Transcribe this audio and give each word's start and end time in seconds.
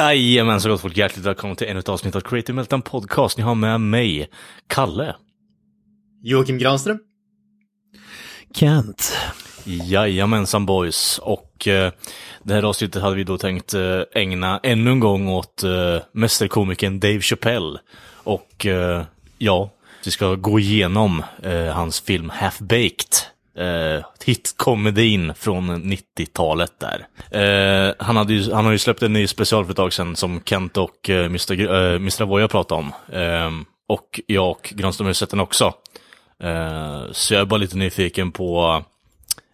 Jajamän, 0.00 0.60
så 0.60 0.68
gott 0.68 0.80
folk. 0.80 0.96
Hjärtligt 0.96 1.26
välkomna 1.26 1.54
till 1.54 1.66
ännu 1.66 1.78
ett 1.78 1.88
avsnitt 1.88 2.16
av 2.16 2.20
Creative 2.20 2.56
Meltdown 2.56 2.82
Podcast. 2.82 3.38
Ni 3.38 3.42
har 3.42 3.54
med 3.54 3.80
mig, 3.80 4.30
Kalle. 4.66 5.14
Joakim 6.22 6.58
Granström. 6.58 6.98
Kent. 8.54 9.16
Jajamensan 9.64 10.66
boys. 10.66 11.18
Och 11.22 11.68
eh, 11.68 11.92
det 12.42 12.54
här 12.54 12.62
avsnittet 12.62 13.02
hade 13.02 13.16
vi 13.16 13.24
då 13.24 13.38
tänkt 13.38 13.74
eh, 13.74 14.00
ägna 14.14 14.60
ännu 14.62 14.90
en 14.90 15.00
gång 15.00 15.28
åt 15.28 15.62
eh, 15.62 16.02
mästerkomikern 16.12 17.00
Dave 17.00 17.20
Chappelle. 17.20 17.78
Och 18.14 18.66
eh, 18.66 19.04
ja, 19.38 19.70
vi 20.04 20.10
ska 20.10 20.34
gå 20.34 20.58
igenom 20.58 21.22
eh, 21.42 21.64
hans 21.64 22.00
film 22.00 22.30
Half 22.30 22.58
Baked. 22.58 23.14
Uh, 23.58 24.04
hitkomedin 24.24 25.34
från 25.34 25.70
90-talet 25.70 26.72
där. 26.78 27.06
Eh, 27.40 27.94
han, 27.98 28.16
hade 28.16 28.32
ju, 28.32 28.52
han 28.52 28.64
har 28.64 28.72
ju 28.72 28.78
släppt 28.78 29.02
en 29.02 29.12
ny 29.12 29.26
special 29.26 29.64
för 29.64 29.70
ett 29.70 29.76
tag 29.76 29.92
sedan 29.92 30.16
som 30.16 30.40
Kent 30.44 30.76
och 30.76 31.08
uh, 31.08 31.24
Mr. 31.24 31.60
Uh, 31.60 31.94
Mr. 31.94 32.22
Avoya 32.22 32.48
pratade 32.48 32.80
om. 32.80 32.92
Ehm, 33.12 33.64
och 33.88 34.20
jag 34.26 34.50
och 34.50 34.72
Granström 34.76 35.04
har 35.04 35.10
ju 35.10 35.14
sett 35.14 35.30
den 35.30 35.40
också. 35.40 35.74
Eh, 36.42 37.02
så 37.12 37.34
jag 37.34 37.40
är 37.40 37.44
bara 37.44 37.56
lite 37.56 37.76
nyfiken 37.76 38.32
på 38.32 38.82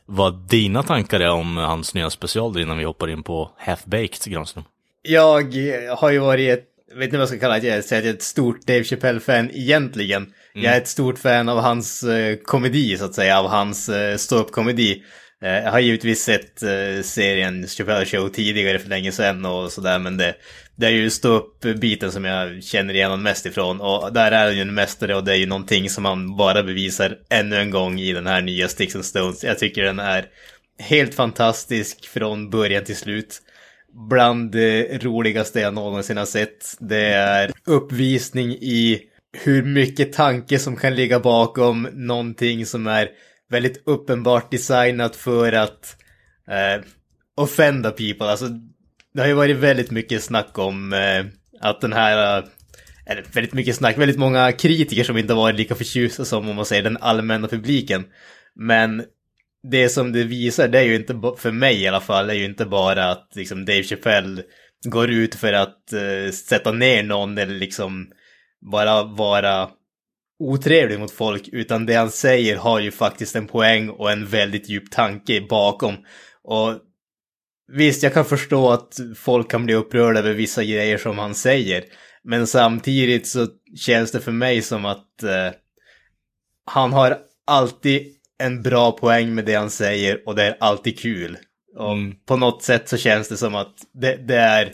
vad 0.06 0.34
dina 0.34 0.82
tankar 0.82 1.20
är 1.20 1.30
om 1.30 1.56
hans 1.56 1.94
nya 1.94 2.10
special 2.10 2.60
innan 2.60 2.78
vi 2.78 2.84
hoppar 2.84 3.08
in 3.08 3.22
på 3.22 3.50
Half 3.56 3.84
Baked, 3.84 4.32
Granström. 4.32 4.64
Jag 5.02 5.54
har 5.96 6.10
ju 6.10 6.18
varit 6.18 6.58
ett, 6.58 6.64
vet 6.94 7.04
inte 7.04 7.16
vad 7.16 7.22
jag 7.22 7.28
ska 7.28 7.38
kalla 7.38 7.58
det, 7.58 7.66
jag 7.66 7.84
säger 7.84 8.02
att 8.02 8.06
jag 8.06 8.12
är 8.12 8.16
ett 8.16 8.22
stort 8.22 8.66
Dave 8.66 8.84
Chappelle-fan 8.84 9.50
egentligen. 9.50 10.22
Mm. 10.22 10.64
Jag 10.64 10.74
är 10.74 10.80
ett 10.80 10.88
stort 10.88 11.18
fan 11.18 11.48
av 11.48 11.58
hans 11.58 12.02
eh, 12.02 12.36
komedi, 12.36 12.96
så 12.98 13.04
att 13.04 13.14
säga, 13.14 13.38
av 13.38 13.48
hans 13.48 13.88
eh, 13.88 14.16
ståuppkomedi. 14.16 15.02
Eh, 15.42 15.50
jag 15.50 15.70
har 15.70 15.80
givetvis 15.80 16.22
sett 16.22 16.62
eh, 16.62 17.02
serien 17.02 17.66
Chappelle 17.66 18.06
Show 18.06 18.28
tidigare 18.28 18.78
för 18.78 18.88
länge 18.88 19.12
sedan 19.12 19.44
och 19.44 19.72
sådär, 19.72 19.98
men 19.98 20.16
det, 20.16 20.34
det 20.76 20.86
är 20.86 20.90
ju 20.90 21.10
ståupp-biten 21.10 22.12
som 22.12 22.24
jag 22.24 22.62
känner 22.62 22.94
igen 22.94 23.22
mest 23.22 23.46
ifrån. 23.46 23.80
Och 23.80 24.12
där 24.12 24.32
är 24.32 24.44
han 24.44 24.56
ju 24.56 24.62
en 24.62 24.74
mästare 24.74 25.16
och 25.16 25.24
det 25.24 25.32
är 25.32 25.36
ju 25.36 25.46
någonting 25.46 25.90
som 25.90 26.04
han 26.04 26.36
bara 26.36 26.62
bevisar 26.62 27.18
ännu 27.30 27.56
en 27.56 27.70
gång 27.70 28.00
i 28.00 28.12
den 28.12 28.26
här 28.26 28.40
nya 28.40 28.68
Sticks 28.68 28.94
and 28.94 29.04
Stones. 29.04 29.44
Jag 29.44 29.58
tycker 29.58 29.84
den 29.84 29.98
är 29.98 30.24
helt 30.78 31.14
fantastisk 31.14 32.08
från 32.08 32.50
början 32.50 32.84
till 32.84 32.96
slut 32.96 33.42
bland 34.08 34.52
det 34.52 35.04
roligaste 35.04 35.60
jag 35.60 35.74
någonsin 35.74 36.16
har 36.16 36.26
sett. 36.26 36.76
Det 36.80 37.06
är 37.06 37.50
uppvisning 37.66 38.50
i 38.50 39.00
hur 39.44 39.62
mycket 39.62 40.12
tanke 40.12 40.58
som 40.58 40.76
kan 40.76 40.94
ligga 40.94 41.20
bakom 41.20 41.88
någonting 41.92 42.66
som 42.66 42.86
är 42.86 43.08
väldigt 43.50 43.82
uppenbart 43.86 44.50
designat 44.50 45.16
för 45.16 45.52
att 45.52 45.96
eh, 46.48 46.84
offenda 47.36 47.90
people. 47.90 48.26
Alltså, 48.26 48.48
det 49.14 49.20
har 49.20 49.28
ju 49.28 49.34
varit 49.34 49.56
väldigt 49.56 49.90
mycket 49.90 50.22
snack 50.22 50.58
om 50.58 50.92
eh, 50.92 51.24
att 51.60 51.80
den 51.80 51.92
här, 51.92 52.38
eh, 52.38 52.44
eller 53.06 53.24
väldigt 53.32 53.54
mycket 53.54 53.76
snack, 53.76 53.98
väldigt 53.98 54.18
många 54.18 54.52
kritiker 54.52 55.04
som 55.04 55.16
inte 55.16 55.32
har 55.32 55.40
varit 55.40 55.56
lika 55.56 55.74
förtjusta 55.74 56.24
som 56.24 56.48
om 56.48 56.56
man 56.56 56.64
säger 56.64 56.82
den 56.82 56.96
allmänna 56.96 57.48
publiken. 57.48 58.04
Men 58.54 59.04
det 59.70 59.88
som 59.88 60.12
det 60.12 60.24
visar, 60.24 60.68
det 60.68 60.78
är 60.78 60.82
ju 60.82 60.94
inte, 60.94 61.20
för 61.36 61.52
mig 61.52 61.82
i 61.82 61.88
alla 61.88 62.00
fall, 62.00 62.30
är 62.30 62.34
ju 62.34 62.44
inte 62.44 62.66
bara 62.66 63.10
att 63.10 63.28
liksom 63.34 63.64
Dave 63.64 63.82
Chappelle 63.82 64.42
går 64.84 65.10
ut 65.10 65.34
för 65.34 65.52
att 65.52 65.92
uh, 65.92 66.30
sätta 66.30 66.72
ner 66.72 67.02
någon 67.02 67.38
eller 67.38 67.54
liksom 67.54 68.06
bara 68.72 69.02
vara 69.02 69.70
otrevlig 70.38 70.98
mot 70.98 71.10
folk, 71.10 71.48
utan 71.52 71.86
det 71.86 71.94
han 71.94 72.10
säger 72.10 72.56
har 72.56 72.80
ju 72.80 72.90
faktiskt 72.90 73.36
en 73.36 73.46
poäng 73.46 73.88
och 73.88 74.10
en 74.10 74.26
väldigt 74.26 74.68
djup 74.68 74.90
tanke 74.90 75.40
bakom. 75.40 75.94
Och 76.42 76.74
visst, 77.72 78.02
jag 78.02 78.14
kan 78.14 78.24
förstå 78.24 78.70
att 78.70 79.00
folk 79.16 79.50
kan 79.50 79.64
bli 79.64 79.74
upprörda 79.74 80.18
över 80.18 80.32
vissa 80.32 80.64
grejer 80.64 80.98
som 80.98 81.18
han 81.18 81.34
säger, 81.34 81.84
men 82.24 82.46
samtidigt 82.46 83.26
så 83.26 83.46
känns 83.76 84.12
det 84.12 84.20
för 84.20 84.32
mig 84.32 84.62
som 84.62 84.84
att 84.84 85.22
uh, 85.22 85.52
han 86.66 86.92
har 86.92 87.18
alltid 87.46 88.16
en 88.38 88.62
bra 88.62 88.92
poäng 88.92 89.34
med 89.34 89.44
det 89.44 89.54
han 89.54 89.70
säger 89.70 90.20
och 90.26 90.34
det 90.34 90.42
är 90.42 90.56
alltid 90.60 90.98
kul. 90.98 91.36
Och 91.76 91.92
mm. 91.92 92.14
på 92.28 92.36
något 92.36 92.62
sätt 92.62 92.88
så 92.88 92.96
känns 92.96 93.28
det 93.28 93.36
som 93.36 93.54
att 93.54 93.74
det, 93.94 94.16
det, 94.16 94.36
är 94.36 94.72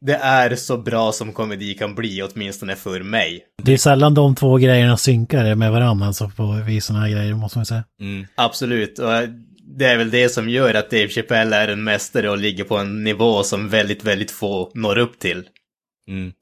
det 0.00 0.14
är 0.14 0.56
så 0.56 0.76
bra 0.76 1.12
som 1.12 1.32
komedi 1.32 1.74
kan 1.74 1.94
bli, 1.94 2.22
åtminstone 2.22 2.76
för 2.76 3.02
mig. 3.02 3.44
Det 3.62 3.72
är 3.72 3.76
sällan 3.76 4.14
de 4.14 4.34
två 4.34 4.56
grejerna 4.56 4.96
synkar 4.96 5.54
med 5.54 5.72
varandra, 5.72 6.06
alltså 6.06 6.30
på 6.36 6.62
vissa 6.66 6.92
här 6.92 7.08
grejer, 7.08 7.34
måste 7.34 7.58
man 7.58 7.66
säga. 7.66 7.84
Mm. 8.00 8.26
Absolut, 8.34 8.98
och 8.98 9.10
det 9.78 9.86
är 9.86 9.96
väl 9.96 10.10
det 10.10 10.28
som 10.28 10.48
gör 10.48 10.74
att 10.74 10.90
Dave 10.90 11.08
Chappelle 11.08 11.56
är 11.56 11.68
en 11.68 11.84
mästare 11.84 12.30
och 12.30 12.38
ligger 12.38 12.64
på 12.64 12.76
en 12.76 13.04
nivå 13.04 13.42
som 13.42 13.68
väldigt, 13.68 14.04
väldigt 14.04 14.30
få 14.30 14.70
når 14.74 14.98
upp 14.98 15.18
till. 15.18 15.44
Mm. 16.08 16.32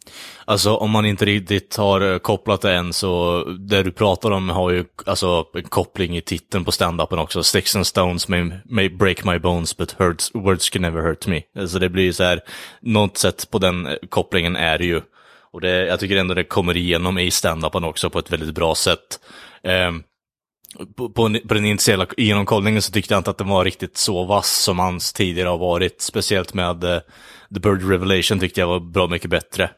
Alltså 0.45 0.77
om 0.77 0.91
man 0.91 1.07
inte 1.07 1.25
riktigt 1.25 1.77
har 1.77 2.01
eh, 2.13 2.19
kopplat 2.19 2.61
det 2.61 2.75
än 2.75 2.93
så, 2.93 3.45
det 3.45 3.83
du 3.83 3.91
pratar 3.93 4.31
om 4.31 4.49
har 4.49 4.71
ju 4.71 4.85
alltså 5.07 5.47
en 5.55 5.63
koppling 5.63 6.17
i 6.17 6.21
titeln 6.21 6.65
på 6.65 6.73
standupen 6.73 7.19
också. 7.19 7.43
Sticks 7.43 7.77
and 7.77 7.87
stones 7.87 8.29
may, 8.29 8.51
may 8.65 8.89
break 8.89 9.25
my 9.25 9.39
bones 9.39 9.77
but 9.77 9.93
hurts, 9.99 10.31
words 10.35 10.71
can 10.71 10.83
never 10.83 11.03
hurt 11.03 11.27
me. 11.27 11.43
Alltså 11.59 11.79
det 11.79 11.89
blir 11.89 12.05
ju 12.05 12.13
så 12.13 12.25
här, 12.25 12.41
något 12.81 13.17
sätt 13.17 13.51
på 13.51 13.59
den 13.59 13.87
eh, 13.87 13.95
kopplingen 14.09 14.57
är 14.57 14.79
det 14.79 14.85
ju. 14.85 15.03
Och 15.53 15.61
det, 15.61 15.87
jag 15.87 16.01
tycker 16.01 16.17
ändå 16.17 16.35
det 16.35 16.45
kommer 16.45 16.77
igenom 16.77 17.19
i 17.19 17.31
standupen 17.31 17.85
också 17.85 18.11
på 18.11 18.19
ett 18.19 18.33
väldigt 18.33 18.55
bra 18.55 18.75
sätt. 18.75 19.21
Um, 19.63 20.03
på, 20.97 21.09
på, 21.09 21.39
på, 21.49 21.55
den 21.55 21.65
initiala 21.65 22.07
genomkollningen 22.17 22.83
så 22.83 22.93
tyckte 22.93 23.15
jag 23.15 23.21
inte 23.21 23.31
att 23.31 23.39
den 23.39 23.49
var 23.49 23.65
riktigt 23.65 23.97
så 23.97 24.25
vass 24.25 24.63
som 24.63 24.79
hans 24.79 25.13
tidigare 25.13 25.49
har 25.49 25.59
varit. 25.59 26.01
Speciellt 26.01 26.55
med 26.55 26.85
uh, 26.85 26.99
The 27.55 27.61
Bird 27.61 27.91
Revelation 27.91 28.41
tyckte 28.41 28.61
jag 28.61 28.69
var 28.69 28.81
bra 28.81 29.09
mycket 29.09 29.31
bättre. 29.31 29.71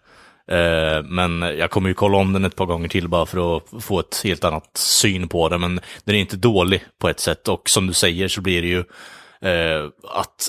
Uh, 0.52 1.02
men 1.04 1.42
jag 1.42 1.70
kommer 1.70 1.88
ju 1.88 1.94
kolla 1.94 2.18
om 2.18 2.32
den 2.32 2.44
ett 2.44 2.56
par 2.56 2.66
gånger 2.66 2.88
till 2.88 3.08
bara 3.08 3.26
för 3.26 3.56
att 3.56 3.84
få 3.84 4.00
ett 4.00 4.20
helt 4.24 4.44
annat 4.44 4.76
syn 4.76 5.28
på 5.28 5.48
den. 5.48 5.60
Men 5.60 5.80
den 6.04 6.14
är 6.14 6.20
inte 6.20 6.36
dålig 6.36 6.84
på 7.00 7.08
ett 7.08 7.20
sätt 7.20 7.48
och 7.48 7.70
som 7.70 7.86
du 7.86 7.92
säger 7.92 8.28
så 8.28 8.40
blir 8.40 8.62
det 8.62 8.68
ju 8.68 8.78
uh, 8.78 9.90
att, 10.02 10.48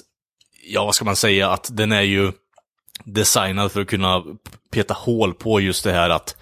ja 0.68 0.86
vad 0.86 0.96
ska 0.96 1.06
man 1.06 1.16
säga, 1.16 1.50
att 1.50 1.70
den 1.72 1.92
är 1.92 2.02
ju 2.02 2.32
designad 3.04 3.72
för 3.72 3.82
att 3.82 3.88
kunna 3.88 4.24
peta 4.72 4.94
hål 4.94 5.34
på 5.34 5.59
just 5.59 5.84
det 5.84 5.92
här 5.92 6.09
att 6.09 6.36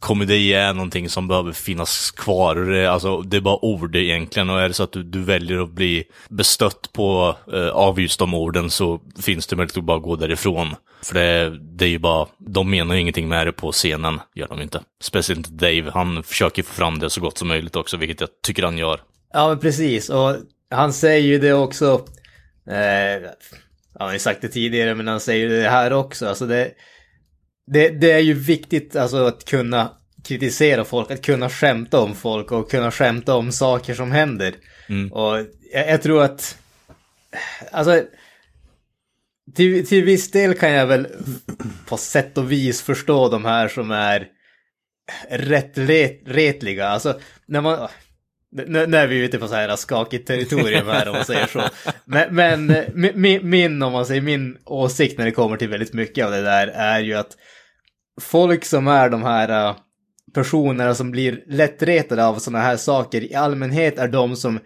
komedi 0.00 0.54
är 0.54 0.74
någonting 0.74 1.08
som 1.08 1.28
behöver 1.28 1.52
finnas 1.52 2.10
kvar. 2.10 2.72
Alltså, 2.72 3.20
det 3.20 3.36
är 3.36 3.40
bara 3.40 3.64
ord 3.64 3.96
egentligen 3.96 4.50
och 4.50 4.60
är 4.60 4.68
det 4.68 4.74
så 4.74 4.82
att 4.82 4.92
du, 4.92 5.02
du 5.02 5.24
väljer 5.24 5.62
att 5.62 5.70
bli 5.70 6.04
bestött 6.28 6.92
på 6.92 7.36
eh, 7.52 7.68
av 7.68 8.00
just 8.00 8.18
de 8.18 8.34
orden 8.34 8.70
så 8.70 9.00
finns 9.22 9.46
det 9.46 9.56
möjlighet 9.56 9.78
att 9.78 9.84
bara 9.84 9.98
gå 9.98 10.16
därifrån. 10.16 10.74
För 11.02 11.14
det, 11.14 11.58
det 11.60 11.84
är 11.84 11.88
ju 11.88 11.98
bara, 11.98 12.28
de 12.38 12.70
menar 12.70 12.94
ju 12.94 13.00
ingenting 13.00 13.28
med 13.28 13.46
det 13.46 13.52
på 13.52 13.72
scenen, 13.72 14.20
gör 14.34 14.48
de 14.48 14.60
inte. 14.60 14.80
Speciellt 15.02 15.38
inte 15.38 15.66
Dave, 15.66 15.90
han 15.94 16.22
försöker 16.22 16.62
få 16.62 16.74
fram 16.74 16.98
det 16.98 17.10
så 17.10 17.20
gott 17.20 17.38
som 17.38 17.48
möjligt 17.48 17.76
också, 17.76 17.96
vilket 17.96 18.20
jag 18.20 18.28
tycker 18.42 18.62
han 18.62 18.78
gör. 18.78 19.00
Ja, 19.32 19.48
men 19.48 19.58
precis, 19.58 20.10
och 20.10 20.36
han 20.70 20.92
säger 20.92 21.26
ju 21.26 21.38
det 21.38 21.52
också, 21.52 22.04
eh, 22.70 23.30
han 23.98 24.06
har 24.06 24.12
ju 24.12 24.18
sagt 24.18 24.42
det 24.42 24.48
tidigare, 24.48 24.94
men 24.94 25.08
han 25.08 25.20
säger 25.20 25.48
det 25.48 25.70
här 25.70 25.92
också, 25.92 26.26
alltså 26.26 26.46
det 26.46 26.70
det, 27.72 27.88
det 27.88 28.12
är 28.12 28.18
ju 28.18 28.34
viktigt 28.34 28.96
alltså 28.96 29.16
att 29.16 29.44
kunna 29.44 29.90
kritisera 30.24 30.84
folk, 30.84 31.10
att 31.10 31.22
kunna 31.22 31.50
skämta 31.50 32.00
om 32.00 32.14
folk 32.14 32.52
och 32.52 32.70
kunna 32.70 32.90
skämta 32.90 33.34
om 33.34 33.52
saker 33.52 33.94
som 33.94 34.12
händer. 34.12 34.54
Mm. 34.88 35.12
Och 35.12 35.38
jag, 35.72 35.88
jag, 35.88 36.02
tror 36.02 36.22
att, 36.22 36.58
alltså, 37.70 38.02
till, 39.56 39.86
till 39.86 40.04
viss 40.04 40.30
del 40.30 40.54
kan 40.54 40.70
jag 40.70 40.86
väl 40.86 41.06
på 41.86 41.96
sätt 41.96 42.38
och 42.38 42.52
vis 42.52 42.82
förstå 42.82 43.28
de 43.28 43.44
här 43.44 43.68
som 43.68 43.90
är 43.90 44.28
rätt 45.30 45.78
ret, 45.78 46.22
retliga. 46.26 46.88
Alltså, 46.88 47.20
när 47.46 47.60
man, 47.60 47.88
nu, 48.52 48.86
nu 48.86 48.96
är 48.96 49.06
vi 49.06 49.24
ute 49.24 49.38
på 49.38 49.48
så 49.48 49.54
här 49.54 49.76
skakigt 49.76 50.26
territorium 50.26 50.86
här 50.86 51.08
om 51.08 51.14
man 51.14 51.24
säger 51.24 51.46
så. 51.46 51.62
Men, 52.04 52.34
men 52.34 52.76
min, 53.14 53.50
min, 53.50 53.82
om 53.82 53.92
man 53.92 54.06
säger 54.06 54.20
min 54.20 54.58
åsikt 54.64 55.18
när 55.18 55.24
det 55.24 55.32
kommer 55.32 55.56
till 55.56 55.68
väldigt 55.68 55.92
mycket 55.92 56.24
av 56.24 56.30
det 56.30 56.42
där 56.42 56.66
är 56.66 57.00
ju 57.00 57.14
att 57.14 57.36
folk 58.20 58.64
som 58.64 58.88
är 58.88 59.08
de 59.08 59.22
här 59.22 59.68
uh, 59.68 59.76
personerna 60.34 60.94
som 60.94 61.10
blir 61.10 61.44
lättretade 61.46 62.26
av 62.26 62.38
sådana 62.38 62.64
här 62.64 62.76
saker 62.76 63.24
i 63.32 63.34
allmänhet 63.34 63.98
är 63.98 64.08
de 64.08 64.36
som 64.36 64.60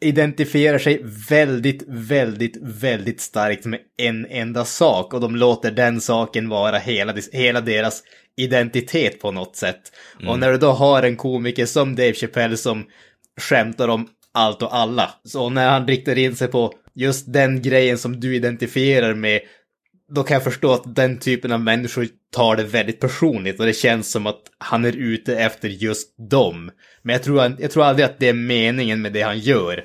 identifierar 0.00 0.78
sig 0.78 1.04
väldigt, 1.30 1.82
väldigt, 1.88 2.56
väldigt 2.60 3.20
starkt 3.20 3.64
med 3.64 3.80
en 3.98 4.26
enda 4.26 4.64
sak 4.64 5.14
och 5.14 5.20
de 5.20 5.36
låter 5.36 5.70
den 5.70 6.00
saken 6.00 6.48
vara 6.48 6.78
hela, 6.78 7.14
hela 7.32 7.60
deras 7.60 8.02
identitet 8.36 9.20
på 9.20 9.30
något 9.30 9.56
sätt. 9.56 9.92
Mm. 10.16 10.28
Och 10.28 10.38
när 10.38 10.52
du 10.52 10.58
då 10.58 10.70
har 10.70 11.02
en 11.02 11.16
komiker 11.16 11.66
som 11.66 11.96
Dave 11.96 12.14
Chappelle 12.14 12.56
som 12.56 12.84
skämtar 13.40 13.88
om 13.88 14.08
allt 14.32 14.62
och 14.62 14.76
alla, 14.76 15.10
så 15.24 15.50
när 15.50 15.70
han 15.70 15.86
riktar 15.86 16.18
in 16.18 16.36
sig 16.36 16.48
på 16.48 16.72
just 16.94 17.32
den 17.32 17.62
grejen 17.62 17.98
som 17.98 18.20
du 18.20 18.36
identifierar 18.36 19.14
med, 19.14 19.40
då 20.08 20.22
kan 20.22 20.34
jag 20.34 20.44
förstå 20.44 20.72
att 20.72 20.94
den 20.94 21.18
typen 21.18 21.52
av 21.52 21.60
människor 21.60 22.08
tar 22.32 22.56
det 22.56 22.62
väldigt 22.62 23.00
personligt 23.00 23.60
och 23.60 23.66
det 23.66 23.72
känns 23.72 24.10
som 24.10 24.26
att 24.26 24.42
han 24.58 24.84
är 24.84 24.96
ute 24.96 25.36
efter 25.36 25.68
just 25.68 26.14
dem. 26.30 26.70
Men 27.02 27.12
jag 27.12 27.22
tror, 27.22 27.56
jag 27.58 27.70
tror 27.70 27.84
aldrig 27.84 28.04
att 28.06 28.18
det 28.18 28.28
är 28.28 28.34
meningen 28.34 29.02
med 29.02 29.12
det 29.12 29.22
han 29.22 29.38
gör. 29.38 29.84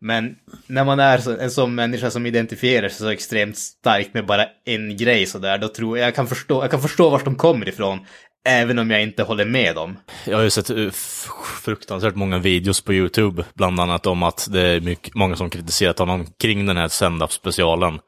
Men 0.00 0.36
när 0.66 0.84
man 0.84 1.00
är 1.00 1.40
en 1.40 1.50
sån 1.50 1.74
människa 1.74 2.10
som 2.10 2.26
identifierar 2.26 2.88
sig 2.88 2.98
så 2.98 3.08
extremt 3.08 3.58
starkt 3.58 4.14
med 4.14 4.26
bara 4.26 4.46
en 4.66 4.96
grej 4.96 5.26
sådär, 5.26 5.58
då 5.58 5.68
tror 5.68 5.98
jag 5.98 6.06
jag 6.06 6.14
kan 6.14 6.26
förstå, 6.26 6.62
jag 6.62 6.70
kan 6.70 6.82
förstå 6.82 7.10
vart 7.10 7.24
de 7.24 7.34
kommer 7.34 7.68
ifrån. 7.68 7.98
Även 8.48 8.78
om 8.78 8.90
jag 8.90 9.02
inte 9.02 9.22
håller 9.22 9.44
med 9.44 9.74
dem. 9.74 9.96
Jag 10.26 10.36
har 10.36 10.44
ju 10.44 10.50
sett 10.50 10.70
uh, 10.70 10.90
fruktansvärt 11.62 12.14
många 12.14 12.38
videos 12.38 12.80
på 12.80 12.94
YouTube, 12.94 13.44
bland 13.54 13.80
annat 13.80 14.06
om 14.06 14.22
att 14.22 14.48
det 14.50 14.60
är 14.60 14.80
mycket, 14.80 15.14
många 15.14 15.36
som 15.36 15.50
kritiserat 15.50 15.98
honom 15.98 16.26
kring 16.38 16.66
den 16.66 16.76
här 16.76 16.88
stand-up-specialen. 16.88 17.98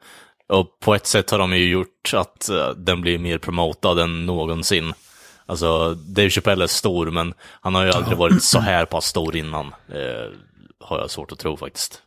Och 0.49 0.79
på 0.79 0.95
ett 0.95 1.07
sätt 1.07 1.29
har 1.29 1.39
de 1.39 1.53
ju 1.53 1.69
gjort 1.69 2.11
att 2.13 2.49
eh, 2.49 2.69
den 2.69 3.01
blir 3.01 3.17
mer 3.17 3.37
promotad 3.37 3.99
än 3.99 4.25
någonsin. 4.25 4.93
Alltså, 5.45 5.93
Dave 5.93 6.29
Chappelle 6.29 6.63
är 6.63 6.67
stor, 6.67 7.11
men 7.11 7.33
han 7.61 7.75
har 7.75 7.85
ju 7.85 7.91
aldrig 7.91 8.17
varit 8.17 8.43
så 8.43 8.59
här 8.59 8.85
pass 8.85 9.05
stor 9.05 9.35
innan. 9.35 9.67
Eh, 9.67 10.31
har 10.79 10.99
jag 10.99 11.11
svårt 11.11 11.31
att 11.31 11.39
tro 11.39 11.57
faktiskt. 11.57 12.01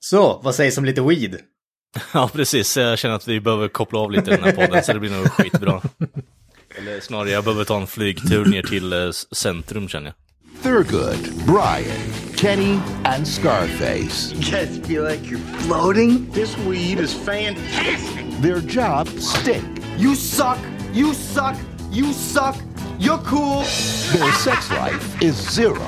Så, 0.00 0.40
vad 0.42 0.54
sägs 0.54 0.78
om 0.78 0.84
lite 0.84 1.02
weed? 1.02 1.40
ja, 2.14 2.30
precis. 2.32 2.76
Jag 2.76 2.98
känner 2.98 3.14
att 3.14 3.28
vi 3.28 3.40
behöver 3.40 3.68
koppla 3.68 3.98
av 3.98 4.10
lite 4.10 4.30
i 4.30 4.34
den 4.34 4.44
här 4.44 4.52
podden, 4.52 4.84
så 4.84 4.92
det 4.92 5.00
blir 5.00 5.10
nog 5.10 5.30
skitbra. 5.30 5.82
Eller 6.78 7.00
snarare, 7.00 7.30
jag 7.30 7.44
behöver 7.44 7.64
ta 7.64 7.80
en 7.80 7.86
flygtur 7.86 8.44
ner 8.44 8.62
till 8.62 8.92
eh, 8.92 9.10
centrum 9.10 9.88
känner 9.88 10.06
jag. 10.06 10.23
Thurgood, 10.64 11.44
Brian, 11.44 12.10
Kenny, 12.38 12.80
and 13.04 13.28
Scarface. 13.28 14.32
You 14.32 14.50
guys 14.50 14.78
feel 14.78 15.04
like 15.04 15.28
you're 15.28 15.38
floating? 15.38 16.30
This 16.30 16.56
weed 16.56 16.98
is 16.98 17.12
fantastic. 17.12 18.26
Their 18.40 18.60
jobs 18.60 19.28
stink. 19.28 19.82
You 19.98 20.14
suck. 20.14 20.58
You 20.90 21.12
suck. 21.12 21.58
You 21.90 22.14
suck. 22.14 22.56
You're 22.98 23.18
cool. 23.18 23.58
Their 23.58 24.32
sex 24.32 24.70
life 24.70 25.22
is 25.22 25.34
zero. 25.34 25.78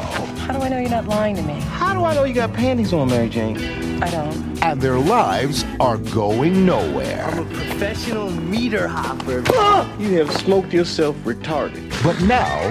How 0.45 0.53
do 0.53 0.59
I 0.59 0.69
know 0.69 0.79
you're 0.79 0.91
not 0.91 1.07
lying 1.07 1.37
to 1.37 1.43
me? 1.43 1.55
How 1.55 1.95
do 1.95 2.05
I 2.05 2.15
know 2.15 2.25
you 2.25 2.35
got 2.35 2.53
panties 2.53 2.93
on, 2.93 3.09
Mary 3.09 3.31
Jane? 3.31 3.57
I 4.03 4.11
don't. 4.11 4.63
And 4.63 4.79
their 4.79 4.99
lives 4.99 5.65
are 5.81 5.97
going 5.97 6.67
nowhere. 6.67 7.25
I'm 7.25 7.39
a 7.39 7.45
professional 7.47 8.31
meter 8.31 8.89
hopper. 8.89 9.39
you 9.99 10.19
have 10.19 10.31
smoked 10.37 10.75
yourself 10.75 11.17
retarded. 11.25 11.91
But 12.05 12.21
now, 12.21 12.71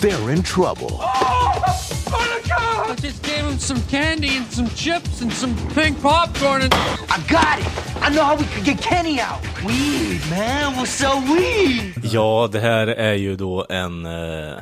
they're 0.00 0.30
in 0.30 0.42
trouble. 0.42 1.00
I 2.86 2.96
just 2.96 3.22
gave 3.22 3.44
him 3.44 3.58
some 3.58 3.80
candy 3.90 4.36
and 4.36 4.46
some 4.52 4.68
chips 4.68 5.22
and 5.22 5.32
some 5.32 5.54
pink 5.74 6.00
popcorn 6.00 6.62
and... 6.62 6.72
I 6.74 7.18
got 7.28 7.58
it! 7.58 7.66
I 8.02 8.10
know 8.14 8.24
how 8.24 8.36
we 8.36 8.44
could 8.44 8.64
get 8.64 8.80
Kenny 8.80 9.20
out! 9.20 9.40
Weed, 9.64 10.20
man! 10.30 10.74
We'll 10.74 10.86
sell 10.86 11.20
weed! 11.20 11.94
Ja, 12.02 12.48
det 12.52 12.60
här 12.60 12.86
är 12.86 13.14
ju 13.14 13.36
då 13.36 13.66
en... 13.68 14.06
Eh, 14.06 14.58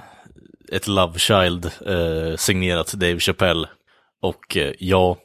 ett 0.72 0.86
Love 0.86 1.18
Child 1.18 1.64
eh, 1.86 2.36
signerat 2.36 2.92
Dave 2.92 3.18
Chappelle. 3.18 3.68
Och 4.22 4.56
eh, 4.56 4.72
ja, 4.78 5.16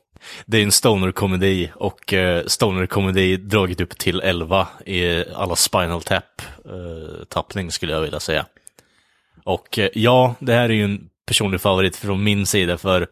det 0.45 0.57
är 0.57 0.63
en 0.63 0.71
stoner-komedi 0.71 1.71
och 1.75 2.13
eh, 2.13 2.45
stoner-komedi 2.45 3.37
dragit 3.37 3.81
upp 3.81 3.97
till 3.97 4.19
11 4.19 4.67
i 4.85 5.23
alla 5.35 5.55
Spinal 5.55 6.01
Tap-tappning 6.01 7.65
eh, 7.65 7.69
skulle 7.69 7.93
jag 7.93 8.01
vilja 8.01 8.19
säga. 8.19 8.45
Och 9.47 9.79
eh, 9.79 9.89
ja, 9.93 10.35
det 10.39 10.53
här 10.53 10.69
är 10.69 10.73
ju 10.73 10.83
en 10.83 11.09
personlig 11.27 11.61
favorit 11.61 11.95
från 11.95 12.23
min 12.23 12.45
sida 12.45 12.77
för 12.77 13.07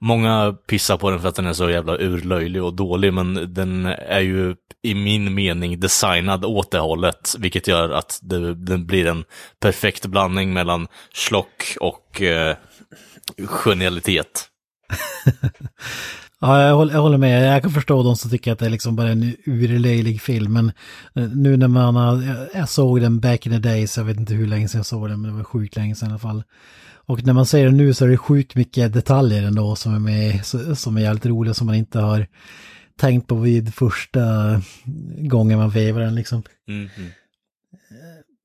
många 0.00 0.56
pissar 0.66 0.96
på 0.96 1.10
den 1.10 1.20
för 1.20 1.28
att 1.28 1.34
den 1.34 1.46
är 1.46 1.52
så 1.52 1.70
jävla 1.70 1.98
urlöjlig 1.98 2.62
och 2.62 2.74
dålig 2.74 3.12
men 3.12 3.54
den 3.54 3.86
är 3.86 4.20
ju 4.20 4.56
i 4.82 4.94
min 4.94 5.34
mening 5.34 5.80
designad 5.80 6.44
åt 6.44 6.70
det 6.70 6.78
hållet 6.78 7.34
vilket 7.38 7.68
gör 7.68 7.90
att 7.90 8.18
det, 8.22 8.54
den 8.54 8.86
blir 8.86 9.06
en 9.06 9.24
perfekt 9.60 10.06
blandning 10.06 10.52
mellan 10.52 10.88
schlock 11.14 11.76
och 11.80 12.22
eh, 12.22 12.56
genialitet. 13.46 14.48
Ja, 16.40 16.62
jag 16.62 16.76
håller, 16.76 16.94
jag 16.94 17.00
håller, 17.00 17.18
med. 17.18 17.54
Jag 17.54 17.62
kan 17.62 17.70
förstå 17.70 18.02
de 18.02 18.16
som 18.16 18.30
tycker 18.30 18.52
att 18.52 18.58
det 18.58 18.66
är 18.66 18.70
liksom 18.70 18.96
bara 18.96 19.08
en 19.08 19.36
urlöjlig 19.46 20.20
film. 20.20 20.52
Men 20.52 20.72
eh, 21.14 21.28
nu 21.28 21.56
när 21.56 21.68
man 21.68 21.96
har, 21.96 22.48
jag 22.54 22.68
såg 22.68 23.00
den 23.00 23.20
back 23.20 23.46
in 23.46 23.52
the 23.52 23.58
days, 23.58 23.96
jag 23.96 24.04
vet 24.04 24.16
inte 24.16 24.34
hur 24.34 24.46
länge 24.46 24.68
sedan 24.68 24.78
jag 24.78 24.86
såg 24.86 25.08
den, 25.08 25.20
men 25.20 25.30
det 25.30 25.36
var 25.36 25.44
sjukt 25.44 25.76
länge 25.76 25.94
sedan 25.94 26.08
i 26.08 26.12
alla 26.12 26.18
fall. 26.18 26.42
Och 27.08 27.26
när 27.26 27.32
man 27.32 27.46
ser 27.46 27.64
den 27.64 27.76
nu 27.76 27.94
så 27.94 28.04
är 28.04 28.08
det 28.08 28.16
sjukt 28.16 28.54
mycket 28.54 28.92
detaljer 28.92 29.42
ändå 29.42 29.76
som 29.76 29.94
är 29.94 29.98
med, 29.98 30.44
som 30.78 30.96
är 30.96 31.00
jävligt 31.00 31.26
roliga 31.26 31.54
som 31.54 31.66
man 31.66 31.76
inte 31.76 32.00
har 32.00 32.26
tänkt 33.00 33.26
på 33.26 33.34
vid 33.34 33.74
första 33.74 34.20
gången 35.18 35.58
man 35.58 35.70
vevar 35.70 36.00
den 36.00 36.14
liksom. 36.14 36.42
Mm 36.68 36.88
-hmm. 36.88 37.08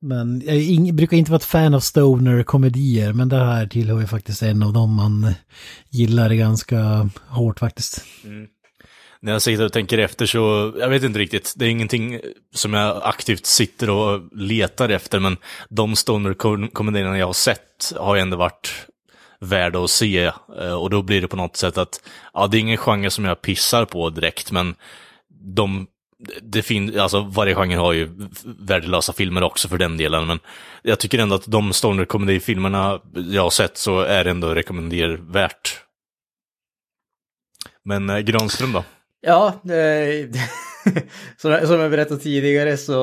Men 0.03 0.41
jag 0.45 0.95
brukar 0.95 1.17
inte 1.17 1.31
vara 1.31 1.37
ett 1.37 1.43
fan 1.43 1.73
av 1.73 1.79
stoner-komedier, 1.79 3.13
men 3.13 3.29
det 3.29 3.45
här 3.45 3.67
tillhör 3.67 3.99
ju 3.99 4.07
faktiskt 4.07 4.43
en 4.43 4.63
av 4.63 4.73
dem 4.73 4.95
man 4.95 5.33
gillar 5.89 6.33
ganska 6.33 7.09
hårt 7.27 7.59
faktiskt. 7.59 8.03
Mm. 8.23 8.47
När 9.21 9.31
jag 9.31 9.41
sitter 9.41 9.65
och 9.65 9.73
tänker 9.73 9.97
efter 9.97 10.25
så, 10.25 10.73
jag 10.79 10.89
vet 10.89 11.03
inte 11.03 11.19
riktigt, 11.19 11.53
det 11.55 11.65
är 11.65 11.69
ingenting 11.69 12.19
som 12.55 12.73
jag 12.73 13.01
aktivt 13.03 13.45
sitter 13.45 13.89
och 13.89 14.21
letar 14.31 14.89
efter, 14.89 15.19
men 15.19 15.37
de 15.69 15.95
stoner-komedierna 15.95 17.17
jag 17.17 17.25
har 17.25 17.33
sett 17.33 17.93
har 17.97 18.15
ju 18.15 18.21
ändå 18.21 18.37
varit 18.37 18.87
värda 19.39 19.83
att 19.83 19.89
se. 19.89 20.31
Eh, 20.59 20.73
och 20.73 20.89
då 20.89 21.01
blir 21.01 21.21
det 21.21 21.27
på 21.27 21.35
något 21.35 21.57
sätt 21.57 21.77
att, 21.77 22.01
ja 22.33 22.47
det 22.47 22.57
är 22.57 22.59
ingen 22.59 22.77
genre 22.77 23.09
som 23.09 23.25
jag 23.25 23.41
pissar 23.41 23.85
på 23.85 24.09
direkt, 24.09 24.51
men 24.51 24.75
de 25.55 25.87
det 26.41 26.61
finns, 26.61 26.95
alltså 26.95 27.21
varje 27.21 27.55
genre 27.55 27.75
har 27.75 27.93
ju 27.93 28.09
värdelösa 28.59 29.13
filmer 29.13 29.43
också 29.43 29.67
för 29.67 29.77
den 29.77 29.97
delen, 29.97 30.27
men 30.27 30.39
jag 30.81 30.99
tycker 30.99 31.19
ändå 31.19 31.35
att 31.35 31.47
de 31.47 31.73
stoner 31.73 32.39
filmerna 32.39 32.99
jag 33.13 33.43
har 33.43 33.49
sett 33.49 33.77
så 33.77 33.99
är 33.99 34.23
det 34.23 34.29
ändå 34.29 34.55
rekommendervärt. 34.55 35.79
Men 37.85 38.09
eh, 38.09 38.19
Granström 38.19 38.73
då? 38.73 38.83
Ja, 39.21 39.61
eh, 39.63 40.29
som 41.67 41.79
jag 41.79 41.91
berättade 41.91 42.19
tidigare 42.19 42.77
så, 42.77 42.93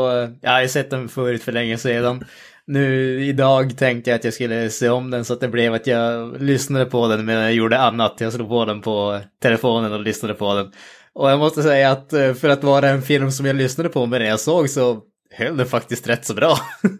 ja, 0.40 0.52
jag 0.52 0.60
har 0.60 0.66
sett 0.66 0.90
den 0.90 1.08
förut 1.08 1.42
för 1.42 1.52
länge 1.52 1.78
sedan. 1.78 2.24
Nu 2.66 3.20
idag 3.24 3.78
tänkte 3.78 4.10
jag 4.10 4.18
att 4.18 4.24
jag 4.24 4.34
skulle 4.34 4.70
se 4.70 4.88
om 4.88 5.10
den 5.10 5.24
så 5.24 5.32
att 5.32 5.40
det 5.40 5.48
blev 5.48 5.74
att 5.74 5.86
jag 5.86 6.42
lyssnade 6.42 6.84
på 6.84 7.08
den 7.08 7.26
medan 7.26 7.42
jag 7.42 7.54
gjorde 7.54 7.80
annat. 7.80 8.16
Jag 8.18 8.32
slog 8.32 8.48
på 8.48 8.64
den 8.64 8.80
på 8.80 9.20
telefonen 9.42 9.92
och 9.92 10.00
lyssnade 10.00 10.34
på 10.34 10.54
den. 10.54 10.72
Och 11.14 11.30
jag 11.30 11.38
måste 11.38 11.62
säga 11.62 11.90
att 11.90 12.12
eh, 12.12 12.34
för 12.34 12.48
att 12.48 12.64
vara 12.64 12.88
en 12.88 13.02
film 13.02 13.30
som 13.30 13.46
jag 13.46 13.56
lyssnade 13.56 13.88
på 13.88 14.06
medan 14.06 14.28
jag 14.28 14.40
såg 14.40 14.70
så 14.70 15.02
höll 15.30 15.56
den 15.56 15.66
faktiskt 15.66 16.08
rätt 16.08 16.26
så 16.26 16.34
bra. 16.34 16.58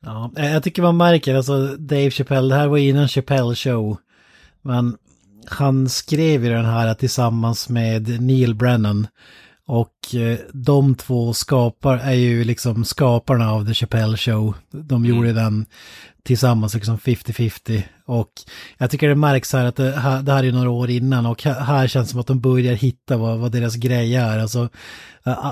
ja, 0.00 0.32
jag 0.34 0.62
tycker 0.62 0.82
man 0.82 0.96
märker, 0.96 1.34
alltså 1.34 1.66
Dave 1.66 2.10
Chappelle, 2.10 2.54
det 2.54 2.60
här 2.60 2.68
var 2.68 2.78
innan 2.78 3.08
Chappelle 3.08 3.54
show. 3.54 3.96
Men 4.62 4.96
han 5.46 5.88
skrev 5.88 6.44
ju 6.44 6.50
den 6.50 6.64
här 6.64 6.94
tillsammans 6.94 7.68
med 7.68 8.22
Neil 8.22 8.54
Brennan. 8.54 9.06
Och 9.66 10.14
eh, 10.14 10.38
de 10.52 10.94
två 10.94 11.32
skapar, 11.32 11.96
är 11.96 12.12
ju 12.12 12.44
liksom 12.44 12.84
skaparna 12.84 13.52
av 13.52 13.66
The 13.66 13.74
Chappelle 13.74 14.16
Show. 14.16 14.54
De 14.70 15.04
gjorde 15.04 15.30
mm. 15.30 15.44
den 15.44 15.66
tillsammans 16.22 16.74
liksom 16.74 16.98
50-50. 16.98 17.82
Och 18.04 18.30
jag 18.78 18.90
tycker 18.90 19.08
det 19.08 19.14
märks 19.14 19.52
här 19.52 19.64
att 19.64 19.76
det 19.76 19.92
här, 19.92 20.22
det 20.22 20.32
här 20.32 20.44
är 20.44 20.52
några 20.52 20.70
år 20.70 20.90
innan 20.90 21.26
och 21.26 21.42
här 21.42 21.86
känns 21.86 22.08
det 22.08 22.10
som 22.10 22.20
att 22.20 22.26
de 22.26 22.40
börjar 22.40 22.74
hitta 22.74 23.16
vad, 23.16 23.38
vad 23.38 23.52
deras 23.52 23.74
grej 23.74 24.16
är. 24.16 24.38
Alltså, 24.38 24.68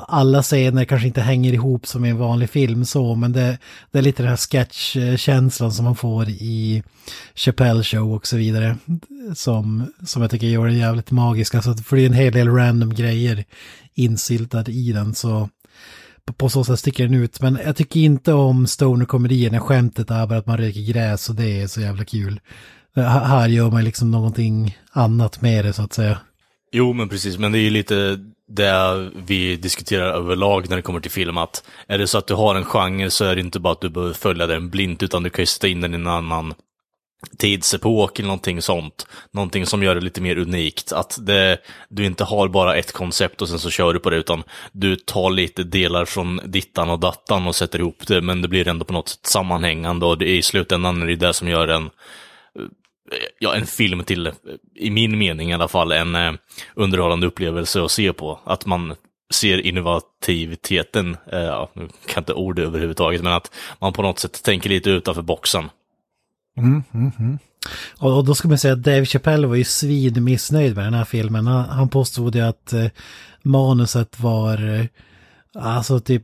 alla 0.08 0.42
scener 0.42 0.84
kanske 0.84 1.08
inte 1.08 1.20
hänger 1.20 1.52
ihop 1.52 1.86
som 1.86 2.04
i 2.04 2.10
en 2.10 2.18
vanlig 2.18 2.50
film 2.50 2.84
så, 2.84 3.14
men 3.14 3.32
det, 3.32 3.58
det 3.90 3.98
är 3.98 4.02
lite 4.02 4.22
den 4.22 4.30
här 4.30 4.36
sketchkänslan 4.36 5.72
som 5.72 5.84
man 5.84 5.96
får 5.96 6.28
i 6.28 6.82
Chappelle 7.34 7.82
Show 7.82 8.14
och 8.14 8.26
så 8.26 8.36
vidare. 8.36 8.76
Som, 9.34 9.92
som 10.06 10.22
jag 10.22 10.30
tycker 10.30 10.46
gör 10.46 10.66
den 10.66 10.78
jävligt 10.78 11.10
magisk. 11.10 11.54
Alltså, 11.54 11.74
för 11.74 11.96
det 11.96 12.02
är 12.02 12.06
en 12.06 12.12
hel 12.12 12.32
del 12.32 12.48
random 12.48 12.94
grejer 12.94 13.44
insyltade 13.94 14.72
i 14.72 14.92
den. 14.92 15.14
Så 15.14 15.48
på 16.36 16.48
så 16.48 16.64
sätt 16.64 16.78
sticker 16.78 17.04
den 17.04 17.14
ut. 17.14 17.40
Men 17.40 17.58
jag 17.64 17.76
tycker 17.76 18.00
inte 18.00 18.32
om 18.32 18.66
stoner-komedier 18.66 19.50
när 19.50 19.58
skämtet 19.58 20.10
är 20.10 20.26
bara 20.26 20.38
att 20.38 20.46
man 20.46 20.58
röker 20.58 20.92
gräs 20.92 21.28
och 21.28 21.34
det 21.34 21.62
är 21.62 21.66
så 21.66 21.80
jävla 21.80 22.04
kul. 22.04 22.40
Här 23.06 23.48
gör 23.48 23.70
man 23.70 23.84
liksom 23.84 24.10
någonting 24.10 24.78
annat 24.92 25.40
med 25.40 25.64
det 25.64 25.72
så 25.72 25.82
att 25.82 25.92
säga. 25.92 26.18
Jo, 26.72 26.92
men 26.92 27.08
precis, 27.08 27.38
men 27.38 27.52
det 27.52 27.58
är 27.58 27.62
ju 27.62 27.70
lite 27.70 28.18
det 28.48 29.10
vi 29.26 29.56
diskuterar 29.56 30.12
överlag 30.12 30.68
när 30.68 30.76
det 30.76 30.82
kommer 30.82 31.00
till 31.00 31.10
film, 31.10 31.38
att 31.38 31.64
är 31.86 31.98
det 31.98 32.06
så 32.06 32.18
att 32.18 32.26
du 32.26 32.34
har 32.34 32.54
en 32.54 32.64
genre 32.64 33.10
så 33.10 33.24
är 33.24 33.34
det 33.34 33.40
inte 33.40 33.60
bara 33.60 33.72
att 33.72 33.80
du 33.80 33.88
behöver 33.88 34.14
följa 34.14 34.46
den 34.46 34.70
blint, 34.70 35.02
utan 35.02 35.22
du 35.22 35.30
kan 35.30 35.42
ju 35.42 35.46
sätta 35.46 35.68
in 35.68 35.80
den 35.80 35.94
i 35.94 35.96
en 35.96 36.06
annan 36.06 36.54
tidsepok 37.38 38.18
eller 38.18 38.26
någonting 38.26 38.62
sånt. 38.62 39.06
Någonting 39.30 39.66
som 39.66 39.82
gör 39.82 39.94
det 39.94 40.00
lite 40.00 40.20
mer 40.20 40.38
unikt. 40.38 40.92
Att 40.92 41.18
det, 41.20 41.58
du 41.88 42.04
inte 42.04 42.24
har 42.24 42.48
bara 42.48 42.76
ett 42.76 42.92
koncept 42.92 43.42
och 43.42 43.48
sen 43.48 43.58
så 43.58 43.70
kör 43.70 43.94
du 43.94 44.00
på 44.00 44.10
det, 44.10 44.16
utan 44.16 44.42
du 44.72 44.96
tar 44.96 45.30
lite 45.30 45.64
delar 45.64 46.04
från 46.04 46.40
dittan 46.44 46.90
och 46.90 46.98
dattan 46.98 47.46
och 47.46 47.54
sätter 47.54 47.78
ihop 47.78 48.06
det, 48.06 48.20
men 48.20 48.42
det 48.42 48.48
blir 48.48 48.68
ändå 48.68 48.84
på 48.84 48.92
något 48.92 49.08
sätt 49.08 49.26
sammanhängande 49.26 50.06
och 50.06 50.18
det 50.18 50.28
är 50.28 50.34
i 50.34 50.42
slutändan 50.42 51.02
är 51.02 51.06
det 51.06 51.16
det 51.16 51.34
som 51.34 51.48
gör 51.48 51.68
en 51.68 51.90
ja, 53.38 53.54
en 53.54 53.66
film 53.66 54.04
till, 54.04 54.32
i 54.74 54.90
min 54.90 55.18
mening 55.18 55.50
i 55.50 55.54
alla 55.54 55.68
fall, 55.68 55.92
en 55.92 56.14
eh, 56.14 56.32
underhållande 56.74 57.26
upplevelse 57.26 57.82
att 57.82 57.90
se 57.90 58.12
på. 58.12 58.40
Att 58.44 58.66
man 58.66 58.94
ser 59.34 59.66
innovativiteten, 59.66 61.16
eh, 61.32 61.38
ja, 61.38 61.70
nu 61.72 61.88
kan 62.06 62.20
inte 62.20 62.34
ord 62.34 62.58
överhuvudtaget, 62.58 63.22
men 63.22 63.32
att 63.32 63.54
man 63.78 63.92
på 63.92 64.02
något 64.02 64.18
sätt 64.18 64.42
tänker 64.42 64.70
lite 64.70 64.90
utanför 64.90 65.22
boxen. 65.22 65.70
Mm, 66.58 66.82
mm, 66.94 67.12
mm. 67.18 67.38
Och, 67.98 68.16
och 68.16 68.24
då 68.24 68.34
ska 68.34 68.48
man 68.48 68.58
säga 68.58 68.74
att 68.74 68.82
Dave 68.82 69.04
Chappelle 69.04 69.46
var 69.46 69.54
ju 69.54 69.64
svid 69.64 70.22
missnöjd 70.22 70.76
med 70.76 70.84
den 70.84 70.94
här 70.94 71.04
filmen. 71.04 71.46
Han, 71.46 71.68
han 71.68 71.88
påstod 71.88 72.34
ju 72.34 72.40
att 72.40 72.72
eh, 72.72 72.86
manuset 73.42 74.20
var... 74.20 74.78
Eh, 74.78 74.84
alltså 75.54 76.00
typ, 76.00 76.22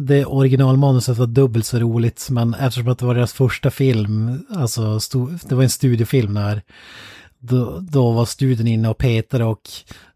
det 0.00 0.24
originalmanuset 0.24 1.18
var 1.18 1.26
dubbelt 1.26 1.66
så 1.66 1.78
roligt. 1.78 2.28
Men 2.30 2.54
eftersom 2.54 2.88
att 2.88 2.98
det 2.98 3.06
var 3.06 3.14
deras 3.14 3.32
första 3.32 3.70
film, 3.70 4.46
alltså 4.50 5.00
sto, 5.00 5.30
det 5.48 5.54
var 5.54 5.62
en 5.62 5.70
studiefilm 5.70 6.34
där. 6.34 6.62
Då, 7.38 7.78
då 7.80 8.12
var 8.12 8.24
studien 8.24 8.66
inne 8.66 8.88
och 8.88 8.98
petade 8.98 9.44
och 9.44 9.70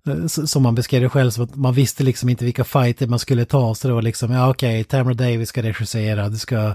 eh, 0.06 0.26
som 0.26 0.62
man 0.62 0.75
beskrev 0.75 1.02
det 1.02 1.08
själv, 1.08 1.30
så 1.30 1.42
att 1.42 1.56
man 1.56 1.75
visste 1.75 2.04
liksom 2.04 2.28
inte 2.28 2.44
vilka 2.44 2.64
fighter 2.64 3.06
man 3.06 3.18
skulle 3.18 3.44
ta. 3.44 3.75
Så 3.75 3.88
det 3.88 3.94
var 3.94 4.02
liksom, 4.02 4.30
ja 4.32 4.50
okej, 4.50 4.85
Tamara 4.85 5.14
Davis 5.14 5.49
ska 5.49 5.62
regissera, 5.62 6.28
du 6.28 6.38
ska 6.38 6.75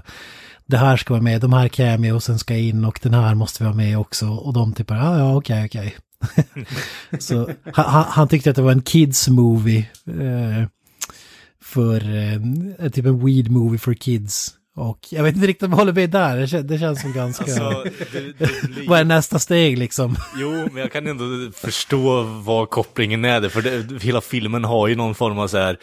det 0.72 0.78
här 0.78 0.96
ska 0.96 1.14
vara 1.14 1.22
med, 1.22 1.40
de 1.40 1.52
här 1.52 1.68
cameosen 1.68 2.38
ska 2.38 2.56
in 2.56 2.84
och 2.84 2.98
den 3.02 3.14
här 3.14 3.34
måste 3.34 3.64
vara 3.64 3.74
med 3.74 3.98
också. 3.98 4.28
Och 4.28 4.52
de 4.52 4.72
typ, 4.72 4.90
ja 4.90 5.08
ah, 5.08 5.18
ja 5.18 5.36
okej 5.36 5.64
okej. 5.64 5.96
Så 7.18 7.50
han, 7.72 7.84
han- 7.84 8.04
han 8.08 8.28
tyckte 8.28 8.50
att 8.50 8.56
det 8.56 8.62
var 8.62 8.72
en 8.72 8.82
kids 8.82 9.28
movie. 9.28 9.86
Eh, 10.06 10.66
för, 11.62 12.16
eh, 12.16 12.90
typ 12.90 13.06
en 13.06 13.24
weed 13.26 13.50
movie 13.50 13.78
for 13.78 13.94
kids. 13.94 14.54
Och 14.76 14.98
jag 15.10 15.22
vet 15.22 15.34
inte 15.34 15.46
riktigt 15.46 15.62
om 15.62 15.70
jag 15.70 15.78
håller 15.78 15.92
med 15.92 16.10
där, 16.10 16.36
det, 16.36 16.46
kän, 16.46 16.66
det 16.66 16.78
känns 16.78 17.00
som 17.00 17.12
ganska... 17.12 17.44
Alltså, 17.44 17.84
det, 18.12 18.38
det 18.38 18.68
blir... 18.68 18.88
Vad 18.88 19.00
är 19.00 19.04
nästa 19.04 19.38
steg 19.38 19.78
liksom? 19.78 20.16
Jo, 20.36 20.50
men 20.50 20.76
jag 20.76 20.92
kan 20.92 21.06
ändå 21.06 21.24
förstå 21.54 22.22
vad 22.22 22.70
kopplingen 22.70 23.24
är, 23.24 23.48
för 23.48 23.62
det, 23.62 24.02
hela 24.02 24.20
filmen 24.20 24.64
har 24.64 24.88
ju 24.88 24.94
någon 24.94 25.14
form 25.14 25.38
av 25.38 25.48
så 25.48 25.58
här 25.58 25.78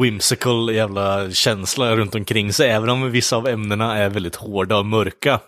whimsical 0.00 0.74
jävla 0.74 1.30
känsla 1.30 1.96
runt 1.96 2.14
omkring 2.14 2.52
sig, 2.52 2.70
även 2.70 2.88
om 2.88 3.10
vissa 3.10 3.36
av 3.36 3.48
ämnena 3.48 3.98
är 3.98 4.08
väldigt 4.08 4.36
hårda 4.36 4.78
och 4.78 4.86
mörka. 4.86 5.40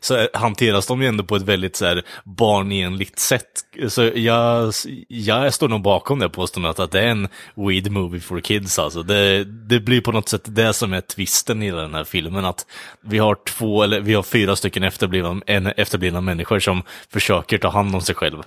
Så 0.00 0.28
hanteras 0.32 0.86
de 0.86 1.02
ju 1.02 1.08
ändå 1.08 1.24
på 1.24 1.36
ett 1.36 1.42
väldigt 1.42 1.76
så 1.76 1.86
här 1.86 2.02
barnenligt 2.24 3.18
sätt. 3.18 3.46
Så 3.88 4.10
jag, 4.14 4.72
jag 5.08 5.54
står 5.54 5.68
nog 5.68 5.82
bakom 5.82 6.18
det 6.18 6.28
påståendet 6.28 6.78
att 6.78 6.92
det 6.92 7.00
är 7.00 7.08
en 7.08 7.28
weed 7.54 7.92
movie 7.92 8.20
for 8.20 8.40
kids 8.40 8.78
alltså. 8.78 9.02
Det, 9.02 9.44
det 9.44 9.80
blir 9.80 10.00
på 10.00 10.12
något 10.12 10.28
sätt 10.28 10.42
det 10.44 10.72
som 10.72 10.92
är 10.92 11.00
twisten 11.00 11.62
i 11.62 11.70
den 11.70 11.94
här 11.94 12.04
filmen, 12.04 12.44
att 12.44 12.66
vi 13.00 13.18
har 13.18 13.36
två, 13.48 13.82
eller 13.82 14.00
vi 14.00 14.14
har 14.14 14.22
fyra 14.22 14.56
stycken 14.56 14.82
efterblivna, 14.82 15.40
en, 15.46 15.66
efterblivna 15.66 16.20
människor 16.20 16.58
som 16.58 16.82
försöker 17.12 17.58
ta 17.58 17.68
hand 17.68 17.94
om 17.94 18.00
sig 18.00 18.14
själv. 18.14 18.42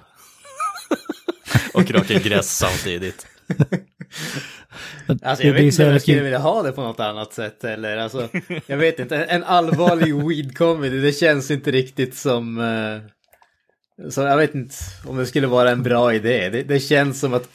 och 1.73 1.91
röka 1.91 2.19
gräs 2.19 2.57
samtidigt. 2.57 3.27
Alltså 5.21 5.47
jag 5.47 5.53
vet 5.53 5.61
inte 5.61 5.85
om 5.85 5.91
jag 5.91 6.01
skulle 6.01 6.17
kul. 6.17 6.23
vilja 6.23 6.39
ha 6.39 6.63
det 6.63 6.71
på 6.71 6.81
något 6.81 6.99
annat 6.99 7.33
sätt 7.33 7.63
eller 7.63 7.97
alltså, 7.97 8.29
jag 8.65 8.77
vet 8.77 8.99
inte, 8.99 9.17
en, 9.17 9.43
allvarlig 9.43 10.15
weed 10.15 10.57
comedy, 10.57 11.01
det 11.01 11.11
känns 11.11 11.51
inte 11.51 11.71
riktigt 11.71 12.15
som, 12.15 12.59
eh, 12.59 14.09
så 14.09 14.21
jag 14.21 14.37
vet 14.37 14.55
inte 14.55 14.75
om 15.05 15.17
det 15.17 15.25
skulle 15.25 15.47
vara 15.47 15.71
en 15.71 15.83
bra 15.83 16.13
idé. 16.13 16.49
Det, 16.49 16.63
det 16.63 16.79
känns 16.79 17.19
som 17.19 17.33
att 17.33 17.49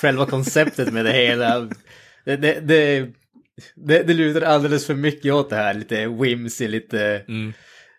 själva 0.00 0.26
konceptet 0.26 0.92
med 0.92 1.04
det 1.04 1.12
hela, 1.12 1.68
det, 2.24 2.36
det, 2.36 2.60
det, 3.74 4.02
det, 4.02 4.14
lutar 4.14 4.42
alldeles 4.42 4.86
för 4.86 4.94
mycket 4.94 5.32
åt 5.32 5.50
det 5.50 5.56
här, 5.56 5.74
lite 5.74 6.08
whimsy, 6.08 6.68
lite, 6.68 7.22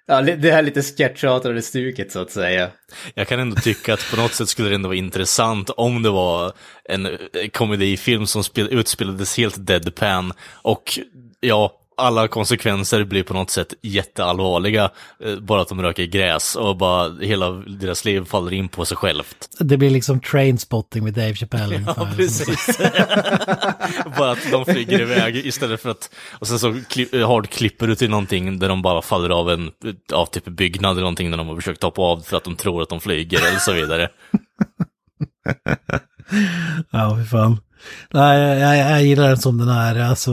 ja, 0.08 0.22
det 0.22 0.52
här 0.52 0.62
lite 0.62 0.82
sketchartade 0.82 1.62
stuket 1.62 2.12
så 2.12 2.22
att 2.22 2.32
säga. 2.32 2.72
Jag 3.14 3.28
kan 3.28 3.40
ändå 3.40 3.56
tycka 3.56 3.94
att 3.94 4.12
på 4.12 4.18
något 4.22 4.34
sätt 4.34 4.50
skulle 4.50 4.70
det 4.70 4.76
ändå 4.76 4.90
vara 4.90 4.98
intressant 4.98 5.70
om 5.70 6.04
det 6.04 6.10
var 6.10 6.54
en 6.84 7.06
eh, 7.06 7.16
komedifilm 7.54 8.28
som 8.28 8.44
utspelades 8.56 9.38
helt 9.38 9.68
deadpan 9.68 10.34
och 10.52 11.00
ja, 11.40 11.83
alla 11.98 12.28
konsekvenser 12.28 13.04
blir 13.04 13.24
på 13.24 13.34
något 13.34 13.50
sätt 13.50 13.74
jätteallvarliga, 13.82 14.92
eh, 15.26 15.36
bara 15.40 15.62
att 15.62 15.68
de 15.68 15.82
röker 15.82 16.06
gräs 16.06 16.56
och 16.56 16.78
bara 16.78 17.14
hela 17.22 17.52
deras 17.52 18.06
liv 18.06 18.26
faller 18.26 18.54
in 18.54 18.68
på 18.68 18.86
sig 18.86 18.98
självt. 18.98 19.48
Det 19.60 19.78
blir 19.78 19.90
liksom 19.90 20.20
trainspotting 20.20 21.04
med 21.04 21.14
Dave 21.14 21.36
Chappelle 21.36 21.76
ungefär. 21.76 21.94
Ja, 21.98 22.10
precis. 22.16 22.78
bara 24.18 24.32
att 24.32 24.52
de 24.52 24.66
flyger 24.66 25.02
iväg 25.02 25.36
istället 25.36 25.82
för 25.82 25.90
att, 25.90 26.10
och 26.40 26.48
sen 26.48 26.60
så 26.60 26.72
kli- 26.72 27.26
hardklipper 27.26 27.88
du 27.88 27.96
till 27.96 28.10
någonting 28.10 28.60
där 28.60 28.70
de 28.70 28.82
bara 28.82 29.02
faller 29.02 29.30
av 29.30 29.50
en, 29.52 29.72
av 30.14 30.26
typ 30.26 30.46
byggnad 30.46 30.92
eller 30.92 31.02
någonting 31.02 31.32
där 31.32 31.38
de 31.38 31.48
har 31.48 31.56
försökt 31.56 31.84
hoppa 31.84 32.02
av 32.02 32.20
för 32.20 32.38
att 32.38 32.44
de 32.44 32.56
tror 32.56 32.82
att 32.82 32.90
de 32.90 33.00
flyger 33.00 33.48
eller 33.48 33.60
så 33.60 33.74
vidare. 33.74 34.10
Ja, 36.92 37.18
fy 37.20 37.26
fan. 37.26 37.58
Nej, 38.14 38.60
jag, 38.60 38.78
jag, 38.78 39.04
gillar 39.04 39.28
den 39.28 39.38
som 39.38 39.58
den 39.58 39.70
är, 39.70 40.00
alltså 40.00 40.32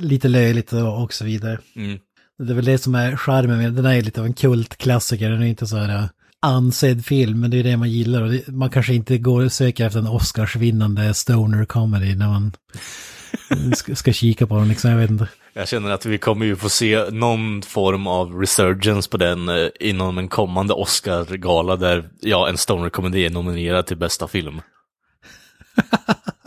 lite 0.00 0.28
löjligt 0.28 0.72
och, 0.72 1.02
och 1.02 1.12
så 1.12 1.24
vidare. 1.24 1.58
Mm. 1.76 1.98
Det 2.38 2.52
är 2.52 2.54
väl 2.54 2.64
det 2.64 2.78
som 2.78 2.94
är 2.94 3.16
charmen 3.16 3.56
med 3.56 3.66
den. 3.66 3.74
Den 3.74 3.86
är 3.86 4.02
lite 4.02 4.20
av 4.20 4.26
en 4.26 4.34
kultklassiker, 4.34 5.30
den 5.30 5.42
är 5.42 5.46
inte 5.46 5.66
så 5.66 5.76
här 5.76 6.02
uh, 6.02 6.08
ansedd 6.40 7.04
film, 7.04 7.40
men 7.40 7.50
det 7.50 7.58
är 7.58 7.64
det 7.64 7.76
man 7.76 7.90
gillar. 7.90 8.22
Och 8.22 8.30
det, 8.30 8.48
man 8.48 8.70
kanske 8.70 8.94
inte 8.94 9.18
går 9.18 9.44
och 9.44 9.52
söker 9.52 9.86
efter 9.86 9.98
en 9.98 10.06
Oscarsvinnande 10.06 11.14
stoner 11.14 11.64
comedy 11.64 12.14
när 12.14 12.28
man 12.28 12.52
ska, 13.76 13.94
ska 13.94 14.12
kika 14.12 14.46
på 14.46 14.58
den, 14.58 14.68
liksom, 14.68 14.90
jag 14.90 14.98
vet 14.98 15.10
inte. 15.10 15.28
Jag 15.52 15.68
känner 15.68 15.90
att 15.90 16.06
vi 16.06 16.18
kommer 16.18 16.46
ju 16.46 16.56
få 16.56 16.68
se 16.68 17.10
någon 17.10 17.62
form 17.62 18.06
av 18.06 18.34
resurgence 18.34 19.10
på 19.10 19.16
den 19.16 19.48
eh, 19.48 19.68
inom 19.80 20.18
en 20.18 20.28
kommande 20.28 20.74
Oscar-gala 20.74 21.76
där, 21.76 22.08
ja, 22.20 22.48
en 22.48 22.58
stoner-komedi 22.58 23.26
är 23.26 23.30
nominerad 23.30 23.86
till 23.86 23.96
bästa 23.96 24.28
film. 24.28 24.60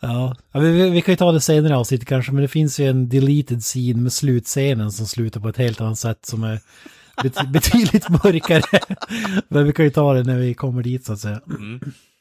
Ja, 0.00 0.36
vi, 0.52 0.90
vi- 0.90 1.02
kan 1.02 1.12
ju 1.12 1.16
ta 1.16 1.32
det 1.32 1.40
senare 1.40 1.76
avsnittet 1.76 2.08
kanske, 2.08 2.32
men 2.32 2.42
det 2.42 2.48
finns 2.48 2.80
ju 2.80 2.88
en 2.88 3.08
deleted 3.08 3.62
scene 3.62 4.00
med 4.02 4.12
slutscenen 4.12 4.92
som 4.92 5.06
slutar 5.06 5.40
på 5.40 5.48
ett 5.48 5.56
helt 5.56 5.80
annat 5.80 5.98
sätt 5.98 6.26
som 6.26 6.44
är 6.44 6.60
bet, 7.22 7.48
betydligt 7.52 8.08
mörkare. 8.08 8.62
men 9.48 9.64
vi 9.66 9.72
kan 9.72 9.84
ju 9.84 9.90
ta 9.90 10.14
det 10.14 10.22
när 10.22 10.38
vi 10.38 10.54
kommer 10.54 10.82
dit 10.82 11.04
så 11.04 11.12
att 11.12 11.18
säga. 11.20 11.40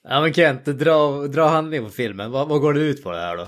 Ja 0.10 0.22
men 0.22 0.34
Kent, 0.34 0.66
dra, 0.66 1.28
dra 1.28 1.48
handling 1.50 1.84
på 1.84 1.90
filmen, 1.90 2.32
vad, 2.32 2.48
vad 2.48 2.62
går 2.62 2.74
det 2.74 2.80
ut 2.80 3.04
på 3.04 3.12
det 3.12 3.20
här 3.22 3.38
då? 3.38 3.48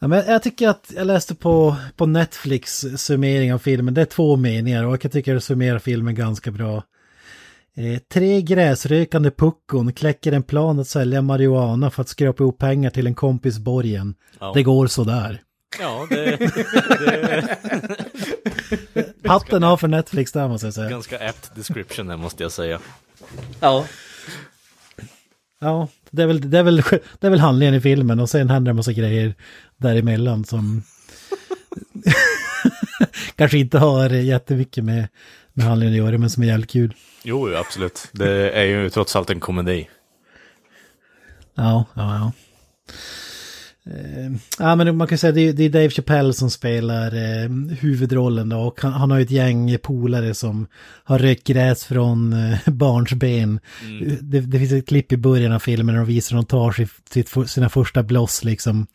Ja, 0.00 0.08
men 0.08 0.22
jag 0.26 0.42
tycker 0.42 0.68
att 0.68 0.92
jag 0.96 1.06
läste 1.06 1.34
på, 1.34 1.76
på 1.96 2.06
Netflix 2.06 2.84
summering 2.96 3.54
av 3.54 3.58
filmen, 3.58 3.94
det 3.94 4.00
är 4.00 4.04
två 4.04 4.36
meningar 4.36 4.84
och 4.84 5.04
jag 5.04 5.12
tycker 5.12 5.34
det 5.34 5.40
summerar 5.40 5.78
filmen 5.78 6.14
ganska 6.14 6.50
bra. 6.50 6.82
Eh, 7.76 7.98
tre 8.12 8.42
gräsrökande 8.42 9.30
puckon 9.30 9.92
kläcker 9.92 10.32
en 10.32 10.42
plan 10.42 10.78
att 10.80 10.88
sälja 10.88 11.22
marijuana 11.22 11.90
för 11.90 12.02
att 12.02 12.08
skrapa 12.08 12.42
ihop 12.42 12.58
pengar 12.58 12.90
till 12.90 13.06
en 13.06 13.14
kompis 13.14 13.58
borgen. 13.58 14.14
Ja. 14.38 14.52
Det 14.54 14.62
går 14.62 14.86
sådär. 14.86 15.42
Ja, 15.80 16.06
det, 16.10 16.36
det 18.94 19.20
är 19.22 19.28
Hatten 19.28 19.64
av 19.64 19.76
för 19.76 19.88
Netflix 19.88 20.32
där 20.32 20.48
måste 20.48 20.66
jag 20.66 20.74
säga. 20.74 20.90
ganska 20.90 21.28
apt 21.28 21.54
description 21.54 22.06
där 22.06 22.16
måste 22.16 22.42
jag 22.42 22.52
säga. 22.52 22.80
Ja, 23.60 23.84
Ja, 25.58 25.88
det 26.10 26.22
är, 26.22 26.26
väl, 26.26 26.50
det, 26.50 26.58
är 26.58 26.62
väl, 26.62 26.76
det 27.20 27.26
är 27.26 27.30
väl 27.30 27.40
handlingen 27.40 27.74
i 27.74 27.80
filmen 27.80 28.20
och 28.20 28.30
sen 28.30 28.50
händer 28.50 28.68
det 28.68 28.72
en 28.72 28.76
massa 28.76 28.92
grejer 28.92 29.34
däremellan 29.76 30.44
som 30.44 30.82
kanske 33.36 33.58
inte 33.58 33.78
har 33.78 34.10
jättemycket 34.10 34.84
med, 34.84 35.08
med 35.52 35.66
handlingen 35.66 35.94
att 35.94 36.06
göra 36.06 36.18
men 36.18 36.30
som 36.30 36.42
är 36.42 36.46
jävligt 36.46 36.70
kul. 36.70 36.94
Jo, 37.28 37.54
absolut. 37.54 38.08
Det 38.12 38.50
är 38.50 38.64
ju 38.64 38.90
trots 38.90 39.16
allt 39.16 39.30
en 39.30 39.40
komedi. 39.40 39.88
Ja, 41.54 41.84
ja, 41.94 42.14
ja. 42.18 42.32
Eh, 43.90 44.32
ja, 44.58 44.76
men 44.76 44.96
man 44.96 45.06
kan 45.08 45.18
säga 45.18 45.28
att 45.28 45.34
det 45.34 45.48
är, 45.48 45.52
det 45.52 45.64
är 45.64 45.70
Dave 45.70 45.90
Chappelle 45.90 46.32
som 46.32 46.50
spelar 46.50 47.06
eh, 47.14 47.50
huvudrollen 47.80 48.48
då, 48.48 48.56
och 48.58 48.80
han, 48.80 48.92
han 48.92 49.10
har 49.10 49.18
ju 49.18 49.24
ett 49.24 49.30
gäng 49.30 49.78
polare 49.78 50.34
som 50.34 50.66
har 51.04 51.18
rökt 51.18 51.46
gräs 51.46 51.84
från 51.84 52.32
eh, 52.32 52.58
barnsben. 52.66 53.60
Det, 54.20 54.40
det 54.40 54.58
finns 54.58 54.72
ett 54.72 54.88
klipp 54.88 55.12
i 55.12 55.16
början 55.16 55.52
av 55.52 55.58
filmen 55.58 55.94
där 55.94 56.00
de 56.02 56.06
visar 56.06 56.36
hur 56.36 56.42
de 56.42 56.46
tar 56.46 56.72
sitt, 56.72 56.90
sitt, 57.10 57.28
för- 57.28 57.44
sina 57.44 57.68
första 57.68 58.02
bloss 58.02 58.44
liksom. 58.44 58.86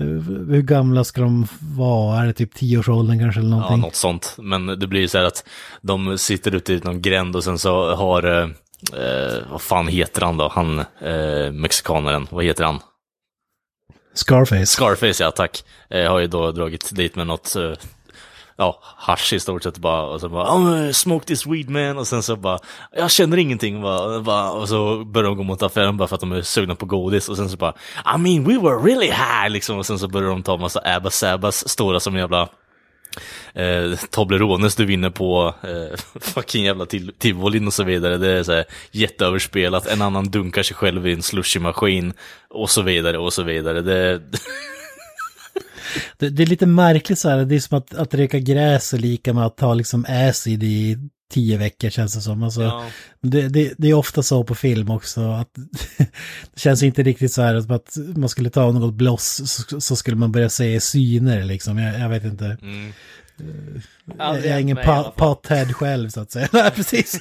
Eh, 0.00 0.06
hur 0.06 0.62
gamla 0.62 1.04
ska 1.04 1.20
de 1.20 1.46
vara? 1.76 2.20
Är 2.22 2.26
det 2.26 2.32
typ 2.32 2.54
tioårsåldern 2.54 3.18
kanske 3.18 3.40
eller 3.40 3.50
Ja, 3.50 3.56
någonting? 3.56 3.80
något 3.80 3.94
sånt. 3.94 4.34
Men 4.38 4.66
det 4.66 4.86
blir 4.86 5.00
ju 5.00 5.08
så 5.08 5.18
här 5.18 5.24
att 5.24 5.44
de 5.82 6.18
sitter 6.18 6.54
ute 6.54 6.72
i 6.72 6.78
någon 6.84 7.02
gränd 7.02 7.36
och 7.36 7.44
sen 7.44 7.58
så 7.58 7.94
har, 7.94 8.22
eh, 8.22 8.48
eh, 9.02 9.42
vad 9.50 9.60
fan 9.62 9.88
heter 9.88 10.22
han 10.22 10.36
då? 10.36 10.48
Han, 10.48 10.78
eh, 10.78 11.52
mexikanaren, 11.52 12.26
vad 12.30 12.44
heter 12.44 12.64
han? 12.64 12.80
Scarface. 14.14 14.66
Scarface, 14.66 15.22
ja 15.24 15.30
tack. 15.30 15.64
Eh, 15.90 16.10
har 16.10 16.18
ju 16.18 16.26
då 16.26 16.52
dragit 16.52 16.94
dit 16.96 17.16
med 17.16 17.26
något, 17.26 17.56
eh, 17.56 17.72
ja, 18.60 18.80
hasch 18.82 19.32
i 19.32 19.40
stort 19.40 19.62
sett 19.62 19.78
bara. 19.78 20.02
Och 20.02 20.20
så 20.20 20.28
bara, 20.28 20.54
oh, 20.54 20.90
smoke 20.90 21.26
this 21.26 21.46
weed 21.46 21.70
man. 21.70 21.98
Och 21.98 22.06
sen 22.06 22.22
så 22.22 22.36
bara, 22.36 22.58
jag 22.92 23.10
känner 23.10 23.36
ingenting. 23.36 23.82
Bara, 23.82 24.20
bara, 24.20 24.50
och 24.50 24.68
så 24.68 25.04
börjar 25.04 25.28
de 25.28 25.36
gå 25.36 25.42
mot 25.42 25.62
affären 25.62 25.96
bara 25.96 26.08
för 26.08 26.14
att 26.14 26.20
de 26.20 26.32
är 26.32 26.42
sugna 26.42 26.74
på 26.74 26.86
godis. 26.86 27.28
Och 27.28 27.36
sen 27.36 27.48
så 27.48 27.56
bara, 27.56 27.74
I 28.16 28.18
mean 28.18 28.44
we 28.44 28.58
were 28.58 28.76
really 28.76 29.06
high 29.06 29.48
liksom. 29.50 29.78
Och 29.78 29.86
sen 29.86 29.98
så 29.98 30.08
börjar 30.08 30.28
de 30.28 30.42
ta 30.42 30.56
massa 30.56 30.80
Abba 30.84 31.10
Sabbas, 31.10 31.68
stora 31.68 32.00
som 32.00 32.16
jävla 32.16 32.48
eh, 33.54 33.98
Toblerones 34.10 34.76
du 34.76 34.84
vinner 34.84 35.10
på 35.10 35.54
eh, 35.62 35.98
fucking 36.20 36.64
jävla 36.64 36.86
till, 36.86 37.12
tivolin 37.18 37.66
och 37.66 37.74
så 37.74 37.84
vidare. 37.84 38.16
Det 38.16 38.30
är 38.30 38.42
så 38.42 38.52
här 38.52 38.64
jätteöverspelat. 38.90 39.86
En 39.86 40.02
annan 40.02 40.24
dunkar 40.24 40.62
sig 40.62 40.76
själv 40.76 41.06
i 41.06 41.12
en 41.12 41.22
slushy-maskin 41.22 42.12
och 42.50 42.70
så 42.70 42.82
vidare 42.82 43.18
och 43.18 43.32
så 43.32 43.42
vidare. 43.42 43.80
Det, 43.80 44.20
Det, 46.18 46.28
det 46.30 46.42
är 46.42 46.46
lite 46.46 46.66
märkligt 46.66 47.18
så 47.18 47.28
här, 47.28 47.44
det 47.44 47.54
är 47.54 47.60
som 47.60 47.78
att, 47.78 47.94
att 47.94 48.14
röka 48.14 48.38
gräs 48.38 48.94
är 48.94 48.98
lika 48.98 49.32
med 49.32 49.46
att 49.46 49.56
ta 49.56 49.74
liksom 49.74 50.06
acid 50.08 50.62
i 50.62 50.98
tio 51.32 51.56
veckor 51.58 51.90
känns 51.90 52.14
det 52.14 52.20
som. 52.20 52.42
Alltså, 52.42 52.62
Ja. 52.62 52.84
det, 53.22 53.48
det, 53.48 53.72
det 53.78 53.88
är 53.90 53.94
ofta 53.94 54.22
så 54.22 54.44
på 54.44 54.54
film 54.54 54.90
också, 54.90 55.20
att 55.30 55.48
det 56.54 56.60
känns 56.60 56.82
inte 56.82 57.02
riktigt 57.02 57.32
så 57.32 57.42
här 57.42 57.60
som 57.60 57.70
att 57.70 57.96
man 58.16 58.28
skulle 58.28 58.50
ta 58.50 58.72
något 58.72 58.94
bloss 58.94 59.42
så, 59.50 59.80
så 59.80 59.96
skulle 59.96 60.16
man 60.16 60.32
börja 60.32 60.48
se 60.48 60.80
syner 60.80 61.44
liksom. 61.44 61.78
Jag, 61.78 62.00
jag 62.00 62.08
vet 62.08 62.24
inte. 62.24 62.56
mm. 62.62 62.92
Jag 64.18 64.44
är 64.46 64.58
ingen 64.58 64.78
pothead 65.16 65.72
själv 65.76 66.08
så 66.08 66.20
att 66.20 66.30
säga. 66.32 66.48
Nej, 66.52 66.70
precis. 66.70 67.20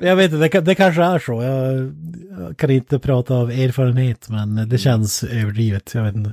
Jag 0.00 0.16
vet 0.16 0.32
inte, 0.32 0.48
det, 0.48 0.60
det 0.60 0.74
kanske 0.74 1.02
är 1.02 1.18
så. 1.18 1.42
Jag, 1.42 1.94
jag 2.40 2.56
kan 2.56 2.70
inte 2.70 2.98
prata 2.98 3.34
av 3.34 3.50
erfarenhet, 3.50 4.28
men 4.28 4.68
det 4.68 4.78
känns 4.78 5.24
överdrivet. 5.24 5.90
Jag 5.94 6.04
vet 6.04 6.14
inte. 6.14 6.32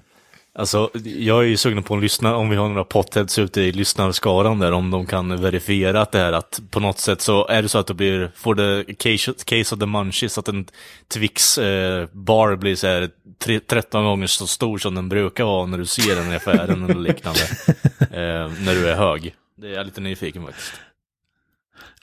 Alltså, 0.55 0.89
jag 1.03 1.39
är 1.39 1.47
ju 1.47 1.57
sugen 1.57 1.83
på 1.83 1.95
att 1.95 2.01
lyssna 2.01 2.35
om 2.35 2.49
vi 2.49 2.55
har 2.55 2.67
några 2.69 2.83
potheads 2.83 3.39
ute 3.39 3.61
i 3.61 3.71
lyssnarskaran 3.71 4.59
där, 4.59 4.71
om 4.71 4.91
de 4.91 5.05
kan 5.05 5.41
verifiera 5.41 6.01
att 6.01 6.11
det 6.11 6.19
här 6.19 6.33
att 6.33 6.61
på 6.71 6.79
något 6.79 6.99
sätt 6.99 7.21
så 7.21 7.47
är 7.47 7.61
det 7.61 7.69
så 7.69 7.77
att 7.77 7.87
det 7.87 7.93
blir, 7.93 8.31
får 8.35 8.55
det 8.55 8.93
case, 8.93 9.33
case 9.45 9.75
of 9.75 9.79
the 9.79 9.85
munchies, 9.85 10.37
att 10.37 10.47
en 10.47 10.65
Twix 11.13 11.57
eh, 11.57 12.07
bar 12.11 12.55
blir 12.55 12.75
så 12.75 12.87
här 12.87 13.09
tre- 13.43 13.59
13 13.59 14.03
gånger 14.03 14.27
så 14.27 14.47
stor 14.47 14.77
som 14.77 14.95
den 14.95 15.09
brukar 15.09 15.43
vara 15.43 15.65
när 15.65 15.77
du 15.77 15.85
ser 15.85 16.15
den 16.15 16.31
i 16.31 16.35
affären 16.35 16.83
eller 16.89 16.99
liknande, 17.01 17.39
eh, 17.99 18.51
när 18.65 18.75
du 18.75 18.89
är 18.89 18.95
hög. 18.95 19.35
Det 19.57 19.67
är 19.67 19.73
jag 19.73 19.85
lite 19.85 20.01
nyfiken 20.01 20.45
faktiskt. 20.45 20.73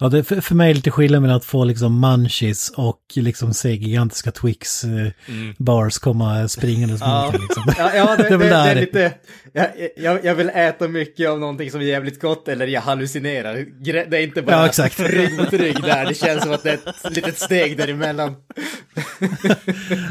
Ja, 0.02 0.08
det 0.08 0.24
för, 0.24 0.40
för 0.40 0.54
mig 0.54 0.70
är 0.70 0.74
lite 0.74 0.90
skillnad 0.90 1.22
mellan 1.22 1.36
att 1.36 1.44
få 1.44 1.64
liksom 1.64 2.00
munchies 2.00 2.70
och 2.70 3.00
liksom 3.14 3.54
se 3.54 3.74
gigantiska 3.74 4.30
Twix 4.30 4.84
eh, 4.84 5.12
bars 5.58 5.98
komma 5.98 6.48
springandes 6.48 7.00
Ja, 7.00 7.30
mot 7.32 7.42
liksom. 7.42 7.62
ja, 7.78 7.94
ja 7.94 8.16
det, 8.16 8.22
Det 8.28 8.36
det, 8.36 8.54
är 8.54 8.74
lite... 8.74 9.12
Jag, 9.52 9.66
jag, 9.96 10.24
jag 10.24 10.34
vill 10.34 10.48
äta 10.48 10.88
mycket 10.88 11.28
av 11.28 11.40
någonting 11.40 11.70
som 11.70 11.80
är 11.80 11.84
jävligt 11.84 12.20
gott 12.20 12.48
eller 12.48 12.66
jag 12.66 12.80
hallucinerar. 12.80 13.66
Det 14.10 14.16
är 14.18 14.22
inte 14.22 14.42
bara 14.42 14.56
Ja, 14.56 14.66
exakt. 14.66 15.00
rygg 15.00 15.36
mot 15.36 15.52
rygg 15.52 15.82
där, 15.82 16.06
det 16.06 16.14
känns 16.14 16.42
som 16.42 16.52
att 16.52 16.62
det 16.62 16.70
är 16.70 16.74
ett 16.74 17.16
litet 17.16 17.38
steg 17.38 17.76
däremellan. 17.76 18.30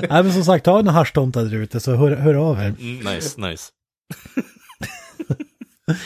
Nej, 0.10 0.24
men 0.24 0.34
som 0.34 0.44
sagt, 0.44 0.66
ha 0.66 0.80
en 0.80 0.88
haschtomta 0.88 1.44
där 1.44 1.56
ute 1.58 1.80
så 1.80 1.96
hör, 1.96 2.16
hör 2.16 2.34
av 2.34 2.60
er. 2.60 2.76
Mm, 2.80 3.14
nice, 3.16 3.42
nice. 3.42 3.64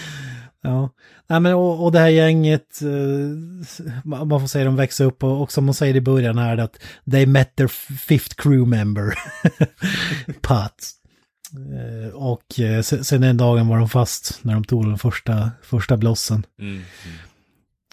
Ja, 0.65 0.89
Nej, 1.27 1.39
men 1.39 1.53
och, 1.53 1.83
och 1.85 1.91
det 1.91 1.99
här 1.99 2.07
gänget, 2.09 2.81
eh, 2.81 4.05
man 4.05 4.39
får 4.41 4.47
säga 4.47 4.65
de 4.65 4.75
växer 4.75 5.05
upp 5.05 5.23
och, 5.23 5.41
och 5.41 5.51
som 5.51 5.65
man 5.65 5.73
säger 5.73 5.95
i 5.95 6.01
början 6.01 6.37
här 6.37 6.57
att 6.57 6.79
they 7.11 7.25
met 7.25 7.55
their 7.55 7.67
fifth 7.97 8.35
crew 8.35 8.69
member, 8.77 9.13
Pat. 10.41 10.91
Eh, 11.53 12.13
Och 12.15 12.59
eh, 12.59 12.81
se- 12.81 13.03
sen 13.03 13.21
den 13.21 13.37
dagen 13.37 13.67
var 13.67 13.77
de 13.79 13.89
fast 13.89 14.39
när 14.41 14.53
de 14.53 14.63
tog 14.63 14.85
den 14.85 14.97
första, 14.97 15.51
första 15.63 15.97
blossen. 15.97 16.45
Mm. 16.59 16.81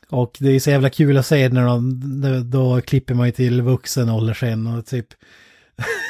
Och 0.08 0.36
det 0.40 0.50
är 0.50 0.60
så 0.60 0.70
jävla 0.70 0.90
kul 0.90 1.16
att 1.16 1.26
se 1.26 1.48
när 1.48 1.64
de, 1.66 2.00
då, 2.22 2.40
då 2.40 2.80
klipper 2.80 3.14
man 3.14 3.26
ju 3.26 3.32
till 3.32 3.62
vuxen 3.62 4.08
ålder 4.10 4.34
sen 4.34 4.66
och 4.66 4.86
typ 4.86 5.06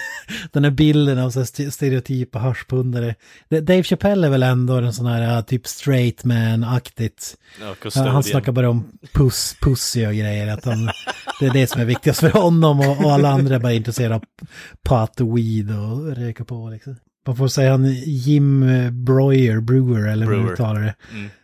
den 0.52 0.64
här 0.64 0.70
bilden 0.70 1.18
av 1.18 1.30
så 1.30 1.44
stereotypa 1.44 2.38
haschpundare. 2.38 3.14
Dave 3.48 3.82
Chappelle 3.82 4.26
är 4.26 4.30
väl 4.30 4.42
ändå 4.42 4.76
en 4.76 4.92
sån 4.92 5.06
här 5.06 5.34
ja, 5.34 5.42
typ 5.42 5.66
straight 5.66 6.24
man-aktigt. 6.24 7.36
Ja, 7.60 7.66
Han, 7.66 7.74
custodian. 7.74 8.14
han 8.14 8.22
snackar 8.22 8.52
bara 8.52 8.70
om 8.70 8.92
puss, 9.12 9.56
pussy 9.60 10.06
och 10.06 10.14
grejer. 10.14 10.46
Att 10.46 10.64
han, 10.64 10.90
det 11.40 11.46
är 11.46 11.52
det 11.52 11.66
som 11.66 11.80
är 11.80 11.84
viktigast 11.84 12.20
för 12.20 12.30
honom 12.30 12.80
och, 12.80 13.04
och 13.04 13.12
alla 13.12 13.30
andra 13.30 13.54
är 13.54 13.58
bara 13.58 13.72
intresserade 13.72 14.14
av 14.14 14.24
pot 14.82 15.20
och 15.20 15.38
weed 15.38 15.78
och 15.78 16.16
röka 16.16 16.44
på 16.44 16.70
liksom. 16.70 16.96
Man 17.26 17.36
får 17.36 17.48
säga 17.48 17.70
han 17.70 17.92
Jim 17.94 18.60
Breuer, 19.04 19.60
Brewer 19.60 20.08
eller 20.08 20.26
hur 20.26 20.36
man 20.36 20.52
uttalar 20.52 20.80
det. 20.80 20.94
Mm. 21.12 21.30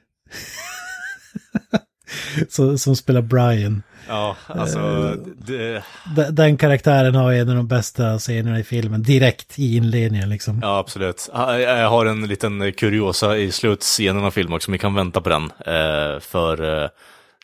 Så, 2.49 2.79
som 2.79 2.97
spelar 2.97 3.23
Brian. 3.23 3.83
Ja, 4.09 4.37
alltså, 4.47 5.15
det, 5.37 5.83
Den 6.31 6.57
karaktären 6.57 7.15
har 7.15 7.33
en 7.33 7.49
av 7.49 7.57
de 7.57 7.67
bästa 7.67 8.19
scenerna 8.19 8.59
i 8.59 8.65
filmen, 8.65 9.03
direkt 9.03 9.59
i 9.59 9.77
inledningen 9.77 10.29
liksom. 10.29 10.61
Ja, 10.63 10.79
absolut. 10.79 11.31
Ja, 11.33 11.59
Jag 11.59 11.91
har 11.91 12.07
en 12.07 12.27
liten 12.27 12.73
kuriosa 12.73 13.37
i 13.37 13.53
slutscenen 13.53 14.25
av 14.25 14.31
filmen 14.31 14.53
också, 14.57 14.73
vi 14.73 14.79
kan 14.79 14.95
vänta 14.95 15.21
på 15.21 15.29
den. 15.29 15.43
Eh, 15.43 16.21
för 16.21 16.83
eh, 16.83 16.89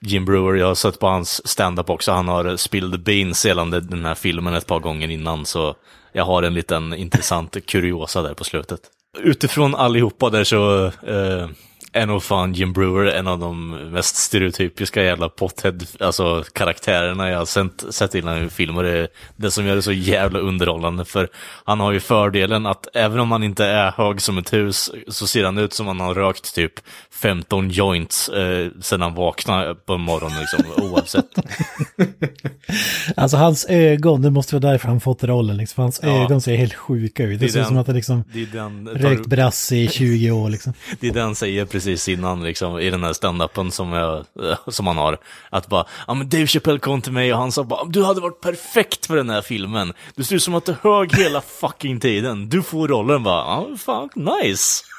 Jim 0.01 0.25
Brewer, 0.25 0.55
jag 0.55 0.67
har 0.67 0.75
sett 0.75 0.99
på 0.99 1.07
hans 1.07 1.49
stand-up 1.49 1.91
också, 1.91 2.13
han 2.13 2.29
har 2.29 2.57
spilled 2.57 3.03
beans 3.03 3.47
gällande 3.47 3.81
den 3.81 4.05
här 4.05 4.15
filmen 4.15 4.55
ett 4.55 4.67
par 4.67 4.81
gånger 4.81 5.09
innan, 5.11 5.47
så 5.47 5.75
jag 6.13 6.25
har 6.25 6.43
en 6.43 6.55
liten 6.55 6.95
intressant 6.95 7.67
kuriosa 7.67 8.23
där 8.23 8.35
på 8.35 8.45
slutet. 8.45 8.81
Utifrån 9.19 9.75
allihopa 9.75 10.31
där 10.31 10.45
så 10.45 10.87
eh, 10.87 11.49
är 11.93 12.07
nog 12.07 12.23
fan 12.23 12.53
Jim 12.53 12.73
Brewer 12.73 13.05
en 13.07 13.27
av 13.27 13.39
de 13.39 13.71
mest 13.71 14.17
stereotypiska 14.17 15.03
jävla 15.03 15.29
pothead, 15.29 15.79
alltså 16.01 16.45
karaktärerna 16.53 17.31
jag 17.31 17.39
har 17.39 17.45
sett, 17.45 17.85
sett 17.95 18.15
innan 18.15 18.45
i 18.45 18.49
filmer. 18.49 18.83
Det 18.83 18.99
är 18.99 19.09
det 19.37 19.51
som 19.51 19.67
gör 19.67 19.77
det 19.77 19.83
så 19.83 19.93
jävla 19.93 20.39
underhållande, 20.39 21.05
för 21.05 21.29
han 21.65 21.81
har 21.81 21.93
ju 21.93 22.01
fördelen 22.01 22.67
att 22.67 22.87
även 22.95 23.21
om 23.21 23.31
han 23.33 23.43
inte 23.43 23.65
är 23.67 23.91
hög 23.91 24.21
som 24.23 24.39
ett 24.39 24.53
hus 24.53 24.91
så 25.09 25.27
ser 25.27 25.45
han 25.45 25.59
ut 25.59 25.73
som 25.73 25.87
han 25.87 26.01
har 26.01 26.15
rökt 26.15 26.55
typ 26.55 26.73
15 27.13 27.71
joints 27.71 28.29
eh, 28.29 28.69
sedan 28.81 29.01
han 29.03 29.15
vaknade 29.15 29.75
på 29.75 29.99
morgonen 29.99 30.39
liksom, 30.41 30.85
oavsett. 30.91 31.27
Alltså 33.17 33.37
hans 33.37 33.67
ögon, 33.69 34.23
det 34.23 34.31
måste 34.31 34.55
vara 34.59 34.73
därför 34.73 34.89
han 34.89 35.01
fått 35.01 35.25
rollen 35.25 35.57
liksom. 35.57 35.75
För 35.77 35.83
hans 35.83 36.01
Ja. 36.03 36.25
ögon 36.25 36.41
ser 36.41 36.57
helt 36.57 36.75
sjuka 36.75 37.25
ut. 37.25 37.41
Det, 37.41 37.47
Det 37.47 37.53
ser 37.53 37.61
ut 37.61 37.67
som 37.67 37.79
att 37.79 37.87
han 37.87 37.97
liksom 37.97 38.25
Det 38.33 38.43
är 38.43 38.47
den, 38.47 38.89
rökt 38.89 39.27
brass 39.27 39.73
i 39.73 39.89
20 39.93 40.31
år 40.31 40.51
liksom. 40.51 40.73
Det 41.01 41.09
är 41.09 41.13
den 41.13 41.35
säger 41.35 41.65
precis 41.65 41.82
innan, 42.09 42.43
liksom, 42.43 42.79
i 42.79 42.91
den 42.91 43.03
här 43.05 43.13
standupen 43.13 43.71
som, 43.71 43.93
jag, 43.93 44.17
eh, 44.19 44.59
som 44.69 44.87
han 44.87 44.97
har. 44.97 45.19
Att 45.51 45.67
bara, 45.67 45.87
ja 46.07 46.15
men 46.15 46.29
Dave 46.29 46.47
Chappelle 46.47 46.79
kom 46.79 47.03
till 47.03 47.13
mig 47.13 47.33
och 47.33 47.39
han 47.39 47.53
sa 47.53 47.65
bara, 47.65 47.85
du 47.85 48.05
hade 48.05 48.21
varit 48.21 48.41
perfekt 48.41 49.07
för 49.07 49.17
den 49.17 49.31
här 49.31 49.43
filmen. 49.43 49.93
Du 50.17 50.25
ser 50.25 50.37
ut 50.37 50.43
som 50.43 50.55
att 50.55 50.67
du 50.67 50.75
hög 50.83 51.17
hela 51.17 51.41
fucking 51.41 52.01
tiden. 52.01 52.49
Du 52.49 52.63
får 52.63 52.89
rollen 52.89 53.23
bara, 53.23 53.45
ja 53.45 53.77
fan, 53.79 54.09
nice. 54.15 54.85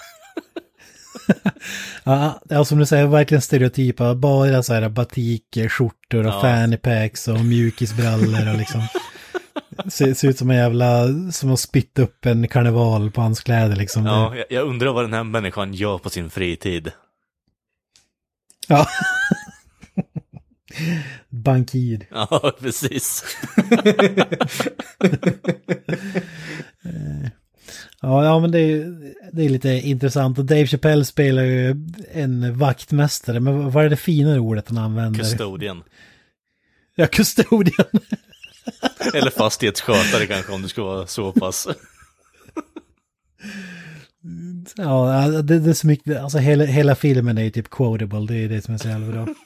Ja, 2.03 2.39
ja, 2.49 2.65
som 2.65 2.79
du 2.79 2.85
säger, 2.85 3.07
verkligen 3.07 3.41
stereotypa. 3.41 4.15
Bara 4.15 4.63
så 4.63 4.73
här 4.73 4.89
batik, 4.89 5.57
skjortor 5.69 6.27
och 6.27 6.33
Ja. 6.33 6.41
fanny 6.41 6.77
packs 6.77 7.27
och 7.27 7.39
mjukisbrallor 7.45 8.51
och 8.51 8.57
liksom. 8.57 8.81
Ser, 9.89 10.13
ser 10.13 10.27
ut 10.29 10.37
som 10.37 10.49
en 10.49 10.57
jävla, 10.57 11.07
som 11.31 11.51
att 11.53 11.59
spytta 11.59 12.01
upp 12.01 12.25
en 12.25 12.47
karneval 12.47 13.11
på 13.11 13.21
hans 13.21 13.39
kläder 13.41 13.75
liksom. 13.75 14.05
Ja, 14.05 14.35
jag, 14.35 14.45
jag 14.49 14.67
undrar 14.67 14.93
vad 14.93 15.03
den 15.03 15.13
här 15.13 15.23
människan 15.23 15.73
gör 15.73 15.97
på 15.97 16.09
sin 16.09 16.29
fritid. 16.29 16.91
ja. 18.67 18.87
Bankir. 21.29 22.07
Ja, 22.11 22.51
precis. 22.59 23.23
Ja, 28.01 28.25
ja 28.25 28.39
men 28.39 28.51
det 28.51 28.59
är, 28.59 28.85
det 29.31 29.45
är 29.45 29.49
lite 29.49 29.69
intressant. 29.69 30.37
Och 30.37 30.45
Dave 30.45 30.67
Chappelle 30.67 31.05
spelar 31.05 31.43
ju 31.43 31.75
en 32.11 32.57
vaktmästare. 32.57 33.39
Men 33.39 33.71
vad 33.71 33.85
är 33.85 33.89
det 33.89 33.95
finare 33.97 34.39
ordet 34.39 34.69
han 34.69 34.77
använder? 34.77 35.19
Custodian. 35.19 35.83
Ja, 36.95 37.07
custodian. 37.07 37.87
Eller 39.13 39.31
fastighetsskötare 39.31 40.25
kanske 40.27 40.51
om 40.53 40.61
du 40.61 40.67
ska 40.67 40.83
vara 40.83 41.07
så 41.07 41.31
pass. 41.31 41.67
Ja, 44.77 45.27
det, 45.43 45.59
det 45.59 45.69
är 45.69 45.73
så 45.73 45.87
mycket, 45.87 46.17
alltså 46.21 46.37
hela, 46.37 46.65
hela 46.65 46.95
filmen 46.95 47.37
är 47.37 47.43
ju 47.43 47.49
typ 47.49 47.69
quotable, 47.69 48.25
det 48.27 48.35
är 48.35 48.49
det 48.49 48.61
som 48.61 48.73
är 48.73 48.77
så 48.77 48.87
jävla 48.87 49.11
bra. 49.13 49.27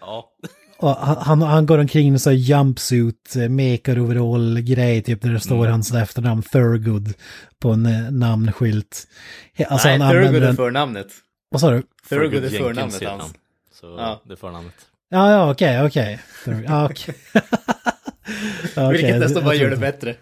Ja. 0.00 0.30
Och 0.78 0.96
han, 0.96 1.42
han, 1.42 1.66
går 1.66 1.78
omkring 1.78 2.06
i 2.06 2.10
en 2.10 2.18
sån 2.18 2.30
här 2.32 2.38
jumpsuit, 2.38 3.36
eh, 3.36 3.48
makar 3.48 3.98
overall 3.98 4.60
grej 4.60 5.02
typ 5.02 5.22
där 5.22 5.30
det 5.30 5.40
står 5.40 5.56
Mm. 5.58 5.70
hans 5.70 5.94
efternamn 5.94 6.42
Thurgood 6.42 7.14
på 7.58 7.70
en 7.70 7.86
eh, 7.86 8.10
namnskylt. 8.10 9.06
Alltså 9.68 9.88
Nej, 9.88 9.98
han 9.98 10.12
Thurgood 10.12 10.42
är 10.42 10.52
förnamnet. 10.52 11.06
Vad 11.50 11.60
sa 11.60 11.70
du? 11.70 11.82
Thurgood 12.08 12.44
är 12.44 12.48
Jenkins 12.50 12.58
förnamnet 12.58 13.02
hans. 13.08 13.22
han. 13.22 13.30
Så 13.80 13.86
Ja. 13.98 14.22
det 14.26 14.32
är 14.32 14.36
förnamnet. 14.36 14.74
Ja, 15.10 15.30
ja, 15.32 15.50
okej, 15.50 15.82
okej. 15.86 16.20
Thur- 16.44 16.64
Ja, 16.68 16.84
okej. 16.90 17.14
Okej, 18.76 18.92
Vilket 18.92 19.20
nästan 19.20 19.44
bara 19.44 19.54
gör 19.54 19.70
det 19.70 19.76
bättre. 19.76 20.14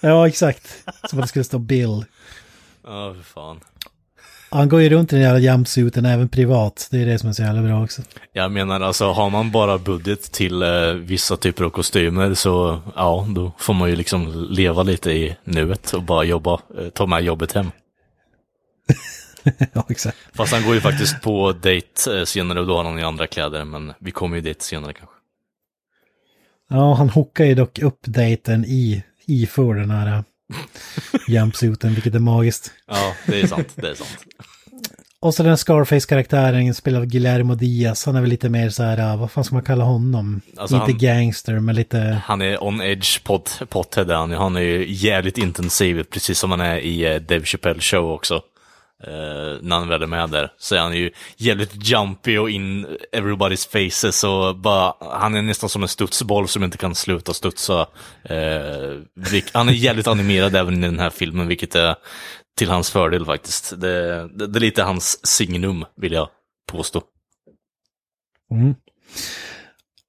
Ja, 0.00 0.28
exakt. 0.28 0.84
Som 1.10 1.18
att 1.18 1.24
det 1.24 1.28
skulle 1.28 1.44
stå 1.44 1.58
Bill. 1.58 2.04
Ja, 2.84 3.14
för 3.14 3.22
fan. 3.22 3.60
Han 4.50 4.68
går 4.68 4.80
ju 4.80 4.88
runt 4.88 5.12
i 5.12 5.16
den 5.16 5.24
jävla 5.24 5.40
jumpsuiten 5.40 6.06
även 6.06 6.28
privat. 6.28 6.88
Det 6.90 7.02
är 7.02 7.06
det 7.06 7.18
som 7.18 7.28
är 7.28 7.32
så 7.32 7.42
jävla 7.42 7.62
bra 7.62 7.84
också. 7.84 8.02
Jag 8.32 8.52
menar 8.52 8.80
alltså, 8.80 9.12
har 9.12 9.30
man 9.30 9.50
bara 9.50 9.78
budget 9.78 10.32
till 10.32 10.62
eh, 10.62 10.92
vissa 10.92 11.36
typer 11.36 11.64
av 11.64 11.70
kostymer 11.70 12.34
så, 12.34 12.80
ja, 12.96 13.26
då 13.28 13.52
får 13.58 13.74
man 13.74 13.90
ju 13.90 13.96
liksom 13.96 14.46
leva 14.50 14.82
lite 14.82 15.10
i 15.10 15.36
nuet 15.44 15.92
och 15.92 16.02
bara 16.02 16.24
jobba, 16.24 16.60
eh, 16.78 16.88
ta 16.88 17.06
med 17.06 17.24
jobbet 17.24 17.52
hem. 17.52 17.70
ja, 19.72 19.86
exakt. 19.88 20.16
Fast 20.34 20.52
han 20.52 20.64
går 20.64 20.74
ju 20.74 20.80
faktiskt 20.80 21.22
på 21.22 21.52
dejt 21.52 22.18
eh, 22.18 22.24
senare 22.24 22.60
och 22.60 22.66
då 22.66 22.76
har 22.76 22.84
han 22.84 22.98
ju 22.98 23.04
andra 23.04 23.26
kläder, 23.26 23.64
men 23.64 23.92
vi 23.98 24.10
kommer 24.10 24.36
ju 24.36 24.42
dit 24.42 24.62
senare 24.62 24.92
kanske. 24.92 25.15
Ja, 26.68 26.94
han 26.94 27.08
hookar 27.08 27.44
ju 27.44 27.54
dock 27.54 27.78
upp 27.78 27.98
dejten 28.04 28.64
i, 28.64 29.02
i 29.26 29.46
för 29.46 29.74
den 29.74 29.90
här 29.90 30.06
äh, 30.06 30.22
jumpsuiten, 31.28 31.94
vilket 31.94 32.14
är 32.14 32.18
magiskt. 32.18 32.72
Ja, 32.86 33.12
det 33.26 33.40
är 33.40 33.46
sant, 33.46 33.72
det 33.74 33.88
är 33.90 33.94
sant. 33.94 34.18
Och 35.20 35.34
så 35.34 35.42
den 35.42 35.56
Scarface-karaktären 35.58 36.74
spelad 36.74 37.02
av 37.02 37.06
Guillermo 37.06 37.54
Diaz, 37.54 38.06
han 38.06 38.16
är 38.16 38.20
väl 38.20 38.30
lite 38.30 38.48
mer 38.48 38.70
så 38.70 38.82
här, 38.82 38.98
äh, 39.12 39.16
vad 39.16 39.30
fan 39.30 39.44
ska 39.44 39.54
man 39.54 39.64
kalla 39.64 39.84
honom? 39.84 40.40
Alltså 40.56 40.76
Inte 40.76 40.92
han- 40.92 40.98
gangster, 40.98 41.58
men 41.60 41.74
lite... 41.74 42.20
Han 42.24 42.42
är 42.42 42.64
on 42.64 42.80
edge 42.82 43.24
pot, 43.24 43.60
pothead, 43.68 44.10
han, 44.10 44.30
han 44.32 44.56
är 44.56 44.60
ju 44.60 44.86
jävligt 44.92 45.38
intensiv, 45.38 46.02
precis 46.02 46.38
som 46.38 46.50
han 46.50 46.60
är 46.60 46.78
i 46.78 47.14
eh, 47.14 47.20
Dave 47.20 47.44
Chappelle 47.44 47.80
show 47.80 48.10
också. 48.10 48.42
Uh, 49.04 49.62
när 49.62 49.78
han 49.78 49.88
väl 49.88 50.02
är 50.02 50.06
med 50.06 50.30
där, 50.30 50.52
så 50.58 50.74
är 50.74 50.80
han 50.80 50.96
ju 50.96 51.10
jävligt 51.36 51.88
jumpy 51.88 52.38
och 52.38 52.50
in 52.50 52.86
everybody's 53.12 53.68
faces 53.68 54.24
och 54.24 54.56
bara, 54.56 54.94
han 55.00 55.34
är 55.34 55.42
nästan 55.42 55.68
som 55.68 55.82
en 55.82 55.88
studsboll 55.88 56.48
som 56.48 56.64
inte 56.64 56.78
kan 56.78 56.94
sluta 56.94 57.34
studsa. 57.34 57.86
Vilk- 59.14 59.50
han 59.52 59.68
är 59.68 59.72
jävligt 59.72 60.06
animerad 60.06 60.56
även 60.56 60.84
i 60.84 60.86
den 60.86 60.98
här 60.98 61.10
filmen, 61.10 61.46
vilket 61.46 61.74
är 61.74 61.96
till 62.58 62.70
hans 62.70 62.90
fördel 62.90 63.24
faktiskt. 63.24 63.80
Det, 63.80 64.28
det, 64.28 64.46
det 64.46 64.58
är 64.58 64.60
lite 64.60 64.82
hans 64.82 65.26
signum, 65.26 65.84
vill 65.96 66.12
jag 66.12 66.28
påstå. 66.72 67.02
Mm. 68.50 68.74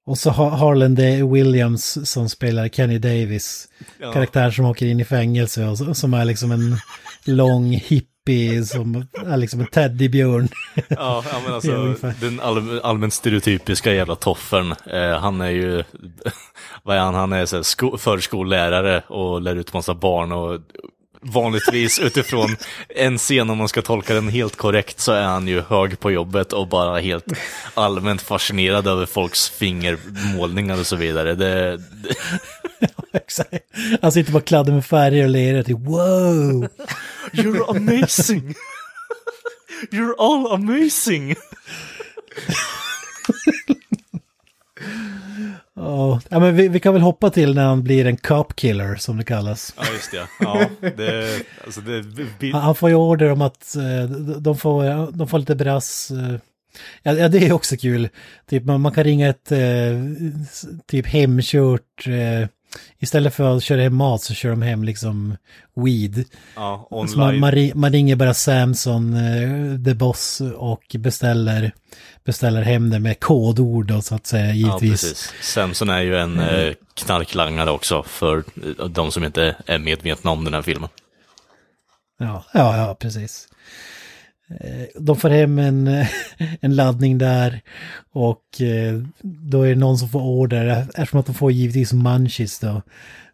Och 0.06 0.18
så 0.18 0.30
har 0.30 0.50
Harlan 0.50 0.94
D. 0.94 1.22
Williams 1.32 2.10
som 2.10 2.28
spelar 2.28 2.68
Kenny 2.68 2.98
Davis. 2.98 3.68
Karaktär 4.12 4.50
som 4.50 4.64
åker 4.64 4.86
in 4.86 5.00
i 5.00 5.04
fängelse 5.04 5.66
och 5.66 5.96
som 5.96 6.14
är 6.14 6.24
liksom 6.24 6.52
en 6.52 6.76
lång 7.24 7.74
hippie 8.28 8.64
som 8.64 9.06
är 9.26 9.36
liksom 9.36 9.60
en 9.60 9.66
teddybjörn. 9.66 10.48
Ja, 10.88 11.24
men 11.44 11.54
alltså 11.54 11.94
den 12.20 12.40
all, 12.40 12.80
allmänt 12.80 13.12
stereotypiska 13.12 13.94
jävla 13.94 14.14
toffern. 14.14 14.74
Eh, 14.86 15.20
han 15.20 15.40
är 15.40 15.50
ju, 15.50 15.84
vad 16.82 16.96
är 16.96 17.00
han, 17.00 17.14
han 17.14 17.32
är 17.32 17.46
så 17.46 17.56
här, 17.56 17.62
sko, 17.62 17.98
förskollärare 17.98 19.02
och 19.06 19.42
lär 19.42 19.56
ut 19.56 19.72
massa 19.72 19.94
barn 19.94 20.32
och 20.32 20.60
vanligtvis 21.20 21.98
utifrån 21.98 22.56
en 22.88 23.18
scen 23.18 23.50
om 23.50 23.58
man 23.58 23.68
ska 23.68 23.82
tolka 23.82 24.14
den 24.14 24.28
helt 24.28 24.56
korrekt 24.56 25.00
så 25.00 25.12
är 25.12 25.22
han 25.22 25.48
ju 25.48 25.60
hög 25.60 26.00
på 26.00 26.10
jobbet 26.10 26.52
och 26.52 26.68
bara 26.68 26.98
helt 26.98 27.24
allmänt 27.74 28.22
fascinerad 28.22 28.86
över 28.86 29.06
folks 29.06 29.48
fingermålningar 29.48 30.80
och 30.80 30.86
så 30.86 30.96
vidare. 30.96 31.34
Det, 31.34 31.76
det, 32.80 32.88
Exakt. 33.12 33.54
Han 34.02 34.12
sitter 34.12 34.32
bara 34.32 34.42
kladdad 34.42 34.74
med 34.74 34.84
färger 34.84 35.24
och 35.24 35.30
ler 35.30 35.62
till 35.62 35.74
wow! 35.74 36.68
You're 37.32 37.70
amazing! 37.76 38.54
You're 39.90 40.14
all 40.18 40.52
amazing! 40.52 41.34
Ja, 46.30 46.38
men 46.38 46.56
vi, 46.56 46.68
vi 46.68 46.80
kan 46.80 46.92
väl 46.92 47.02
hoppa 47.02 47.30
till 47.30 47.54
när 47.54 47.64
han 47.64 47.82
blir 47.84 48.06
en 48.06 48.16
cop 48.16 48.56
killer 48.56 48.94
som 48.96 49.16
det 49.16 49.24
kallas. 49.24 49.74
Ja, 49.76 49.82
just 49.92 50.10
det. 50.10 50.28
Ja, 50.40 50.66
det, 50.96 51.42
alltså 51.64 51.80
det, 51.80 52.52
Han, 52.52 52.62
han 52.62 52.74
får 52.74 52.88
ju 52.88 52.94
order 52.94 53.32
om 53.32 53.42
att 53.42 53.76
eh, 53.76 54.10
de- 54.38 54.56
får, 54.56 55.12
de 55.12 55.28
får 55.28 55.38
lite 55.38 55.54
brass. 55.54 56.10
eh, 56.10 56.34
Ja, 57.02 57.28
det 57.28 57.38
är 57.46 57.52
också 57.52 57.76
kul. 57.76 58.08
Typ 58.46 58.64
man, 58.64 58.80
man 58.80 58.92
kan 58.92 59.04
ringa 59.04 59.28
ett 59.28 59.52
eh, 59.52 59.58
typ 60.86 61.06
hemkört. 61.06 62.06
eh, 62.06 62.48
Istället 62.98 63.34
för 63.34 63.56
att 63.56 63.62
köra 63.62 63.82
hem 63.82 63.94
mat 63.96 64.22
så 64.22 64.34
kör 64.34 64.50
de 64.50 64.62
hem 64.62 64.84
liksom 64.84 65.36
weed. 65.76 66.24
ja, 66.56 66.88
Så 67.08 67.18
man, 67.18 67.38
man, 67.38 67.70
man 67.74 67.92
ringer 67.92 68.16
bara 68.16 68.34
Samson, 68.34 69.14
eh, 69.14 69.84
the 69.84 69.94
boss 69.94 70.40
och 70.56 70.96
beställer, 70.98 71.72
beställer 72.24 72.62
hem 72.62 72.90
det 72.90 72.98
med 72.98 73.20
kodord 73.20 73.86
då, 73.86 74.02
så 74.02 74.14
att 74.14 74.26
säga 74.26 74.46
Ja, 74.46 74.52
givetvis. 74.54 74.90
precis. 74.90 75.32
Samson 75.42 75.88
är 75.90 76.00
ju 76.02 76.16
en 76.18 76.40
eh, 76.40 76.74
knarklangare 76.94 77.70
också 77.70 78.02
för 78.02 78.38
eh, 78.78 78.84
de 78.86 79.12
som 79.12 79.24
inte 79.24 79.56
är 79.66 79.78
medvetna 79.78 80.30
om 80.30 80.44
den 80.44 80.54
här 80.54 80.62
filmen. 80.62 80.88
Ja, 82.18 82.44
ja, 82.54 82.76
ja, 82.76 82.94
precis. 82.94 83.48
Eh, 84.50 84.86
de 84.94 85.16
får 85.16 85.30
hem 85.30 85.58
en, 85.58 85.86
en 86.60 86.76
laddning 86.76 87.18
där 87.18 87.60
och 88.12 88.60
eh, 88.60 89.02
då 89.22 89.62
är 89.62 89.68
det 89.68 89.80
någon 89.80 89.98
som 89.98 90.08
får 90.08 90.20
order, 90.20 90.86
eftersom 90.94 91.20
att 91.20 91.26
de 91.26 91.34
får 91.34 91.52
givetvis 91.52 91.92
munchies 91.92 92.58
då, 92.58 92.82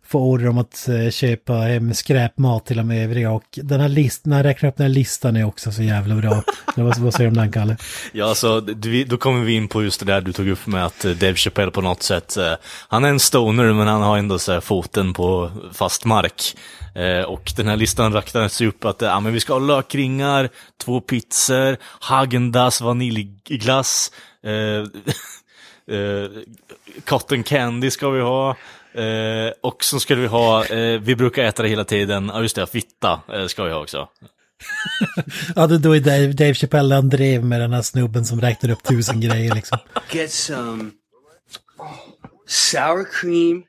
få 0.06 0.18
order 0.18 0.48
om 0.48 0.58
att 0.58 0.88
eh, 0.88 1.10
köpa 1.10 1.52
hem 1.52 1.94
skräpmat 1.94 2.66
till 2.66 2.76
de 2.76 2.90
övriga 2.90 3.30
och 3.30 3.44
den 3.54 3.80
här 3.80 3.88
listan, 3.88 4.30
när 4.30 4.36
jag 4.36 4.44
räknar 4.46 4.68
upp 4.68 4.76
den 4.76 4.86
här 4.86 4.94
listan 4.94 5.36
är 5.36 5.44
också 5.44 5.72
så 5.72 5.82
jävla 5.82 6.14
bra. 6.14 6.42
Vad, 6.76 6.98
vad 6.98 7.14
säger 7.14 7.30
du 7.30 7.36
om 7.36 7.42
den 7.42 7.52
Kalle? 7.52 7.76
Ja, 8.12 8.28
alltså, 8.28 8.60
då 9.06 9.16
kommer 9.16 9.44
vi 9.44 9.52
in 9.52 9.68
på 9.68 9.82
just 9.82 10.00
det 10.00 10.06
där 10.06 10.20
du 10.20 10.32
tog 10.32 10.48
upp 10.48 10.66
med 10.66 10.84
att 10.84 11.04
eh, 11.04 11.10
Dave 11.10 11.34
Chappelle 11.34 11.70
på 11.70 11.80
något 11.80 12.02
sätt, 12.02 12.36
eh, 12.36 12.52
han 12.88 13.04
är 13.04 13.08
en 13.08 13.20
stoner 13.20 13.72
men 13.72 13.86
han 13.86 14.02
har 14.02 14.18
ändå 14.18 14.38
så 14.38 14.52
här, 14.52 14.60
foten 14.60 15.12
på 15.12 15.50
fast 15.72 16.04
mark. 16.04 16.56
Och 17.26 17.52
den 17.56 17.68
här 17.68 17.76
listan 17.76 18.12
räknades 18.12 18.60
upp 18.60 18.84
att 18.84 19.00
ja, 19.00 19.20
men 19.20 19.32
vi 19.32 19.40
ska 19.40 19.52
ha 19.52 19.60
lökringar, 19.60 20.48
två 20.84 21.00
pizzor, 21.00 21.76
Häagen-Dazs 22.00 22.82
vaniljglass, 22.82 24.10
eh, 24.44 24.52
eh, 25.96 26.30
cotton 27.04 27.42
candy 27.42 27.90
ska 27.90 28.10
vi 28.10 28.20
ha. 28.20 28.56
Eh, 28.94 29.52
och 29.62 29.84
så 29.84 30.00
ska 30.00 30.14
vi 30.14 30.26
ha, 30.26 30.64
eh, 30.66 31.00
vi 31.00 31.16
brukar 31.16 31.44
äta 31.44 31.62
det 31.62 31.68
hela 31.68 31.84
tiden, 31.84 32.30
ja 32.34 32.42
just 32.42 32.56
det, 32.56 32.66
fitta 32.66 33.20
eh, 33.32 33.46
ska 33.46 33.64
vi 33.64 33.70
ha 33.72 33.80
också. 33.82 34.08
Ja, 35.56 35.66
det- 35.66 35.78
då 35.78 35.96
är 35.96 36.00
Dave, 36.00 36.26
Dave 36.32 36.54
Chappelle 36.54 36.94
han 36.94 37.08
drev 37.08 37.44
med 37.44 37.60
den 37.60 37.72
här 37.72 37.82
snubben 37.82 38.24
som 38.24 38.40
räknar 38.40 38.70
upp 38.70 38.82
tusen 38.82 39.20
grejer 39.20 39.54
liksom. 39.54 39.78
Get 40.12 40.32
some 40.32 40.90
sour 42.46 43.04
cream 43.20 43.64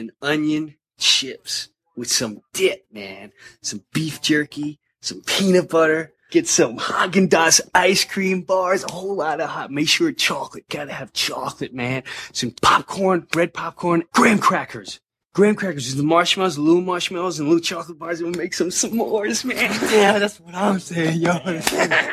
and 0.00 0.10
onion 0.20 0.72
chips 1.00 1.66
with 1.96 2.10
some 2.10 2.36
dip, 2.58 2.80
man. 2.94 3.30
Some 3.62 3.82
beef 3.94 4.18
jerky, 4.30 4.76
some 5.02 5.20
peanut 5.38 5.68
butter. 5.68 6.08
Get 6.30 6.48
some 6.48 6.78
Haagen 6.78 7.28
Dazs 7.28 7.60
ice 7.74 8.04
cream 8.04 8.42
bars, 8.42 8.84
a 8.84 8.90
whole 8.90 9.14
lot 9.14 9.40
of 9.40 9.48
hot. 9.48 9.70
Make 9.70 9.88
sure 9.88 10.10
chocolate. 10.12 10.68
Gotta 10.68 10.92
have 10.92 11.12
chocolate, 11.12 11.72
man. 11.72 12.02
Some 12.32 12.50
popcorn, 12.50 13.26
bread 13.30 13.54
popcorn, 13.54 14.04
graham 14.12 14.38
crackers. 14.38 15.00
Graham 15.34 15.54
crackers 15.54 15.88
is 15.88 15.96
the 15.96 16.02
marshmallows, 16.02 16.58
little 16.58 16.80
marshmallows, 16.80 17.40
and 17.40 17.48
little 17.48 17.62
chocolate 17.62 17.98
bars. 17.98 18.20
And 18.20 18.30
we'll 18.30 18.40
make 18.40 18.54
some 18.54 18.68
s'mores, 18.68 19.44
man. 19.44 19.70
Yeah, 19.92 20.18
that's 20.18 20.40
what 20.40 20.54
I'm 20.54 20.78
saying, 20.80 21.20
yo. 21.20 21.38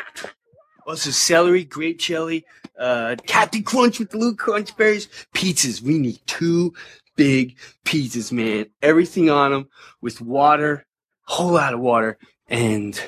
Also, 0.84 1.10
celery, 1.10 1.62
grape 1.62 2.00
jelly, 2.00 2.44
uh, 2.76 3.14
Captain 3.24 3.62
Crunch 3.62 4.00
with 4.00 4.10
the 4.10 4.18
little 4.18 4.34
crunch 4.34 4.76
berries. 4.76 5.06
Pizzas. 5.32 5.80
We 5.80 5.96
need 5.96 6.18
two 6.26 6.74
big 7.14 7.56
pizzas, 7.84 8.32
man. 8.32 8.66
Everything 8.82 9.30
on 9.30 9.52
them 9.52 9.68
with 10.00 10.20
water, 10.20 10.84
whole 11.24 11.52
lot 11.52 11.74
of 11.74 11.80
water, 11.80 12.18
and. 12.48 13.00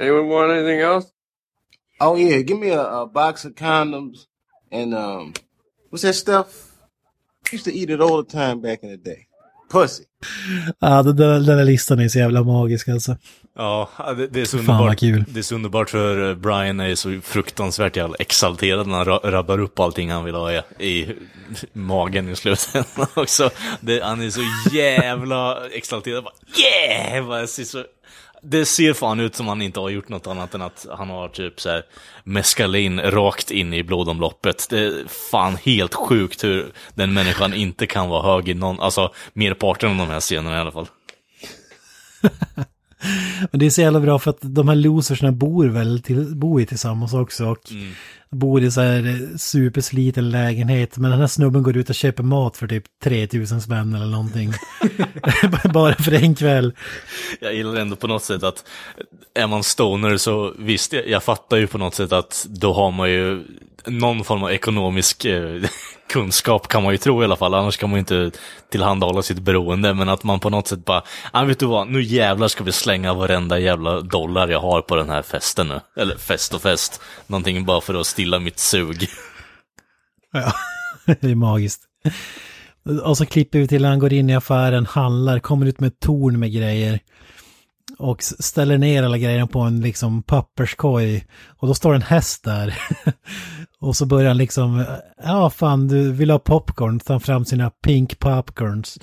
Anyone 0.00 0.28
want 0.28 0.50
anything 0.52 0.80
else? 0.80 1.06
Oh 2.00 2.16
yeah, 2.18 2.42
give 2.42 2.58
me 2.58 2.70
a, 2.70 2.82
a 3.02 3.06
box 3.06 3.44
of 3.44 3.52
condoms 3.54 4.26
and 4.72 4.94
um, 4.94 5.32
what's 5.90 6.02
that 6.02 6.14
stuff? 6.14 6.46
I 7.52 7.54
used 7.56 7.64
to 7.64 7.72
eat 7.72 7.90
it 7.90 8.00
all 8.00 8.22
the 8.24 8.30
time 8.30 8.60
back 8.60 8.82
in 8.82 8.90
the 8.90 8.96
day. 9.10 9.26
Pussy. 9.72 10.02
Ja, 10.78 11.02
den, 11.02 11.16
där- 11.16 11.40
den 11.40 11.56
där 11.56 11.64
listan 11.64 11.98
är 11.98 12.08
så 12.08 12.18
jävla 12.18 12.42
magisk 12.42 12.88
alltså. 12.88 13.16
Ja, 13.56 13.88
det, 14.16 14.26
det 14.26 14.40
är 14.40 14.44
så 14.44 14.56
Fan, 14.58 14.66
vad 14.66 14.76
underbart. 14.76 14.98
kul. 15.00 15.24
Det 15.28 15.38
är 15.40 15.42
så 15.42 15.54
underbart 15.54 15.90
för 15.90 16.28
eh, 16.30 16.34
Brian 16.34 16.80
är 16.80 16.94
så 16.94 17.20
fruktansvärt 17.22 17.96
jävla 17.96 18.16
exalterad 18.16 18.86
när 18.86 18.96
han 18.96 19.06
ra- 19.06 19.30
rabbar 19.30 19.58
upp 19.60 19.80
allting 19.80 20.10
han 20.10 20.24
vill 20.24 20.34
ha 20.34 20.52
i, 20.52 20.62
i 20.78 21.08
magen 21.72 22.28
i 22.28 22.36
slutändan 22.36 23.06
också. 23.16 23.50
Det, 23.80 24.02
han 24.04 24.22
är 24.22 24.30
så 24.30 24.40
jävla 24.72 25.68
exalterad. 25.68 26.24
Bara, 26.24 26.34
yeah! 26.58 27.28
Bara, 27.28 27.46
ser 27.46 27.64
så, 27.64 27.84
det 28.42 28.64
ser 28.64 28.92
fan 28.92 29.20
ut 29.20 29.34
som 29.34 29.48
han 29.48 29.62
inte 29.62 29.80
har 29.80 29.90
gjort 29.90 30.08
något 30.08 30.26
annat 30.26 30.54
än 30.54 30.62
att 30.62 30.86
han 30.90 31.10
har 31.10 31.28
typ 31.28 31.60
så 31.60 31.68
här 31.68 31.82
meskalin 32.24 33.00
rakt 33.00 33.50
in 33.50 33.74
i 33.74 33.82
blodomloppet. 33.82 34.66
Det 34.70 34.78
är 34.78 35.08
fan 35.30 35.56
helt 35.56 35.94
sjukt 35.94 36.44
hur 36.44 36.72
den 36.94 37.14
människan 37.14 37.54
inte 37.54 37.86
kan 37.86 38.08
vara 38.08 38.32
hög 38.34 38.48
i 38.48 38.54
någon, 38.54 38.80
alltså 38.80 39.12
merparten 39.32 39.90
av 39.90 39.96
de 39.96 40.12
här 40.12 40.20
scenerna 40.20 40.56
i 40.56 40.60
alla 40.60 40.72
fall. 40.72 40.86
Men 43.50 43.60
det 43.60 43.66
är 43.66 43.70
så 43.70 43.80
jävla 43.80 44.00
bra 44.00 44.18
för 44.18 44.30
att 44.30 44.38
de 44.40 44.68
här 44.68 44.76
losersna 44.76 45.32
bor 45.32 45.66
väl 45.66 46.02
till, 46.02 46.36
bor 46.36 46.60
ju 46.60 46.66
tillsammans 46.66 47.14
också 47.14 47.46
och 47.46 47.72
bor 48.30 48.62
i 48.62 48.70
så 48.70 48.80
här 48.80 49.28
supersliten 49.38 50.30
lägenhet. 50.30 50.98
Men 50.98 51.10
den 51.10 51.20
här 51.20 51.26
snubben 51.26 51.62
går 51.62 51.76
ut 51.76 51.88
och 51.88 51.94
köper 51.94 52.22
mat 52.22 52.56
för 52.56 52.68
typ 52.68 52.84
3000 53.04 53.60
spänn 53.60 53.94
eller 53.94 54.06
någonting. 54.06 54.52
Bara 55.72 55.94
för 55.94 56.12
en 56.12 56.34
kväll. 56.34 56.72
Jag 57.40 57.54
gillar 57.54 57.76
ändå 57.76 57.96
på 57.96 58.06
något 58.06 58.22
sätt 58.22 58.42
att 58.42 58.64
är 59.34 59.46
man 59.46 59.64
stoner 59.64 60.16
så 60.16 60.54
visst, 60.58 60.92
jag, 60.92 61.08
jag 61.08 61.22
fattar 61.22 61.56
ju 61.56 61.66
på 61.66 61.78
något 61.78 61.94
sätt 61.94 62.12
att 62.12 62.46
då 62.48 62.72
har 62.72 62.90
man 62.90 63.10
ju 63.10 63.44
någon 63.86 64.24
form 64.24 64.42
av 64.42 64.52
ekonomisk 64.52 65.24
eh, 65.24 65.62
kunskap 66.08 66.68
kan 66.68 66.82
man 66.82 66.92
ju 66.92 66.98
tro 66.98 67.22
i 67.22 67.24
alla 67.24 67.36
fall, 67.36 67.54
annars 67.54 67.76
kan 67.76 67.90
man 67.90 67.96
ju 67.96 68.00
inte 68.00 68.30
tillhandahålla 68.70 69.22
sitt 69.22 69.38
beroende, 69.38 69.94
men 69.94 70.08
att 70.08 70.24
man 70.24 70.40
på 70.40 70.50
något 70.50 70.68
sätt 70.68 70.84
bara, 70.84 71.02
ah, 71.32 71.44
vet 71.44 71.58
du 71.58 71.66
vad, 71.66 71.88
nu 71.88 72.02
jävlar 72.02 72.48
ska 72.48 72.64
vi 72.64 72.72
slänga 72.72 73.14
varenda 73.14 73.58
jävla 73.58 74.00
dollar 74.00 74.48
jag 74.48 74.60
har 74.60 74.82
på 74.82 74.96
den 74.96 75.10
här 75.10 75.22
festen 75.22 75.68
nu. 75.68 75.80
Eller 75.96 76.16
fest 76.16 76.54
och 76.54 76.62
fest, 76.62 77.00
någonting 77.26 77.64
bara 77.64 77.80
för 77.80 77.94
att 77.94 78.06
stilla 78.06 78.25
mitt 78.40 78.58
sug. 78.58 79.08
Ja, 80.32 80.52
det 81.20 81.30
är 81.30 81.34
magiskt. 81.34 81.82
Och 83.04 83.16
så 83.16 83.26
klipper 83.26 83.58
vi 83.58 83.68
till 83.68 83.82
när 83.82 83.88
han 83.88 83.98
går 83.98 84.12
in 84.12 84.30
i 84.30 84.34
affären, 84.34 84.86
handlar, 84.86 85.38
kommer 85.38 85.66
ut 85.66 85.80
med 85.80 85.88
ett 85.88 86.00
torn 86.00 86.38
med 86.38 86.52
grejer. 86.52 87.00
Och 87.98 88.22
ställer 88.22 88.78
ner 88.78 89.02
alla 89.02 89.18
grejerna 89.18 89.46
på 89.46 89.60
en 89.60 89.80
liksom 89.80 90.22
papperskorg. 90.22 91.24
Och 91.58 91.68
då 91.68 91.74
står 91.74 91.94
en 91.94 92.02
häst 92.02 92.44
där. 92.44 92.78
och 93.80 93.96
så 93.96 94.06
börjar 94.06 94.28
han 94.28 94.36
liksom, 94.36 94.84
ja 95.24 95.50
fan 95.50 95.88
du 95.88 96.12
vill 96.12 96.30
ha 96.30 96.38
popcorn, 96.38 97.00
tar 97.00 97.18
fram 97.18 97.44
sina 97.44 97.70
pink 97.70 98.18
popcorns. 98.18 98.98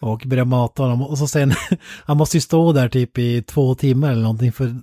Och 0.00 0.22
börjar 0.26 0.44
mata 0.44 0.82
honom. 0.82 1.02
Och 1.02 1.18
så 1.18 1.26
sen, 1.26 1.52
han 2.04 2.16
måste 2.16 2.36
ju 2.36 2.40
stå 2.40 2.72
där 2.72 2.88
typ 2.88 3.18
i 3.18 3.42
två 3.42 3.74
timmar 3.74 4.12
eller 4.12 4.22
någonting. 4.22 4.52
För 4.52 4.74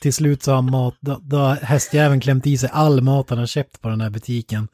till 0.00 0.14
slut 0.14 0.42
så 0.42 0.52
har 0.52 0.62
mat, 0.62 0.94
då, 1.00 1.20
då 1.22 1.36
har 1.36 1.56
hästjäveln 1.56 2.20
klämt 2.20 2.46
i 2.46 2.58
sig 2.58 2.70
all 2.72 3.00
mat 3.00 3.30
han 3.30 3.38
har 3.38 3.46
köpt 3.46 3.80
på 3.80 3.88
den 3.88 4.00
här 4.00 4.10
butiken. 4.10 4.68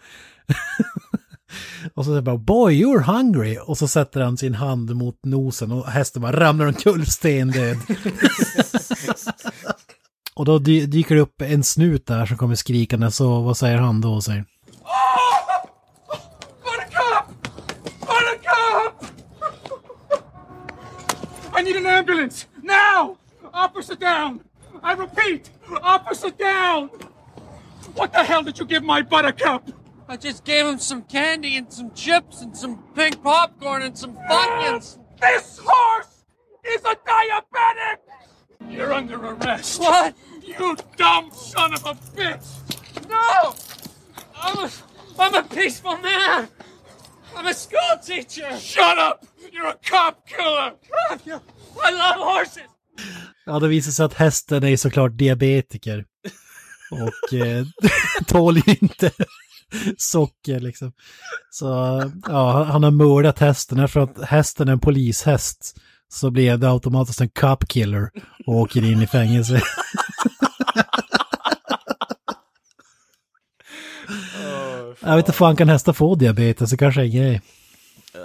Och 1.95 2.05
så 2.05 2.11
säger 2.11 2.23
bara 2.23 2.37
boy 2.37 2.85
you're 2.85 3.03
hungry 3.03 3.59
och 3.67 3.79
så 3.79 3.89
sätter 3.89 4.21
han 4.21 4.37
sin 4.37 4.55
hand 4.55 4.97
mot 4.97 5.25
nosen 5.25 5.73
och 5.73 5.87
hästen 5.87 6.23
bara 6.23 6.41
ramlar 6.41 6.67
omkull 6.67 7.07
stendöd. 7.07 7.77
och 10.35 10.45
då 10.45 10.59
dy 10.59 10.87
dyker 10.87 11.15
det 11.15 11.21
upp 11.21 11.43
en 11.43 11.65
snut 11.65 12.07
där 12.07 12.27
som 12.27 12.37
kommer 12.37 12.55
skrikande 12.55 13.11
så 13.11 13.41
vad 13.41 13.57
säger 13.57 13.77
han 13.77 14.01
då? 14.01 14.21
Säger, 14.21 14.45
I 21.59 21.63
need 21.63 21.77
an 21.77 21.87
ambulance! 21.87 22.47
Now! 22.63 23.17
Officer 23.53 23.97
down! 23.97 24.41
I 24.87 24.93
repeat, 24.93 25.51
opposite 25.83 26.39
down! 26.39 26.91
What 27.97 28.13
the 28.13 28.23
hell 28.23 28.45
did 28.45 28.57
you 28.57 28.65
give 28.65 28.85
my 28.85 29.03
Buttercup? 29.03 29.69
I 30.07 30.17
just 30.17 30.45
gave 30.45 30.65
him 30.65 30.79
some 30.79 31.03
candy 31.03 31.57
and 31.57 31.73
some 31.73 31.93
chips 31.93 32.41
and 32.41 32.57
some 32.57 32.85
pink 32.95 33.21
popcorn 33.21 33.83
and 33.83 33.99
some 33.99 34.15
Funyuns. 34.15 34.99
This 35.21 35.59
horse 35.61 36.25
is 36.65 36.83
a 36.85 36.95
diabetic! 36.95 37.97
You're 38.69 38.93
under 38.93 39.17
arrest. 39.17 39.81
What? 39.81 40.15
You 40.41 40.77
dumb 40.97 41.33
son 41.33 41.75
of 41.75 41.85
a 41.85 41.95
bitch! 42.17 43.09
No! 43.09 43.57
I'm 44.41 44.67
a, 44.67 44.71
I'm 45.19 45.35
a 45.35 45.43
peaceful 45.43 45.97
man. 45.97 46.47
I'm 47.35 47.47
a 47.49 47.55
school 47.55 47.81
teacher. 48.05 48.57
Shut 48.57 48.99
up! 48.99 49.27
You're 49.51 49.67
a 49.67 49.79
cop 49.85 50.29
killer! 50.29 50.75
I 51.11 51.91
love 51.91 52.17
horses. 52.19 52.69
Ja 53.47 53.59
det 53.59 53.69
visar 53.69 53.93
sig 53.93 54.05
att 54.05 54.15
hästen 54.15 54.65
är 54.65 54.77
såklart 54.77 55.19
diabetiker. 55.19 56.05
Och 56.91 57.35
eh, 57.35 57.67
tål 58.27 58.57
ju 58.57 58.77
inte 58.81 59.11
socker 59.97 60.61
liksom. 60.61 60.93
Så 61.51 61.67
ja, 62.29 62.63
han 62.65 62.83
har 62.83 62.91
mördat 62.91 63.39
hästen. 63.39 63.79
Eftersom 63.79 64.03
att 64.03 64.29
hästen 64.29 64.69
är 64.69 64.73
en 64.73 64.81
polishäst 64.81 65.77
så 66.09 66.31
blir 66.31 66.57
det 66.57 66.71
automatiskt 66.71 67.21
en 67.21 67.29
cop 67.29 67.69
killer 67.69 68.11
och 68.47 68.55
åker 68.55 68.85
in 68.85 69.03
i 69.03 69.07
fängelse. 69.07 69.63
Jag 75.01 75.17
vet 75.17 75.29
inte 75.29 75.39
fan 75.39 75.57
kan 75.57 75.69
hästar 75.69 75.93
få 75.93 76.15
diabetes, 76.15 76.71
det 76.71 76.77
kanske 76.77 77.01
är 77.01 77.05
en 77.05 77.11
grej. 77.11 77.43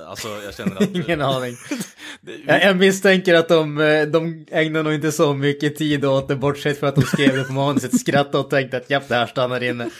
Alltså 0.08 0.28
jag 0.46 0.56
känner 0.56 0.76
att... 0.76 0.82
Ingen 0.96 1.22
aning. 1.22 1.56
Jag, 2.48 2.64
jag 2.64 2.78
misstänker 2.78 3.34
att 3.34 3.48
de, 3.48 3.82
eh, 3.82 4.06
de 4.06 4.46
ägnar 4.52 4.84
nog 4.84 4.94
inte 4.94 5.12
så 5.12 5.34
mycket 5.34 5.76
tid 5.76 6.06
åt 6.06 6.28
det, 6.28 6.36
bortsett 6.36 6.80
från 6.80 6.90
att 6.90 6.96
de 6.96 7.02
skrev 7.02 7.36
det 7.36 7.44
på 7.44 7.54
manuset, 7.54 8.00
skrattade 8.00 8.38
och 8.38 8.50
tänkte 8.50 8.78
att 8.78 8.90
japp, 8.90 9.08
det 9.08 9.16
här 9.16 9.28
stannar 9.28 9.64
inne. 9.64 9.90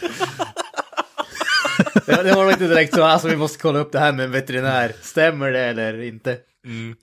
Det, 2.06 2.22
det 2.22 2.32
var 2.32 2.42
nog 2.42 2.52
inte 2.52 2.68
direkt 2.68 2.94
så, 2.94 3.02
alltså 3.02 3.28
vi 3.28 3.36
måste 3.36 3.58
kolla 3.58 3.78
upp 3.78 3.92
det 3.92 3.98
här 3.98 4.12
med 4.12 4.24
en 4.24 4.30
veterinär, 4.30 4.92
stämmer 5.02 5.52
det 5.52 5.60
eller 5.60 6.02
inte? 6.02 6.36
Ju 6.64 6.94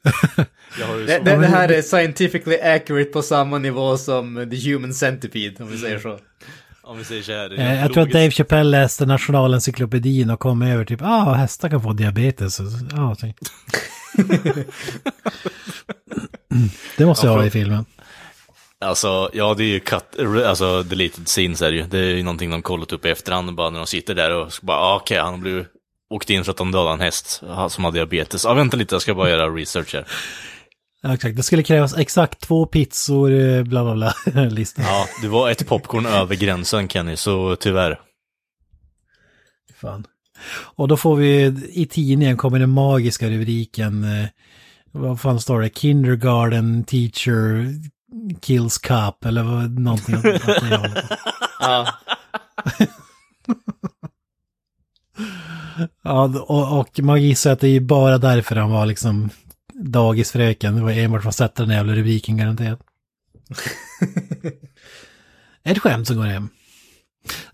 Det, 1.08 1.20
det, 1.20 1.36
det 1.36 1.48
här 1.48 1.72
är 1.72 1.82
scientifically 1.82 2.60
accurate 2.60 3.10
på 3.10 3.22
samma 3.22 3.58
nivå 3.58 3.98
som 3.98 4.50
the 4.52 4.72
human 4.72 4.94
centipede, 4.94 5.64
om 5.64 5.72
vi 5.72 5.78
säger 5.78 6.00
så. 6.00 6.20
Om 6.90 6.98
vi 6.98 7.04
säger 7.04 7.24
så 7.24 7.32
här. 7.32 7.60
Eh, 7.60 7.66
Jag 7.66 7.76
logiskt. 7.76 7.94
tror 7.94 8.04
att 8.04 8.12
Dave 8.12 8.32
Chappelle 8.32 8.70
läste 8.70 9.06
Nationalencyklopedin 9.06 10.30
och 10.30 10.40
kom 10.40 10.62
över 10.62 10.86
typ, 10.86 11.02
ah, 11.04 11.34
hästar 11.34 11.70
kan 11.70 11.82
få 11.82 11.94
diabetes. 11.94 12.56
Så- 12.56 12.64
det 16.98 17.06
måste 17.06 17.28
jag 17.28 17.34
ha 17.34 17.46
i 17.46 17.50
filmen. 17.50 17.86
Alltså, 18.86 19.30
ja 19.34 19.54
det 19.54 19.64
är 19.64 19.68
ju 19.68 19.80
cut, 19.80 20.20
alltså 20.46 20.84
deleted 20.84 21.28
scenes 21.28 21.62
är 21.62 21.72
det 21.72 21.78
ju. 21.78 21.84
Det 21.84 21.98
är 22.00 22.04
ju 22.16 22.24
någonting 22.24 22.50
de 22.50 22.62
kollat 22.62 22.92
upp 22.94 23.06
i 23.06 23.10
efterhand 23.10 23.56
bara 23.56 23.70
när 23.70 23.80
de 23.80 23.88
sitter 23.88 24.16
där 24.16 24.32
och 24.36 24.52
bara, 24.62 24.78
ah, 24.78 24.96
okej, 24.96 25.18
han 25.20 25.34
har 25.34 25.38
blivit 25.38 25.68
åkt 26.10 26.30
in 26.30 26.44
för 26.44 26.52
att 26.52 26.58
de 26.58 26.72
dödade 26.72 26.94
en 26.94 27.00
häst 27.00 27.42
som 27.70 27.84
har 27.84 27.92
diabetes. 27.92 28.44
Ja, 28.46 28.54
vänta 28.54 28.78
lite, 28.78 28.96
jag 28.96 29.02
ska 29.02 29.16
bara 29.16 29.30
göra 29.30 29.50
research 29.50 29.94
här. 29.94 30.06
Ja, 31.02 31.14
exakt. 31.14 31.36
Det 31.36 31.44
skulle 31.44 31.64
krävas 31.64 31.98
exakt 31.98 32.40
två 32.40 32.66
pizzor, 32.66 33.32
eh, 33.32 33.64
bla 33.64 33.84
bla 33.84 33.96
bla, 33.96 34.44
listan. 34.50 34.86
Ja, 34.86 35.06
det 35.22 35.28
var 35.28 35.50
ett 35.52 35.68
popcorn 35.68 36.06
över 36.06 36.36
gränsen 36.36 36.88
Kenny, 36.90 37.16
så 37.16 37.56
tyvärr. 37.56 38.00
Fan. 39.82 40.06
Och 40.76 40.88
då 40.88 40.98
får 40.98 41.16
vi, 41.16 41.46
i 41.70 41.86
tidningen 41.86 42.38
kommer 42.38 42.60
den 42.60 42.70
magiska 42.70 43.30
rubriken, 43.30 44.04
eh, 44.04 44.28
vad 44.92 45.22
fan 45.22 45.40
står 45.40 45.62
det, 45.62 45.70
Kindergarten 45.78 46.84
teacher 46.84 47.74
kills 48.42 48.78
cop, 48.78 49.26
eller 49.26 49.44
vad, 49.44 49.80
någonting 49.80 50.16
åt 50.16 50.26
åt 50.26 50.46
det 50.46 50.78
hållet. 50.78 51.06
Ja. 51.60 51.88
Ja, 56.04 56.24
och, 56.24 56.80
och 56.80 57.00
man 57.00 57.22
gissar 57.22 57.52
att 57.52 57.60
det 57.60 57.68
är 57.68 57.80
bara 57.80 58.18
därför 58.18 58.56
han 58.56 58.72
var 58.72 58.86
liksom 58.86 59.30
dagisfröken. 59.84 60.76
Det 60.76 60.82
var 60.82 60.92
enbart 60.92 61.22
för 61.22 61.30
att 61.30 61.36
sätta 61.36 61.66
den 61.66 61.76
jävla 61.76 61.94
rubriken 61.96 62.38
garanterat. 62.38 62.80
Ett 65.64 65.80
skämt 65.80 66.08
som 66.08 66.16
går 66.18 66.24
hem. 66.24 66.50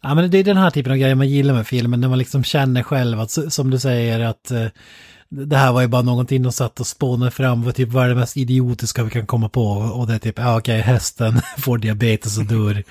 Ja, 0.01 0.15
men 0.15 0.31
det 0.31 0.37
är 0.37 0.43
den 0.43 0.57
här 0.57 0.69
typen 0.69 0.91
av 0.91 0.97
grejer 0.97 1.15
man 1.15 1.29
gillar 1.29 1.53
med 1.53 1.67
filmen, 1.67 2.01
när 2.01 2.07
man 2.07 2.17
liksom 2.17 2.43
känner 2.43 2.83
själv 2.83 3.19
att, 3.19 3.53
som 3.53 3.69
du 3.69 3.79
säger, 3.79 4.19
att 4.19 4.51
eh, 4.51 4.67
det 5.29 5.57
här 5.57 5.71
var 5.71 5.81
ju 5.81 5.87
bara 5.87 6.01
någonting 6.01 6.43
de 6.43 6.51
satt 6.51 6.79
och 6.79 6.87
spånade 6.87 7.31
fram, 7.31 7.63
vad 7.63 7.75
typ 7.75 7.89
vad 7.89 8.05
är 8.05 8.09
det 8.09 8.15
mest 8.15 8.37
idiotiska 8.37 9.03
vi 9.03 9.09
kan 9.09 9.27
komma 9.27 9.49
på? 9.49 9.65
Och 9.67 10.07
det 10.07 10.13
är 10.13 10.19
typ, 10.19 10.37
ja 10.37 10.57
okej, 10.57 10.81
hästen 10.81 11.41
får 11.57 11.77
diabetes 11.77 12.37
och 12.37 12.45
dör. 12.45 12.83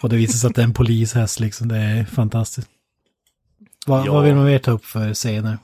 och 0.00 0.08
det 0.08 0.16
visar 0.16 0.38
sig 0.38 0.48
att 0.48 0.54
det 0.54 0.62
är 0.62 0.64
en 0.64 0.74
polishäst 0.74 1.40
liksom, 1.40 1.68
det 1.68 1.76
är 1.76 2.04
fantastiskt. 2.04 2.68
Vad, 3.86 4.06
Ja. 4.06 4.12
vad 4.12 4.24
vill 4.24 4.34
man 4.34 4.44
mer 4.44 4.58
ta 4.58 4.70
upp 4.70 4.84
för 4.84 5.14
scener? 5.14 5.58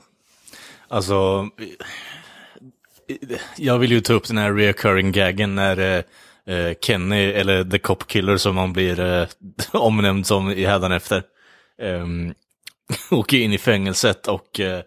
Alltså, 0.89 1.47
jag 3.55 3.79
vill 3.79 3.91
ju 3.91 4.01
ta 4.01 4.13
upp 4.13 4.27
den 4.27 4.37
här 4.37 4.53
reoccurring 4.53 5.11
gaggen 5.11 5.55
när 5.55 5.79
eh, 5.79 6.55
eh, 6.55 6.73
Kenny, 6.81 7.31
eller 7.31 7.63
The 7.63 7.79
Cop 7.79 8.07
Killer 8.07 8.37
som 8.37 8.57
han 8.57 8.73
blir 8.73 8.99
eh, 8.99 9.27
omnämnd 9.71 10.27
som 10.27 10.51
i 10.51 10.65
hädanefter, 10.65 11.23
um, 11.81 12.33
åker 13.11 13.37
in 13.37 13.53
i 13.53 13.57
fängelset 13.57 14.27
och 14.27 14.59
eh, 14.59 14.81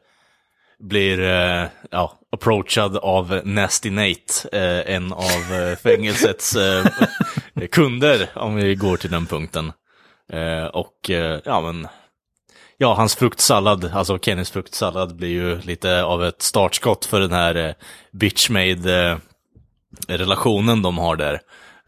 blir 0.78 1.20
eh, 1.20 1.66
ja, 1.90 2.20
approachad 2.32 2.96
av 2.96 3.40
Nasty 3.44 3.90
Nate, 3.90 4.48
eh, 4.52 4.94
en 4.94 5.12
av 5.12 5.52
eh, 5.52 5.76
fängelsets 5.82 6.56
eh, 6.56 6.86
kunder, 7.70 8.28
om 8.34 8.54
vi 8.54 8.74
går 8.74 8.96
till 8.96 9.10
den 9.10 9.26
punkten. 9.26 9.72
Eh, 10.32 10.64
och 10.64 11.10
eh, 11.10 11.40
ja, 11.44 11.60
men 11.60 11.88
Ja, 12.78 12.94
hans 12.94 13.16
fruktsallad, 13.16 13.90
alltså 13.94 14.18
Kennys 14.18 14.50
fruktsallad 14.50 15.16
blir 15.16 15.28
ju 15.28 15.60
lite 15.60 16.02
av 16.02 16.24
ett 16.24 16.42
startskott 16.42 17.04
för 17.04 17.20
den 17.20 17.32
här 17.32 17.54
eh, 17.54 17.74
bitchmade 18.12 19.10
eh, 19.10 19.18
relationen 20.08 20.82
de 20.82 20.98
har 20.98 21.16
där. 21.16 21.40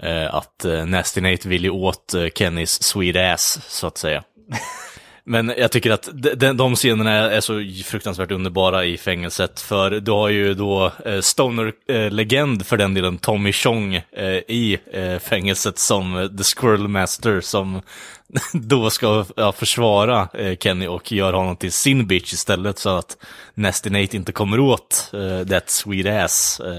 Eh, 0.03 0.35
att 0.35 0.65
eh, 0.65 0.87
Nasty 0.87 1.21
Nate 1.21 1.49
vill 1.49 1.65
ju 1.65 1.71
åt 1.71 2.15
eh, 2.15 2.27
Kennys 2.35 2.83
sweet 2.83 3.17
ass, 3.35 3.61
så 3.69 3.87
att 3.87 3.99
säga. 3.99 4.23
Men 5.29 5.53
jag 5.59 5.73
tycker 5.73 5.91
att 5.91 6.09
de, 6.37 6.53
de, 6.57 6.77
scenerna 6.77 7.11
är 7.13 7.41
så 7.41 7.65
fruktansvärt 7.85 8.31
underbara 8.31 8.85
i 8.85 8.97
fängelset. 8.99 9.61
För 9.61 9.91
du 9.91 10.11
har 10.11 10.29
ju 10.29 10.55
då 10.55 10.93
eh, 11.05 11.21
Stoner-legend 11.21 12.67
för 12.67 12.77
den 12.77 12.95
delen, 12.95 13.19
Tommy 13.19 13.53
Chong 13.53 13.95
eh, 13.95 14.27
i 14.49 14.79
eh, 14.93 15.19
fängelset 15.19 15.79
som 15.79 16.37
The 16.39 16.45
Squirrel 16.45 16.89
Master 16.89 17.41
som 17.41 17.83
då 18.53 18.91
ska 18.91 19.25
försvara 19.57 20.29
Kenny 20.61 20.87
och 20.87 21.13
göra 21.13 21.37
honom 21.37 21.57
till 21.57 21.73
sin 21.73 22.07
bitch 22.07 22.33
istället 22.33 22.79
så 22.79 22.97
att 22.97 23.17
Nasty 23.55 23.91
Nate 23.91 24.17
inte 24.17 24.33
kommer 24.33 24.61
åt 24.61 25.13
that 25.51 25.71
sweet 25.71 26.25
ass. 26.25 26.61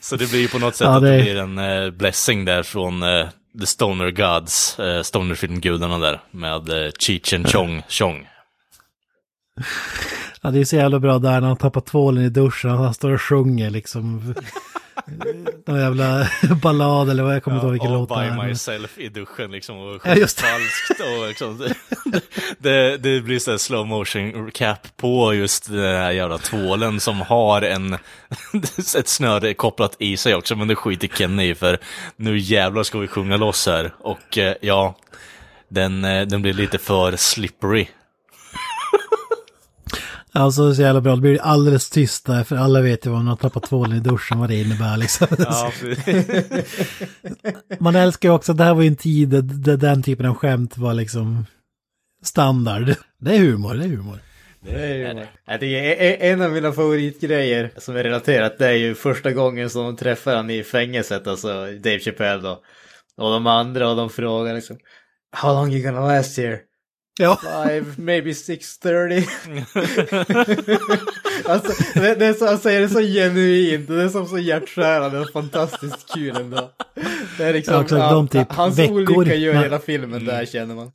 Så 0.00 0.16
det 0.16 0.30
blir 0.30 0.40
ju 0.40 0.48
på 0.48 0.58
något 0.58 0.74
sätt 0.76 0.84
Ja, 0.84 0.96
att 0.96 1.02
det 1.02 1.16
det- 1.16 1.22
blir 1.22 1.36
en 1.36 1.96
blessing 1.96 2.44
där 2.44 2.62
från 2.62 3.02
The 3.60 3.66
Stoner 3.66 4.10
Gods, 4.10 4.78
eh, 4.78 5.02
Stonerfilmgudarna 5.02 5.98
där, 5.98 6.20
med 6.30 6.68
eh, 6.68 6.90
Cheech 6.98 7.34
and 7.34 7.48
Chong 7.52 7.82
Chong. 7.88 8.28
Ja, 10.44 10.50
det 10.50 10.60
är 10.60 10.64
så 10.64 10.76
jävla 10.76 10.98
bra 11.00 11.18
där 11.18 11.40
när 11.40 11.48
han 11.48 11.56
tappar 11.56 11.80
tvålen 11.80 12.24
i 12.24 12.28
duschen. 12.28 12.70
Han 12.70 12.94
står 12.94 13.10
och 13.10 13.22
sjunger 13.22 13.70
liksom. 13.70 14.34
Någon 15.66 15.80
jävla 15.80 16.28
ballad 16.62 17.10
eller 17.10 17.22
vad 17.22 17.34
jag 17.34 17.42
kommer 17.42 17.56
inte 17.56 17.66
ihåg 17.66 17.72
vilken 17.72 17.90
all 17.92 17.98
låt 17.98 18.08
det 18.08 18.14
by 18.14 18.20
är. 18.20 18.36
men- 18.36 18.46
myself 18.48 18.98
i 18.98 19.08
duschen 19.08 19.50
liksom 19.52 19.78
och 19.78 20.00
Ja, 20.04 20.14
just 20.14 20.36
det. 20.36 20.42
falskt 20.42 21.00
och 21.00 21.28
liksom, 21.28 21.58
det, 22.04 22.18
det, 22.58 22.96
det 22.96 23.20
blir 23.20 23.38
så 23.38 23.50
här 23.50 23.58
slow 23.58 23.86
motion 23.86 24.50
cap 24.50 24.96
på 24.96 25.34
just 25.34 25.66
den 25.70 25.96
här 25.96 26.10
jävla 26.12 26.38
tvålen 26.38 27.00
som 27.00 27.20
har 27.20 27.62
en, 27.62 27.92
ett 28.98 29.08
snöre 29.08 29.54
kopplat 29.54 29.96
i 29.98 30.16
sig 30.16 30.34
också, 30.34 30.56
men 30.56 30.68
det 30.68 30.74
skiter 30.76 31.08
Kenny 31.08 31.50
i 31.50 31.54
för 31.54 31.78
nu 32.16 32.38
jävlar 32.38 32.82
ska 32.82 32.98
vi 32.98 33.06
sjunga 33.08 33.36
loss 33.36 33.66
här 33.66 33.94
och 33.98 34.38
eh, 34.38 34.54
ja, 34.60 34.96
den, 35.68 36.04
eh, 36.04 36.26
den 36.26 36.42
blir 36.42 36.52
lite 36.52 36.78
för 36.78 37.16
slippery. 37.16 37.86
Alltså 40.36 40.74
så 40.74 40.82
jävla 40.82 41.00
bra. 41.00 41.14
Det 41.14 41.20
blir 41.20 41.42
alldeles 41.42 41.90
tyst 41.90 42.26
där 42.26 42.44
för 42.44 42.56
alla 42.56 42.80
vet 42.80 43.06
ju 43.06 43.10
vad 43.10 43.18
man 43.18 43.28
har 43.28 43.36
tappat 43.36 43.62
tvålen 43.62 43.96
i 43.96 44.00
duschen 44.00 44.38
vad 44.38 44.48
det 44.48 44.60
innebär 44.60 44.96
liksom. 44.96 45.26
Ja, 45.38 45.72
Man 47.78 47.96
älskar 47.96 48.28
ju 48.28 48.34
också 48.34 48.52
att 48.52 48.58
det 48.58 48.64
här 48.64 48.74
var 48.74 48.82
ju 48.82 48.88
en 48.88 48.96
tid 48.96 49.28
där, 49.28 49.76
den 49.76 50.02
typen 50.02 50.26
av 50.26 50.34
skämt 50.34 50.78
var 50.78 50.94
liksom 50.94 51.46
standard. 52.22 52.94
Det 53.18 53.34
är 53.34 53.38
humor, 53.38 53.74
det 53.74 53.84
är 53.84 53.88
humor. 53.88 54.18
Det 54.60 54.70
är 54.70 55.62
ju... 55.62 55.76
E- 55.76 55.96
e- 55.98 56.30
en 56.30 56.42
av 56.42 56.52
mina 56.52 56.72
favoritgrejer 56.72 57.70
som 57.76 57.96
är 57.96 58.02
relaterat 58.02 58.58
det 58.58 58.66
är 58.66 58.72
ju 58.72 58.94
första 58.94 59.32
gången 59.32 59.70
som 59.70 59.84
de 59.84 59.96
träffar 59.96 60.36
han 60.36 60.50
i 60.50 60.62
fängelset, 60.62 61.26
alltså 61.26 61.48
Dave 61.66 61.98
Chappelle 61.98 62.42
då. 62.42 62.62
Och 63.16 63.30
de 63.30 63.46
andra 63.46 63.88
och 63.88 63.96
de 63.96 64.10
frågar 64.10 64.54
liksom 64.54 64.78
How 65.36 65.54
long 65.54 65.72
you 65.72 65.82
gonna 65.82 66.06
last 66.06 66.38
here? 66.38 66.58
Ja. 67.18 67.36
Five, 67.36 67.84
maybe 67.96 68.30
6.30. 68.30 69.24
alltså, 71.48 72.00
det, 72.00 72.14
det 72.14 72.26
är 72.26 72.34
så, 72.34 72.58
säger 72.58 72.80
det 72.80 72.88
så 72.88 73.00
genuint, 73.00 73.88
det 73.88 74.02
är 74.02 74.08
som 74.08 74.26
så 74.26 74.38
hjärtskärande 74.38 75.20
och 75.20 75.30
fantastiskt 75.32 76.14
kul 76.14 76.36
ändå. 76.36 76.70
Det 77.38 77.44
är 77.44 77.52
liksom, 77.52 77.74
Ja, 77.74 77.82
exakt, 77.82 78.10
de 78.10 78.28
typ 78.28 78.52
hans 78.52 78.78
veckor. 78.78 79.16
olika 79.16 79.34
gör 79.34 79.54
hela 79.54 79.78
filmen 79.78 80.24
där 80.24 80.46
känner 80.46 80.74
man. 80.74 80.92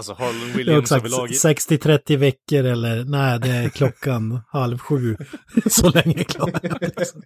Alltså 0.00 0.14
Harlan 0.14 0.52
Williams 0.56 0.92
överlag. 0.92 1.28
60-30 1.28 2.16
veckor 2.16 2.64
eller 2.64 3.04
nej, 3.04 3.38
det 3.40 3.48
är 3.48 3.68
klockan 3.68 4.40
halv 4.52 4.78
sju. 4.78 5.16
Så 5.70 5.90
länge 5.90 6.24
klockan 6.24 6.78
liksom. 6.80 7.22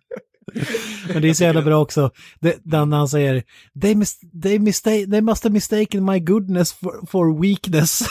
Men 1.09 1.23
det 1.23 1.29
är 1.29 1.35
så 1.35 1.45
jävla 1.45 1.63
bra 1.63 1.83
också. 1.83 2.11
När 2.63 2.97
han 2.97 3.09
säger 3.09 3.43
they, 3.83 3.95
mis 3.95 4.21
they, 4.43 4.59
mistake 4.59 5.07
they 5.11 5.21
must 5.21 5.45
have 5.45 5.53
mistaken 5.53 6.05
my 6.05 6.19
goodness 6.21 6.73
for, 6.73 7.07
for 7.07 7.41
weakness. 7.43 8.03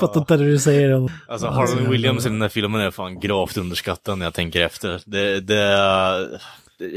Fattar 0.00 0.20
inte 0.20 0.34
hur 0.34 0.46
du 0.46 0.58
säger. 0.58 1.10
Alltså 1.28 1.46
Harlan 1.46 1.90
Williams 1.90 2.26
i 2.26 2.28
den 2.28 2.42
här 2.42 2.48
filmen 2.48 2.80
är 2.80 2.90
fan 2.90 3.20
gravt 3.20 3.56
underskattad 3.56 4.18
när 4.18 4.26
jag 4.26 4.34
tänker 4.34 4.60
efter. 4.60 5.02
Det, 5.06 5.40
det, 5.40 6.40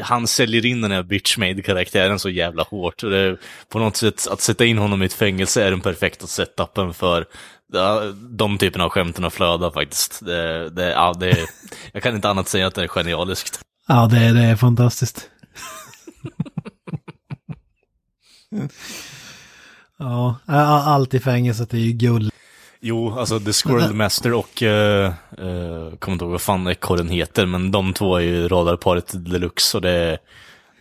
han 0.02 0.28
säljer 0.28 0.66
in 0.66 0.82
den 0.82 0.92
här 0.92 1.04
bitch-made-karaktären 1.04 2.20
så 2.20 2.30
jävla 2.30 2.64
hårt. 2.64 3.02
Det, 3.02 3.38
på 3.70 3.80
något 3.80 3.98
sätt, 3.98 4.28
att 4.28 4.42
sätta 4.42 4.66
in 4.66 4.78
honom 4.78 5.02
i 5.02 5.06
ett 5.06 5.14
fängelse 5.14 5.64
är 5.64 5.72
den 5.72 5.82
perfekta 5.82 6.28
setupen 6.28 6.94
för 6.94 7.26
de 8.38 8.58
typerna 8.58 8.84
av 8.84 8.90
skämten 8.90 9.26
att 9.26 9.34
flöda 9.34 9.72
faktiskt. 9.72 10.26
Det, 10.26 10.70
det, 10.70 10.90
ja, 10.90 11.14
det, 11.20 11.38
jag 11.94 12.04
kan 12.04 12.16
inte 12.16 12.30
annat 12.30 12.48
säga 12.48 12.68
att 12.68 12.76
det 12.76 12.84
är 12.84 12.88
genialiskt. 12.88 13.60
Ja, 13.88 14.08
det, 14.12 14.18
är- 14.18 14.34
det 14.34 14.42
är 14.44 14.56
fantastiskt. 14.56 15.30
ja, 19.98 20.36
allt 20.86 21.14
i 21.14 21.20
fängelset 21.20 21.74
är 21.74 21.78
ju 21.78 21.92
guld. 21.92 22.32
Jo, 22.82 23.20
alltså 23.20 23.40
The 23.40 23.54
Squirrel 23.54 23.94
Master 23.94 24.34
och, 24.34 24.62
uh, 24.62 24.70
uh, 24.70 25.96
kommer 26.00 26.14
inte 26.14 26.26
ihåg 26.26 26.32
vad 26.32 26.42
fan 26.42 26.68
ekorren 26.68 27.10
heter, 27.10 27.46
men 27.46 27.72
de 27.72 27.94
två 27.94 28.16
är 28.16 28.22
ju 28.22 28.48
radarparet 28.48 29.26
deluxe 29.26 29.78
och 29.78 29.82
det 29.82 29.90
är, 29.92 30.18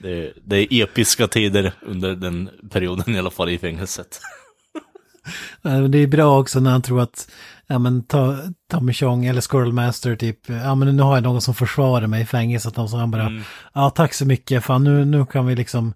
det, 0.03 0.11
är- 0.11 0.33
det 0.45 0.57
är 0.57 0.83
episka 0.85 1.27
tider 1.29 1.73
under 1.83 2.15
den 2.17 2.51
perioden 2.71 3.15
i 3.15 3.19
alla 3.19 3.31
fall 3.31 3.49
i 3.49 3.59
fängelset. 3.59 4.21
Det 5.91 5.99
är 5.99 6.07
bra 6.07 6.41
också 6.41 6.61
när 6.61 6.71
han 6.71 6.83
tror 6.83 7.01
att, 7.01 7.31
ja 7.67 7.79
men 7.79 8.03
ta, 8.03 8.37
Tommy 8.71 8.93
Chong 8.93 9.27
eller 9.27 9.41
Squirrel 9.41 9.73
Master 9.73 10.17
typ, 10.17 10.49
ja 10.49 10.75
men 10.75 10.97
nu 10.97 11.03
har 11.03 11.15
jag 11.17 11.23
någon 11.23 11.43
som 11.43 11.55
försvarar 11.55 12.07
mig 12.07 12.23
i 12.23 12.27
fängelset 12.27 12.79
och 12.79 12.91
så 12.91 12.97
han 12.97 13.11
bara, 13.11 13.43
ja 13.73 13.91
tack 13.91 14.15
så 14.15 14.27
mycket, 14.27 14.65
fan 14.65 14.85
nu, 14.85 15.05
nu 15.05 15.27
kan 15.27 15.47
vi 15.47 15.57
liksom, 15.57 15.95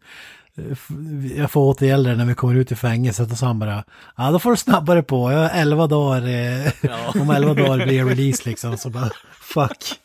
jag 1.36 1.50
får 1.50 1.60
återgälda 1.60 2.10
det 2.10 2.16
när 2.16 2.24
vi 2.24 2.34
kommer 2.34 2.54
ut 2.54 2.72
i 2.72 2.74
fängelset 2.74 3.32
och 3.32 3.38
så 3.38 3.46
han 3.46 3.58
bara, 3.58 3.84
ja 4.16 4.30
då 4.30 4.38
får 4.38 4.50
du 4.50 4.56
snabbare 4.56 5.02
på, 5.02 5.32
jag 5.32 5.38
har 5.38 5.48
elva 5.48 5.86
dagar, 5.86 6.22
eh, 6.28 7.20
om 7.22 7.30
elva 7.30 7.54
dagar 7.54 7.86
blir 7.86 7.98
jag 7.98 8.10
release 8.10 8.42
liksom, 8.48 8.76
så 8.76 8.90
bara, 8.90 9.10
fuck. 9.40 10.00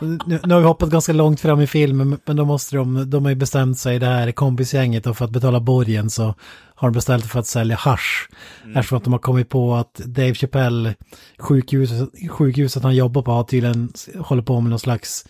nu, 0.02 0.40
nu 0.44 0.54
har 0.54 0.60
vi 0.60 0.66
hoppat 0.66 0.90
ganska 0.90 1.12
långt 1.12 1.40
fram 1.40 1.60
i 1.60 1.66
filmen, 1.66 2.18
men 2.24 2.36
då 2.36 2.44
måste 2.44 2.76
de, 2.76 3.10
de 3.10 3.24
har 3.24 3.30
ju 3.30 3.36
bestämt 3.36 3.78
sig, 3.78 3.98
det 3.98 4.06
här 4.06 4.32
kompisgänget, 4.32 5.06
och 5.06 5.16
för 5.16 5.24
att 5.24 5.30
betala 5.30 5.60
borgen 5.60 6.10
så 6.10 6.34
har 6.74 6.88
de 6.88 6.92
beställt 6.92 7.26
för 7.26 7.40
att 7.40 7.46
sälja 7.46 7.76
hasch. 7.76 8.28
Eftersom 8.74 8.98
att 8.98 9.04
de 9.04 9.12
har 9.12 9.20
kommit 9.20 9.48
på 9.48 9.74
att 9.74 9.94
Dave 9.94 10.34
Chappelle, 10.34 10.94
sjukhuset, 11.38 12.10
sjukhuset 12.30 12.82
han 12.82 12.96
jobbar 12.96 13.22
på, 13.22 13.30
har 13.30 13.44
tydligen 13.44 13.92
håller 14.18 14.42
på 14.42 14.60
med 14.60 14.70
någon 14.70 14.78
slags 14.78 15.24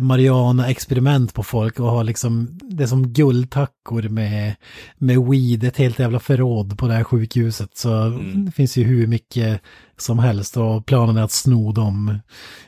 Mariana-experiment 0.00 1.34
på 1.34 1.42
folk 1.42 1.80
och 1.80 1.90
har 1.90 2.04
liksom, 2.04 2.58
det 2.62 2.82
är 2.82 2.86
som 2.86 3.12
guldtackor 3.12 4.02
med, 4.02 4.54
med 4.98 5.18
weed, 5.18 5.64
ett 5.64 5.76
helt 5.76 5.98
jävla 5.98 6.20
förråd 6.20 6.78
på 6.78 6.88
det 6.88 6.94
här 6.94 7.04
sjukhuset. 7.04 7.76
Så 7.76 8.20
det 8.46 8.52
finns 8.52 8.76
ju 8.76 8.84
hur 8.84 9.06
mycket 9.06 9.60
som 9.96 10.18
helst 10.18 10.56
och 10.56 10.86
planen 10.86 11.16
är 11.16 11.22
att 11.22 11.32
sno 11.32 11.72
dem, 11.72 12.18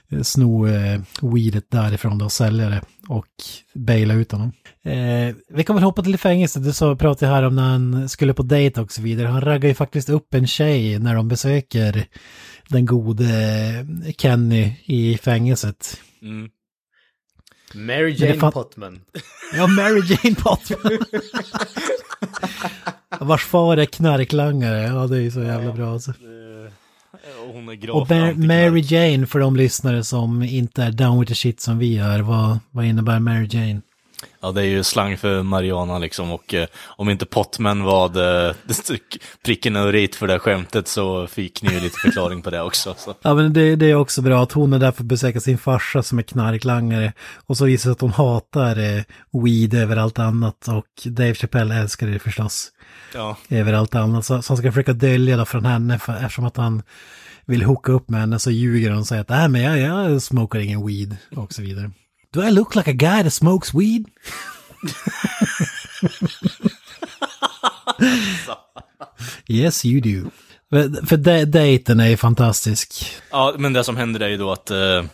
eh, 0.08 0.22
sno 0.22 0.66
eh, 0.66 1.00
weedet 1.22 1.70
därifrån 1.70 2.18
då 2.18 2.24
och 2.24 2.32
sälja 2.32 2.68
det 2.68 2.80
och 3.08 3.26
baila 3.74 4.14
ut 4.14 4.32
honom. 4.32 4.52
Eh, 4.84 5.34
vi 5.48 5.64
kan 5.64 5.76
väl 5.76 5.84
hoppa 5.84 6.02
till 6.02 6.18
fängelset, 6.18 6.64
du 6.64 6.72
sa, 6.72 6.96
pratade 6.96 7.32
här 7.32 7.42
om 7.42 7.56
när 7.56 7.62
han 7.62 8.08
skulle 8.08 8.34
på 8.34 8.42
dejt 8.42 8.80
och 8.80 8.92
så 8.92 9.02
vidare. 9.02 9.28
Han 9.28 9.40
raggar 9.40 9.68
ju 9.68 9.74
faktiskt 9.74 10.08
upp 10.08 10.34
en 10.34 10.46
tjej 10.46 10.98
när 10.98 11.14
de 11.14 11.28
besöker 11.28 12.06
den 12.68 12.86
gode 12.86 13.26
Kenny 14.18 14.72
i 14.84 15.18
fängelset. 15.18 15.96
Mm. 16.22 16.48
Mary 17.74 18.12
Jane 18.18 18.34
fan- 18.40 18.52
Potman. 18.52 19.00
Ja, 19.54 19.66
Mary 19.66 20.00
Jane 20.08 20.36
Potman. 20.36 20.98
Vars 23.20 23.44
far 23.44 23.76
är 23.76 23.84
knarklangare. 23.84 24.82
Ja, 24.82 25.06
det 25.06 25.16
är 25.16 25.20
ju 25.20 25.30
så 25.30 25.40
jävla 25.42 25.72
bra. 25.72 25.92
Alltså. 25.92 26.10
Och 27.48 27.54
hon 27.54 27.68
är 27.68 27.74
gravt 27.74 27.94
Och 27.96 28.10
antiknark. 28.10 28.36
Mary 28.48 28.80
Jane, 28.86 29.26
för 29.26 29.38
de 29.38 29.56
lyssnare 29.56 30.04
som 30.04 30.42
inte 30.42 30.82
är 30.82 30.90
down 30.90 31.20
with 31.20 31.28
the 31.28 31.34
shit 31.34 31.60
som 31.60 31.78
vi 31.78 31.98
är, 31.98 32.20
vad, 32.20 32.58
vad 32.70 32.84
innebär 32.84 33.18
Mary 33.18 33.46
Jane? 33.50 33.80
Ja, 34.42 34.52
det 34.52 34.60
är 34.60 34.66
ju 34.66 34.82
slang 34.82 35.16
för 35.16 35.42
Mariana 35.42 35.98
liksom 35.98 36.30
och 36.30 36.54
eh, 36.54 36.66
om 36.86 37.10
inte 37.10 37.26
Potman 37.26 37.82
var 37.82 38.08
det, 38.14 38.54
pricken 39.44 39.76
över 39.76 39.94
i 39.94 40.08
för 40.08 40.26
det 40.26 40.32
här 40.32 40.38
skämtet 40.38 40.88
så 40.88 41.26
fick 41.26 41.62
ni 41.62 41.74
ju 41.74 41.80
lite 41.80 41.98
förklaring 41.98 42.42
på 42.42 42.50
det 42.50 42.62
också. 42.62 42.94
Så. 42.98 43.14
Ja, 43.22 43.34
men 43.34 43.52
det, 43.52 43.76
det 43.76 43.86
är 43.86 43.94
också 43.94 44.22
bra 44.22 44.42
att 44.42 44.52
hon 44.52 44.72
är 44.72 44.78
där 44.78 44.92
för 44.92 45.02
att 45.02 45.06
besöka 45.06 45.40
sin 45.40 45.58
farsa 45.58 46.02
som 46.02 46.18
är 46.18 46.22
knarklangare. 46.22 47.12
Och 47.46 47.56
så 47.56 47.64
visar 47.64 47.90
det 47.90 47.92
att 47.92 48.00
hon 48.00 48.10
hatar 48.10 48.78
eh, 48.78 49.02
weed 49.44 49.74
över 49.74 49.96
allt 49.96 50.18
annat 50.18 50.68
och 50.68 51.10
Dave 51.12 51.34
Chappelle 51.34 51.74
älskar 51.74 52.06
det 52.06 52.18
förstås. 52.18 52.68
Ja. 53.14 53.36
över 53.48 53.72
allt 53.72 53.94
annat. 53.94 54.24
Så, 54.24 54.42
så 54.42 54.52
han 54.52 54.56
ska 54.56 54.72
försöka 54.72 54.92
dölja 54.92 55.36
det 55.36 55.46
från 55.46 55.64
henne 55.64 55.98
för, 55.98 56.12
eftersom 56.12 56.44
att 56.44 56.56
han 56.56 56.82
vill 57.46 57.62
hooka 57.62 57.92
upp 57.92 58.10
med 58.10 58.20
henne 58.20 58.38
så 58.38 58.50
ljuger 58.50 58.90
han 58.90 58.98
och 58.98 59.06
säger 59.06 59.22
att 59.22 59.28
nej 59.28 59.48
men 59.48 59.62
jag, 59.62 59.78
jag 59.78 60.22
smokar 60.22 60.58
ingen 60.58 60.86
weed 60.86 61.16
och 61.36 61.52
så 61.52 61.62
vidare. 61.62 61.90
Do 62.32 62.42
I 62.42 62.50
look 62.50 62.74
like 62.74 62.90
a 62.90 62.92
guy 62.92 63.22
that 63.22 63.32
smokes 63.32 63.74
weed? 63.74 64.04
yes 69.48 69.84
you 69.84 70.00
do. 70.00 70.30
För, 70.70 71.06
för 71.06 71.16
de, 71.16 71.44
dejten 71.44 72.00
är 72.00 72.08
ju 72.08 72.16
fantastisk. 72.16 73.04
Ja, 73.30 73.54
men 73.58 73.72
det 73.72 73.84
som 73.84 73.96
händer 73.96 74.20
är 74.20 74.28
ju 74.28 74.36
då 74.36 74.52
att, 74.52 74.70
uh, 74.70 75.04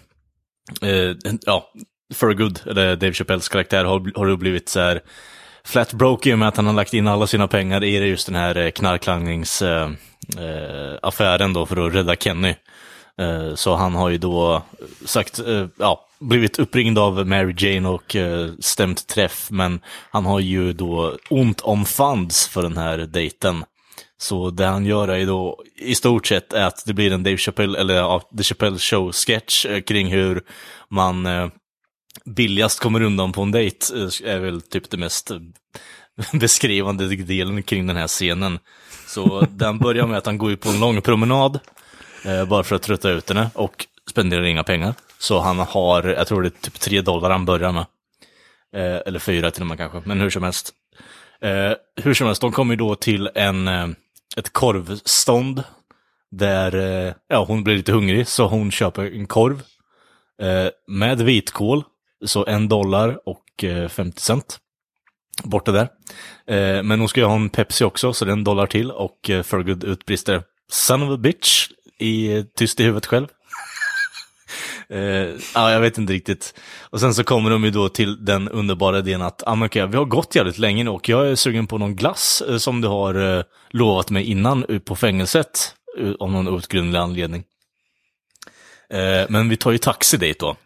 uh, 0.84 1.16
ja, 1.46 1.70
Thurgood, 2.14 2.60
eller 2.66 2.96
Dave 2.96 3.12
Chappelles 3.12 3.48
karaktär, 3.48 3.84
har, 3.84 4.18
har 4.18 4.26
då 4.26 4.36
blivit 4.36 4.68
så 4.68 4.80
här 4.80 5.00
flat 5.64 5.92
broke 5.92 6.30
i 6.30 6.34
och 6.34 6.38
med 6.38 6.48
att 6.48 6.56
han 6.56 6.66
har 6.66 6.72
lagt 6.72 6.94
in 6.94 7.08
alla 7.08 7.26
sina 7.26 7.48
pengar 7.48 7.84
i 7.84 8.08
just 8.08 8.26
den 8.26 8.36
här 8.36 8.56
eh, 8.56 8.70
knarklangningsaffären 8.70 11.50
uh, 11.50 11.54
då 11.54 11.66
för 11.66 11.86
att 11.86 11.94
rädda 11.94 12.16
Kenny. 12.16 12.54
Eh, 13.18 13.54
så 13.54 13.74
han 13.74 13.94
har 13.94 14.08
ju 14.08 14.18
då 14.18 14.62
sagt, 15.04 15.38
eh, 15.38 15.66
ja, 15.76 16.06
blivit 16.18 16.58
uppringd 16.58 16.98
av 16.98 17.26
Mary 17.26 17.54
Jane 17.58 17.88
och 17.88 18.16
eh, 18.16 18.50
stämt 18.60 19.06
träff, 19.06 19.48
men 19.50 19.80
han 20.10 20.26
har 20.26 20.40
ju 20.40 20.72
då 20.72 21.16
ont 21.30 21.60
om 21.60 21.84
funds 21.84 22.48
för 22.48 22.62
den 22.62 22.76
här 22.76 22.98
dejten. 22.98 23.64
Så 24.18 24.50
det 24.50 24.66
han 24.66 24.86
gör 24.86 25.08
är 25.08 25.26
då 25.26 25.62
i 25.78 25.94
stort 25.94 26.26
sett 26.26 26.52
är 26.52 26.64
att 26.64 26.86
det 26.86 26.94
blir 26.94 27.12
en 27.12 27.22
Dave 27.22 27.36
Chappelle, 27.36 27.78
eller 27.78 27.94
ja, 27.94 28.22
The 28.38 28.42
Chappelle 28.42 28.78
Show-sketch 28.78 29.66
kring 29.86 30.06
hur 30.06 30.42
man 30.88 31.28
billigast 32.24 32.80
kommer 32.80 33.02
undan 33.02 33.32
på 33.32 33.42
en 33.42 33.50
dejt, 33.50 33.94
är 34.24 34.38
väl 34.38 34.62
typ 34.62 34.90
det 34.90 34.96
mest 34.96 35.30
beskrivande 36.32 37.16
delen 37.16 37.62
kring 37.62 37.86
den 37.86 37.96
här 37.96 38.08
scenen. 38.08 38.58
Så 39.06 39.46
den 39.50 39.78
börjar 39.78 40.06
med 40.06 40.18
att 40.18 40.26
han 40.26 40.38
går 40.38 40.52
ut 40.52 40.60
på 40.60 40.68
en 40.68 40.80
lång 40.80 41.02
promenad, 41.02 41.58
Eh, 42.26 42.44
bara 42.44 42.62
för 42.62 42.76
att 42.76 42.82
trötta 42.82 43.10
ut 43.10 43.28
henne, 43.28 43.50
och 43.54 43.86
spenderar 44.10 44.44
inga 44.44 44.64
pengar. 44.64 44.94
Så 45.18 45.40
han 45.40 45.58
har, 45.58 46.02
jag 46.02 46.26
tror 46.26 46.42
det 46.42 46.48
är 46.48 46.60
typ 46.60 46.80
tre 46.80 47.00
dollar 47.00 47.30
han 47.30 47.44
börjar 47.44 47.72
med. 47.72 47.86
Eh, 48.76 49.02
eller 49.06 49.18
fyra 49.18 49.50
till 49.50 49.62
och 49.62 49.66
med 49.66 49.78
kanske, 49.78 50.02
men 50.04 50.20
hur 50.20 50.30
som 50.30 50.42
helst. 50.42 50.72
Eh, 51.40 51.72
hur 51.96 52.14
som 52.14 52.26
helst, 52.26 52.40
de 52.40 52.52
kommer 52.52 52.74
ju 52.74 52.78
då 52.78 52.94
till 52.94 53.30
en, 53.34 53.68
eh, 53.68 53.88
ett 54.36 54.52
korvstånd. 54.52 55.62
Där 56.30 56.74
eh, 56.76 57.14
ja, 57.28 57.44
hon 57.44 57.64
blir 57.64 57.76
lite 57.76 57.92
hungrig, 57.92 58.28
så 58.28 58.46
hon 58.46 58.70
köper 58.70 59.14
en 59.14 59.26
korv. 59.26 59.62
Eh, 60.42 60.68
med 60.86 61.20
vitkål, 61.20 61.84
så 62.24 62.46
en 62.46 62.68
dollar 62.68 63.28
och 63.28 63.64
eh, 63.64 63.88
50 63.88 64.20
cent. 64.20 64.58
Borta 65.42 65.72
där. 65.72 65.88
Eh, 66.46 66.82
men 66.82 66.98
hon 66.98 67.08
ska 67.08 67.20
ju 67.20 67.26
ha 67.26 67.34
en 67.34 67.48
Pepsi 67.48 67.84
också, 67.84 68.12
så 68.12 68.24
det 68.24 68.30
är 68.30 68.32
en 68.32 68.44
dollar 68.44 68.66
till. 68.66 68.90
Och 68.90 69.30
eh, 69.30 69.44
utbrister 69.84 70.42
Son 70.68 71.02
of 71.02 71.10
a 71.10 71.16
bitch 71.16 71.68
i 71.98 72.44
tyst 72.56 72.80
i 72.80 72.84
huvudet 72.84 73.06
själv. 73.06 73.26
Eh, 74.88 75.30
ja, 75.54 75.72
jag 75.72 75.80
vet 75.80 75.98
inte 75.98 76.12
riktigt. 76.12 76.54
Och 76.80 77.00
sen 77.00 77.14
så 77.14 77.24
kommer 77.24 77.50
de 77.50 77.64
ju 77.64 77.70
då 77.70 77.88
till 77.88 78.24
den 78.24 78.48
underbara 78.48 78.98
idén 78.98 79.22
att, 79.22 79.42
ah, 79.46 79.54
men 79.54 79.66
okej, 79.66 79.86
vi 79.86 79.96
har 79.96 80.04
gått 80.04 80.34
jävligt 80.34 80.58
länge 80.58 80.84
nu 80.84 80.90
och 80.90 81.08
jag 81.08 81.28
är 81.28 81.34
sugen 81.34 81.66
på 81.66 81.78
någon 81.78 81.96
glass 81.96 82.42
eh, 82.48 82.56
som 82.56 82.80
du 82.80 82.88
har 82.88 83.38
eh, 83.38 83.44
lovat 83.70 84.10
mig 84.10 84.24
innan 84.24 84.80
på 84.84 84.96
fängelset, 84.96 85.74
av 86.20 86.30
någon 86.30 86.48
outgrundlig 86.48 86.98
anledning. 86.98 87.44
Men 89.28 89.48
vi 89.48 89.56
tar 89.56 89.72
ju 89.72 89.78
taxi 89.78 90.16
dit 90.16 90.40
då. 90.40 90.56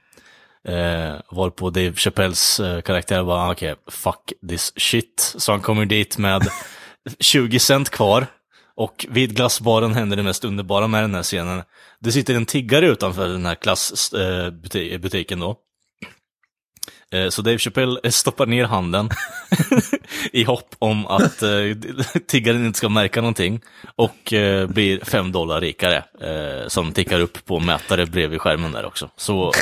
Varpå 1.31 1.71
Dave 1.71 1.93
Chappelles 1.93 2.61
karaktär 2.85 3.25
bara, 3.25 3.43
ah, 3.43 3.53
okej, 3.53 3.75
fuck 3.87 4.33
this 4.49 4.73
shit. 4.77 5.35
Så 5.39 5.53
han 5.53 5.61
kommer 5.61 5.85
dit 5.85 6.19
med 6.19 6.49
20 7.21 7.59
cent 7.59 7.91
kvar. 7.91 8.27
Och 8.75 9.07
vid 9.09 9.37
glassbaren 9.37 9.95
händer 9.95 10.17
det 10.17 10.23
mest 10.23 10.45
underbara 10.45 10.87
med 10.87 11.03
den 11.03 11.15
här 11.15 11.23
scenen. 11.23 11.63
Det 12.01 12.13
sitter 12.13 12.35
en 12.35 12.47
tiggare 12.47 12.87
utanför 12.87 13.29
den 13.29 13.47
här 13.47 13.55
klassbutiken 13.55 15.43
eh, 15.43 15.49
då. 15.49 15.57
Eh, 17.19 17.29
så 17.29 17.43
Dave 17.43 17.59
Chappelle 17.59 18.01
eh, 18.05 18.11
stoppar 18.11 18.47
ner 18.47 18.65
handen 18.65 19.11
i 20.33 20.45
hopp 20.45 20.75
om 20.79 21.07
att 21.07 21.43
tiggaren 22.27 22.67
inte 22.67 22.79
ska 22.79 22.89
märka 22.89 23.21
någonting 23.21 23.61
och 23.97 24.33
blir 24.69 25.05
fem 25.05 25.33
dollar 25.33 25.61
rikare 25.61 26.05
som 26.69 26.93
tickar 26.93 27.21
upp 27.21 27.45
på 27.45 27.61
mätare 27.61 28.07
bredvid 28.07 28.41
skärmen 28.41 28.73
där 28.73 28.85
också. 28.85 29.11
Så 29.17 29.53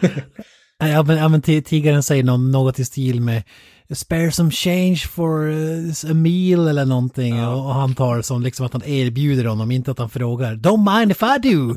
Ja 0.78 1.02
men, 1.02 1.16
ja, 1.16 1.28
men 1.28 1.42
tiggaren 1.42 2.02
säger 2.02 2.22
något 2.22 2.78
i 2.78 2.84
stil 2.84 3.20
med 3.20 3.42
Spare 3.94 4.32
some 4.32 4.50
change 4.50 4.96
for 4.96 5.48
uh, 5.48 6.10
a 6.10 6.14
meal 6.14 6.68
eller 6.68 6.84
någonting. 6.84 7.46
Och, 7.46 7.66
och 7.66 7.74
han 7.74 7.94
tar 7.94 8.22
som 8.22 8.42
liksom 8.42 8.66
att 8.66 8.72
han 8.72 8.84
erbjuder 8.84 9.44
honom, 9.44 9.70
inte 9.70 9.90
att 9.90 9.98
han 9.98 10.10
frågar. 10.10 10.54
Don't 10.54 10.98
mind 10.98 11.10
if 11.10 11.22
I 11.22 11.38
do! 11.48 11.76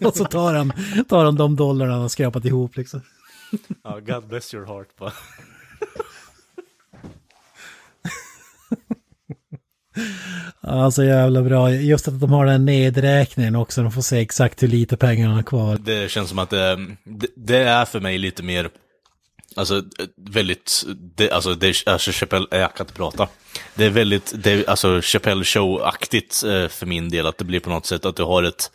och 0.06 0.16
så 0.16 0.24
tar 0.24 0.54
han, 0.54 0.72
tar 1.08 1.24
han 1.24 1.36
de 1.36 1.56
dollarna 1.56 1.92
han 1.92 2.00
har 2.00 2.08
skrapat 2.08 2.44
ihop 2.44 2.76
liksom. 2.76 3.00
Ja, 3.84 3.98
God 4.06 4.28
bless 4.28 4.54
your 4.54 4.66
heart 4.66 4.88
bara. 4.98 5.12
Ja, 10.60 10.90
så 10.90 11.04
jävla 11.04 11.42
bra. 11.42 11.72
Just 11.72 12.08
att 12.08 12.20
de 12.20 12.32
har 12.32 12.46
den 12.46 12.64
nedräkningen 12.64 13.56
också, 13.56 13.82
de 13.82 13.92
får 13.92 14.02
se 14.02 14.18
exakt 14.18 14.62
hur 14.62 14.68
lite 14.68 14.96
pengar 14.96 15.26
han 15.26 15.36
har 15.36 15.42
kvar. 15.42 15.76
Det 15.76 16.10
känns 16.10 16.28
som 16.28 16.38
att 16.38 16.50
det, 16.50 16.76
det, 17.04 17.26
det 17.36 17.58
är 17.58 17.84
för 17.84 18.00
mig 18.00 18.18
lite 18.18 18.42
mer, 18.42 18.70
alltså 19.58 19.76
eh, 19.76 20.06
väldigt, 20.16 20.84
det, 21.16 21.30
alltså, 21.30 21.54
det, 21.54 21.86
alltså 21.86 22.10
Chappelle, 22.12 22.46
eh, 22.50 22.58
jag 22.58 22.74
kan 22.74 22.84
inte 22.84 22.96
prata. 22.96 23.28
Det 23.74 23.84
är 23.84 23.90
väldigt, 23.90 24.32
det, 24.36 24.52
är, 24.52 24.70
alltså 24.70 25.00
Chappelle 25.02 25.44
Show-aktigt 25.44 26.44
eh, 26.44 26.68
för 26.68 26.86
min 26.86 27.08
del, 27.08 27.26
att 27.26 27.38
det 27.38 27.44
blir 27.44 27.60
på 27.60 27.70
något 27.70 27.86
sätt 27.86 28.04
att 28.04 28.16
du 28.16 28.22
har 28.22 28.42
ett 28.42 28.70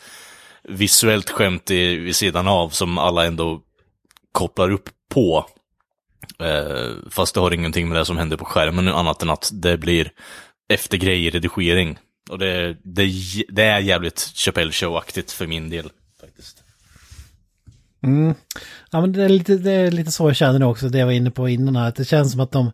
visuellt 0.63 1.29
skämt 1.29 1.71
i, 1.71 1.95
vid 1.95 2.15
sidan 2.15 2.47
av 2.47 2.69
som 2.69 2.97
alla 2.97 3.25
ändå 3.25 3.61
kopplar 4.31 4.71
upp 4.71 4.89
på. 5.09 5.45
Eh, 6.39 6.91
fast 7.09 7.33
det 7.33 7.41
har 7.41 7.53
ingenting 7.53 7.89
med 7.89 7.97
det 7.97 8.05
som 8.05 8.17
händer 8.17 8.37
på 8.37 8.45
skärmen 8.45 8.87
annat 8.87 9.21
än 9.21 9.29
att 9.29 9.49
det 9.53 9.77
blir 9.77 10.11
eftergrej 10.69 11.25
i 11.25 11.29
redigering. 11.29 11.97
Och 12.29 12.39
det, 12.39 12.77
det, 12.83 13.11
det 13.47 13.63
är 13.63 13.79
jävligt 13.79 14.31
Chappelle 14.35 14.71
Show-aktigt 14.71 15.31
för 15.31 15.47
min 15.47 15.69
del. 15.69 15.89
Mm. 18.03 18.33
Ja 18.91 19.01
men 19.01 19.11
det 19.11 19.23
är, 19.23 19.29
lite, 19.29 19.55
det 19.57 19.71
är 19.71 19.91
lite 19.91 20.11
så 20.11 20.29
jag 20.29 20.35
känner 20.35 20.59
det 20.59 20.65
också, 20.65 20.89
det 20.89 20.97
jag 20.97 21.05
var 21.05 21.13
inne 21.13 21.31
på 21.31 21.49
innan 21.49 21.75
här. 21.75 21.87
Att 21.89 21.95
det 21.95 22.05
känns 22.05 22.31
som 22.31 22.39
att 22.41 22.51
de 22.51 22.71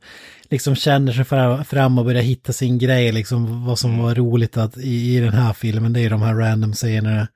liksom 0.50 0.76
känner 0.76 1.12
sig 1.12 1.24
fra- 1.26 1.64
fram 1.64 1.98
och 2.00 2.06
börjar 2.06 2.22
hitta 2.22 2.54
sin 2.54 2.78
grej, 2.78 3.12
liksom 3.12 3.66
vad 3.66 3.80
som 3.80 4.00
var 4.04 4.16
roligt 4.16 4.58
att, 4.58 4.78
i, 4.78 5.18
i 5.18 5.20
den 5.20 5.34
här 5.34 5.54
filmen. 5.54 5.94
Det 5.94 6.02
är 6.02 6.10
de 6.10 6.22
här 6.22 6.34
random 6.36 6.74
scenerna. 6.74 7.28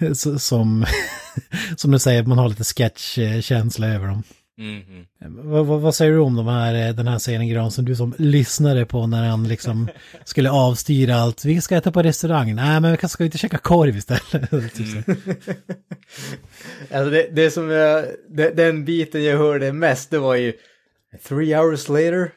Eh, 0.00 0.12
som, 0.38 0.86
som 1.76 1.90
du 1.90 1.98
säger, 1.98 2.22
man 2.22 2.38
har 2.38 2.48
lite 2.48 2.64
sketch-känsla 2.64 3.86
över 3.86 4.06
dem. 4.06 4.22
Mhm. 4.58 5.06
Vad, 5.18 5.66
vad, 5.66 5.80
vad 5.80 5.94
säger 5.94 6.12
du 6.12 6.18
om 6.18 6.36
de 6.36 6.46
här, 6.46 6.88
eh, 6.88 6.94
den 6.94 7.08
här 7.08 7.18
scenen 7.18 7.48
Gran 7.48 7.70
som 7.70 7.84
du 7.84 7.96
som 7.96 8.14
lyssnade 8.18 8.86
på 8.86 9.06
när 9.06 9.28
han 9.28 9.48
liksom 9.48 9.88
skulle 10.24 10.50
avstyra 10.50 11.16
allt? 11.16 11.44
Vi 11.44 11.60
ska 11.60 11.76
äta 11.76 11.92
på 11.92 12.02
restaurang. 12.02 12.54
Nej 12.54 12.80
men 12.80 12.90
vi 12.90 12.96
kanske 12.96 13.14
ska 13.14 13.24
inte 13.24 13.38
käka 13.38 13.58
korv 13.58 13.96
istället. 13.96 14.50
typ 14.74 14.86
så. 14.88 15.12
Alltså 16.90 17.10
det, 17.10 17.28
det 17.32 17.50
som 17.50 17.70
jag, 17.70 18.04
det, 18.28 18.50
den 18.50 18.84
biten 18.84 19.24
jag 19.24 19.38
hörde 19.38 19.72
mest 19.72 20.10
det 20.10 20.18
var 20.18 20.34
ju 20.34 20.52
Three 21.28 21.54
hours 21.54 21.88
later 21.88 22.30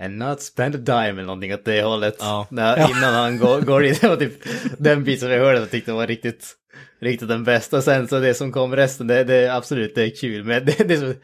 and 0.00 0.18
not 0.18 0.42
spend 0.42 0.74
a 0.74 0.78
dime 0.78 1.08
eller 1.08 1.22
någonting 1.22 1.54
åt 1.54 1.64
det 1.64 1.82
hållet. 1.82 2.16
Ja. 2.20 2.46
När, 2.50 2.78
Ja. 2.78 2.90
Innan 2.90 3.14
han 3.14 3.38
går, 3.38 3.60
går 3.60 3.84
in, 3.84 3.94
det 4.00 4.08
var 4.08 4.16
typ 4.16 4.32
den 4.78 5.04
biten 5.04 5.20
som 5.20 5.30
jag 5.30 5.38
hörde 5.44 5.60
och 5.60 5.70
tyckte 5.70 5.92
var 5.92 6.06
riktigt, 6.06 6.56
riktigt 7.00 7.28
den 7.28 7.44
bästa. 7.44 7.82
Sen 7.82 8.08
så 8.08 8.20
det 8.20 8.34
som 8.34 8.52
kom 8.52 8.76
resten, 8.76 9.06
det, 9.06 9.24
det 9.24 9.34
är 9.34 9.56
absolut 9.56 9.94
det 9.94 10.02
är 10.02 10.16
kul. 10.16 10.44
Men 10.44 10.64
det, 10.64 10.88
det, 10.88 10.96
så, 10.96 11.14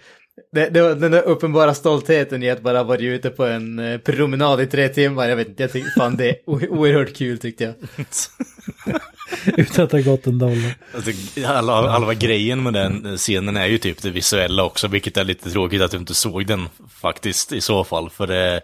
det, 0.52 0.68
det 0.68 0.82
var 0.82 0.94
den 0.94 1.12
där 1.12 1.22
uppenbara 1.22 1.74
stoltheten 1.74 2.42
i 2.42 2.50
att 2.50 2.62
bara 2.62 2.82
vara 2.82 2.98
ute 2.98 3.30
på 3.30 3.44
en 3.44 3.78
eh, 3.78 3.98
promenad 3.98 4.60
i 4.60 4.66
tre 4.66 4.88
timmar. 4.88 5.28
Jag 5.28 5.36
vet 5.36 5.48
inte, 5.48 5.62
jag 5.62 5.72
tyckte 5.72 5.90
fan 5.98 6.16
det 6.16 6.28
är 6.28 6.36
oerhört 6.46 7.16
kul 7.16 7.38
tyckte 7.38 7.64
jag. 7.64 7.74
Utan 9.56 9.84
att 9.84 9.92
har 9.92 10.00
gått 10.00 10.26
en 10.26 10.38
dollar. 10.38 10.74
Alltså, 10.94 11.10
alla, 11.46 11.90
halva 11.90 12.14
grejen 12.14 12.62
med 12.62 12.72
den 12.72 13.16
scenen 13.16 13.56
är 13.56 13.66
ju 13.66 13.78
typ 13.78 14.02
det 14.02 14.10
visuella 14.10 14.64
också, 14.64 14.88
vilket 14.88 15.16
är 15.16 15.24
lite 15.24 15.50
tråkigt 15.50 15.82
att 15.82 15.90
du 15.90 15.96
inte 15.96 16.14
såg 16.14 16.46
den 16.46 16.68
faktiskt 17.00 17.52
i 17.52 17.60
så 17.60 17.84
fall. 17.84 18.10
För 18.10 18.26
det, 18.26 18.60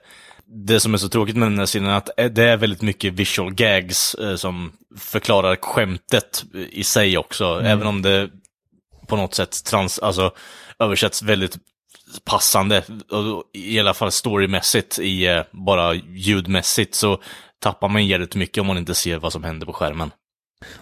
det 0.55 0.81
som 0.81 0.95
är 0.95 0.99
så 0.99 1.09
tråkigt 1.09 1.37
med 1.37 1.49
den 1.49 1.59
här 1.59 1.67
scenen 1.67 1.91
är 1.91 1.97
att 1.97 2.11
det 2.35 2.45
är 2.45 2.57
väldigt 2.57 2.83
mycket 2.83 3.13
visual 3.13 3.55
gags 3.55 4.15
eh, 4.15 4.37
som 4.37 4.73
förklarar 4.99 5.57
skämtet 5.57 6.45
i 6.71 6.85
sig 6.85 7.19
också. 7.19 7.61
Även 7.65 7.87
om 7.87 8.03
det 8.03 8.31
på 9.07 9.17
något 9.17 9.35
sätt 9.35 9.65
trans, 9.65 9.99
alltså, 9.99 10.31
översätts 10.79 11.23
väldigt 11.23 11.59
passande, 12.25 12.83
i 13.53 13.81
alla 13.81 13.95
fall 13.95 14.13
storymässigt, 14.13 14.99
i, 14.99 15.27
eh, 15.27 15.43
bara 15.51 15.95
ljudmässigt, 15.95 16.95
så 16.95 17.21
tappar 17.59 17.89
man 17.89 18.07
jävligt 18.07 18.35
mycket 18.35 18.61
om 18.61 18.67
man 18.67 18.79
inte 18.79 18.95
ser 18.95 19.19
vad 19.19 19.33
som 19.33 19.45
händer 19.45 19.67
på 19.67 19.73
skärmen. 19.73 20.11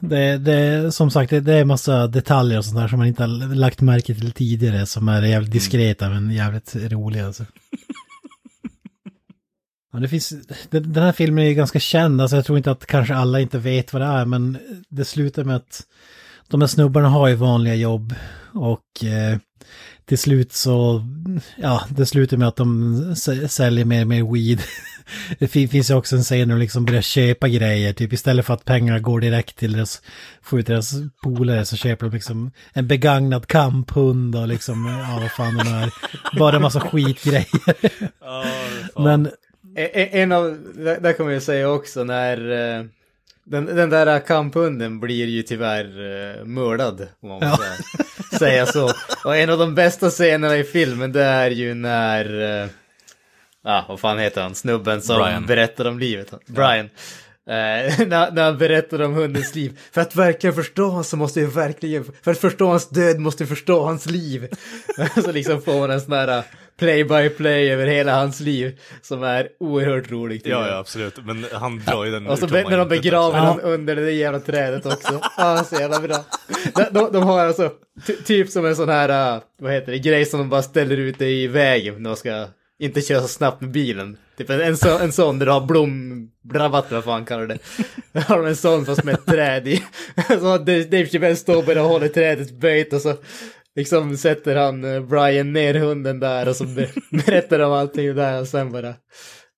Det, 0.00 0.38
det, 0.38 0.92
som 0.92 1.10
sagt, 1.10 1.30
det, 1.30 1.40
det 1.40 1.54
är 1.54 1.64
massa 1.64 2.06
detaljer 2.06 2.58
och 2.58 2.64
sånt 2.64 2.76
där 2.76 2.88
som 2.88 2.98
man 2.98 3.08
inte 3.08 3.22
har 3.22 3.54
lagt 3.54 3.80
märke 3.80 4.14
till 4.14 4.32
tidigare 4.32 4.86
som 4.86 5.08
är 5.08 5.22
jävligt 5.22 5.52
diskreta 5.52 6.08
men 6.08 6.30
jävligt 6.30 6.76
roliga 6.76 7.26
alltså. 7.26 7.44
Ja, 9.92 9.98
det 9.98 10.08
finns, 10.08 10.32
den 10.70 11.02
här 11.02 11.12
filmen 11.12 11.44
är 11.44 11.48
ju 11.48 11.54
ganska 11.54 11.80
känd, 11.80 12.20
alltså 12.20 12.36
jag 12.36 12.44
tror 12.44 12.58
inte 12.58 12.70
att 12.70 12.86
kanske 12.86 13.14
alla 13.14 13.40
inte 13.40 13.58
vet 13.58 13.92
vad 13.92 14.02
det 14.02 14.06
är, 14.06 14.24
men 14.24 14.58
det 14.88 15.04
slutar 15.04 15.44
med 15.44 15.56
att 15.56 15.82
de 16.48 16.60
här 16.60 16.68
snubbarna 16.68 17.08
har 17.08 17.28
ju 17.28 17.34
vanliga 17.34 17.74
jobb 17.74 18.14
och 18.52 19.04
eh, 19.04 19.38
till 20.04 20.18
slut 20.18 20.52
så, 20.52 21.06
ja, 21.56 21.84
det 21.88 22.06
slutar 22.06 22.36
med 22.36 22.48
att 22.48 22.56
de 22.56 23.14
säljer 23.48 23.84
mer 23.84 24.00
och 24.00 24.06
mer 24.06 24.32
weed 24.32 24.62
det 25.38 25.48
fin- 25.48 25.68
finns 25.68 25.90
ju 25.90 25.94
också 25.94 26.16
en 26.16 26.22
scen 26.22 26.48
när 26.48 26.54
de 26.54 26.60
liksom 26.60 26.84
börjar 26.84 27.02
köpa 27.02 27.48
grejer, 27.48 27.92
typ 27.92 28.12
istället 28.12 28.46
för 28.46 28.54
att 28.54 28.64
pengarna 28.64 28.98
går 28.98 29.20
direkt 29.20 29.56
till 29.56 29.72
deras, 29.72 30.02
få 30.42 30.58
ut 30.58 30.66
deras 30.66 30.94
polare 31.24 31.64
så 31.64 31.76
köper 31.76 32.06
de 32.06 32.14
liksom 32.14 32.50
en 32.72 32.86
begagnad 32.86 33.46
kamphund 33.46 34.36
och 34.36 34.48
liksom, 34.48 34.86
ja 34.86 35.18
vad 35.20 35.30
fan 35.30 35.56
det 35.56 35.70
är. 35.70 35.90
Bara 36.38 36.56
en 36.56 36.62
massa 36.62 36.80
skitgrejer. 36.80 37.46
Men 39.02 39.26
E- 39.26 39.30
e- 39.30 39.36
En 39.76 40.32
av, 40.32 40.58
där 41.00 41.12
kommer 41.12 41.32
jag 41.32 41.42
säga 41.42 41.68
också 41.70 42.04
när 42.04 42.50
eh, 42.78 42.84
den, 43.44 43.64
den 43.66 43.90
där 43.90 44.20
kamphunden 44.20 45.00
blir 45.00 45.26
ju 45.26 45.42
tyvärr 45.42 46.00
uh, 46.00 46.44
mördad, 46.44 47.06
om 47.20 47.28
man 47.28 47.38
Ja. 47.42 47.58
säga- 48.38 48.66
så. 48.66 48.90
Och 49.24 49.36
en 49.36 49.50
av 49.50 49.58
de 49.58 49.74
bästa 49.74 50.10
scenerna 50.10 50.56
i 50.56 50.64
filmen 50.64 51.12
det 51.12 51.22
är 51.24 51.50
ju 51.50 51.74
när, 51.74 52.34
uh, 52.64 52.68
ah, 53.64 53.82
vad 53.88 54.00
fan 54.00 54.18
heter 54.18 54.42
han, 54.42 54.54
snubben 54.54 55.02
som 55.02 55.16
Brian. 55.22 55.46
berättar 55.46 55.84
om 55.84 55.98
livet. 55.98 56.32
Brian. 56.46 56.90
Eh, 57.50 57.98
när, 58.06 58.30
när 58.30 58.44
han 58.44 58.58
berättar 58.58 59.02
om 59.02 59.14
hundens 59.14 59.54
liv. 59.54 59.78
För 59.92 60.00
att 60.00 60.16
verkligen 60.16 60.54
förstå 60.54 60.86
honom 60.86 61.04
så 61.04 61.16
måste 61.16 61.40
jag 61.40 61.48
verkligen, 61.48 62.04
för 62.22 62.30
att 62.30 62.38
förstå 62.38 62.66
hans 62.66 62.88
död 62.88 63.18
måste 63.18 63.42
jag 63.42 63.48
förstå 63.48 63.84
hans 63.84 64.06
liv. 64.06 64.48
så 65.24 65.32
liksom 65.32 65.62
får 65.62 65.78
man 65.78 65.90
en 65.90 66.00
sån 66.00 66.12
här 66.12 66.42
play 66.78 67.04
by 67.04 67.28
play 67.28 67.70
över 67.70 67.86
hela 67.86 68.14
hans 68.14 68.40
liv. 68.40 68.80
Som 69.02 69.22
är 69.22 69.48
oerhört 69.60 70.10
roligt. 70.10 70.46
Ja, 70.46 70.68
ja, 70.68 70.76
absolut. 70.76 71.24
Men 71.24 71.44
han 71.52 71.78
drar 71.78 72.04
ju 72.04 72.10
den 72.10 72.26
Och 72.26 72.38
så 72.38 72.46
när 72.46 72.78
de 72.78 72.88
begraver 72.88 73.38
honom 73.38 73.60
under 73.62 73.96
det 73.96 74.12
jävla 74.12 74.40
trädet 74.40 74.86
också. 74.86 75.20
Ja, 75.36 75.64
så 75.64 75.74
jävla 75.74 76.00
bra. 76.00 76.24
De, 76.74 76.84
de, 76.90 77.12
de 77.12 77.22
har 77.22 77.46
alltså 77.46 77.72
ty- 78.06 78.16
typ 78.16 78.50
som 78.50 78.66
en 78.66 78.76
sån 78.76 78.88
här, 78.88 79.36
uh, 79.36 79.42
vad 79.60 79.72
heter 79.72 79.92
det, 79.92 79.98
grej 79.98 80.24
som 80.24 80.40
de 80.40 80.48
bara 80.48 80.62
ställer 80.62 80.96
ute 80.96 81.24
i 81.24 81.46
vägen 81.46 82.02
när 82.02 82.10
de 82.10 82.16
ska 82.16 82.46
inte 82.78 83.00
köra 83.00 83.20
så 83.20 83.28
snabbt 83.28 83.60
med 83.60 83.70
bilen. 83.70 84.16
Typ 84.40 84.50
en, 84.50 84.60
en, 84.60 84.76
så, 84.76 84.98
en 84.98 85.12
sån 85.12 85.38
där 85.38 85.46
du 85.46 85.52
har 85.52 85.60
blomrabatt, 85.60 86.90
vad 86.90 87.04
fan 87.04 87.24
kallar 87.24 87.46
du 87.46 87.58
det? 88.12 88.20
Har 88.20 88.36
de 88.36 88.46
en 88.46 88.56
sån 88.56 88.86
fast 88.86 89.04
med 89.04 89.14
ett 89.14 89.26
träd 89.26 89.68
i. 89.68 89.84
Så 90.28 90.54
att 90.54 90.66
Dave 90.66 90.84
Dave 90.84 91.06
Chappelle 91.06 91.36
står 91.36 91.62
bara 91.62 91.82
och 91.82 91.88
håller 91.88 92.08
trädet 92.08 92.50
böjt 92.50 92.92
och 92.92 93.00
så 93.00 93.16
liksom 93.76 94.16
sätter 94.16 94.56
han 94.56 94.84
eh, 94.84 95.00
Brian 95.00 95.52
ner 95.52 95.74
hunden 95.74 96.20
där 96.20 96.48
och 96.48 96.56
så 96.56 96.64
berättar 97.10 97.60
om 97.60 97.72
allting 97.72 98.14
där 98.14 98.40
och 98.40 98.48
sen 98.48 98.72
bara 98.72 98.94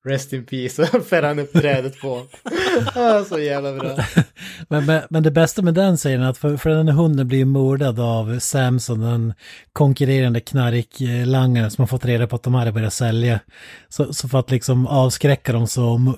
Rest 0.04 0.32
in 0.32 0.44
peace, 0.46 0.82
och 0.82 1.06
fäller 1.06 1.28
han 1.28 1.38
upp 1.38 1.52
trädet 1.52 2.00
på. 2.00 2.26
ah, 2.94 3.24
så 3.24 3.38
jävla 3.38 3.72
bra. 3.72 3.96
Men, 4.68 4.86
men, 4.86 5.02
men 5.10 5.22
det 5.22 5.30
bästa 5.30 5.62
med 5.62 5.74
den 5.74 5.98
säger 5.98 6.20
att 6.20 6.38
för, 6.38 6.56
för 6.56 6.70
den 6.70 6.88
här 6.88 6.94
hunden 6.94 7.28
blir 7.28 7.38
ju 7.38 7.44
mördad 7.44 8.00
av 8.00 8.38
Samson, 8.38 9.00
den 9.00 9.34
konkurrerande 9.72 10.40
knarklangaren 10.40 11.64
eh, 11.64 11.68
som 11.68 11.82
har 11.82 11.86
fått 11.86 12.04
reda 12.04 12.26
på 12.26 12.36
att 12.36 12.42
de 12.42 12.54
hade 12.54 12.72
börjat 12.72 12.92
sälja. 12.92 13.40
Så, 13.88 14.12
så 14.14 14.28
för 14.28 14.38
att 14.38 14.50
liksom 14.50 14.86
avskräcka 14.86 15.52
dem 15.52 15.66
så 15.66 16.14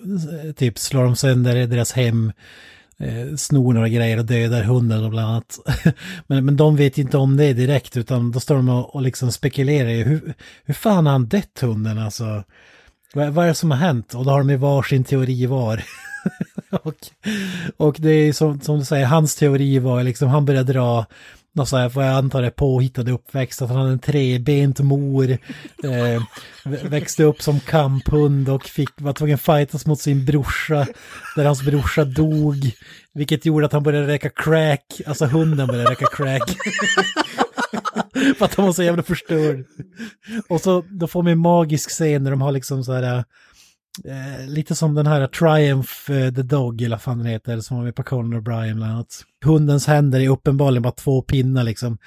typ 0.57 0.78
slår 0.78 1.05
de 1.05 1.16
sönder 1.16 1.66
deras 1.66 1.93
hem, 1.93 2.32
eh, 2.99 3.37
snor 3.37 3.72
några 3.72 3.89
grejer 3.89 4.18
och 4.18 4.24
dödar 4.24 4.62
hunden 4.62 5.05
och 5.05 5.11
bland 5.11 5.28
annat. 5.28 5.59
men, 6.26 6.45
men 6.45 6.57
de 6.57 6.76
vet 6.76 6.99
inte 6.99 7.16
om 7.16 7.37
det 7.37 7.53
direkt 7.53 7.97
utan 7.97 8.32
då 8.32 8.41
står 8.41 8.57
de 8.57 8.68
och, 8.68 8.95
och 8.95 9.03
liksom 9.03 9.32
spekulerar 9.32 9.89
i 9.89 10.03
hur, 10.03 10.35
hur 10.64 10.74
fan 10.74 11.07
har 11.07 11.12
han 11.12 11.26
dött 11.26 11.59
hunden 11.61 11.99
alltså? 11.99 12.45
Vad, 13.15 13.33
vad 13.33 13.45
är 13.45 13.49
det 13.49 13.55
som 13.55 13.71
har 13.71 13.79
hänt? 13.79 14.15
Och 14.15 14.25
då 14.25 14.31
har 14.31 14.39
de 14.39 14.51
ju 14.51 14.57
varsin 14.57 15.05
teori 15.05 15.47
var. 15.47 15.85
och, 16.71 16.95
och 17.77 17.97
det 17.99 18.11
är 18.11 18.33
som, 18.33 18.61
som 18.61 18.79
du 18.79 18.85
säger, 18.85 19.07
hans 19.07 19.37
teori 19.37 19.79
var 19.79 20.03
liksom, 20.03 20.29
han 20.29 20.45
började 20.45 20.73
dra 20.73 21.07
något 21.55 21.69
så 21.69 21.77
här, 21.77 21.89
vad 21.89 22.07
jag 22.07 22.15
antar 22.15 22.43
är 22.43 22.51
påhittad 22.51 23.11
uppväxt, 23.11 23.62
att 23.62 23.69
han 23.69 23.79
hade 23.79 23.93
en 23.93 23.99
trebent 23.99 24.81
mor, 24.81 25.31
eh, 25.85 26.23
växte 26.65 27.25
upp 27.25 27.43
som 27.43 27.61
kamphund 27.61 28.49
och 28.49 28.65
fick, 28.65 28.89
var 28.97 29.12
tvungen 29.12 29.39
fightas 29.39 29.87
mot 29.87 30.01
sin 30.01 30.25
brorsa, 30.25 30.87
där 31.37 31.45
hans 31.45 31.62
brorsa 31.62 32.05
dog, 32.05 32.71
vilket 33.15 33.47
gjorde 33.47 33.67
att 33.67 33.73
han 33.73 33.83
började 33.83 34.07
röka 34.07 34.31
crack, 34.31 35.01
alltså 35.07 35.27
hunden 35.27 35.67
började 35.67 35.91
röka 35.91 36.07
crack. 36.07 36.57
För 38.39 38.45
att 38.45 38.55
han 38.55 38.67
var 38.67 38.73
så 38.73 38.83
jävla 38.83 39.03
förstörd. 39.03 39.65
Och 40.49 40.61
så 40.61 40.85
då 40.91 41.07
får 41.07 41.23
man 41.23 41.33
en 41.33 41.39
magisk 41.39 41.91
scen 41.91 42.25
när 42.25 42.31
de 42.31 42.41
har 42.41 42.53
liksom 42.53 42.85
så 42.85 42.93
här, 42.93 43.25
eh, 44.05 44.49
lite 44.49 44.75
som 44.75 44.95
den 44.95 45.07
här 45.07 45.27
Triumph 45.27 46.11
eh, 46.11 46.35
the 46.35 46.43
Dog, 46.43 46.83
eller 46.83 46.97
vad 46.97 47.03
fan 47.03 47.19
den 47.19 47.27
heter, 47.27 47.61
som 47.61 47.77
var 47.77 47.85
med 47.85 47.95
på 47.95 48.03
Conan 48.03 48.41
O'Brien 48.41 48.75
bland 48.75 48.93
annat. 48.93 49.25
Hundens 49.45 49.87
händer 49.87 50.21
är 50.21 50.29
uppenbarligen 50.29 50.83
bara 50.83 50.93
två 50.93 51.23
pinnar 51.23 51.65
liksom. 51.65 51.99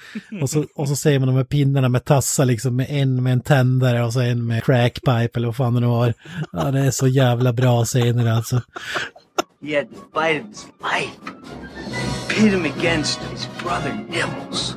Och 0.42 0.50
så, 0.50 0.64
och 0.74 0.88
så 0.88 0.96
ser 0.96 1.18
man 1.18 1.28
de 1.28 1.36
här 1.36 1.44
pinnarna 1.44 1.88
med 1.88 2.04
tassar 2.04 2.44
liksom, 2.44 2.76
med 2.76 2.86
en 2.90 3.22
med 3.22 3.32
en 3.32 3.40
tändare 3.40 4.04
och 4.04 4.12
så 4.12 4.20
en 4.20 4.46
med 4.46 4.64
crackpipe 4.64 5.30
eller 5.34 5.46
vad 5.46 5.56
fan 5.56 5.74
det 5.74 5.80
nu 5.80 5.86
var. 5.86 6.14
Ja, 6.52 6.70
det 6.70 6.80
är 6.80 6.90
så 6.90 7.08
jävla 7.08 7.52
bra 7.52 7.84
scener 7.84 8.32
alltså. 8.32 8.62
He 9.60 9.76
had 9.76 9.90
to 9.90 10.00
fight 10.14 10.46
his 10.46 10.66
life. 10.80 11.18
Pit 12.28 12.52
him 12.52 12.64
against 12.64 13.18
his 13.32 13.48
brother 13.62 13.92
Nibbles. 13.92 14.76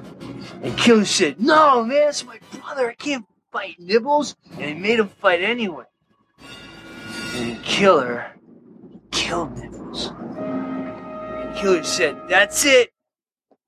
And 0.62 0.78
Killer 0.78 1.06
said, 1.06 1.40
No, 1.40 1.84
man, 1.84 2.10
it's 2.10 2.24
my 2.24 2.40
brother. 2.52 2.92
I 2.92 2.94
can't 2.94 3.26
fight 3.52 3.80
Nibbles. 3.80 4.36
And 4.52 4.62
he 4.62 4.74
made 4.76 5.00
him 5.00 5.10
fight 5.10 5.42
anyway. 5.42 5.86
And 7.36 7.64
Killer 7.64 8.32
killed 9.10 9.58
Nibbles. 9.58 10.14
And 10.38 11.56
Killer 11.56 11.84
said, 11.84 12.16
That's 12.30 12.64
it. 12.66 12.92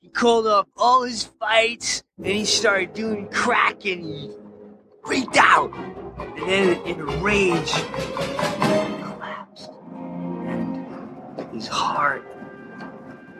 He 0.01 0.09
called 0.09 0.45
off 0.45 0.67
all 0.77 1.03
his 1.03 1.23
fights. 1.23 2.03
Then 2.17 2.35
he 2.35 2.45
started 2.45 2.93
doing 2.93 3.27
crack 3.29 3.85
and 3.85 4.03
he 4.03 4.31
freaked 5.03 5.37
out. 5.37 5.73
And 6.19 6.49
then 6.49 6.85
in 6.85 6.99
a 6.99 7.05
rage, 7.23 7.73
he 7.73 7.81
collapsed. 9.01 9.71
And 10.47 11.53
his 11.53 11.67
heart 11.67 12.23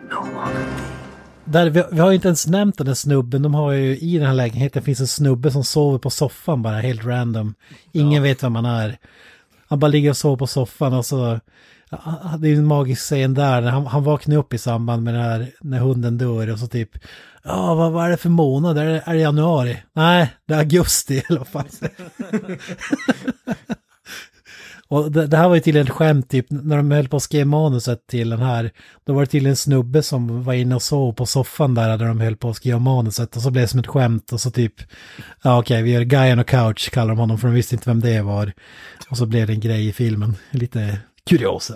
no 0.10 0.22
longer 0.22 0.64
beat. 0.76 1.03
Där, 1.46 1.70
vi, 1.70 1.84
vi 1.91 2.00
har 2.00 2.10
ju 2.10 2.16
inte 2.16 2.28
ens 2.28 2.48
nämnt 2.48 2.78
den 2.78 2.88
där 2.88 2.94
snubben, 2.94 3.41
de 3.41 3.54
har 3.56 3.72
ju 3.72 3.98
i 3.98 4.18
den 4.18 4.28
här 4.28 4.34
lägenheten 4.34 4.84
finns 4.84 5.00
en 5.00 5.08
snubbe 5.08 5.52
som 5.52 5.64
sover 5.64 5.98
på 5.98 6.10
soffan 6.10 6.62
bara 6.62 6.80
helt 6.80 7.06
random. 7.06 7.54
Ingen 7.91 8.24
vet 8.24 8.44
vem 8.44 8.56
han 8.56 8.66
är. 8.66 8.98
Han 9.68 9.80
bara 9.80 9.88
ligger 9.88 10.10
och 10.10 10.18
sover 10.18 10.38
på 10.38 10.48
soffan 10.48 10.94
och 10.94 11.06
så, 11.06 11.39
ja, 11.89 12.36
det 12.39 12.50
är 12.50 12.56
en 12.56 12.66
magisk 12.66 13.02
scen 13.02 13.34
där, 13.34 13.62
han, 13.62 13.88
han 13.88 14.04
vaknar 14.04 14.38
upp 14.38 14.54
i 14.54 14.58
samband 14.58 15.04
med 15.04 15.14
det 15.14 15.20
här, 15.20 15.52
när 15.62 15.80
hunden 15.80 16.18
dör 16.18 16.52
och 16.52 16.60
så 16.60 16.68
typ, 16.68 16.89
ja 17.44 17.76
vad, 17.76 17.91
vad 17.91 18.06
är 18.06 18.10
det 18.10 18.18
för 18.18 18.30
månad, 18.30 18.78
är 18.78 18.86
det, 18.86 19.04
är 19.06 19.14
det 19.14 19.20
januari? 19.20 19.78
Nej, 19.94 20.34
det 20.48 20.54
är 20.54 20.58
augusti 20.58 21.24
eller 21.30 21.39
vad 21.39 21.48
fan. 21.48 21.66
Och 24.88 25.12
det, 25.12 25.28
det 25.28 25.38
här 25.38 25.48
var 25.48 25.56
ju 25.56 25.62
till 25.62 25.78
en 25.78 25.90
skämt 25.90 26.30
typ, 26.30 26.46
när 26.50 26.78
de 26.78 26.92
höll 26.92 27.08
på 27.08 27.18
att 27.18 27.24
skriva 27.24 27.46
manuset 27.46 28.08
till 28.08 28.30
den 28.30 28.42
här, 28.42 28.72
då 29.06 29.14
var 29.14 29.22
det 29.22 29.28
till 29.28 29.46
en 29.46 29.56
snubbe 29.56 30.04
som 30.04 30.44
var 30.44 30.54
inne 30.54 30.76
och 30.76 30.82
sov 30.82 31.14
på 31.14 31.26
soffan 31.26 31.76
där, 31.76 31.98
där 31.98 32.06
de 32.06 32.20
höll 32.20 32.36
på 32.36 32.50
att 32.50 32.56
skriva 32.56 32.80
manuset, 32.80 33.36
och 33.36 33.42
så 33.42 33.52
blev 33.52 33.62
det 33.62 33.68
som 33.68 33.80
ett 33.80 33.88
skämt, 33.88 34.34
och 34.34 34.42
så 34.42 34.52
typ, 34.52 34.74
ja 35.44 35.60
okej, 35.60 35.84
vi 35.84 35.92
gör 35.92 36.02
Guy 36.02 36.32
on 36.32 36.40
a 36.40 36.44
couch, 36.44 36.90
kallar 36.90 37.10
de 37.10 37.20
honom, 37.20 37.38
för 37.38 37.48
de 37.48 37.54
visste 37.54 37.76
inte 37.76 37.90
vem 37.90 38.00
det 38.00 38.22
var. 38.22 38.54
Och 39.10 39.18
så 39.18 39.26
blev 39.26 39.48
det 39.48 39.54
en 39.54 39.60
grej 39.60 39.88
i 39.88 39.94
filmen, 39.94 40.36
lite 40.52 40.98
kuriosa. 41.30 41.76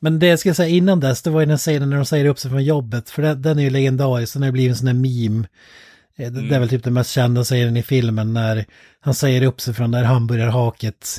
Men 0.00 0.18
det 0.18 0.26
jag 0.26 0.38
ska 0.38 0.54
säga 0.54 0.68
innan 0.68 1.00
dess, 1.00 1.22
det 1.22 1.30
var 1.30 1.40
ju 1.40 1.46
den 1.46 1.58
scenen 1.58 1.90
när 1.90 1.96
de 1.96 2.06
säger 2.06 2.24
upp 2.24 2.38
sig 2.38 2.50
från 2.50 2.64
jobbet, 2.64 3.10
för 3.10 3.22
den, 3.22 3.42
den 3.42 3.58
är 3.58 3.62
ju 3.62 3.70
legendarisk, 3.70 4.32
den 4.32 4.42
har 4.42 4.52
blivit 4.52 4.70
en 4.70 4.76
sån 4.76 4.86
där 4.86 4.94
meme. 4.94 5.46
Eh, 6.16 6.32
Det, 6.32 6.54
är 6.54 6.60
väl 6.60 6.68
typ 6.68 6.84
den 6.84 6.94
mest 6.94 7.10
kända 7.10 7.44
scenen 7.44 7.76
i 7.76 7.82
filmen 7.82 8.32
när 8.32 8.64
han 9.00 9.14
säger 9.14 9.42
upp 9.42 9.60
sig 9.60 9.74
från 9.74 9.90
det 9.90 9.98
här 9.98 10.04
hamburgerhaket. 10.04 11.18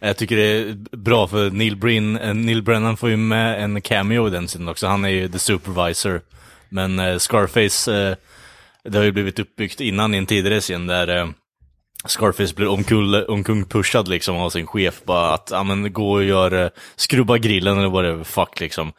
Eh, 0.00 0.08
jag 0.08 0.16
tycker 0.16 0.36
det 0.36 0.42
är 0.42 0.96
bra 0.96 1.28
för 1.28 1.50
Neil, 1.50 1.76
Brin, 1.76 2.16
eh, 2.16 2.34
Neil 2.34 2.62
Brennan 2.62 2.96
får 2.96 3.10
ju 3.10 3.16
med 3.16 3.64
en 3.64 3.80
cameo 3.80 4.26
i 4.26 4.30
den 4.30 4.48
sidan 4.48 4.68
också. 4.68 4.86
Han 4.86 5.04
är 5.04 5.08
ju 5.08 5.28
the 5.28 5.38
supervisor. 5.38 6.20
Men 6.68 6.98
eh, 6.98 7.18
Scarface, 7.18 7.92
eh, 7.92 8.16
det 8.84 8.98
har 8.98 9.04
ju 9.04 9.12
blivit 9.12 9.38
uppbyggt 9.38 9.80
innan 9.80 10.14
i 10.14 10.18
en 10.18 10.26
tidigare 10.26 10.60
scen 10.60 10.86
där 10.86 11.16
eh, 11.16 11.26
Scarface 12.04 12.54
blir 12.54 12.68
omkull, 12.68 13.14
omkung-pushad 13.14 14.08
liksom 14.08 14.36
av 14.36 14.50
sin 14.50 14.66
chef. 14.66 15.04
Bara 15.04 15.34
att, 15.34 15.48
ja 15.52 15.62
men 15.62 15.92
gå 15.92 16.12
och 16.12 16.24
gör, 16.24 16.64
eh, 16.64 16.68
skrubba 16.96 17.38
grillen 17.38 17.78
eller 17.78 17.88
whatever, 17.88 18.24
fuck 18.24 18.60
liksom. 18.60 18.92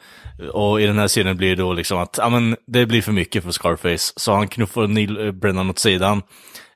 Och 0.53 0.81
i 0.81 0.85
den 0.85 0.97
här 0.97 1.07
scenen 1.07 1.37
blir 1.37 1.49
det 1.49 1.61
då 1.61 1.73
liksom 1.73 1.97
att, 1.97 2.15
ja 2.17 2.29
men 2.29 2.55
det 2.67 2.85
blir 2.85 3.01
för 3.01 3.11
mycket 3.11 3.43
för 3.43 3.51
Scarface. 3.51 4.13
Så 4.15 4.33
han 4.33 4.47
knuffar 4.47 4.87
Neil 4.87 5.25
eh, 5.25 5.31
Brennan 5.31 5.69
åt 5.69 5.79
sidan. 5.79 6.21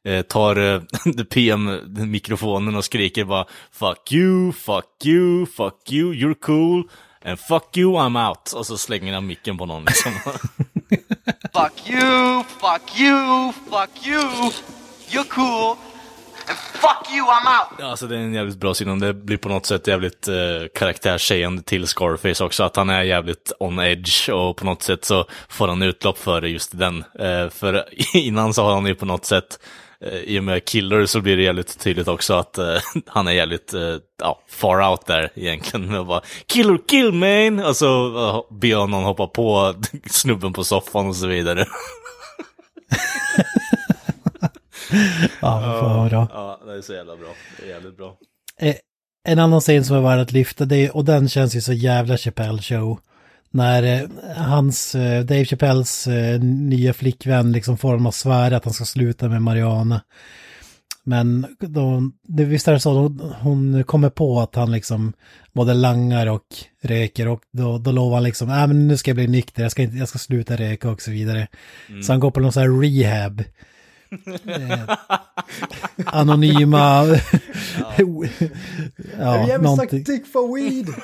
Eh, 0.05 0.21
tar 0.21 0.55
eh, 0.55 0.81
PM-mikrofonen 1.29 2.75
och 2.75 2.85
skriker 2.85 3.25
bara 3.25 3.45
Fuck 3.71 4.11
you, 4.11 4.51
fuck 4.51 5.05
you, 5.05 5.45
fuck 5.45 5.91
you, 5.91 6.13
you're 6.13 6.39
cool. 6.41 6.83
And 7.25 7.39
fuck 7.39 7.77
you, 7.77 7.91
I'm 7.91 8.29
out. 8.29 8.53
Och 8.53 8.65
så 8.65 8.77
slänger 8.77 9.13
han 9.13 9.27
micken 9.27 9.57
på 9.57 9.65
någon 9.65 9.85
liksom. 9.85 10.11
Fuck 11.53 11.89
you, 11.89 12.43
fuck 12.43 12.99
you, 12.99 13.51
fuck 13.69 14.07
you. 14.07 14.51
You're 15.09 15.27
cool. 15.29 15.77
And 16.47 16.57
fuck 16.57 17.11
you, 17.11 17.25
I'm 17.25 17.59
out. 17.59 17.81
Alltså 17.81 18.07
det 18.07 18.15
är 18.15 18.19
en 18.19 18.33
jävligt 18.33 18.59
bra 18.59 18.69
och 18.69 18.97
det 18.99 19.13
blir 19.13 19.37
på 19.37 19.49
något 19.49 19.65
sätt 19.65 19.87
jävligt 19.87 20.27
eh, 20.27 20.35
karaktärstjejande 20.75 21.61
till 21.61 21.87
Scarface 21.87 22.43
också. 22.43 22.63
Att 22.63 22.75
han 22.75 22.89
är 22.89 23.03
jävligt 23.03 23.51
on 23.59 23.79
edge 23.79 24.29
och 24.29 24.57
på 24.57 24.65
något 24.65 24.83
sätt 24.83 25.05
så 25.05 25.25
får 25.49 25.67
han 25.67 25.81
utlopp 25.81 26.17
för 26.17 26.41
det 26.41 26.49
just 26.49 26.77
den. 26.77 27.03
Eh, 27.19 27.49
för 27.49 27.85
innan 28.13 28.53
så 28.53 28.63
har 28.63 28.73
han 28.73 28.85
ju 28.85 28.95
på 28.95 29.05
något 29.05 29.25
sätt 29.25 29.59
i 30.23 30.39
och 30.39 30.43
med 30.43 30.65
Killer 30.65 31.05
så 31.05 31.21
blir 31.21 31.37
det 31.37 31.43
jävligt 31.43 31.79
tydligt 31.79 32.07
också 32.07 32.33
att 32.33 32.57
eh, 32.57 32.77
han 33.07 33.27
är 33.27 33.31
jävligt 33.31 33.73
eh, 33.73 33.95
ja, 34.21 34.41
far 34.49 34.89
out 34.91 35.05
där 35.05 35.29
egentligen. 35.35 35.91
Med 35.91 36.05
bara, 36.05 36.21
Killer 36.45 36.79
kill 36.87 37.11
man! 37.11 37.65
Och 37.65 37.75
så 37.75 38.07
uh, 38.07 38.57
ber 38.59 38.87
någon 38.87 39.03
hoppa 39.03 39.27
på 39.27 39.75
snubben 40.09 40.53
på 40.53 40.63
soffan 40.63 41.07
och 41.07 41.15
så 41.15 41.27
vidare. 41.27 41.65
Ja, 45.41 45.79
fan 45.81 45.97
vad 45.97 46.09
bra. 46.09 46.27
Ja, 46.33 46.59
det 46.65 46.73
är 46.73 46.81
så 46.81 46.93
jävla 46.93 47.15
bra. 47.17 47.29
Det 47.59 47.65
är 47.65 47.69
jävligt 47.69 47.97
bra. 47.97 48.17
Eh, 48.59 48.75
En 49.27 49.39
annan 49.39 49.61
scen 49.61 49.85
som 49.85 49.95
är 49.95 50.01
värd 50.01 50.19
att 50.19 50.31
lyfta, 50.31 50.65
det 50.65 50.89
och 50.89 51.05
den 51.05 51.29
känns 51.29 51.55
ju 51.55 51.61
så 51.61 51.73
jävla 51.73 52.17
Chappelle 52.17 52.61
show. 52.61 52.99
När 53.51 53.83
eh, 53.83 54.09
hans, 54.37 54.95
eh, 54.95 55.23
Dave 55.25 55.45
Chappelles 55.45 56.07
eh, 56.07 56.39
nya 56.41 56.93
flickvän 56.93 57.51
liksom 57.51 57.77
får 57.77 57.89
honom 57.89 58.05
att 58.05 58.15
svära 58.15 58.57
att 58.57 58.65
han 58.65 58.73
ska 58.73 58.85
sluta 58.85 59.29
med 59.29 59.41
Mariana. 59.41 60.01
Men 61.03 61.45
då, 61.59 62.11
det, 62.27 62.43
visst 62.43 62.67
är 62.67 62.73
det 62.73 62.79
så, 62.79 63.09
då, 63.09 63.35
hon 63.39 63.83
kommer 63.83 64.09
på 64.09 64.39
att 64.39 64.55
han 64.55 64.71
liksom 64.71 65.13
både 65.53 65.73
langar 65.73 66.27
och 66.27 66.45
röker 66.81 67.27
och 67.27 67.41
då, 67.53 67.77
då 67.77 67.91
lovar 67.91 68.15
han 68.15 68.23
liksom, 68.23 68.47
nej 68.47 68.67
men 68.67 68.87
nu 68.87 68.97
ska 68.97 69.09
jag 69.09 69.15
bli 69.15 69.27
nykter, 69.27 69.63
jag 69.63 69.71
ska, 69.71 69.81
inte, 69.81 69.97
jag 69.97 70.09
ska 70.09 70.19
sluta 70.19 70.55
röka 70.55 70.89
och 70.89 71.01
så 71.01 71.11
vidare. 71.11 71.47
Så 72.03 72.13
han 72.13 72.19
går 72.19 72.31
på 72.31 72.39
någon 72.39 72.51
sån 72.51 72.63
här 72.63 72.81
rehab. 72.81 73.43
Eh, 74.45 74.97
anonyma... 76.05 77.05
ja, 79.19 79.57
någonting. 79.61 80.03
dick 80.03 80.27
for 80.27 80.55
weed! 80.55 80.87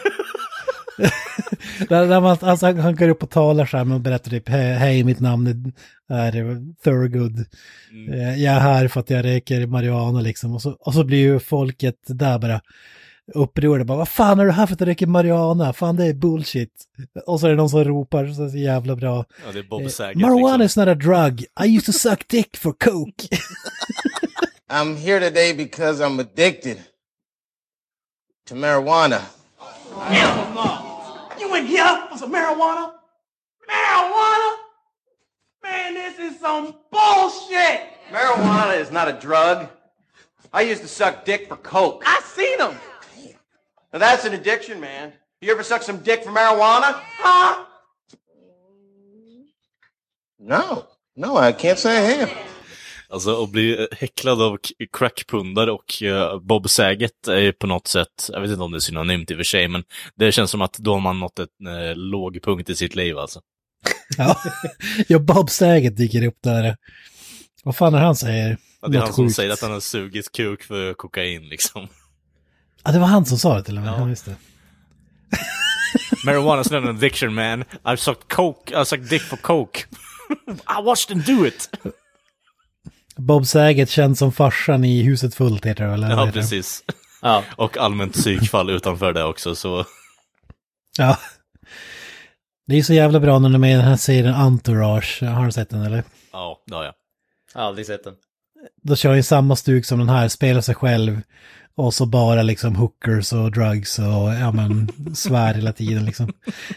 Där, 1.89 2.07
där 2.07 2.21
man, 2.21 2.37
alltså, 2.41 2.65
han 2.65 2.95
går 2.95 3.09
upp 3.09 3.23
och 3.23 3.29
talar 3.29 3.65
så 3.65 3.77
här 3.77 3.93
och 3.93 4.01
berättar 4.01 4.31
typ 4.31 4.49
"He- 4.49 4.73
hej 4.77 5.03
mitt 5.03 5.19
namn 5.19 5.73
är 6.09 6.31
Thurgood. 6.83 7.39
Eh, 8.13 8.43
Jag 8.43 8.55
är 8.55 8.59
här 8.59 8.87
för 8.87 8.99
att 8.99 9.09
jag 9.09 9.25
röker 9.25 9.67
marijuana 9.67 10.21
liksom. 10.21 10.53
Och 10.55 10.61
så, 10.61 10.71
och 10.71 10.93
så 10.93 11.03
blir 11.03 11.17
ju 11.17 11.39
folket 11.39 11.95
där 12.07 12.39
bara 12.39 12.61
upprörda. 13.33 13.83
Bara, 13.85 13.97
vad 13.97 14.09
fan 14.09 14.39
är 14.39 14.45
du 14.45 14.51
här 14.51 14.65
för 14.65 14.73
att 14.73 14.79
du 14.79 14.85
röker 14.85 15.07
marijuana? 15.07 15.73
Fan 15.73 15.95
det 15.95 16.05
är 16.05 16.13
bullshit. 16.13 16.73
Och 17.25 17.39
så 17.39 17.45
är 17.45 17.49
det 17.51 17.55
någon 17.57 17.69
som 17.69 17.83
ropar 17.83 18.27
så 18.27 18.49
så 18.49 18.57
jävla 18.57 18.95
bra. 18.95 19.25
Ja, 19.45 19.51
det 19.53 19.59
är 19.59 19.63
Bob 19.63 19.81
Eh, 19.81 19.87
Saget. 19.87 20.17
marijuana 20.21 20.57
liksom. 20.57 20.81
is 20.83 20.87
not 20.87 20.87
a 20.87 20.95
drug. 20.95 21.39
I 21.65 21.75
used 21.77 21.85
to 21.85 21.91
suck 21.91 22.27
dick 22.27 22.57
for 22.57 22.73
coke. 22.79 23.27
I'm 24.71 24.97
here 24.97 25.19
today 25.29 25.53
because 25.53 26.03
I'm 26.05 26.19
addicted 26.19 26.77
to 28.49 28.55
marijuana. 28.55 29.19
You 30.11 30.86
in 31.57 31.65
here 31.65 32.07
for 32.09 32.17
some 32.17 32.31
marijuana? 32.31 32.93
Marijuana? 33.69 34.55
Man, 35.63 35.93
this 35.95 36.19
is 36.19 36.39
some 36.39 36.75
bullshit! 36.91 37.81
Marijuana 38.11 38.79
is 38.79 38.91
not 38.91 39.07
a 39.07 39.13
drug. 39.13 39.67
I 40.53 40.61
used 40.61 40.81
to 40.81 40.87
suck 40.87 41.25
dick 41.25 41.47
for 41.49 41.57
coke. 41.57 42.03
I 42.05 42.21
seen 42.21 42.57
them! 42.57 42.75
Now 43.91 43.99
that's 43.99 44.25
an 44.25 44.33
addiction, 44.33 44.79
man. 44.79 45.13
You 45.41 45.51
ever 45.51 45.63
suck 45.63 45.83
some 45.83 45.99
dick 45.99 46.23
for 46.23 46.31
marijuana? 46.31 47.01
Huh? 47.17 47.65
No, 50.39 50.87
no, 51.15 51.35
I 51.35 51.51
can't 51.51 51.79
say 51.79 51.97
I 51.97 52.01
have. 52.01 52.37
Alltså 53.09 53.43
att 53.43 53.49
bli 53.49 53.87
häcklad 53.91 54.41
av 54.41 54.57
crackpundare 54.97 55.71
och 55.71 56.03
eh, 56.03 56.39
Bob 56.39 56.69
Saget 56.69 57.27
är 57.27 57.51
på 57.51 57.67
något 57.67 57.87
sätt, 57.87 58.29
jag 58.33 58.41
vet 58.41 58.49
inte 58.51 58.63
om 58.63 58.71
det 58.71 58.77
är 58.77 58.79
synonymt 58.79 59.31
i 59.31 59.33
och 59.33 59.37
för 59.37 59.43
sig, 59.43 59.67
men 59.67 59.83
det 60.15 60.31
känns 60.31 60.51
som 60.51 60.61
att 60.61 60.73
då 60.73 60.93
har 60.93 60.99
man 60.99 61.19
nått 61.19 61.39
en 61.39 61.67
eh, 61.67 61.95
låg 61.95 62.39
punkt 62.43 62.69
i 62.69 62.75
sitt 62.75 62.95
liv 62.95 63.17
alltså. 63.17 63.41
ja. 64.17 64.37
ja, 65.07 65.19
Bob 65.19 65.49
Saget 65.49 65.97
dyker 65.97 66.25
upp 66.25 66.37
där. 66.43 66.75
Vad 67.63 67.75
fan 67.75 67.93
är 67.93 67.99
han 67.99 68.15
säger? 68.15 68.57
Ja, 68.81 68.87
det 68.87 68.97
är 68.97 68.99
Något 68.99 69.07
han 69.07 69.13
som 69.15 69.25
sjukt. 69.25 69.35
säger 69.35 69.53
att 69.53 69.61
han 69.61 69.71
har 69.71 69.79
sugit 69.79 70.31
kuk 70.31 70.63
för 70.63 70.93
kokain 70.93 71.49
liksom. 71.49 71.87
Ja, 72.83 72.91
det 72.91 72.99
var 72.99 73.07
han 73.07 73.25
som 73.25 73.37
sa 73.37 73.55
det 73.57 73.63
till 73.63 73.77
och 73.77 73.83
med. 73.83 73.93
Ja. 73.93 74.09
just 74.09 74.25
det. 74.25 74.35
Marijuana's 76.25 76.73
not 76.73 76.83
an 76.83 76.95
addiction 76.95 77.33
man. 77.33 77.63
I've 77.83 77.97
sucked 77.97 78.27
coke, 78.27 78.75
I've 78.75 78.85
sucked 78.85 79.09
dick 79.09 79.21
for 79.21 79.37
coke. 79.37 79.79
I 80.79 80.81
watched 80.81 81.07
them 81.09 81.37
do 81.37 81.45
it! 81.47 81.69
Bob 83.17 83.47
Saget 83.47 83.89
känd 83.89 84.17
som 84.17 84.31
farsan 84.31 84.83
i 84.85 85.01
Huset 85.01 85.35
fullt 85.35 85.65
heter 85.65 85.87
det 85.87 85.93
eller? 85.93 86.15
vad 86.15 86.27
Ja, 86.27 86.31
precis. 86.31 86.83
Ja. 87.21 87.43
Och 87.55 87.77
allmänt 87.77 88.13
psykfall 88.13 88.69
utanför 88.69 89.13
det 89.13 89.23
också, 89.23 89.55
så... 89.55 89.85
Ja. 90.97 91.17
Det 92.67 92.75
är 92.77 92.83
så 92.83 92.93
jävla 92.93 93.19
bra 93.19 93.39
när 93.39 93.49
de 93.49 93.55
är 93.55 93.59
med 93.59 93.71
i 93.71 93.75
den 93.75 93.85
här 93.85 93.97
serien 93.97 94.33
Entourage. 94.33 95.23
Har 95.23 95.45
du 95.45 95.51
sett 95.51 95.69
den 95.69 95.81
eller? 95.81 96.03
Ja, 96.31 96.63
det 96.67 96.75
har 96.75 96.83
jag. 96.83 96.93
Aldrig 97.53 97.85
sett 97.85 98.03
den. 98.03 98.13
Då 98.83 98.95
kör 98.95 99.13
ju 99.13 99.23
samma 99.23 99.55
stuk 99.55 99.85
som 99.85 99.99
den 99.99 100.09
här, 100.09 100.27
spelar 100.27 100.61
sig 100.61 100.75
själv. 100.75 101.21
Och 101.75 101.93
så 101.93 102.05
bara 102.05 102.41
liksom 102.41 102.75
hookers 102.75 103.33
och 103.33 103.51
drugs 103.51 103.99
och 103.99 104.33
ja 104.41 104.51
men 104.51 104.89
svär 105.15 105.53
hela 105.53 105.73
tiden 105.73 106.05
liksom. 106.05 106.33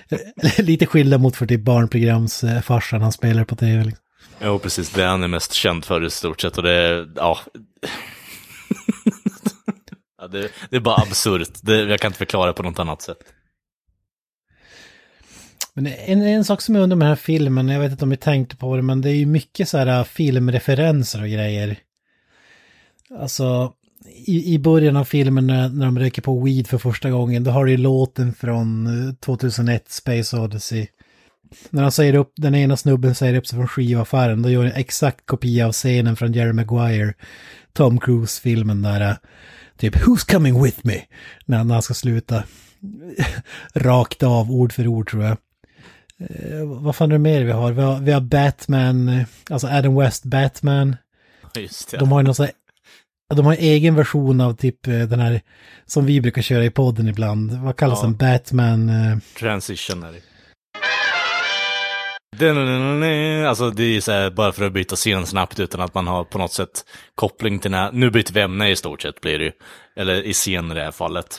Lite 0.59 0.86
skillnad 0.86 1.20
mot 1.20 1.36
för 1.36 1.47
typ 1.47 1.61
barnprograms 1.61 2.45
eh, 2.45 2.80
han 3.01 3.12
spelar 3.12 3.45
på 3.45 3.57
tv. 3.57 3.84
Liksom. 3.84 4.05
Jo, 4.43 4.59
precis. 4.59 4.91
Det 4.91 5.05
han 5.05 5.22
är 5.22 5.28
mest 5.28 5.53
känd 5.53 5.84
för 5.84 6.05
i 6.05 6.11
stort 6.11 6.41
sett 6.41 6.57
och 6.57 6.62
det 6.62 6.72
är, 6.72 7.11
ja... 7.16 7.38
ja 10.18 10.28
det, 10.28 10.51
det 10.70 10.76
är 10.76 10.80
bara 10.80 11.03
absurt. 11.03 11.51
Det, 11.62 11.82
jag 11.82 12.01
kan 12.01 12.09
inte 12.09 12.18
förklara 12.18 12.53
på 12.53 12.62
något 12.62 12.78
annat 12.78 13.03
sätt. 13.03 13.18
Men 15.74 15.86
en, 15.86 16.22
en 16.22 16.45
sak 16.45 16.61
som 16.61 16.74
jag 16.74 16.82
undrar 16.82 16.97
med 16.97 17.07
den 17.07 17.11
här 17.11 17.22
filmen, 17.22 17.68
jag 17.68 17.80
vet 17.80 17.93
inte 17.93 18.05
om 18.05 18.09
ni 18.09 18.16
tänkte 18.16 18.57
på 18.57 18.76
det, 18.76 18.82
men 18.82 19.01
det 19.01 19.11
är 19.11 19.14
ju 19.14 19.26
mycket 19.26 19.68
så 19.68 19.78
här 19.78 19.99
äh, 19.99 20.05
filmreferenser 20.05 21.22
och 21.22 21.28
grejer. 21.28 21.78
Alltså, 23.18 23.72
i, 24.26 24.55
i 24.55 24.59
början 24.59 24.97
av 24.97 25.05
filmen 25.05 25.47
när, 25.47 25.68
när 25.68 25.86
de 25.86 25.99
röker 25.99 26.22
på 26.22 26.41
weed 26.41 26.66
för 26.66 26.78
första 26.78 27.11
gången, 27.11 27.45
då 27.45 27.51
har 27.51 27.64
du 27.64 27.70
ju 27.70 27.76
låten 27.76 28.34
från 28.34 28.86
äh, 29.09 29.14
2001 29.14 29.91
Space 29.91 30.36
Odyssey. 30.36 30.86
När 31.70 31.82
han 31.82 31.92
säger 31.92 32.14
upp, 32.14 32.32
den 32.36 32.55
ena 32.55 32.76
snubben 32.76 33.14
säger 33.14 33.34
upp 33.34 33.46
sig 33.46 33.57
från 33.59 33.68
skivaffären, 33.68 34.42
då 34.42 34.51
gör 34.51 34.64
en 34.64 34.72
exakt 34.72 35.26
kopia 35.26 35.66
av 35.66 35.72
scenen 35.72 36.16
från 36.16 36.32
Jerry 36.32 36.53
Maguire, 36.53 37.14
Tom 37.72 38.01
Cruise-filmen 38.01 38.82
där, 38.82 39.01
äh, 39.11 39.14
typ 39.78 39.96
Who's 39.96 40.32
coming 40.32 40.62
with 40.62 40.78
me? 40.82 41.01
När, 41.44 41.64
när 41.64 41.74
han 41.74 41.82
ska 41.82 41.94
sluta. 41.94 42.42
Rakt 43.74 44.22
av, 44.22 44.51
ord 44.51 44.72
för 44.72 44.86
ord 44.86 45.11
tror 45.11 45.22
jag. 45.24 45.36
Eh, 46.18 46.64
vad 46.66 46.96
fan 46.96 47.09
är 47.11 47.12
det 47.14 47.18
mer 47.18 47.44
vi 47.44 47.53
har? 47.53 47.72
Vi 47.72 47.82
har, 47.82 47.98
vi 48.01 48.12
har 48.12 48.20
Batman, 48.20 49.09
eh, 49.09 49.26
alltså 49.51 49.66
Adam 49.66 49.96
West 49.96 50.24
Batman. 50.24 50.96
Just 51.57 51.90
det. 51.90 51.96
De 51.98 52.12
har 52.12 52.20
ju 52.20 52.24
någon 52.24 52.34
sån 52.34 52.46
här, 52.46 52.55
de 53.36 53.46
har 53.46 53.53
en 53.53 53.59
egen 53.59 53.94
version 53.94 54.40
av 54.40 54.53
typ 54.57 54.86
eh, 54.86 54.98
den 55.01 55.20
här 55.20 55.40
som 55.86 56.07
vi 56.07 56.20
brukar 56.20 56.42
köra 56.42 56.64
i 56.64 56.70
podden 56.70 57.09
ibland. 57.09 57.53
Vad 57.53 57.76
kallas 57.76 57.98
Ja. 58.03 58.07
den? 58.07 58.16
Batman... 58.16 58.88
eh, 58.88 59.18
Transition 59.38 60.03
är 60.03 60.12
det. 60.12 60.20
Alltså 63.49 63.70
det 63.70 63.97
är 63.97 64.01
så 64.01 64.12
här, 64.12 64.30
bara 64.30 64.53
för 64.53 64.64
att 64.64 64.72
byta 64.72 64.97
scen 64.97 65.26
snabbt 65.26 65.61
utan 65.61 65.80
att 65.80 65.95
man 65.95 66.07
har 66.07 66.24
på 66.24 66.38
något 66.38 66.53
sätt 66.53 66.84
koppling 67.14 67.59
till 67.59 67.70
när. 67.70 67.93
Nu 67.93 68.11
byter 68.11 68.32
vi 68.32 68.41
ämne 68.41 68.70
i 68.70 68.76
stort 68.76 69.03
sett 69.03 69.20
blir 69.20 69.38
det 69.38 69.45
ju. 69.45 69.53
Eller 69.97 70.22
i 70.22 70.32
scen 70.32 70.70
i 70.70 70.74
det 70.74 70.84
här 70.84 70.91
fallet. 70.91 71.38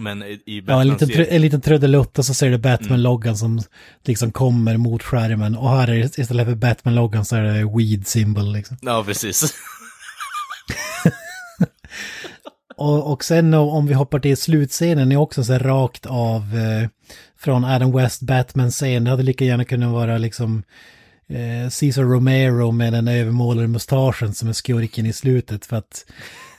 Men 0.00 0.22
i, 0.22 0.40
i 0.46 0.62
Ja, 0.66 0.80
en 0.80 0.88
liten, 0.88 1.26
en 1.28 1.42
liten 1.42 1.60
trudelutt 1.60 2.18
och 2.18 2.24
så 2.24 2.34
ser 2.34 2.50
du 2.50 2.58
Batman-loggan 2.58 3.36
som 3.36 3.60
liksom 4.04 4.32
kommer 4.32 4.76
mot 4.76 5.02
skärmen. 5.02 5.56
Och 5.56 5.70
här 5.70 5.88
är 5.88 5.98
det, 5.98 6.18
istället 6.18 6.46
för 6.46 6.54
Batman-loggan 6.54 7.24
så 7.24 7.36
är 7.36 7.42
det 7.42 7.78
weed 7.78 8.06
symbol 8.06 8.52
liksom. 8.52 8.76
Ja, 8.80 9.04
precis. 9.06 9.54
Och, 12.78 13.12
och 13.12 13.24
sen 13.24 13.54
om 13.54 13.86
vi 13.86 13.94
hoppar 13.94 14.18
till 14.18 14.36
slutscenen 14.36 15.12
är 15.12 15.16
också 15.16 15.44
så 15.44 15.52
här 15.52 15.60
rakt 15.60 16.06
av 16.06 16.42
eh, 16.42 16.88
från 17.38 17.64
Adam 17.64 17.92
West 17.92 18.22
Batman-scen. 18.22 19.04
Det 19.04 19.10
hade 19.10 19.22
lika 19.22 19.44
gärna 19.44 19.64
kunnat 19.64 19.92
vara 19.92 20.18
liksom 20.18 20.62
eh, 21.28 21.70
Cesar 21.70 22.02
Romero 22.02 22.70
med 22.70 22.92
den 22.92 23.08
övermålade 23.08 23.68
mustaschen 23.68 24.34
som 24.34 24.48
är 24.48 24.52
skurken 24.52 25.06
i 25.06 25.12
slutet. 25.12 25.66
För 25.66 25.76
att 25.76 26.04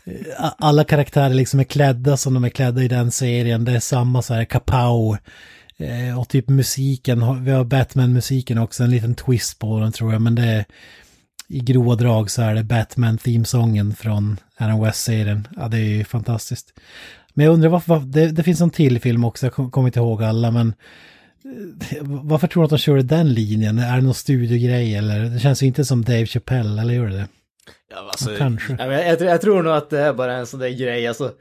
eh, 0.06 0.52
alla 0.58 0.84
karaktärer 0.84 1.34
liksom 1.34 1.60
är 1.60 1.64
klädda 1.64 2.18
som 2.18 2.34
de 2.34 2.44
är 2.44 2.50
klädda 2.50 2.84
i 2.84 2.88
den 2.88 3.12
serien. 3.12 3.66
Det 3.66 3.72
är 3.72 3.80
samma 3.80 4.22
så 4.22 4.34
här 4.34 4.46
kapow. 4.46 5.18
Eh, 5.78 6.20
och 6.20 6.30
typ 6.30 6.50
musiken, 6.50 7.44
vi 7.44 7.52
har 7.52 7.64
Batman-musiken 7.64 8.58
också, 8.58 8.84
en 8.84 8.92
liten 8.92 9.16
twist 9.16 9.60
på 9.60 9.80
den 9.80 9.92
tror 9.92 10.14
jag. 10.14 10.22
Men 10.22 10.36
det 10.36 10.44
är 10.44 10.66
i 11.50 11.60
grova 11.60 11.96
drag 11.96 12.32
så 12.32 12.42
är 12.42 12.56
det 12.56 12.64
Batman-themesången 12.64 13.96
från 13.96 14.38
Adam 14.58 14.82
West-serien. 14.84 15.48
Ja, 15.58 15.68
det 15.68 15.78
är 15.78 15.82
ju 15.98 16.04
fantastiskt. 16.04 16.74
Men 17.34 17.46
jag 17.46 17.54
undrar 17.54 17.70
varför, 17.70 17.94
varför 17.94 18.08
det, 18.08 18.28
det 18.32 18.44
finns 18.44 18.62
en 18.62 18.70
till 18.70 19.00
film 19.02 19.24
också, 19.26 19.46
jag 19.46 19.54
kom- 19.54 19.72
kommer 19.72 19.88
inte 19.88 20.00
ihåg 20.00 20.24
alla, 20.24 20.52
men 20.52 20.74
eh, 21.92 22.02
varför 22.04 22.48
tror 22.48 22.64
du 22.64 22.66
att 22.66 22.70
de 22.70 22.78
körde 22.78 23.04
den 23.04 23.34
linjen? 23.34 23.80
Är 23.80 23.96
det 23.96 24.02
någon 24.02 24.14
studiogrej 24.14 24.96
eller? 24.96 25.20
Det 25.20 25.40
känns 25.40 25.64
ju 25.64 25.68
inte 25.68 25.86
som 25.86 26.04
Dave 26.04 26.26
Chappelle, 26.26 26.82
eller 26.82 26.94
gör 26.94 27.06
det 27.08 27.16
det? 27.18 27.28
Ja, 27.92 27.98
alltså, 28.12 28.30
Kanske. 28.38 28.76
Jag, 28.80 29.08
jag, 29.08 29.18
tror- 29.20 29.30
jag 29.32 29.42
tror 29.42 29.64
nog 29.64 29.74
att 29.74 29.90
det 29.90 30.00
är 30.00 30.14
bara 30.14 30.38
en 30.38 30.46
sån 30.48 30.60
där 30.60 30.70
grej, 30.70 31.08
alltså. 31.08 31.32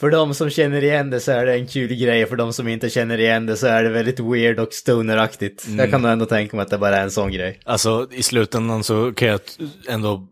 För 0.00 0.10
de 0.10 0.34
som 0.34 0.50
känner 0.50 0.84
igen 0.84 1.10
det 1.10 1.20
så 1.20 1.32
är 1.32 1.46
det 1.46 1.54
en 1.54 1.66
kul 1.66 1.94
grej, 1.94 2.26
för 2.26 2.36
de 2.36 2.52
som 2.52 2.68
inte 2.68 2.90
känner 2.90 3.18
igen 3.20 3.46
det 3.46 3.56
så 3.56 3.66
är 3.66 3.82
det 3.82 3.90
väldigt 3.90 4.20
weird 4.20 4.58
och 4.58 4.72
stoneraktigt. 4.72 5.66
Jag 5.78 5.90
kan 5.90 6.02
nog 6.02 6.10
ändå 6.10 6.26
tänka 6.26 6.56
mig 6.56 6.62
att 6.62 6.70
det 6.70 6.78
bara 6.78 6.96
är 6.96 7.02
en 7.02 7.10
sån 7.10 7.32
grej. 7.32 7.60
Alltså 7.64 8.08
i 8.12 8.22
slutändan 8.22 8.84
så 8.84 9.12
kan 9.12 9.28
jag 9.28 9.40
ändå, 9.88 10.26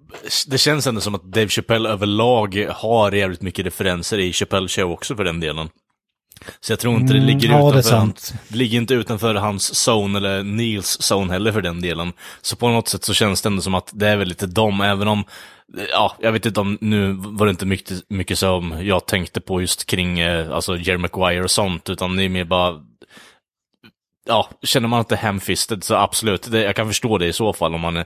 det 0.46 0.58
känns 0.58 0.86
ändå 0.86 1.00
som 1.00 1.14
att 1.14 1.22
Dave 1.24 1.48
Chappelle 1.48 1.88
överlag 1.88 2.66
har 2.70 3.12
jävligt 3.12 3.42
mycket 3.42 3.66
referenser 3.66 4.18
i 4.18 4.32
Chappelle 4.32 4.68
Show 4.68 4.90
också 4.90 5.16
för 5.16 5.24
den 5.24 5.40
delen. 5.40 5.68
Så 6.60 6.72
jag 6.72 6.78
tror 6.78 6.94
inte 6.94 7.12
det 7.12 7.18
Mm, 7.18 7.26
ligger 7.26 7.48
ja, 7.48 7.56
det 7.56 7.62
är 7.64 7.68
utanför, 7.70 7.96
han, 7.96 8.06
sant. 8.06 8.34
det 8.48 8.56
ligger 8.56 8.78
inte 8.78 8.94
utanför 8.94 9.34
hans 9.34 9.88
zone 9.88 10.18
eller 10.18 10.42
Neils 10.42 10.98
zone 11.12 11.32
heller 11.32 11.52
för 11.52 11.62
den 11.62 11.80
delen. 11.80 12.12
Så 12.42 12.56
på 12.56 12.68
något 12.68 12.88
sätt 12.88 13.04
så 13.04 13.14
känns 13.14 13.42
det 13.42 13.46
ändå 13.48 13.62
som 13.62 13.74
att 13.74 13.90
det 13.92 14.08
är 14.08 14.16
väl 14.16 14.28
lite 14.28 14.46
dem, 14.46 14.80
även 14.80 15.08
om, 15.08 15.24
ja, 15.90 16.16
jag 16.20 16.32
vet 16.32 16.46
inte 16.46 16.60
om, 16.60 16.78
nu 16.80 17.12
var 17.12 17.46
det 17.46 17.50
inte 17.50 17.66
mycket, 17.66 18.10
mycket 18.10 18.38
som 18.38 18.74
jag 18.82 19.06
tänkte 19.06 19.40
på 19.40 19.60
just 19.60 19.86
kring, 19.86 20.20
eh, 20.20 20.52
alltså 20.52 20.76
Jerry 20.76 20.98
Maguire 20.98 21.44
och 21.44 21.50
sånt, 21.50 21.90
utan 21.90 22.16
det 22.16 22.24
är 22.24 22.28
mer 22.28 22.44
bara, 22.44 22.80
ja, 24.26 24.48
känner 24.62 24.88
man 24.88 25.00
att 25.00 25.08
det 25.08 25.14
är 25.14 25.22
hamfisted 25.22 25.84
så 25.84 25.94
absolut, 25.94 26.50
det, 26.50 26.62
jag 26.62 26.76
kan 26.76 26.88
förstå 26.88 27.18
det 27.18 27.26
i 27.26 27.32
så 27.32 27.52
fall 27.52 27.74
om 27.74 27.80
man 27.80 28.04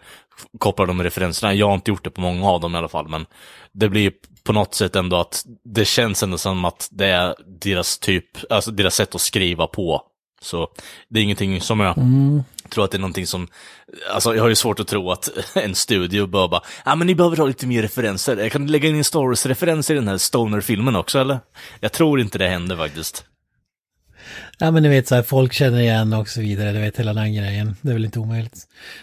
kopplar 0.58 0.86
de 0.86 1.02
referenserna. 1.02 1.54
Jag 1.54 1.66
har 1.66 1.74
inte 1.74 1.90
gjort 1.90 2.04
det 2.04 2.10
på 2.10 2.20
många 2.20 2.50
av 2.50 2.60
dem 2.60 2.74
i 2.74 2.78
alla 2.78 2.88
fall, 2.88 3.08
men 3.08 3.26
det 3.72 3.88
blir 3.88 4.12
på 4.44 4.52
något 4.52 4.74
sätt 4.74 4.96
ändå 4.96 5.16
att 5.16 5.44
det 5.64 5.84
känns 5.84 6.22
ändå 6.22 6.38
som 6.38 6.64
att 6.64 6.88
det 6.90 7.06
är 7.06 7.34
deras 7.60 7.98
typ, 7.98 8.24
alltså 8.50 8.70
deras 8.70 8.94
sätt 8.94 9.14
att 9.14 9.20
skriva 9.20 9.66
på. 9.66 10.02
Så 10.40 10.68
det 11.08 11.20
är 11.20 11.24
ingenting 11.24 11.60
som 11.60 11.80
jag 11.80 11.98
mm 11.98 12.42
tror 12.70 12.84
att 12.84 12.90
det 12.90 12.96
är 12.96 13.00
någonting 13.00 13.26
som, 13.26 13.48
alltså 14.10 14.34
jag 14.34 14.42
har 14.42 14.48
ju 14.48 14.54
svårt 14.54 14.80
att 14.80 14.88
tro 14.88 15.10
att 15.10 15.30
en 15.54 15.74
studio 15.74 16.26
bara, 16.26 16.50
ja 16.50 16.62
ah, 16.84 16.96
men 16.96 17.06
ni 17.06 17.14
behöver 17.14 17.36
ha 17.36 17.46
lite 17.46 17.66
mer 17.66 17.82
referenser, 17.82 18.36
jag 18.36 18.52
kan 18.52 18.66
lägga 18.66 18.88
in 18.88 18.96
en 18.96 19.04
Star 19.04 19.20
Wars-referens 19.20 19.90
i 19.90 19.94
den 19.94 20.08
här 20.08 20.18
Stoner-filmen 20.18 20.96
också 20.96 21.18
eller? 21.18 21.38
Jag 21.80 21.92
tror 21.92 22.20
inte 22.20 22.38
det 22.38 22.48
händer 22.48 22.76
faktiskt. 22.76 23.24
Ja 24.58 24.70
men 24.70 24.82
ni 24.82 24.88
vet 24.88 25.08
så 25.08 25.14
här, 25.14 25.22
folk 25.22 25.52
känner 25.52 25.80
igen 25.80 26.12
och 26.12 26.28
så 26.28 26.40
vidare, 26.40 26.72
du 26.72 26.78
vet 26.78 26.98
hela 26.98 27.14
den 27.14 27.34
grejen. 27.34 27.76
Det 27.82 27.88
är 27.88 27.92
väl 27.92 28.04
inte 28.04 28.18
omöjligt. 28.18 28.58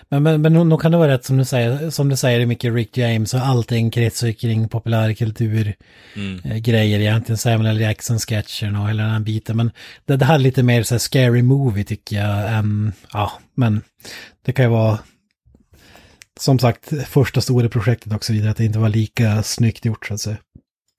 Men, 0.09 0.23
men, 0.23 0.41
men 0.41 0.53
nog- 0.53 0.81
kan 0.81 0.91
det 0.91 0.97
vara 0.97 1.13
rätt 1.13 1.25
som 1.25 1.37
du 1.37 1.45
säger, 1.45 1.89
som 1.89 2.09
du 2.09 2.15
säger, 2.15 2.45
mycket 2.45 2.73
Rick 2.73 2.97
James 2.97 3.33
och 3.33 3.39
allting 3.39 3.91
kretsar 3.91 4.31
kring 4.31 4.69
populärkultur. 4.69 5.75
Eh, 6.45 6.57
grejer 6.57 6.99
egentligen, 6.99 7.37
Samuel 7.37 7.75
L. 7.75 7.81
Jackson-sketchen 7.81 8.75
och 8.75 8.87
hela 8.89 9.03
den 9.03 9.11
här 9.11 9.19
biten. 9.19 9.57
Men 9.57 9.71
det, 10.05 10.17
det 10.17 10.25
här 10.25 10.35
är 10.35 10.39
lite 10.39 10.63
mer 10.63 10.83
så 10.83 10.93
här 10.93 10.99
scary 10.99 11.41
movie 11.41 11.83
tycker 11.83 12.15
jag. 12.15 12.53
än- 12.53 12.93
ja, 13.13 13.31
men 13.55 13.81
det 14.45 14.51
kan 14.53 14.65
ju 14.65 14.71
vara 14.71 14.99
som 16.39 16.59
sagt 16.59 16.89
första 17.07 17.41
stora 17.41 17.69
projektet 17.69 18.13
och 18.13 18.23
så 18.25 18.33
vidare, 18.33 18.51
att 18.51 18.57
det 18.57 18.65
inte 18.65 18.79
var 18.79 18.89
lika 18.89 19.43
snyggt 19.43 19.85
gjort 19.85 20.05
så 20.07 20.13
att 20.13 20.19
säga. 20.19 20.37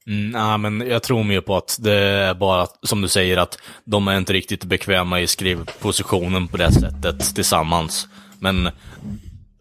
Mm, 0.08 0.30
nej, 0.30 0.58
men 0.58 0.88
jag 0.88 1.02
tror 1.02 1.24
mer 1.24 1.40
på 1.40 1.56
att 1.56 1.76
det 1.80 1.94
är 1.94 2.34
bara, 2.34 2.66
som 2.82 3.00
du 3.00 3.08
säger, 3.08 3.36
att 3.36 3.58
de 3.84 4.08
är 4.08 4.18
inte 4.18 4.32
riktigt 4.32 4.64
bekväma 4.64 5.20
i 5.20 5.26
skrivpositionen 5.26 6.48
på 6.48 6.56
det 6.56 6.72
sättet 6.72 7.34
tillsammans. 7.34 8.08
Men 8.38 8.70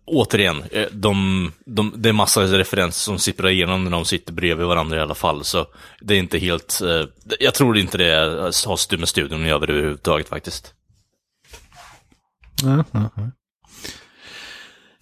återigen, 0.06 0.64
eh, 0.72 0.88
de, 0.92 1.52
de, 1.66 1.94
det 1.96 2.10
är 2.10 2.14
massa 2.14 2.44
referenser 2.44 3.00
som 3.02 3.20
sipprar 3.20 3.50
igenom 3.50 3.84
när 3.84 3.92
de 3.92 4.06
sitter 4.06 4.34
bredvid 4.34 4.68
varandra 4.68 4.98
i 4.98 5.02
alla 5.02 5.16
fall. 5.16 5.44
Så 5.44 5.66
det 6.02 6.14
är 6.14 6.20
inte 6.20 6.38
helt, 6.38 6.82
eh, 6.82 7.06
jag 7.40 7.54
tror 7.54 7.78
inte 7.78 7.98
det 7.98 8.16
har 8.66 8.76
stu- 8.76 8.98
med 8.98 9.10
studion 9.10 9.42
att 9.42 9.48
göra 9.48 9.64
överhuvudtaget 9.64 10.30
faktiskt. 10.30 10.74
Mm, 12.64 12.84
mm, 12.94 13.08
mm. 13.18 13.32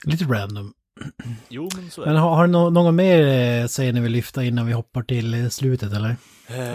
Lite 0.03 0.23
random. 0.23 0.73
Jo, 1.49 1.69
men 1.75 1.89
så 1.91 2.05
Men 2.05 2.15
har, 2.15 2.35
har 2.35 2.45
du 2.47 2.51
nå- 2.51 2.69
någon 2.69 2.95
mer 2.95 3.27
eh, 3.61 3.67
säger 3.67 3.93
ni 3.93 3.99
vill 3.99 4.11
lyfta 4.11 4.43
innan 4.43 4.65
vi 4.65 4.73
hoppar 4.73 5.03
till 5.03 5.33
eh, 5.33 5.49
slutet 5.49 5.93
eller? 5.93 6.15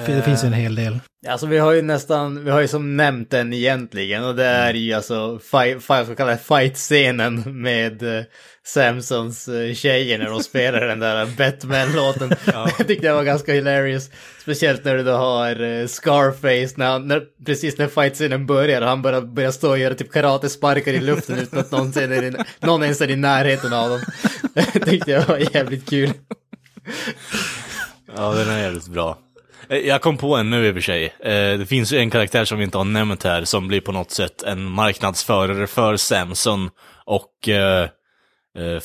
Det 0.06 0.22
finns 0.24 0.44
ju 0.44 0.46
en 0.46 0.52
hel 0.52 0.74
del. 0.74 0.98
Alltså 1.28 1.46
vi 1.46 1.58
har 1.58 1.72
ju 1.72 1.82
nästan, 1.82 2.44
vi 2.44 2.50
har 2.50 2.60
ju 2.60 2.68
som 2.68 2.96
nämnt 2.96 3.30
den 3.30 3.52
egentligen 3.52 4.24
och 4.24 4.34
det 4.34 4.44
är 4.44 4.74
ju 4.74 4.92
alltså 4.92 5.38
fight, 5.38 5.84
fight, 5.84 6.06
så 6.06 6.14
kallade 6.14 6.38
fight-scenen 6.38 7.62
med 7.62 8.02
eh, 8.02 8.24
Samsons 8.64 9.48
eh, 9.48 9.74
tjejer 9.74 10.18
när 10.18 10.30
de 10.30 10.42
spelar 10.42 10.80
den 10.80 11.00
där 11.00 11.26
Batman-låten. 11.26 12.32
Jag 12.46 12.86
tyckte 12.86 13.06
det 13.06 13.12
var 13.12 13.22
ganska 13.22 13.52
hilarious. 13.52 14.10
Speciellt 14.42 14.84
när 14.84 14.96
du 14.96 15.02
då 15.02 15.12
har 15.12 15.62
eh, 15.62 15.86
Scarface, 15.86 16.74
när, 16.76 16.86
han, 16.86 17.08
när 17.08 17.22
precis 17.46 17.78
när 17.78 17.88
fight-scenen 17.88 18.46
börjar 18.46 18.82
och 18.82 18.88
han 18.88 19.02
bara 19.02 19.20
börjar 19.20 19.50
stå 19.50 19.70
och 19.70 19.78
göra 19.78 19.94
typ 19.94 20.12
karatesparkar 20.12 20.92
i 20.92 21.00
luften 21.00 21.38
utan 21.38 21.58
att 21.58 21.70
någon, 21.70 21.98
är 21.98 22.22
i, 22.22 22.34
någon 22.60 22.82
ens 22.82 23.00
är 23.00 23.10
i 23.10 23.16
närheten 23.16 23.72
av 23.72 23.90
dem. 23.90 24.00
Det 24.54 24.84
tyckte 24.84 25.10
jag 25.10 25.26
var 25.26 25.54
jävligt 25.54 25.90
kul. 25.90 26.12
Ja, 28.16 28.34
den 28.34 28.48
är 28.48 28.58
jävligt 28.62 28.88
bra. 28.88 29.18
Eh, 29.68 29.78
Jag 29.78 30.02
kom 30.02 30.16
på 30.18 30.36
en 30.36 30.50
nu 30.50 30.66
i 30.66 30.70
och 30.70 30.74
för 30.74 30.80
sig. 30.80 31.04
Eh, 31.20 31.58
Det 31.58 31.66
finns 31.68 31.92
ju 31.92 31.98
en 31.98 32.10
karaktär 32.10 32.44
som 32.44 32.58
vi 32.58 32.64
inte 32.64 32.78
har 32.78 32.84
nämnt 32.84 33.22
här 33.22 33.44
som 33.44 33.68
blir 33.68 33.80
på 33.80 33.92
något 33.92 34.10
sätt 34.10 34.42
en 34.42 34.64
marknadsförare 34.64 35.66
för 35.66 35.96
Samson 35.96 36.70
och 37.04 37.48
eh, 37.48 37.88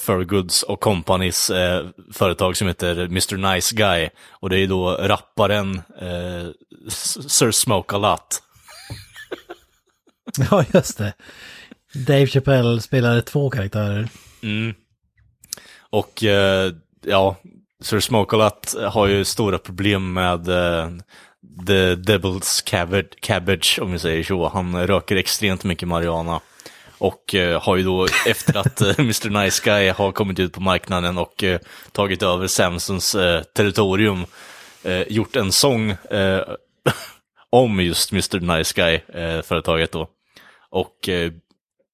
Thurgoods 0.06 0.64
och 0.64 0.80
Companys 0.80 1.52
företag 2.14 2.58
som 2.58 2.68
heter 2.68 2.96
Mr. 3.00 3.54
Nice 3.54 3.76
Guy. 3.76 4.10
Och 4.30 4.50
det 4.50 4.60
är 4.60 4.68
då 4.68 4.92
rapparen 4.92 5.82
Sir 7.28 7.52
Smoke 7.52 7.96
A 7.96 7.98
Lot. 8.00 8.44
Ja, 10.52 10.66
just 10.74 10.98
det. 10.98 11.14
Dave 11.94 12.28
Chappelle 12.28 12.82
spelade 12.82 13.22
två 13.22 13.50
karaktärer. 13.50 14.10
Mm. 14.44 14.74
Och 15.90 16.24
ja, 17.06 17.36
Sir 17.82 18.00
Smokolat 18.00 18.76
har 18.90 19.08
ju 19.08 19.26
stora 19.26 19.58
problem 19.58 20.14
med 20.14 20.50
uh, 20.50 20.90
The 21.68 21.96
Devil's 21.96 22.64
cabbage, 22.66 23.22
cabbage, 23.22 23.80
om 23.82 23.92
vi 23.92 24.00
säger 24.00 24.24
så. 24.24 24.50
Han 24.50 24.88
röker 24.88 25.16
extremt 25.16 25.64
mycket 25.64 25.88
marijuana. 25.88 26.40
Och 26.98 27.36
uh, 27.36 27.62
har 27.62 27.76
ju 27.78 27.84
då, 27.84 28.08
efter 28.28 28.58
att 28.58 28.82
eh, 28.82 28.88
uh, 29.00 29.00
Mr. 29.00 29.44
Nice 29.44 29.62
Guy 29.66 29.90
har 29.90 30.12
kommit 30.12 30.40
ut 30.40 30.54
på 30.54 30.62
marknaden 30.62 31.18
och 31.18 31.44
uh, 31.44 31.58
tagit 31.92 32.24
över 32.24 32.48
Samsons 32.48 33.16
territorium, 33.56 34.26
gjort 35.08 35.36
en 35.36 35.52
sång 35.52 35.96
om 37.50 37.80
just 37.80 38.12
Mr. 38.12 38.58
Nice 38.58 38.74
Guy-företaget 38.76 39.92
då. 39.92 40.08
Och 40.70 41.10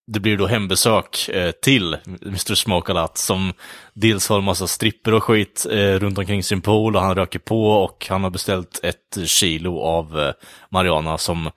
det 0.07 0.19
blir 0.19 0.37
då 0.37 0.47
hembesök 0.47 1.29
eh, 1.29 1.51
till 1.51 1.97
Mr. 2.25 2.55
Smokalat 2.55 3.17
som 3.17 3.53
dels 3.93 4.29
har 4.29 4.37
en 4.37 4.43
massa 4.43 4.67
stripper 4.67 5.13
och 5.13 5.23
skit 5.23 5.65
eh, 5.71 5.93
runt 5.93 6.17
omkring 6.17 6.43
sin 6.43 6.61
pool 6.61 6.95
och 6.95 7.01
han 7.01 7.15
röker 7.15 7.39
på 7.39 7.69
och 7.69 8.07
han 8.09 8.23
har 8.23 8.29
beställt 8.29 8.79
ett 8.83 9.17
kilo 9.25 9.79
av 9.79 10.19
eh, 10.19 10.33
marijuana 10.69 11.17
som 11.17 11.49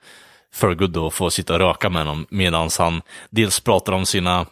Fergood 0.53 0.91
då 0.91 1.09
får 1.09 1.29
sitta 1.29 1.53
och 1.53 1.59
röka 1.59 1.89
med 1.89 2.01
honom 2.01 2.25
medan 2.29 2.69
han 2.77 3.01
dels 3.29 3.59
pratar 3.59 3.93
om 3.93 4.05
sina 4.05 4.45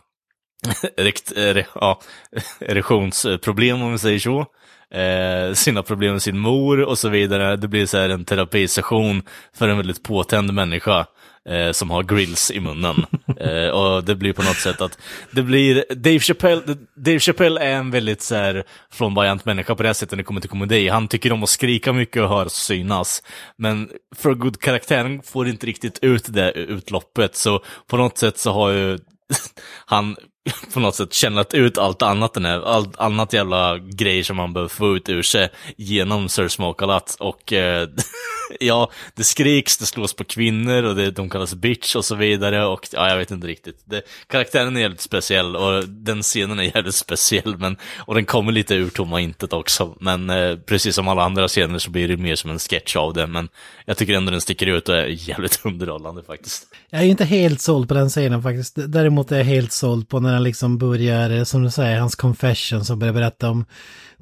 erekt, 0.97 1.31
er, 1.31 1.57
eh, 1.57 1.65
ja, 1.75 2.01
erektionsproblem 2.59 3.81
om 3.81 3.91
vi 3.91 3.97
säger 3.97 4.19
så. 4.19 4.45
Eh, 4.91 5.53
sina 5.53 5.83
problem 5.83 6.11
med 6.11 6.21
sin 6.21 6.39
mor 6.39 6.81
och 6.81 6.97
så 6.97 7.09
vidare. 7.09 7.55
Det 7.55 7.67
blir 7.67 7.85
så 7.85 7.97
här 7.97 8.09
en 8.09 8.25
terapisession 8.25 9.21
för 9.53 9.67
en 9.67 9.77
väldigt 9.77 10.03
påtänd 10.03 10.53
människa 10.53 11.05
eh, 11.49 11.71
som 11.71 11.89
har 11.89 12.03
grills 12.03 12.51
i 12.51 12.59
munnen. 12.59 13.05
Eh, 13.39 13.69
och 13.69 14.03
det 14.03 14.15
blir 14.15 14.33
på 14.33 14.43
något 14.43 14.57
sätt 14.57 14.81
att 14.81 14.97
det 15.31 15.43
blir, 15.43 15.85
Dave 15.89 16.19
Chappelle, 16.19 16.61
Dave 16.95 17.19
Chappelle 17.19 17.61
är 17.61 17.75
en 17.75 17.91
väldigt 17.91 18.21
så 18.21 18.35
här 18.35 18.63
flamboyant 18.91 19.45
människa 19.45 19.75
på 19.75 19.83
det 19.83 19.89
här 19.89 19.93
sättet 19.93 20.11
när 20.11 20.17
det 20.17 20.23
kommer 20.23 20.41
till 20.41 20.49
komedi. 20.49 20.87
Han 20.87 21.07
tycker 21.07 21.31
om 21.31 21.43
att 21.43 21.49
skrika 21.49 21.93
mycket 21.93 22.21
och 22.21 22.29
höras 22.29 22.45
och 22.45 22.51
synas. 22.51 23.23
Men 23.57 23.89
för 24.15 24.33
good 24.33 24.61
karaktären 24.61 25.21
får 25.21 25.47
inte 25.47 25.65
riktigt 25.67 25.99
ut 26.01 26.33
det 26.33 26.51
utloppet, 26.51 27.35
så 27.35 27.63
på 27.87 27.97
något 27.97 28.17
sätt 28.17 28.37
så 28.37 28.51
har 28.51 28.71
ju 28.71 28.99
han 29.85 30.15
på 30.73 30.79
något 30.79 30.95
sätt 30.95 31.13
kännat 31.13 31.53
ut 31.53 31.77
allt 31.77 32.01
annat, 32.01 32.33
den 32.33 32.45
här, 32.45 32.61
allt 32.61 32.99
annat 32.99 33.33
jävla 33.33 33.77
grejer 33.77 34.23
som 34.23 34.37
man 34.37 34.53
behöver 34.53 34.69
få 34.69 34.95
ut 34.95 35.09
ur 35.09 35.21
sig 35.21 35.49
genom 35.77 36.29
Sir 36.29 36.47
Smokalat 36.47 37.15
Och 37.19 37.53
eh, 37.53 37.89
ja, 38.59 38.91
det 39.15 39.23
skriks, 39.23 39.77
det 39.77 39.85
slås 39.85 40.13
på 40.13 40.23
kvinnor 40.23 40.83
och 40.83 40.95
det, 40.95 41.11
de 41.11 41.29
kallas 41.29 41.53
bitch 41.53 41.95
och 41.95 42.05
så 42.05 42.15
vidare. 42.15 42.65
Och 42.65 42.87
ja, 42.91 43.09
jag 43.09 43.17
vet 43.17 43.31
inte 43.31 43.47
riktigt. 43.47 43.81
Det, 43.85 44.01
karaktären 44.27 44.77
är 44.77 44.81
jävligt 44.81 45.01
speciell 45.01 45.55
och 45.55 45.89
den 45.89 46.21
scenen 46.21 46.59
är 46.59 46.63
jävligt 46.75 46.95
speciell. 46.95 47.57
Men, 47.57 47.77
och 47.97 48.15
den 48.15 48.25
kommer 48.25 48.51
lite 48.51 48.75
ur 48.75 48.89
tomma 48.89 49.21
intet 49.21 49.53
också. 49.53 49.95
Men 49.99 50.29
eh, 50.29 50.55
precis 50.55 50.95
som 50.95 51.07
alla 51.07 51.23
andra 51.23 51.47
scener 51.47 51.79
så 51.79 51.91
blir 51.91 52.07
det 52.07 52.17
mer 52.17 52.35
som 52.35 52.51
en 52.51 52.59
sketch 52.59 52.95
av 52.95 53.13
det. 53.13 53.27
Men 53.27 53.49
jag 53.85 53.97
tycker 53.97 54.13
ändå 54.13 54.31
den 54.31 54.41
sticker 54.41 54.67
ut 54.67 54.89
och 54.89 54.95
är 54.95 55.29
jävligt 55.29 55.59
underhållande 55.65 56.23
faktiskt. 56.23 56.67
Jag 56.89 57.01
är 57.01 57.05
ju 57.05 57.11
inte 57.11 57.25
helt 57.25 57.61
såld 57.61 57.87
på 57.87 57.93
den 57.93 58.09
scenen 58.09 58.43
faktiskt. 58.43 58.73
Däremot 58.87 59.31
är 59.31 59.37
jag 59.37 59.45
helt 59.45 59.71
såld 59.71 60.09
på 60.09 60.19
när 60.19 60.38
han 60.39 60.43
liksom 60.43 60.77
börjar, 60.77 61.29
eh, 61.29 61.43
som 61.43 61.63
du 61.63 61.71
säger, 61.71 61.99
hans 61.99 62.15
confession 62.15 62.85
som 62.85 62.99
börjar 62.99 63.13
berätta 63.13 63.49
om 63.49 63.65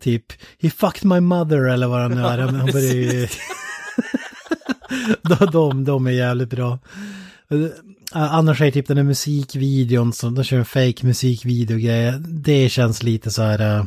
typ 0.01 0.25
He 0.61 0.69
fucked 0.69 1.05
my 1.05 1.19
mother 1.19 1.57
eller 1.69 1.87
vad 1.87 2.01
han 2.01 2.11
nu 2.11 2.21
är. 2.21 2.37
Han 2.57 2.65
börjar 2.71 2.93
ju... 2.93 3.27
de, 5.51 5.83
de, 5.83 6.07
är 6.07 6.11
jävligt 6.11 6.49
bra. 6.49 6.79
Eh, 7.51 7.67
Annars 8.11 8.61
är 8.61 8.71
typ 8.71 8.87
den 8.87 8.97
här 8.97 9.03
musikvideon 9.03 10.13
som 10.13 10.35
de 10.35 10.43
kör 10.43 10.57
en 10.57 10.65
fake 10.65 11.05
musikvideo 11.05 11.77
grej. 11.77 12.13
Det 12.19 12.69
känns 12.69 13.03
lite 13.03 13.31
så 13.31 13.41
här... 13.41 13.77
eh, 13.77 13.85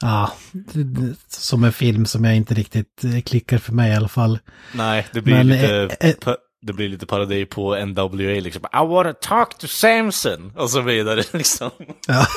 Ja, 0.00 0.32
det- 0.52 0.84
det- 0.84 1.14
som 1.28 1.64
en 1.64 1.72
film 1.72 2.06
som 2.06 2.24
jag 2.24 2.36
inte 2.36 2.54
riktigt 2.54 3.04
eh, 3.04 3.20
klickar 3.20 3.58
för 3.58 3.72
mig 3.72 3.92
i 3.92 3.94
alla 3.96 4.08
fall. 4.08 4.38
Nej, 4.74 5.06
det 5.12 5.20
blir 5.22 5.34
Men, 5.34 5.48
lite... 5.48 5.96
eh, 6.00 6.08
eh, 6.10 6.14
pa- 6.16 6.36
det 6.64 6.72
blir 6.72 6.88
lite 6.88 7.06
parodi 7.06 7.44
på 7.44 7.84
NWA 7.86 8.40
liksom. 8.40 8.62
I 8.72 8.86
wanna 8.86 9.12
talk 9.12 9.58
to 9.58 9.66
Samson! 9.66 10.52
Och 10.56 10.70
så 10.70 10.80
vidare 10.80 11.22
liksom. 11.32 11.70
Ja. 12.08 12.26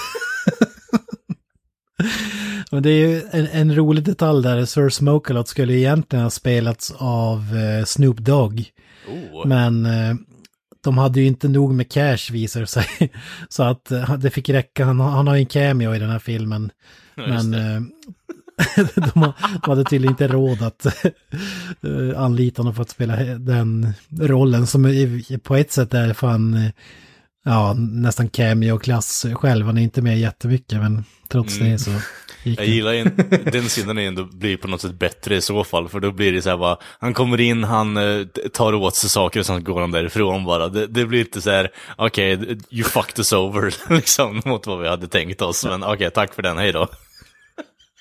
Men 2.72 2.84
det 2.84 2.90
är 2.90 3.08
ju 3.08 3.22
en, 3.32 3.48
en 3.48 3.76
rolig 3.76 4.04
detalj 4.04 4.44
där, 4.44 4.66
Sir 4.66 4.90
Smoke-A-Lot 4.90 5.48
skulle 5.48 5.74
egentligen 5.74 6.24
ha 6.24 6.30
spelats 6.30 6.94
av 6.98 7.58
eh, 7.58 7.86
Snoop 7.86 8.18
Dogg. 8.18 8.66
Oh. 9.08 9.48
Men 9.48 9.86
eh, 9.86 10.16
de 10.84 10.98
hade 10.98 11.20
ju 11.20 11.28
inte 11.28 11.48
nog 11.48 11.74
med 11.74 11.92
cash 11.92 12.32
visar 12.32 12.62
det 12.62 12.68
sig. 12.68 12.88
Så 13.50 13.64
att 13.64 13.92
eh, 13.92 14.14
det 14.18 14.30
fick 14.30 14.50
räcka, 14.50 14.86
han, 14.86 15.00
han 15.00 15.28
har 15.28 15.36
ju 15.36 15.40
en 15.40 15.46
cameo 15.46 15.96
i 15.96 16.00
den 16.00 16.10
här 16.10 16.20
filmen. 16.20 16.72
Ja, 17.16 17.28
Men 17.28 17.54
eh, 17.54 17.82
de, 18.96 19.20
ha- 19.20 19.34
de 19.64 19.70
hade 19.70 19.84
tydligen 19.84 20.14
inte 20.14 20.28
råd 20.28 20.62
att 20.62 20.86
eh, 20.86 22.22
anlita 22.22 22.60
honom 22.62 22.76
för 22.76 22.82
att 22.82 22.90
spela 22.90 23.16
den 23.26 23.94
rollen 24.22 24.68
som 24.68 24.84
på 25.44 25.56
ett 25.56 25.72
sätt 25.72 25.94
är 25.94 26.14
fan 26.14 26.54
eh, 26.54 26.70
ja, 27.46 27.74
nästan 27.78 28.30
cameo-klass 28.30 29.26
själv. 29.34 29.66
Han 29.66 29.78
är 29.78 29.82
inte 29.82 30.02
med 30.02 30.20
jättemycket 30.20 30.80
men 30.80 31.04
trots 31.30 31.58
Mm. 31.60 31.72
det 31.72 31.80
så 31.80 31.92
gick 32.44 32.60
Jag 32.60 32.68
gillar 32.68 32.94
en, 32.94 33.12
den 33.52 33.70
sidan 33.70 33.98
ändå 33.98 34.24
blir 34.24 34.58
på 34.58 34.68
något 34.68 34.82
sätt 34.82 35.00
bättre 35.00 35.36
i 35.36 35.42
så 35.42 35.64
fall, 35.64 35.90
för 35.90 36.00
då 36.00 36.12
blir 36.12 36.34
det 36.34 36.42
så 36.42 36.50
här 36.50 36.58
bara, 36.58 36.78
han 37.00 37.14
kommer 37.14 37.42
in, 37.42 37.64
han 37.64 37.98
eh, 37.98 38.26
tar 38.54 38.74
åt 38.74 38.96
sig 38.96 39.10
saker 39.10 39.40
och 39.40 39.46
sen 39.46 39.64
går 39.64 39.82
han 39.82 39.92
därifrån 39.92 40.46
bara. 40.46 40.68
Det, 40.68 40.88
det 40.88 41.06
blir 41.06 41.20
inte 41.20 41.42
så 41.42 41.50
här, 41.50 41.70
okej, 41.96 42.58
you 42.72 42.84
fucked 42.84 43.18
us 43.20 43.34
over, 43.34 43.74
liksom, 43.96 44.42
mot 44.46 44.68
vad 44.68 44.80
vi 44.80 44.88
hade 44.88 45.08
tänkt 45.08 45.42
oss, 45.42 45.66
men 45.66 45.84
okej, 45.84 46.12
tack 46.12 46.34
för 46.34 46.42
den, 46.42 46.58
hej 46.58 46.72
då. 46.72 46.88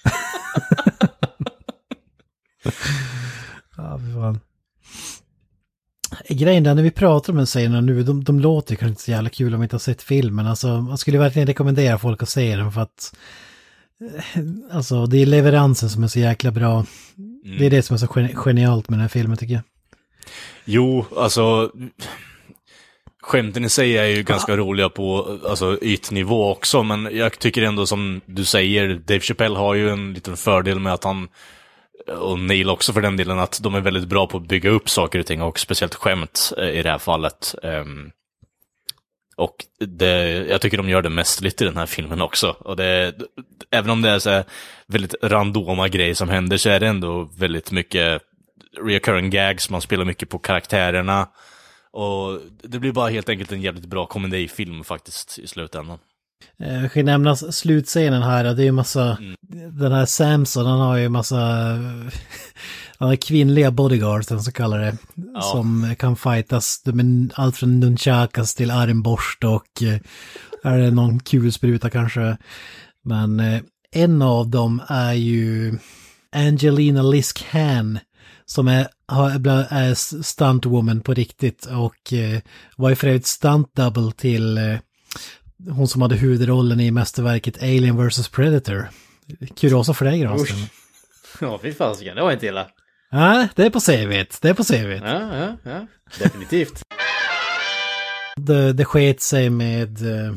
Ja, 3.76 3.98
fy 3.98 4.12
fan. 4.14 4.40
Grejen 6.28 6.62
där 6.64 6.74
när 6.74 6.82
vi 6.82 6.90
pratar 6.90 7.32
om 7.32 7.36
den 7.36 7.46
scenerna 7.46 7.80
nu, 7.80 8.02
de, 8.02 8.24
de 8.24 8.40
låter 8.40 8.74
kanske 8.74 8.90
inte 8.90 9.02
så 9.02 9.10
jävla 9.10 9.30
kul 9.30 9.54
om 9.54 9.58
man 9.58 9.62
inte 9.64 9.74
har 9.76 9.80
sett 9.80 10.02
filmen. 10.02 10.46
Alltså, 10.46 10.80
man 10.80 10.98
skulle 10.98 11.18
verkligen 11.18 11.46
rekommendera 11.46 11.98
folk 11.98 12.22
att 12.22 12.28
se 12.28 12.56
den 12.56 12.72
för 12.72 12.80
att 12.80 13.16
eh, 14.00 14.42
Alltså 14.76 15.06
det 15.06 15.18
är 15.18 15.26
leveransen 15.26 15.90
som 15.90 16.04
är 16.04 16.08
så 16.08 16.18
jäkla 16.18 16.50
bra. 16.50 16.84
Det 17.58 17.66
är 17.66 17.70
det 17.70 17.82
som 17.82 17.94
är 17.94 17.98
så 17.98 18.08
gen- 18.16 18.34
genialt 18.36 18.88
med 18.88 18.98
den 18.98 19.02
här 19.02 19.08
filmen 19.08 19.36
tycker 19.36 19.54
jag. 19.54 19.62
Jo, 20.64 21.06
alltså, 21.16 21.72
skämten 23.26 23.64
i 23.64 23.68
sig 23.68 23.98
är 23.98 24.06
ju 24.06 24.22
ganska 24.22 24.56
roliga 24.56 24.88
på 24.88 25.38
alltså, 25.48 25.78
ytnivå 25.82 26.50
också, 26.50 26.82
men 26.82 27.08
jag 27.12 27.38
tycker 27.38 27.62
ändå 27.62 27.86
som 27.86 28.20
du 28.26 28.44
säger, 28.44 28.88
Dave 28.88 29.20
Chappelle 29.20 29.58
har 29.58 29.74
ju 29.74 29.90
en 29.90 30.12
liten 30.12 30.36
fördel 30.36 30.80
med 30.80 30.92
att 30.92 31.04
han, 31.04 31.28
och 32.18 32.38
Neil 32.38 32.70
också 32.70 32.92
för 32.92 33.00
den 33.00 33.16
delen, 33.16 33.38
att 33.38 33.60
de 33.62 33.74
är 33.74 33.80
väldigt 33.80 34.08
bra 34.08 34.26
på 34.26 34.36
att 34.36 34.48
bygga 34.48 34.70
upp 34.70 34.90
saker 34.90 35.18
och 35.18 35.26
ting, 35.26 35.42
och 35.42 35.58
speciellt 35.58 35.94
skämt 35.94 36.52
eh, 36.58 36.68
i 36.68 36.82
det 36.82 36.90
här 36.90 36.98
fallet. 36.98 37.54
Ehm, 37.62 38.10
och 39.36 39.56
det, 39.78 40.46
jag 40.48 40.60
tycker 40.60 40.76
de 40.76 40.88
gör 40.88 41.02
det 41.02 41.10
mästerligt 41.10 41.62
i 41.62 41.64
den 41.64 41.76
här 41.76 41.86
filmen 41.86 42.22
också. 42.22 42.56
Och 42.58 42.76
det, 42.76 43.14
även 43.70 43.90
om 43.90 44.02
det 44.02 44.10
är 44.10 44.18
så 44.18 44.42
väldigt 44.86 45.14
randoma 45.22 45.88
grejer 45.88 46.14
som 46.14 46.28
händer 46.28 46.56
så 46.56 46.70
är 46.70 46.80
det 46.80 46.86
ändå 46.86 47.30
väldigt 47.38 47.70
mycket 47.70 48.22
recurring 48.82 49.30
gags, 49.30 49.70
man 49.70 49.80
spelar 49.80 50.04
mycket 50.04 50.28
på 50.28 50.38
karaktärerna. 50.38 51.28
Och 51.96 52.40
det 52.62 52.78
blir 52.78 52.92
bara 52.92 53.10
helt 53.10 53.28
enkelt 53.28 53.52
en 53.52 53.60
jävligt 53.60 53.86
bra 53.86 54.06
komedifilm 54.06 54.84
faktiskt 54.84 55.38
i 55.38 55.46
slutändan. 55.46 55.98
Eh, 56.62 56.82
Jag 56.82 56.92
kan 56.92 57.04
nämna 57.04 57.36
slutscenen 57.36 58.22
här, 58.22 58.44
det 58.44 58.62
är 58.62 58.64
ju 58.64 58.72
massa, 58.72 59.18
den 59.70 59.92
här 59.92 60.06
Samson 60.06 60.66
han 60.66 60.80
har 60.80 60.96
ju 60.96 61.08
massa, 61.08 61.36
han 62.98 63.08
har 63.08 63.16
kvinnliga 63.16 63.70
bodyguards, 63.70 64.26
den 64.26 64.42
så 64.42 64.52
kallar 64.52 64.78
det, 64.78 64.96
Ja. 65.34 65.40
som 65.40 65.94
kan 65.98 66.16
fightas 66.16 66.82
med 66.84 67.32
allt 67.34 67.56
från 67.56 67.80
nunchakas 67.80 68.54
till 68.54 68.70
armborst 68.70 69.44
och 69.44 69.82
eh, 69.82 69.98
är 70.72 70.78
det 70.78 70.90
någon 70.90 71.20
kulspruta 71.20 71.90
kanske. 71.90 72.36
Men 73.04 73.40
eh, 73.40 73.60
en 73.92 74.22
av 74.22 74.48
dem 74.48 74.82
är 74.88 75.12
ju 75.12 75.78
Angelina 76.32 77.02
Liskhan 77.02 77.98
som 78.46 78.68
är, 78.68 78.88
är 79.70 79.94
stuntwoman 80.22 81.00
på 81.00 81.14
riktigt 81.14 81.66
och 81.66 82.12
eh, 82.12 82.40
var 82.76 82.88
ju 82.88 82.96
för 82.96 83.06
övrigt 83.08 83.26
stunt 83.26 83.74
double 83.74 84.12
till 84.12 84.58
eh, 84.58 84.78
hon 85.68 85.88
som 85.88 86.02
hade 86.02 86.16
huvudrollen 86.16 86.80
i 86.80 86.90
mästerverket 86.90 87.62
Alien 87.62 88.08
vs 88.08 88.28
Predator. 88.28 88.88
Kuriosa 89.56 89.94
för 89.94 90.04
dig 90.04 90.18
Granström. 90.18 90.58
Ja, 91.40 91.58
fy 91.62 91.72
fasiken, 91.72 92.16
det 92.16 92.22
var 92.22 92.32
inte 92.32 92.46
illa. 92.46 92.66
Nej, 93.12 93.48
det 93.54 93.66
är 93.66 93.70
på 93.70 93.80
CVt. 93.80 94.42
Det 94.42 94.48
är 94.48 94.54
på 94.54 94.64
CVt. 94.64 95.02
Ja, 95.04 95.36
ja, 95.36 95.56
ja. 95.62 95.86
Definitivt. 96.18 96.82
Det, 98.36 98.72
det 98.72 98.84
sket 98.84 99.20
sig 99.20 99.50
med, 99.50 100.02
eh, 100.02 100.34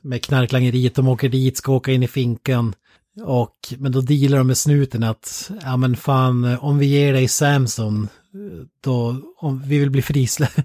med 0.00 0.24
knarklangeriet. 0.24 0.94
De 0.94 1.08
åker 1.08 1.28
dit, 1.28 1.56
ska 1.56 1.72
åka 1.72 1.92
in 1.92 2.02
i 2.02 2.08
finkan. 2.08 2.74
Och, 3.22 3.74
men 3.78 3.92
då 3.92 4.00
dealar 4.00 4.38
de 4.38 4.46
med 4.46 4.58
snuten 4.58 5.04
att, 5.04 5.50
ja 5.62 5.76
men 5.76 5.96
fan, 5.96 6.44
eh, 6.44 6.64
om 6.64 6.78
vi 6.78 6.86
ger 6.86 7.12
dig 7.12 7.28
Samson, 7.28 8.08
eh, 8.34 8.66
då, 8.80 9.16
om 9.38 9.62
vi 9.66 9.78
vill 9.78 9.90
bli 9.90 10.02
frisläppta, 10.02 10.62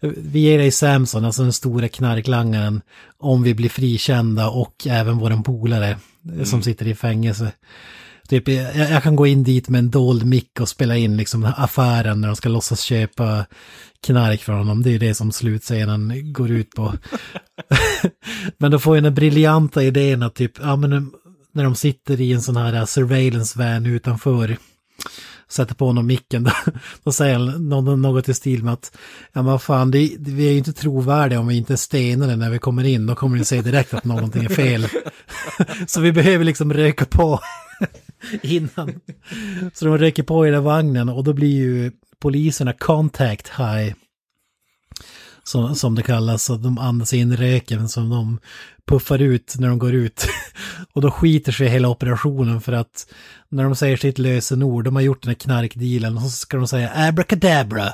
vi 0.16 0.40
ger 0.40 0.58
dig 0.58 0.70
Samson, 0.70 1.24
alltså 1.24 1.42
den 1.42 1.52
stora 1.52 1.88
knarklangaren, 1.88 2.80
om 3.18 3.42
vi 3.42 3.54
blir 3.54 3.68
frikända 3.68 4.48
och 4.48 4.86
även 4.86 5.18
våran 5.18 5.42
polare 5.42 5.98
eh, 6.38 6.44
som 6.44 6.62
sitter 6.62 6.86
i 6.86 6.94
fängelse. 6.94 7.52
Typ, 8.28 8.48
jag, 8.48 8.76
jag 8.76 9.02
kan 9.02 9.16
gå 9.16 9.26
in 9.26 9.44
dit 9.44 9.68
med 9.68 9.78
en 9.78 9.90
dold 9.90 10.24
mick 10.26 10.60
och 10.60 10.68
spela 10.68 10.96
in 10.96 11.16
liksom 11.16 11.52
affären 11.56 12.20
när 12.20 12.28
de 12.28 12.36
ska 12.36 12.48
låtsas 12.48 12.80
köpa 12.80 13.46
knark 14.00 14.42
från 14.42 14.58
honom. 14.58 14.82
Det 14.82 14.94
är 14.94 14.98
det 14.98 15.14
som 15.14 15.32
slutscenen 15.32 16.32
går 16.32 16.50
ut 16.50 16.70
på. 16.70 16.94
men 18.58 18.70
då 18.70 18.78
får 18.78 18.96
jag 18.96 19.04
den 19.04 19.14
briljanta 19.14 19.82
idén 19.82 20.22
att 20.22 20.34
typ, 20.34 20.52
ja 20.60 20.76
men 20.76 21.12
när 21.54 21.64
de 21.64 21.74
sitter 21.74 22.20
i 22.20 22.32
en 22.32 22.42
sån 22.42 22.56
här 22.56 22.74
äh, 22.74 22.84
surveillance 22.84 23.58
van 23.58 23.86
utanför 23.86 24.56
sätter 25.48 25.74
på 25.74 25.86
honom 25.86 26.06
micken, 26.06 26.44
då, 26.44 26.52
då 27.04 27.12
säger 27.12 27.34
han 27.34 28.02
något, 28.02 28.28
i 28.28 28.34
stil 28.34 28.64
med 28.64 28.72
att 28.72 28.96
ja 29.32 29.42
men 29.42 29.44
vad 29.44 29.62
fan, 29.62 29.90
det, 29.90 30.16
vi 30.18 30.46
är 30.46 30.52
ju 30.52 30.58
inte 30.58 30.72
trovärdiga 30.72 31.40
om 31.40 31.46
vi 31.46 31.56
inte 31.56 31.72
är 31.72 31.76
stenade 31.76 32.36
när 32.36 32.50
vi 32.50 32.58
kommer 32.58 32.84
in, 32.84 33.06
då 33.06 33.14
kommer 33.14 33.38
ni 33.38 33.44
se 33.44 33.62
direkt 33.62 33.94
att 33.94 34.04
någonting 34.04 34.44
är 34.44 34.48
fel. 34.48 34.86
Så 35.86 36.00
vi 36.00 36.12
behöver 36.12 36.44
liksom 36.44 36.72
röka 36.72 37.04
på 37.04 37.40
innan. 38.42 39.00
Så 39.74 39.84
de 39.84 39.98
röker 39.98 40.22
på 40.22 40.46
i 40.46 40.50
den 40.50 40.64
vagnen 40.64 41.08
och 41.08 41.24
då 41.24 41.32
blir 41.32 41.56
ju 41.56 41.92
poliserna 42.18 42.72
contact 42.72 43.48
high. 43.48 43.94
Som, 45.44 45.74
som 45.74 45.94
det 45.94 46.02
kallas, 46.02 46.44
så 46.44 46.56
de 46.56 46.78
andas 46.78 47.12
in 47.12 47.36
röken 47.36 47.88
som 47.88 48.10
de 48.10 48.38
puffar 48.86 49.18
ut 49.22 49.54
när 49.58 49.68
de 49.68 49.78
går 49.78 49.94
ut. 49.94 50.26
Och 50.92 51.02
då 51.02 51.10
skiter 51.10 51.52
sig 51.52 51.68
hela 51.68 51.88
operationen 51.88 52.60
för 52.60 52.72
att 52.72 53.06
när 53.48 53.64
de 53.64 53.76
säger 53.76 53.96
sitt 53.96 54.18
lösenord, 54.18 54.84
de 54.84 54.96
har 54.96 55.02
gjort 55.02 55.22
den 55.22 55.28
här 55.28 55.34
knarkdealen 55.34 56.16
och 56.16 56.22
så 56.22 56.28
ska 56.28 56.56
de 56.56 56.66
säga 56.66 56.90
abracadabra. 56.94 57.92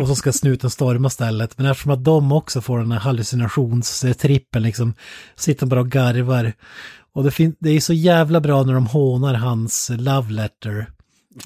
Och 0.00 0.08
så 0.08 0.14
ska 0.14 0.32
snuten 0.32 0.70
storma 0.70 1.10
stället. 1.10 1.58
Men 1.58 1.66
eftersom 1.66 1.92
att 1.92 2.04
de 2.04 2.32
också 2.32 2.60
får 2.60 2.78
den 2.78 2.92
här 2.92 2.98
hallucinationstrippen 2.98 4.62
liksom, 4.62 4.94
sitter 5.36 5.60
de 5.60 5.68
bara 5.68 5.80
och 5.80 5.90
garvar. 5.90 6.52
Och 7.14 7.24
det, 7.24 7.30
fin- 7.30 7.56
det 7.58 7.70
är 7.70 7.80
så 7.80 7.92
jävla 7.92 8.40
bra 8.40 8.62
när 8.62 8.74
de 8.74 8.86
hånar 8.86 9.34
hans 9.34 9.90
love 9.96 10.32
letter. 10.32 10.86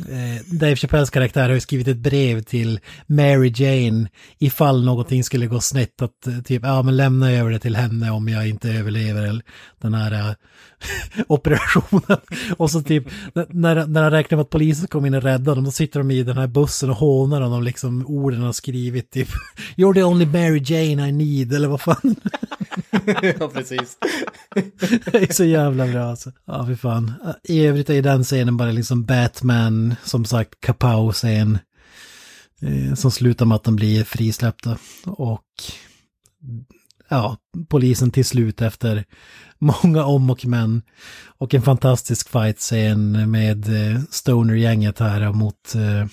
Eh, 0.01 0.43
Dave 0.47 0.77
Chappelles 0.77 1.11
karaktär 1.11 1.49
har 1.49 1.55
ju 1.55 1.61
skrivit 1.61 1.89
ett 1.89 1.97
brev 1.97 2.43
till 2.43 2.81
Mary 3.07 3.53
Jane 3.57 4.09
ifall 4.39 4.85
någonting 4.85 5.25
skulle 5.25 5.47
gå 5.47 5.61
snett 5.61 6.03
att 6.03 6.27
eh, 6.27 6.39
typ, 6.39 6.63
ja 6.63 6.83
men 6.83 6.97
lämna 6.97 7.33
över 7.33 7.51
det 7.51 7.59
till 7.59 7.77
henne 7.77 8.11
om 8.11 8.29
jag 8.29 8.49
inte 8.49 8.71
överlever 8.71 9.43
den 9.81 9.95
här 9.95 10.13
eh, 10.13 10.35
operationen. 11.27 12.19
Och 12.57 12.71
så 12.71 12.83
typ, 12.83 13.05
när, 13.49 13.87
när 13.87 14.03
han 14.03 14.11
räknar 14.11 14.37
med 14.37 14.43
att 14.43 14.51
polisen 14.51 14.89
kommer 14.89 15.07
in 15.07 15.15
och 15.15 15.23
räddar 15.23 15.55
dem, 15.55 15.65
då 15.65 15.71
sitter 15.71 16.01
de 16.01 16.11
i 16.11 16.23
den 16.23 16.39
här 16.39 16.47
bussen 16.47 16.91
och 16.91 16.97
hånar 16.97 17.41
honom 17.41 17.63
liksom 17.63 18.07
orden 18.07 18.39
han 18.39 18.47
har 18.47 18.53
skrivit 18.53 19.11
typ 19.11 19.29
You're 19.77 19.95
the 19.95 20.03
only 20.03 20.27
Mary 20.27 20.63
Jane 20.65 21.09
I 21.09 21.13
need, 21.13 21.53
eller 21.53 21.69
vad 21.69 21.81
fan. 21.81 22.17
ja, 23.39 23.49
precis. 23.49 23.97
det 25.13 25.31
är 25.31 25.33
så 25.33 25.45
jävla 25.45 25.87
bra 25.87 26.03
alltså. 26.03 26.33
Ja, 26.45 26.67
fy 26.67 26.77
fan. 26.77 27.13
I 27.45 27.67
övrigt 27.67 27.91
är 27.91 28.03
den 28.03 28.25
scenen 28.25 28.57
bara 28.57 28.71
liksom 28.71 29.05
Batman, 29.05 29.82
som 30.05 30.25
sagt, 30.25 30.61
kapow-scen. 30.61 31.59
Eh, 32.61 32.95
som 32.95 33.11
slutar 33.11 33.47
med 33.47 33.57
att 33.57 33.65
de 33.65 33.77
blir 33.77 34.05
frisläppta. 34.05 34.79
Och 35.07 35.47
ja, 37.09 37.37
polisen 37.69 38.11
till 38.11 38.25
slut 38.25 38.63
efter 38.63 39.05
många 39.59 40.05
om 40.05 40.31
och 40.31 40.47
men. 40.47 40.83
Och 41.39 41.55
en 41.55 41.63
fantastisk 41.63 42.29
fight-scen 42.29 43.31
med 43.31 43.69
eh, 43.69 44.01
Stoner-gänget 44.11 44.99
här 44.99 45.33
mot 45.33 45.75
eh, 45.75 46.07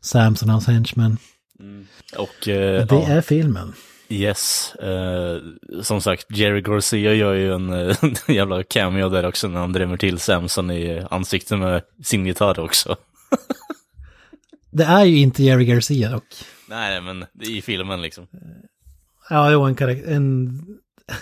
Samson 0.00 0.48
och 0.48 0.52
hans 0.52 0.66
henchmen. 0.66 1.18
Och 2.18 2.48
eh, 2.48 2.86
Det 2.86 2.94
ja, 2.94 3.06
är 3.06 3.20
filmen. 3.20 3.72
Yes, 4.12 4.74
eh, 4.74 5.38
som 5.82 6.00
sagt, 6.00 6.26
Jerry 6.30 6.60
Garcia 6.60 7.14
gör 7.14 7.34
ju 7.34 7.54
en 7.54 7.72
eh, 7.72 7.96
jävla 8.28 8.62
cameo 8.62 9.08
där 9.08 9.26
också 9.26 9.48
när 9.48 9.60
han 9.60 9.72
drämmer 9.72 9.96
till 9.96 10.18
Samson 10.18 10.70
i 10.70 11.06
ansiktet 11.10 11.58
med 11.58 11.82
sin 12.04 12.26
gitarr 12.26 12.60
också. 12.60 12.96
Det 14.72 14.84
är 14.84 15.04
ju 15.04 15.18
inte 15.18 15.42
Jerry 15.42 15.64
Garcia 15.64 16.10
dock. 16.10 16.24
Nej, 16.68 17.00
men 17.00 17.24
det 17.32 17.46
är 17.46 17.50
i 17.50 17.62
filmen 17.62 18.02
liksom. 18.02 18.26
Ja, 19.30 19.52
jo, 19.52 19.62
en 19.62 19.74
karaktär, 19.74 20.12
en... 20.12 20.60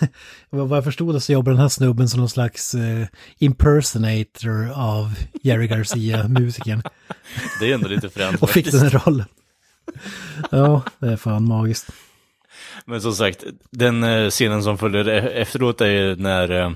Vad 0.50 0.76
jag 0.76 0.84
förstod 0.84 1.22
så 1.22 1.32
jobbar 1.32 1.52
den 1.52 1.60
här 1.60 1.68
snubben 1.68 2.08
som 2.08 2.20
någon 2.20 2.28
slags 2.28 2.74
eh, 2.74 3.06
impersonator 3.38 4.70
av 4.74 5.14
Jerry 5.42 5.66
Garcia, 5.66 6.28
musikern. 6.28 6.82
Det 7.60 7.70
är 7.70 7.74
ändå 7.74 7.88
lite 7.88 8.08
fränt 8.08 8.42
Och 8.42 8.50
fick 8.50 8.72
den 8.72 8.90
rollen. 8.90 9.26
Ja, 10.50 10.82
det 10.98 11.12
är 11.12 11.16
fan 11.16 11.48
magiskt. 11.48 11.90
Men 12.86 13.00
som 13.00 13.12
sagt, 13.12 13.44
den 13.70 14.02
eh, 14.02 14.30
scenen 14.30 14.62
som 14.62 14.78
följer 14.78 15.08
e-, 15.08 15.40
efteråt 15.40 15.80
är 15.80 15.90
ju 15.90 16.16
när 16.16 16.50
eh, 16.50 16.70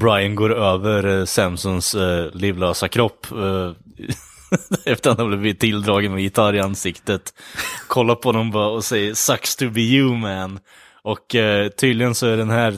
Brian 0.00 0.34
går 0.34 0.54
över 0.54 1.18
eh, 1.18 1.24
Samsons 1.24 1.96
livlösa 2.32 2.88
kropp. 2.88 3.26
Efter 4.84 5.10
att 5.10 5.18
han 5.18 5.30
har 5.30 5.36
blivit 5.36 5.60
tilldragen 5.60 6.12
med 6.12 6.22
gitarr 6.22 6.54
i 6.54 6.60
ansiktet. 6.60 7.34
Kollar 7.86 8.14
på 8.14 8.28
honom 8.28 8.50
bara 8.50 8.68
och 8.68 8.84
säger 8.84 9.14
“Sucks 9.14 9.56
to 9.56 9.70
be 9.70 9.80
you 9.80 10.16
man”. 10.16 10.58
Och 11.06 11.34
eh, 11.34 11.68
tydligen 11.68 12.14
så 12.14 12.26
är 12.26 12.36
den 12.36 12.50
här 12.50 12.74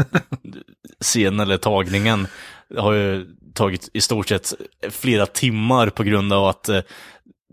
scenen, 1.00 1.40
eller 1.40 1.56
tagningen, 1.56 2.26
har 2.76 2.92
ju 2.92 3.26
tagit 3.54 3.90
i 3.92 4.00
stort 4.00 4.28
sett 4.28 4.54
flera 4.90 5.26
timmar 5.26 5.90
på 5.90 6.02
grund 6.02 6.32
av 6.32 6.44
att 6.44 6.68
eh, 6.68 6.80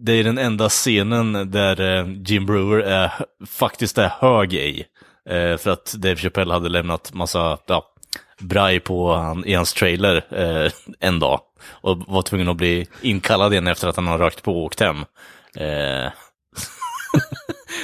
det 0.02 0.12
är 0.12 0.24
den 0.24 0.38
enda 0.38 0.70
scenen 0.70 1.52
där 1.52 1.82
eh, 1.82 2.08
Jim 2.26 2.46
Brewer 2.46 2.80
är, 2.80 3.12
faktiskt 3.48 3.98
är 3.98 4.12
hög 4.20 4.54
i. 4.54 4.86
Eh, 5.30 5.58
för 5.58 5.70
att 5.70 5.94
Dave 5.94 6.16
Chappelle 6.16 6.54
hade 6.54 6.70
lämnat 6.70 7.14
massa 7.14 7.58
ja, 7.66 7.84
braj 8.40 8.80
på 8.80 9.16
han, 9.16 9.46
i 9.46 9.54
hans 9.54 9.74
trailer 9.74 10.26
eh, 10.32 10.72
en 11.00 11.20
dag. 11.20 11.40
Och 11.70 11.98
var 12.08 12.22
tvungen 12.22 12.48
att 12.50 12.58
bli 12.58 12.88
inkallad 13.02 13.54
igen 13.54 13.68
efter 13.68 13.88
att 13.88 13.96
han 13.96 14.08
har 14.08 14.18
rökt 14.18 14.44
på 14.44 14.52
och 14.52 14.64
åkt 14.64 14.80
hem. 14.80 14.98
Eh, 15.58 16.12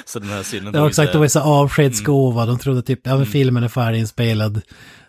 så 0.06 0.20
den 0.20 0.30
här 0.30 0.44
scenen... 0.44 0.74
Ja, 0.76 0.88
exakt, 0.88 1.12
det 1.14 1.20
var 1.20 1.28
så 1.28 1.40
Mm. 1.40 1.52
avskedsgåva. 1.52 2.46
De 2.46 2.60
trodde 2.60 2.82
typ, 2.82 3.00
ja 3.04 3.18
men 3.18 3.26
filmen 3.26 3.64
är 3.64 3.68
färdiginspelad. 3.68 4.62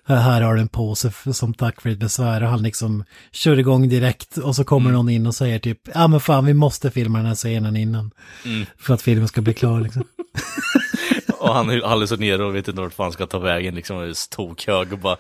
Här- 0.07 0.17
Här 0.17 0.41
har 0.43 0.55
du 0.55 0.61
en 0.61 0.69
påse 0.69 1.13
som 1.33 1.55
tack 1.55 1.81
för 1.81 1.89
ditt 1.89 1.99
besvär. 1.99 2.43
Och 2.43 2.49
han 2.49 2.63
liksom 2.63 3.05
kör 3.33 3.59
igång 3.59 3.89
direkt. 3.89 4.37
Och 4.37 4.57
så 4.57 4.65
kommer 4.65 4.91
Mm. 4.91 4.97
någon 4.97 5.09
in 5.09 5.27
och 5.27 5.35
säger 5.35 5.59
typ, 5.59 5.81
ja 5.95 6.09
men 6.09 6.21
fan 6.21 6.45
vi 6.47 6.55
måste 6.55 6.91
filma 6.91 7.19
den 7.19 7.27
här 7.27 7.35
scenen 7.35 7.77
innan. 7.77 8.11
Mm. 8.45 8.67
För 8.79 8.95
att 8.95 9.03
filmen 9.03 9.29
ska 9.29 9.41
bli 9.41 9.55
klar 9.55 9.81
liksom. 9.81 10.05
Och 11.39 11.55
han 11.55 11.71
är 11.71 11.81
alldeles 11.81 12.21
nere 12.21 12.45
och 12.45 12.55
vet 12.55 12.69
inte 12.69 12.81
vart 12.81 12.95
fan 12.95 13.13
ska 13.13 13.27
ta 13.27 13.39
vägen 13.39 13.75
liksom. 13.75 13.97
Och 13.97 14.03
är 14.05 14.31
tokhög 14.31 14.93
och 14.93 14.99
bara... 14.99 15.17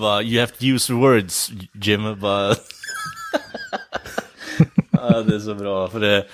Bara, 0.00 0.22
You 0.22 0.40
have 0.40 0.52
to 0.52 0.64
use 0.64 0.92
words, 0.92 1.50
Jim. 1.74 2.20
Bara... 2.20 2.48
ja, 4.90 5.22
det 5.22 5.34
är 5.34 5.40
så 5.40 5.54
bra, 5.54 5.88
för 5.88 6.00
det... 6.00 6.26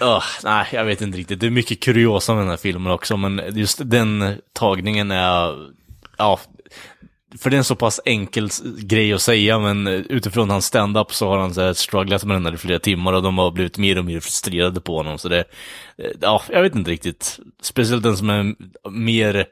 Oh, 0.00 0.24
nej, 0.44 0.66
jag 0.72 0.84
vet 0.84 1.00
inte 1.00 1.18
riktigt. 1.18 1.40
Det 1.40 1.46
är 1.46 1.50
mycket 1.50 1.80
kuriosa 1.80 2.34
med 2.34 2.42
den 2.42 2.50
här 2.50 2.56
filmen 2.56 2.92
också, 2.92 3.16
men 3.16 3.42
just 3.52 3.80
den 3.84 4.40
tagningen 4.52 5.10
är... 5.10 5.68
Ja, 6.18 6.40
för 7.38 7.50
det 7.50 7.56
är 7.56 7.58
en 7.58 7.64
så 7.64 7.76
pass 7.76 8.00
enkel 8.04 8.48
grej 8.78 9.12
att 9.12 9.22
säga, 9.22 9.58
men 9.58 9.86
utifrån 9.86 10.50
hans 10.50 10.66
stand-up 10.66 11.14
så 11.14 11.28
har 11.28 11.38
han 11.38 11.54
så 11.54 11.60
här 11.60 11.72
strugglat 11.72 12.24
med 12.24 12.36
den 12.36 12.46
här 12.46 12.54
i 12.54 12.56
flera 12.56 12.78
timmar 12.78 13.12
och 13.12 13.22
de 13.22 13.38
har 13.38 13.50
blivit 13.50 13.78
mer 13.78 13.98
och 13.98 14.04
mer 14.04 14.20
frustrerade 14.20 14.80
på 14.80 14.96
honom. 14.96 15.18
Så 15.18 15.28
det, 15.28 15.44
eh, 15.98 16.10
ja, 16.20 16.42
jag 16.48 16.62
vet 16.62 16.74
inte 16.74 16.90
riktigt. 16.90 17.38
Speciellt 17.62 18.02
den 18.02 18.16
som 18.16 18.30
är 18.30 18.54
mer, 18.90 19.46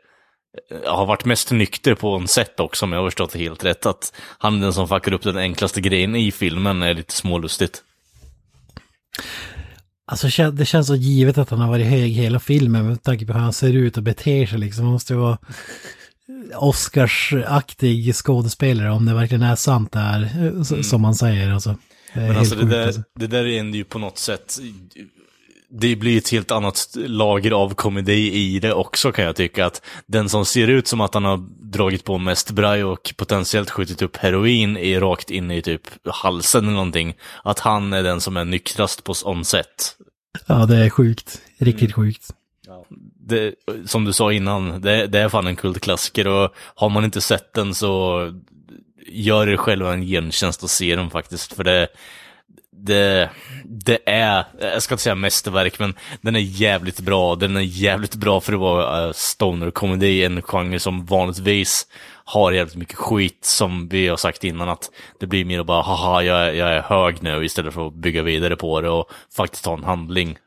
eh, 0.71 0.93
har 0.95 1.07
varit 1.07 1.25
mest 1.25 1.51
nykter 1.51 1.95
på 1.95 2.17
en 2.17 2.29
sätt 2.29 2.61
också, 2.61 2.85
om 2.85 2.93
jag 2.93 3.01
har 3.01 3.07
förstått 3.07 3.33
det 3.33 3.39
helt 3.39 3.65
rätt. 3.65 3.87
Att 3.87 4.13
han 4.39 4.57
är 4.57 4.61
den 4.61 4.73
som 4.73 4.89
fuckar 4.89 5.13
upp 5.13 5.23
den 5.23 5.37
enklaste 5.37 5.81
grejen 5.81 6.17
i 6.17 6.33
filmen 6.33 6.83
är 6.83 6.95
lite 6.95 7.13
smålustigt. 7.13 7.83
Alltså 10.11 10.51
det 10.53 10.65
känns 10.65 10.87
så 10.87 10.95
givet 10.95 11.39
att 11.39 11.51
han 11.51 11.61
har 11.61 11.69
varit 11.69 11.87
hög 11.87 12.11
hela 12.13 12.41
filmen 12.41 12.87
med 12.87 13.03
tanke 13.03 13.27
på 13.27 13.33
hur 13.33 13.41
han 13.41 13.53
ser 13.53 13.73
ut 13.73 13.97
och 13.97 14.03
beter 14.03 14.47
sig 14.47 14.59
liksom. 14.59 14.85
Han 14.85 14.93
måste 14.93 15.13
ju 15.13 15.19
vara 15.19 15.39
Oscarsaktig 16.57 18.15
skådespelare 18.15 18.91
om 18.91 19.07
det 19.07 19.15
verkligen 19.15 19.43
är 19.43 19.57
sant 19.57 19.93
det 19.93 19.99
här, 19.99 20.23
eh, 20.23 20.61
s- 20.61 20.89
som 20.89 21.01
man 21.03 21.15
säger 21.15 21.51
alltså. 21.53 21.77
Men 22.15 22.37
alltså 22.37 22.55
det 22.55 22.65
där, 22.65 22.87
alltså. 22.87 23.03
det 23.19 23.27
där 23.27 23.45
är 23.45 23.77
ju 23.77 23.85
på 23.85 23.99
något 23.99 24.19
sätt, 24.19 24.59
det 25.71 25.97
blir 25.97 26.19
ett 26.19 26.29
helt 26.29 26.51
annat 26.51 26.97
lager 26.97 27.51
av 27.51 27.75
komedi 27.75 28.33
i 28.33 28.59
det 28.59 28.73
också 28.73 29.13
kan 29.13 29.25
jag 29.25 29.37
tycka. 29.37 29.67
Att 29.67 29.83
den 30.07 30.29
som 30.29 30.45
ser 30.45 30.69
ut 30.69 30.89
som 30.89 31.01
att 31.01 31.15
han 31.15 31.25
har 31.25 31.37
dragit 31.73 32.05
på 32.05 32.19
mest 32.19 32.51
braj 32.51 32.85
och 32.85 33.15
potentiellt 33.17 33.71
skjutit 33.71 34.03
upp 34.03 34.17
heroin 34.17 34.77
är 34.77 35.01
rakt 35.01 35.31
in 35.31 35.51
i 35.51 35.63
typ 35.63 35.83
halsen 36.05 36.65
eller 36.65 36.73
någonting. 36.73 37.15
Att 37.45 37.59
han 37.59 37.93
är 37.93 38.03
den 38.03 38.21
som 38.21 38.37
är 38.37 38.45
nyktrast 38.45 39.05
på 39.05 39.15
sätt. 39.45 39.97
Ja, 40.47 40.67
det 40.67 40.77
är 40.77 40.91
sjukt. 40.91 41.41
Riktigt 41.59 41.95
sjukt. 41.95 42.35
Det, 43.21 43.55
som 43.87 44.05
du 44.05 44.13
sa 44.13 44.33
innan, 44.33 44.81
det, 44.81 45.07
det 45.07 45.19
är 45.19 45.29
fan 45.29 45.47
en 45.47 45.57
kultklassiker 45.57 46.27
och 46.29 46.55
har 46.75 46.89
man 46.89 47.05
inte 47.05 47.21
sett 47.21 47.55
den 47.55 47.75
så 47.75 48.23
gör 49.07 49.49
er 49.49 49.57
själva 49.57 49.93
en 49.93 50.03
gentjänst 50.03 50.63
och 50.63 50.71
se 50.71 50.97
den 50.97 51.11
faktiskt. 51.11 51.53
För 51.53 51.65
det, 51.65 51.89
det, 52.85 53.31
det 53.65 53.99
är, 54.07 54.45
jag 54.61 54.83
ska 54.83 54.95
inte 54.95 55.03
säga 55.03 55.15
mästerverk, 55.15 55.79
men 55.79 55.95
den 56.21 56.37
är 56.37 56.41
jävligt 56.41 57.01
bra. 57.01 57.35
Den 57.35 57.57
är 57.57 57.61
jävligt 57.61 58.15
bra 58.15 58.41
för 58.41 58.53
att 58.53 58.61
vara 58.61 59.07
eh, 59.07 59.13
stoner-komedi, 59.13 60.25
en 60.25 60.43
genre 60.43 60.79
som 60.79 61.05
vanligtvis 61.07 61.87
har 62.25 62.53
jävligt 62.53 62.77
mycket 62.77 62.97
skit 62.97 63.45
som 63.45 63.89
vi 63.89 64.09
har 64.09 64.17
sagt 64.17 64.45
innan 64.45 64.69
att 64.69 64.91
det 65.21 65.27
blir 65.27 65.45
mer 65.45 65.61
att 65.61 65.67
bara 65.67 65.83
haha 65.83 66.23
jag 66.23 66.49
är, 66.49 66.53
jag 66.53 66.69
är 66.69 66.83
hög 66.83 67.23
nu 67.23 67.45
istället 67.45 67.75
för 67.75 67.87
att 67.87 67.95
bygga 67.95 68.23
vidare 68.23 68.57
på 68.57 68.81
det 68.81 68.91
och 68.91 69.11
faktiskt 69.37 69.67
ha 69.67 69.75
en 69.75 69.85
handling. 69.85 70.39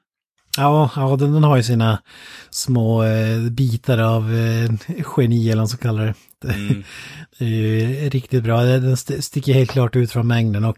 Ja, 0.57 0.91
ja 0.95 1.15
den, 1.15 1.33
den 1.33 1.43
har 1.43 1.57
ju 1.57 1.63
sina 1.63 2.01
små 2.49 3.03
eh, 3.03 3.41
bitar 3.41 3.97
av 3.97 4.33
eh, 4.33 4.71
geni 5.17 5.45
eller 5.45 5.55
vad 5.55 5.57
man 5.57 5.67
ska 5.67 5.77
kalla 5.77 6.03
det. 6.03 6.13
Det, 6.41 6.47
det 7.37 7.45
är 7.45 7.49
ju 7.49 8.09
riktigt 8.09 8.43
bra. 8.43 8.61
Den 8.63 8.83
den 8.83 8.93
st- 8.93 9.21
sticker 9.21 9.53
helt 9.53 9.71
klart 9.71 9.95
ut 9.95 10.11
från 10.11 10.27
mängden 10.27 10.63
och 10.63 10.77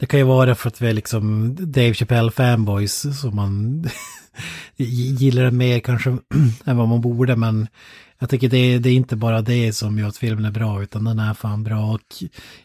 det 0.00 0.06
kan 0.06 0.20
ju 0.20 0.26
vara 0.26 0.54
för 0.54 0.68
att 0.68 0.80
vi 0.80 0.88
är 0.88 0.92
liksom 0.92 1.54
Dave 1.72 1.94
Chappelle 1.94 2.30
fanboys 2.30 3.20
som 3.20 3.36
man 3.36 3.84
gillar 4.76 5.42
den 5.42 5.56
mer 5.56 5.80
kanske 5.80 6.10
än 6.64 6.76
vad 6.76 6.88
man 6.88 7.00
borde 7.00 7.36
men 7.36 7.68
jag 8.18 8.30
tycker 8.30 8.48
det, 8.48 8.78
det 8.78 8.88
är 8.90 8.94
inte 8.94 9.16
bara 9.16 9.42
det 9.42 9.72
som 9.72 9.98
gör 9.98 10.08
att 10.08 10.16
filmen 10.16 10.44
är 10.44 10.50
bra 10.50 10.82
utan 10.82 11.04
den 11.04 11.18
är 11.18 11.34
fan 11.34 11.64
bra 11.64 11.92
och 11.92 12.00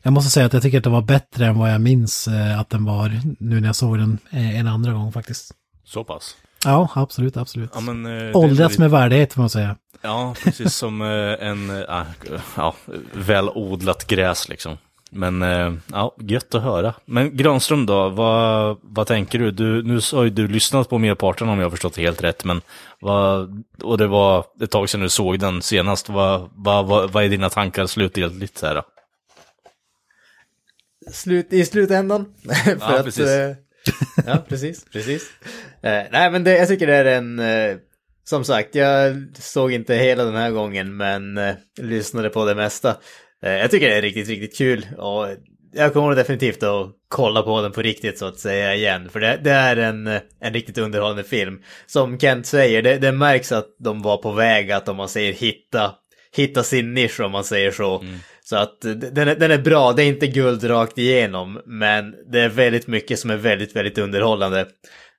jag 0.01 0.14
måste 0.14 0.32
säga 0.32 0.45
att 0.45 0.54
jag 0.54 0.62
tycker 0.62 0.78
att 0.78 0.84
den 0.84 0.93
var 0.93 1.01
bättre 1.01 1.45
än 1.45 1.58
vad 1.58 1.74
jag 1.74 1.82
minns 1.82 2.28
eh, 2.28 2.60
att 2.60 2.70
den 2.70 2.86
var 2.86 3.22
nu 3.39 3.60
när 3.60 3.68
jag 3.68 3.76
såg 3.76 3.97
den 3.97 4.18
eh, 4.32 4.60
en 4.60 4.68
andra 4.68 4.93
gång 4.93 5.12
faktiskt. 5.12 5.51
Så 5.86 6.04
pass. 6.04 6.36
Ja, 6.66 6.89
absolut, 6.95 7.38
absolut. 7.38 7.72
Ja, 7.74 7.80
men, 7.80 8.05
eh, 8.05 8.11
det 8.11 8.34
Åldras 8.34 8.76
är 8.76 8.80
med 8.80 8.91
värdighet 8.91 9.34
får 9.34 9.41
man 9.41 9.49
säga. 9.49 9.76
Ja, 10.01 10.36
precis 10.43 10.76
som 10.76 11.01
eh, 11.01 11.47
en 11.47 11.70
äh, 11.70 12.03
ja, 12.55 12.76
välodlat 13.14 14.07
gräs 14.07 14.49
liksom. 14.49 14.78
Men 15.16 15.41
eh, 15.41 15.74
ja, 15.91 16.16
gött 16.20 16.55
att 16.55 16.64
höra. 16.64 16.93
Men 17.05 17.38
Granström 17.38 17.86
då, 17.86 18.09
vad, 18.09 18.78
vad 18.82 19.07
tänker 19.07 19.39
du? 19.39 19.51
du? 19.51 19.84
Nu 19.84 19.99
har 20.14 20.24
ju 20.24 20.30
du 20.30 20.47
lyssnat 20.47 20.89
på 20.89 20.97
merparten 20.97 21.49
om 21.49 21.57
jag 21.57 21.66
har 21.66 21.72
förstått 21.72 21.93
det 21.93 22.01
helt 22.01 22.24
rätt, 22.24 22.43
men 22.43 22.61
vad, 22.99 23.64
och 23.82 23.97
det 23.97 24.07
var 24.07 24.45
ett 24.61 24.72
tag 24.72 24.89
sedan 24.89 25.01
du 25.01 25.09
såg 25.09 25.39
den 25.39 25.61
senast. 25.61 26.09
Vad, 26.09 26.49
vad, 26.55 26.86
vad, 26.86 27.11
vad 27.11 27.24
är 27.24 27.30
dina 27.30 27.49
tankar 27.49 27.86
slutgiltigt 27.86 28.57
så 28.57 28.66
här? 28.66 28.76
Då? 28.76 28.84
Slut, 31.11 31.53
I 31.53 31.66
slutändan. 31.66 32.26
För 32.64 32.78
Ja, 32.80 32.99
att, 32.99 33.05
precis 33.05 33.28
ja, 34.26 34.46
precis, 34.50 34.86
precis. 34.94 35.30
Eh, 35.82 36.04
nej, 36.12 36.32
men 36.32 36.44
det, 36.44 36.58
jag 36.58 36.68
tycker 36.68 36.88
det 36.88 36.96
är 36.96 37.06
en... 37.06 37.40
eh, 37.40 37.78
som 38.26 38.44
sagt, 38.44 38.76
jag 38.76 39.16
såg 39.34 39.72
inte 39.72 39.96
hela 39.96 40.24
den 40.24 40.36
här 40.36 40.52
gången, 40.52 40.98
men 40.98 41.38
eh, 41.38 41.56
lyssnade 41.82 42.30
på 42.30 42.46
det 42.46 42.56
mesta. 42.56 42.98
Eh, 43.44 43.52
jag 43.52 43.72
tycker 43.72 43.90
det 43.90 43.96
är 43.96 44.02
riktigt, 44.02 44.28
riktigt 44.28 44.58
kul. 44.58 44.88
Och 44.98 45.28
jag 45.74 45.94
kommer 45.94 46.16
definitivt 46.16 46.64
att 46.64 46.92
kolla 47.08 47.42
på 47.42 47.62
den 47.62 47.72
på 47.72 47.82
riktigt 47.82 48.20
så 48.20 48.26
att 48.26 48.40
säga 48.40 48.76
igen. 48.76 49.10
För 49.10 49.20
det, 49.20 49.40
det 49.44 49.52
är 49.52 49.78
en, 49.78 50.08
eh, 50.08 50.22
en 50.42 50.54
riktigt 50.54 50.78
underhållande 50.78 51.24
film. 51.24 51.62
Som 51.86 52.20
Kent 52.20 52.46
säger, 52.46 52.82
det, 52.82 52.98
det 52.98 53.12
märks 53.12 53.52
att 53.52 53.76
de 53.80 54.02
var 54.02 54.18
på 54.18 54.32
väg 54.32 54.72
att, 54.72 54.90
om 54.90 54.96
man 54.96 55.10
säger 55.10 55.34
hitta, 55.34 55.92
hitta 56.36 56.64
sin 56.64 56.94
nisch 56.94 57.20
om 57.20 57.32
man 57.32 57.44
säger 57.44 57.72
så. 57.72 58.00
Mm. 58.00 58.20
Så 58.44 58.56
att 58.56 58.86
eh, 58.86 58.91
den 58.91 59.28
är, 59.28 59.36
den 59.36 59.52
är 59.52 59.58
bra, 59.58 59.94
det 59.94 60.04
är 60.04 60.08
inte 60.08 60.28
guld 60.28 60.70
rakt 60.70 60.98
igenom, 60.98 61.62
men 61.66 62.16
det 62.32 62.39
är 62.39 62.50
väldigt 62.50 62.88
mycket 62.88 63.20
som 63.20 63.30
är 63.30 63.38
väldigt, 63.38 63.76
väldigt 63.76 63.98
underhållande. 63.98 64.66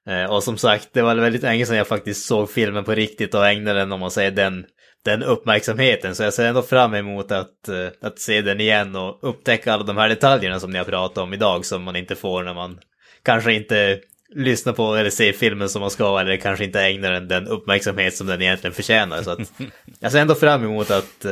Eh, 0.08 0.24
och 0.24 0.42
som 0.42 0.58
sagt, 0.58 0.88
det 0.92 1.02
var 1.02 1.14
väldigt 1.14 1.42
länge 1.42 1.66
sedan 1.66 1.76
jag 1.76 1.88
faktiskt 1.88 2.26
såg 2.26 2.50
filmen 2.50 2.84
på 2.84 2.94
riktigt 2.94 3.34
och 3.34 3.46
ägnade 3.46 3.78
den, 3.78 3.92
om 3.92 4.00
man 4.00 4.10
säger 4.10 4.30
den, 4.30 4.64
den 5.04 5.22
uppmärksamheten. 5.22 6.14
Så 6.14 6.22
jag 6.22 6.34
ser 6.34 6.46
ändå 6.46 6.62
fram 6.62 6.94
emot 6.94 7.32
att, 7.32 7.68
eh, 7.68 7.86
att 8.02 8.18
se 8.18 8.40
den 8.40 8.60
igen 8.60 8.96
och 8.96 9.18
upptäcka 9.22 9.72
alla 9.72 9.84
de 9.84 9.96
här 9.96 10.08
detaljerna 10.08 10.60
som 10.60 10.70
ni 10.70 10.78
har 10.78 10.84
pratat 10.84 11.18
om 11.18 11.34
idag 11.34 11.64
som 11.64 11.82
man 11.82 11.96
inte 11.96 12.14
får 12.14 12.42
när 12.42 12.54
man 12.54 12.78
kanske 13.22 13.52
inte 13.52 13.98
lyssna 14.34 14.72
på 14.72 14.94
eller 14.94 15.10
se 15.10 15.32
filmen 15.32 15.68
som 15.68 15.80
man 15.80 15.90
ska 15.90 16.20
eller 16.20 16.36
kanske 16.36 16.64
inte 16.64 16.80
ägnar 16.80 17.12
den 17.12 17.28
den 17.28 17.48
uppmärksamhet 17.48 18.16
som 18.16 18.26
den 18.26 18.42
egentligen 18.42 18.74
förtjänar. 18.74 19.22
Så 19.22 19.30
att 19.30 19.52
jag 20.00 20.12
ser 20.12 20.20
ändå 20.20 20.34
fram 20.34 20.64
emot 20.64 20.90
att, 20.90 21.24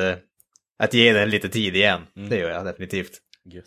att 0.83 0.95
ge 0.95 1.12
den 1.12 1.30
lite 1.30 1.49
tid 1.49 1.76
igen. 1.76 2.01
Det 2.28 2.37
gör 2.37 2.51
jag 2.51 2.64
definitivt. 2.64 3.11
Gött. 3.45 3.64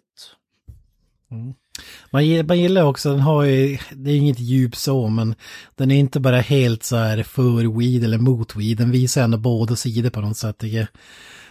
Man, 2.12 2.26
gi- 2.26 2.44
man 2.44 2.60
gillar 2.60 2.84
också, 2.84 3.10
den 3.12 3.20
har 3.20 3.44
ju, 3.44 3.78
det 3.92 4.12
är 4.12 4.16
inget 4.16 4.40
djup 4.40 4.76
så, 4.76 5.08
men 5.08 5.36
den 5.76 5.92
är 5.92 5.96
inte 5.96 6.20
bara 6.20 6.40
helt 6.42 6.84
så 6.84 6.96
här 6.96 7.24
för 7.24 7.80
weed 7.80 8.04
eller 8.04 8.18
mot 8.18 8.56
weed, 8.56 8.78
den 8.78 8.92
visar 8.92 9.24
ändå 9.24 9.38
båda 9.38 9.76
sidor 9.76 10.10
på 10.10 10.22
något 10.22 10.38
sätt. 10.38 10.64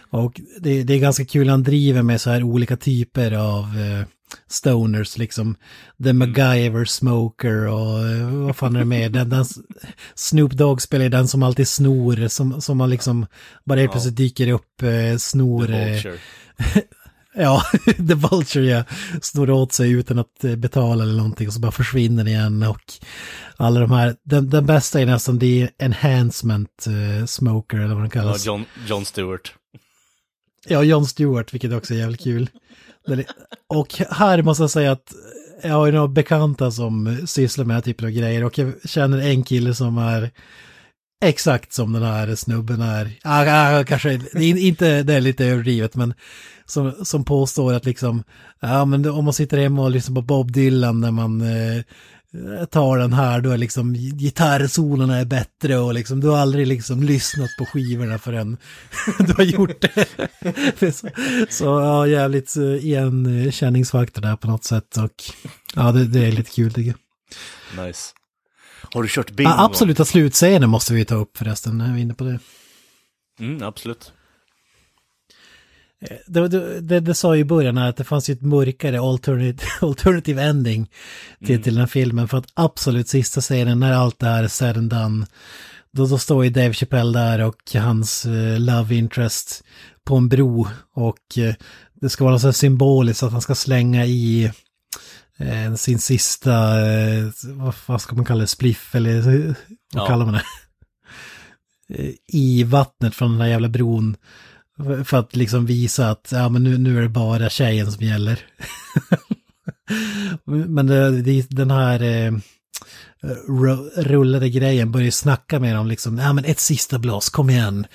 Och 0.09 0.41
det, 0.59 0.83
det 0.83 0.93
är 0.93 0.99
ganska 0.99 1.25
kul, 1.25 1.49
han 1.49 1.63
driver 1.63 2.01
med 2.01 2.21
så 2.21 2.29
här 2.29 2.43
olika 2.43 2.77
typer 2.77 3.31
av 3.31 3.63
eh, 3.63 4.05
stoners, 4.47 5.17
liksom 5.17 5.55
The 6.03 6.13
MacGyver 6.13 6.85
Smoker 6.85 7.67
och 7.67 8.07
eh, 8.07 8.29
vad 8.29 8.55
fan 8.55 8.75
är 8.75 8.79
det 8.79 8.85
mer? 8.85 9.09
Den, 9.09 9.29
den, 9.29 9.45
Snoop 10.15 10.51
Dogg 10.51 10.81
spelar 10.81 11.09
den 11.09 11.27
som 11.27 11.43
alltid 11.43 11.67
snor, 11.67 12.27
som, 12.27 12.61
som 12.61 12.77
man 12.77 12.89
liksom 12.89 13.25
bara 13.65 13.79
helt 13.79 13.91
plötsligt 13.91 14.15
dyker 14.17 14.47
upp, 14.47 14.81
eh, 14.83 15.17
snor... 15.17 15.73
eh, 15.73 15.91
Vulture. 15.91 16.17
Ja, 17.37 17.63
The 17.85 18.13
Vulture 18.15 18.65
ja. 18.65 18.83
Snor 19.21 19.49
åt 19.49 19.73
sig 19.73 19.91
utan 19.91 20.19
att 20.19 20.39
betala 20.57 21.03
eller 21.03 21.13
någonting 21.13 21.47
och 21.47 21.53
så 21.53 21.59
bara 21.59 21.71
försvinner 21.71 22.27
igen 22.27 22.63
och 22.63 22.93
alla 23.57 23.79
de 23.79 23.91
här, 23.91 24.15
den, 24.23 24.49
den 24.49 24.65
bästa 24.65 25.01
är 25.01 25.05
nästan 25.05 25.39
det 25.39 25.69
enhancement 25.77 26.87
eh, 26.87 27.25
smoker 27.25 27.77
eller 27.77 27.95
vad 27.95 28.03
den 28.03 28.11
Ja, 28.13 28.21
kallas. 28.21 28.45
John, 28.45 28.65
John 28.87 29.05
Stewart. 29.05 29.53
Ja, 30.67 30.83
John 30.83 31.05
Stewart, 31.05 31.53
vilket 31.53 31.73
också 31.73 31.93
är 31.93 31.97
jävligt 31.97 32.23
kul. 32.23 32.49
Och 33.67 33.93
här 34.09 34.41
måste 34.41 34.63
jag 34.63 34.69
säga 34.69 34.91
att 34.91 35.13
jag 35.63 35.73
har 35.73 35.85
ju 35.85 35.91
några 35.91 36.07
bekanta 36.07 36.71
som 36.71 37.17
sysslar 37.27 37.65
med 37.65 37.73
den 37.73 37.75
här 37.75 37.81
typen 37.81 38.05
av 38.05 38.11
grejer 38.11 38.43
och 38.43 38.57
jag 38.57 38.73
känner 38.85 39.17
en 39.17 39.43
kille 39.43 39.73
som 39.73 39.97
är 39.97 40.31
exakt 41.25 41.73
som 41.73 41.93
den 41.93 42.03
här 42.03 42.35
snubben 42.35 42.81
är. 42.81 43.11
Ah, 43.23 43.79
ah, 43.79 43.83
kanske 43.83 44.21
det 44.33 44.43
är 44.43 44.57
inte, 44.57 45.03
det 45.03 45.13
är 45.13 45.21
lite 45.21 45.45
överdrivet, 45.45 45.95
men 45.95 46.13
som, 46.65 47.05
som 47.05 47.23
påstår 47.23 47.73
att 47.73 47.85
liksom, 47.85 48.23
ja 48.59 48.85
men 48.85 49.09
om 49.09 49.25
man 49.25 49.33
sitter 49.33 49.57
hemma 49.57 49.83
och 49.83 49.91
lyssnar 49.91 50.15
på 50.15 50.21
Bob 50.21 50.51
Dylan 50.51 51.01
när 51.01 51.11
man 51.11 51.41
eh, 51.41 51.83
tar 52.69 52.97
den 52.97 53.13
här, 53.13 53.41
då 53.41 53.51
är 53.51 53.57
liksom 53.57 53.93
gitarrsolorna 53.93 55.17
är 55.17 55.25
bättre 55.25 55.77
och 55.77 55.93
liksom 55.93 56.19
du 56.19 56.27
har 56.27 56.37
aldrig 56.37 56.67
liksom 56.67 57.03
lyssnat 57.03 57.49
på 57.57 57.65
skivorna 57.65 58.17
förrän 58.17 58.57
du 59.19 59.33
har 59.33 59.43
gjort 59.43 59.81
det. 59.81 60.07
Så, 60.95 61.09
så 61.49 61.65
ja, 61.65 62.07
jävligt 62.07 62.57
eh, 62.57 62.63
igenkänningsfaktor 62.63 64.21
där 64.21 64.35
på 64.35 64.47
något 64.47 64.63
sätt 64.63 64.97
och 64.97 65.23
ja, 65.75 65.91
det, 65.91 66.05
det 66.05 66.25
är 66.25 66.31
lite 66.31 66.51
kul 66.51 66.73
tycker 66.73 66.93
jag. 67.75 67.85
Nice. 67.85 68.13
Har 68.93 69.03
du 69.03 69.09
kört 69.09 69.31
bingo? 69.31 69.49
Ja, 69.49 69.65
absoluta 69.65 70.05
slutscenen 70.05 70.69
måste 70.69 70.93
vi 70.93 71.05
ta 71.05 71.15
upp 71.15 71.37
förresten, 71.37 71.77
när 71.77 71.93
vi 71.93 71.99
är 71.99 72.03
inne 72.03 72.13
på 72.13 72.23
det. 72.23 72.39
Mm, 73.39 73.63
absolut. 73.63 74.13
Det, 76.27 76.47
det, 76.47 76.81
det, 76.81 76.99
det 76.99 77.13
sa 77.13 77.35
ju 77.35 77.41
i 77.41 77.45
början 77.45 77.77
att 77.77 77.97
det 77.97 78.03
fanns 78.03 78.29
ju 78.29 78.33
ett 78.33 78.41
mörkare 78.41 78.99
alternative, 78.99 79.57
alternative 79.81 80.41
ending 80.43 80.89
till, 81.45 81.63
till 81.63 81.73
den 81.73 81.79
här 81.81 81.87
filmen. 81.87 82.27
För 82.27 82.37
att 82.37 82.47
absolut 82.53 83.07
sista 83.07 83.41
scenen 83.41 83.79
när 83.79 83.93
allt 83.93 84.19
det 84.19 84.25
här 84.27 84.43
är 84.43 84.47
said 84.47 84.77
and 84.77 84.89
done. 84.89 85.25
Då, 85.91 86.05
då 86.05 86.17
står 86.17 86.43
ju 86.43 86.49
Dave 86.49 86.73
Chappelle 86.73 87.19
där 87.19 87.39
och 87.39 87.73
hans 87.75 88.25
eh, 88.25 88.59
love 88.59 88.95
interest 88.95 89.63
på 90.03 90.15
en 90.15 90.29
bro. 90.29 90.67
Och 90.93 91.37
eh, 91.37 91.55
det 92.01 92.09
ska 92.09 92.23
vara 92.25 92.39
så 92.39 92.53
symboliskt 92.53 93.23
att 93.23 93.31
han 93.31 93.41
ska 93.41 93.55
slänga 93.55 94.05
i 94.05 94.51
eh, 95.37 95.73
sin 95.75 95.99
sista, 95.99 96.81
eh, 96.91 97.23
vad, 97.43 97.73
vad 97.85 98.01
ska 98.01 98.15
man 98.15 98.25
kalla 98.25 98.41
det, 98.41 98.47
spliff 98.47 98.95
eller 98.95 99.17
eh, 99.17 99.45
vad 99.93 100.03
Ja. 100.03 100.07
kallar 100.07 100.25
man 100.25 100.33
det? 100.33 100.43
Eh, 101.89 102.11
I 102.27 102.63
vattnet 102.63 103.15
från 103.15 103.31
den 103.31 103.41
här 103.41 103.47
jävla 103.47 103.69
bron. 103.69 104.15
För 105.05 105.17
att 105.17 105.35
liksom 105.35 105.65
visa 105.65 106.09
att 106.09 106.29
ja, 106.31 106.49
men 106.49 106.63
nu, 106.63 106.77
nu 106.77 106.97
är 106.97 107.01
det 107.01 107.09
bara 107.09 107.49
tjejen 107.49 107.91
som 107.91 108.05
gäller. 108.05 108.39
men 110.67 110.87
det, 110.87 111.21
det, 111.21 111.49
den 111.49 111.71
här 111.71 112.01
eh, 112.01 112.33
rullade 113.95 114.49
grejen 114.49 114.91
börjar 114.91 115.05
ju 115.05 115.11
snacka 115.11 115.59
med 115.59 115.75
dem 115.75 115.87
liksom, 115.87 116.17
ja 116.17 116.33
men 116.33 116.45
ett 116.45 116.59
sista 116.59 116.99
blås, 116.99 117.29
kom 117.29 117.49
igen. 117.49 117.87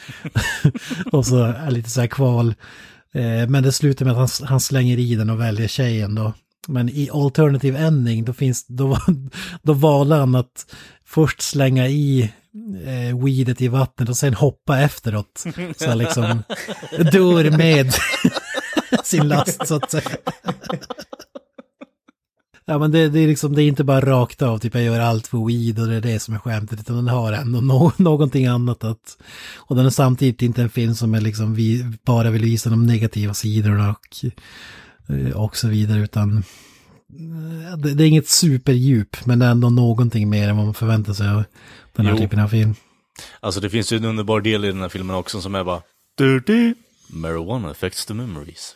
och 1.12 1.26
så 1.26 1.43
är 1.45 1.70
lite 1.70 1.91
så 1.91 2.01
här 2.01 2.09
kval. 2.09 2.55
Eh, 3.14 3.49
men 3.49 3.62
det 3.62 3.72
slutar 3.72 4.05
med 4.05 4.12
att 4.14 4.39
han, 4.39 4.49
han 4.49 4.61
slänger 4.61 4.99
i 4.99 5.14
den 5.14 5.31
och 5.31 5.41
väljer 5.41 5.68
tjejen 5.68 6.14
då. 6.14 6.33
Men 6.68 6.89
i 6.89 7.11
alternative 7.12 7.78
ending, 7.78 8.24
då 8.24 8.33
finns, 8.33 8.66
då, 8.66 8.99
då 9.62 9.72
valde 9.72 10.14
han 10.14 10.35
att 10.35 10.74
först 11.05 11.41
slänga 11.41 11.89
i 11.89 12.33
eh, 12.84 13.24
weedet 13.24 13.61
i 13.61 13.68
vattnet 13.68 14.09
och 14.09 14.16
sen 14.16 14.34
hoppa 14.34 14.80
efteråt. 14.80 15.44
Så 15.76 15.88
han 15.88 15.98
liksom 15.98 16.42
dör 17.12 17.57
med 17.57 17.94
sin 19.05 19.28
last 19.28 19.66
så 19.66 19.74
att 19.74 19.90
säga. 19.90 20.16
Ja 22.70 22.78
men 22.78 22.90
det, 22.90 23.09
det 23.09 23.20
är 23.20 23.28
liksom, 23.28 23.55
det 23.55 23.62
är 23.62 23.68
inte 23.68 23.84
bara 23.84 24.01
rakt 24.01 24.42
av, 24.42 24.59
typ 24.59 24.74
jag 24.74 24.84
gör 24.84 25.01
allt 25.01 25.26
för 25.26 25.46
weed 25.46 25.78
och 25.78 25.86
det 25.86 25.94
är 25.94 26.01
det 26.01 26.20
som 26.20 26.34
är 26.34 26.38
skämtet, 26.38 26.80
utan 26.80 26.96
den 26.96 27.09
har 27.09 27.32
ändå 27.32 27.61
no 27.61 27.92
någonting 27.96 28.46
annat 28.46 28.84
att... 28.84 29.18
Och 29.57 29.76
den 29.76 29.86
är 29.86 29.90
samtidigt 29.90 30.42
inte 30.42 30.62
en 30.62 30.70
film 30.70 30.94
som 30.94 31.14
är 31.14 31.20
liksom, 31.20 31.55
vi 31.55 31.84
bara 32.05 32.30
vill 32.30 32.42
visa 32.42 32.70
de 32.70 32.86
negativa 32.86 33.34
sidorna 33.34 33.90
och, 33.90 34.24
eh, 35.14 35.36
och 35.36 35.57
så 35.57 35.68
vidare, 35.68 36.01
utan 36.01 36.44
eh, 37.73 37.79
Det, 37.79 37.95
det 37.95 38.05
är 38.05 38.09
inget 38.09 38.29
superdjup, 38.29 39.27
men 39.27 39.39
det 39.39 39.47
är 39.47 39.51
ändå 39.51 39.71
någonting 39.71 40.31
mer 40.31 40.49
än 40.49 40.57
vad 40.57 40.65
man 40.65 40.75
förväntar 40.75 41.13
sig 41.13 41.29
av 41.29 41.45
den 41.97 42.07
här 42.07 42.13
Jo. 42.13 42.19
typen 42.19 42.41
av 42.41 42.49
film. 42.49 42.75
Alltså 43.41 43.61
det 43.61 43.71
finns 43.71 43.93
ju 43.93 43.97
en 43.97 44.05
underbar 44.05 44.41
del 44.41 44.65
i 44.65 44.69
den 44.69 44.81
här 44.81 44.89
filmen 44.89 45.17
också 45.17 45.41
som 45.41 45.55
är 45.55 45.65
bara... 45.65 45.83
Dirty. 46.19 46.75
Marijuana 47.13 47.71
affects 47.71 48.07
the 48.07 48.15
memories. 48.15 48.75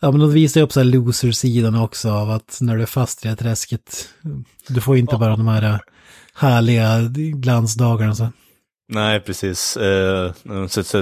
Ja 0.00 0.10
men 0.10 0.20
de 0.20 0.32
visar 0.32 0.60
ju 0.60 0.64
upp 0.64 0.72
så 0.72 0.80
här 0.80 0.84
loser-sidan 0.84 1.74
också 1.74 2.10
av 2.10 2.30
att 2.30 2.58
när 2.60 2.76
du 2.76 2.82
är 2.82 2.86
fast 2.86 3.18
i 3.18 3.22
det 3.22 3.28
här 3.28 3.36
träsket, 3.36 4.08
du 4.68 4.80
får 4.80 4.96
inte 4.96 5.16
bara 5.16 5.36
de 5.36 5.48
här 5.48 5.62
eh, 5.62 5.78
härliga 6.34 7.00
glansdagarna 7.34 8.14
så. 8.14 8.28
Nej, 8.88 9.20
precis. 9.20 9.76
Eh, 9.76 10.32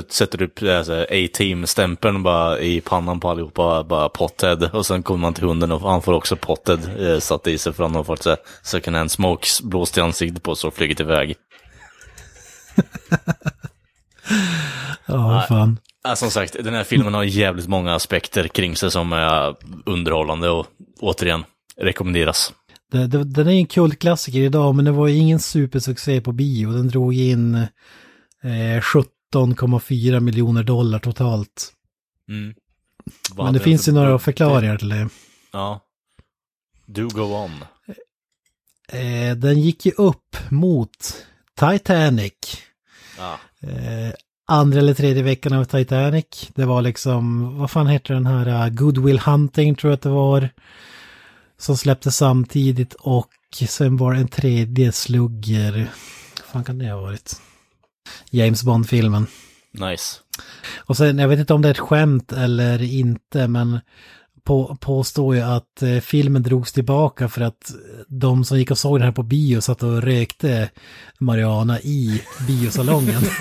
sätter 0.09 0.39
du 0.39 0.45
upp 0.45 0.63
alltså, 0.63 1.07
A-team-stämpeln 1.11 2.23
bara 2.23 2.59
i 2.61 2.81
pannan 2.81 3.21
på 3.21 3.29
allihopa, 3.31 3.85
bara 3.85 4.09
pothead. 4.09 4.71
Och 4.73 4.87
sen 4.87 5.03
kommer 5.03 5.21
man 5.21 5.35
till 5.35 5.45
hunden 5.45 5.73
och 5.73 5.81
han 5.81 6.03
får 6.03 6.13
också 6.13 6.37
pothead 6.37 7.09
eh, 7.09 7.19
satt 7.19 7.47
i 7.47 7.59
sig 7.59 7.73
för 7.73 7.83
han 7.83 7.95
har 7.95 8.05
fått 8.05 8.23
så 8.23 8.37
second 8.63 8.97
hand 8.97 9.11
smokes 9.11 9.63
blåst 9.63 9.99
i 9.99 10.01
ansiktet 10.01 10.43
på 10.43 10.55
så 10.55 10.69
och 10.69 10.75
flugit 10.75 11.01
iväg. 11.01 11.37
Ja, 15.07 15.45
fan. 15.49 15.79
Ja, 16.05 16.17
som 16.17 16.31
sagt, 16.31 16.57
den 16.65 16.75
här 16.75 16.85
filmen 16.85 17.15
har 17.15 17.25
jävligt 17.25 17.69
många 17.69 17.95
aspekter 17.95 18.49
kring 18.49 18.77
sig 18.77 18.91
som 18.91 19.13
är 19.13 19.55
underhållande 19.87 20.51
och 20.51 20.67
återigen 21.01 21.45
rekommenderas. 21.77 22.53
Det, 22.91 23.07
det, 23.07 23.25
den 23.25 23.49
är 23.49 23.53
en 23.53 23.67
kultklassiker 23.67 24.41
idag, 24.41 24.75
men 24.75 24.85
det 24.85 24.93
var 24.93 25.09
ingen 25.09 25.41
supersuccé 25.41 26.21
på 26.21 26.33
bio. 26.33 26.73
Den 26.73 26.89
drog 26.89 27.15
in 27.15 27.55
eh, 28.43 28.81
17,4 28.81 30.21
miljoner 30.21 30.63
dollar 30.63 30.99
totalt. 30.99 31.73
Mm. 32.29 32.55
Men 33.37 33.55
det 33.55 33.61
finns 33.61 33.89
ju 33.89 33.93
några 33.93 34.19
förklaringar 34.19 34.79
till 34.79 34.89
det. 34.89 35.09
Ja. 35.53 35.81
Do 36.87 37.09
go 37.09 37.23
on. 37.23 37.65
Eh, 38.89 39.37
den 39.37 39.61
gick 39.61 39.87
ju 39.87 39.93
upp 39.93 40.37
mot 40.51 41.25
Titanic. 41.61 42.33
Ja. 43.19 43.39
Eh, 43.61 44.13
andra 44.47 44.79
eller 44.79 44.95
tredje 44.95 45.23
veckan 45.23 45.53
av 45.53 45.65
Titanic. 45.65 46.49
Det 46.55 46.65
var 46.65 46.83
liksom, 46.83 47.57
vad 47.59 47.71
fan 47.71 47.87
heter 47.87 48.15
den 48.15 48.27
här, 48.27 48.67
uh, 48.67 48.75
Goodwill 48.75 49.19
Hunting 49.19 49.75
tror 49.75 49.91
jag 49.91 49.97
att 49.97 50.03
det 50.03 50.09
var. 50.09 50.49
Som 51.65 51.77
släpptes 51.77 52.17
samtidigt 52.17 52.95
och 52.95 53.31
sen 53.69 53.97
var 53.97 54.13
det 54.13 54.21
en 54.21 54.29
tredje 54.29 54.93
slugger. 54.93 55.91
Vad 56.39 56.47
fan 56.53 56.65
kan 56.65 56.79
det 56.79 56.91
ha 56.91 57.01
varit? 57.01 57.41
James 58.31 58.63
Bond-filmen. 58.63 59.27
Nice. 59.73 60.21
Och 60.77 60.97
sen, 60.97 61.19
jag 61.19 61.29
vet 61.29 61.39
inte 61.39 61.55
om 61.55 61.63
det 61.63 61.69
är 61.69 61.71
ett 61.71 61.79
skämt 61.79 62.33
eller 62.33 62.83
inte, 62.83 63.49
men 63.49 63.81
på, 64.43 64.77
påstår 64.81 65.35
ju 65.35 65.41
att 65.41 65.83
eh, 65.83 65.99
filmen 66.01 66.43
drogs 66.43 66.73
tillbaka 66.73 67.29
för 67.29 67.41
att 67.41 67.75
de 68.09 68.45
som 68.45 68.59
gick 68.59 68.71
och 68.71 68.79
såg 68.79 68.99
den 68.99 69.05
här 69.05 69.13
på 69.13 69.23
bio 69.23 69.61
satt 69.61 69.83
och 69.83 70.03
rökte 70.03 70.71
marijuana 71.19 71.81
i 71.81 72.23
biosalongen. 72.47 73.23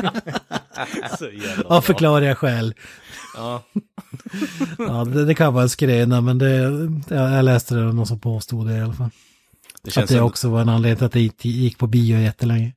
Av 1.64 1.80
förklarliga 1.80 2.34
skäl. 2.34 2.74
Ja. 3.40 3.62
Ja, 4.78 5.04
det, 5.04 5.24
det 5.24 5.34
kan 5.34 5.54
vara 5.54 5.62
en 5.62 5.68
skröna, 5.68 6.20
men 6.20 6.38
det, 6.38 6.50
jag, 7.08 7.32
jag 7.32 7.44
läste 7.44 7.74
det 7.74 7.86
av 7.86 7.94
någon 7.94 8.06
som 8.06 8.20
påstod 8.20 8.66
det 8.66 8.76
i 8.76 8.80
alla 8.80 8.94
fall. 8.94 9.10
Det 9.82 9.96
att 9.96 10.08
det 10.08 10.20
också 10.20 10.48
var 10.48 10.60
en 10.60 10.68
anledning 10.68 10.96
till 10.96 11.06
att 11.06 11.12
det 11.12 11.20
inte 11.20 11.48
gick 11.48 11.78
på 11.78 11.86
bio 11.86 12.18
jättelänge. 12.18 12.72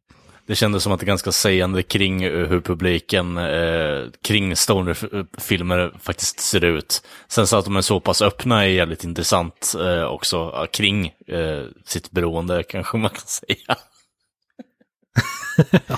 Det 0.45 0.55
kändes 0.55 0.83
som 0.83 0.91
att 0.91 0.99
det 0.99 1.03
är 1.03 1.07
ganska 1.07 1.31
sägande 1.31 1.83
kring 1.83 2.23
eh, 2.23 2.47
hur 2.47 2.61
publiken 2.61 3.37
eh, 3.37 4.01
kring 4.23 4.55
Stoner-filmer 4.55 5.93
faktiskt 5.99 6.39
ser 6.39 6.63
ut. 6.63 7.03
Sen 7.27 7.47
så 7.47 7.57
att 7.57 7.65
de 7.65 7.75
är 7.75 7.81
så 7.81 7.99
pass 7.99 8.21
öppna 8.21 8.63
är 8.63 8.67
jävligt 8.67 9.03
intressant 9.03 9.75
eh, 9.79 10.03
också 10.03 10.67
kring 10.71 11.05
eh, 11.27 11.63
sitt 11.85 12.11
beroende 12.11 12.63
kanske 12.69 12.97
man 12.97 13.09
kan 13.09 13.27
säga. 13.27 13.77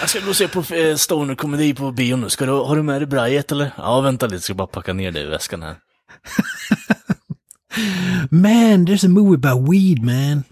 Jag 0.00 0.10
ska 0.10 0.20
gå 0.20 0.28
och 0.28 0.36
se 0.36 0.48
på 0.48 0.74
eh, 0.74 0.96
Stoner-komedi 0.96 1.74
på 1.74 1.92
bio 1.92 2.16
nu. 2.16 2.30
Ska 2.30 2.46
du, 2.46 2.52
har 2.52 2.76
du 2.76 2.82
med 2.82 3.00
dig 3.00 3.06
brajet 3.06 3.52
eller? 3.52 3.70
Ja, 3.76 4.00
vänta 4.00 4.26
lite, 4.26 4.42
ska 4.42 4.54
bara 4.54 4.66
packa 4.66 4.92
ner 4.92 5.12
det 5.12 5.20
i 5.20 5.26
väskan 5.26 5.62
här. 5.62 5.76
Man, 8.30 8.86
there's 8.86 9.04
a 9.04 9.08
movie 9.08 9.34
about 9.34 9.68
weed 9.72 10.02
man. 10.04 10.44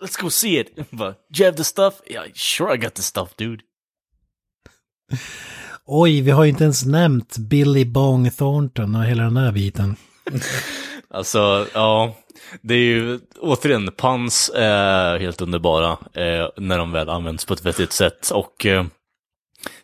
Let's 0.00 0.22
go 0.22 0.30
see 0.30 0.58
it. 0.58 0.76
Do 0.76 1.14
you 1.38 1.44
have 1.44 1.56
the 1.56 1.64
stuff? 1.64 1.94
Yeah, 2.10 2.24
sure 2.34 2.74
I 2.74 2.76
got 2.76 2.94
the 2.94 3.02
stuff 3.02 3.36
dude. 3.36 3.62
Oj, 5.86 6.20
vi 6.20 6.30
har 6.30 6.44
ju 6.44 6.50
inte 6.50 6.64
ens 6.64 6.84
nämnt 6.84 7.38
Billy 7.38 7.84
Bong 7.84 8.30
Thornton 8.30 8.94
och 8.94 9.04
hela 9.04 9.22
den 9.22 9.34
där 9.34 9.52
biten. 9.52 9.96
Alltså, 11.14 11.66
ja. 11.74 12.14
Det 12.62 12.74
är 12.74 12.78
ju 12.78 13.20
återigen, 13.40 13.90
puns 13.96 14.50
är 14.54 15.18
helt 15.18 15.40
underbara 15.40 15.90
eh, 15.92 16.48
när 16.56 16.78
de 16.78 16.92
väl 16.92 17.08
används 17.08 17.44
på 17.44 17.54
ett 17.54 17.64
vettigt 17.66 17.92
sätt. 17.92 18.30
Och 18.30 18.66
eh, 18.66 18.84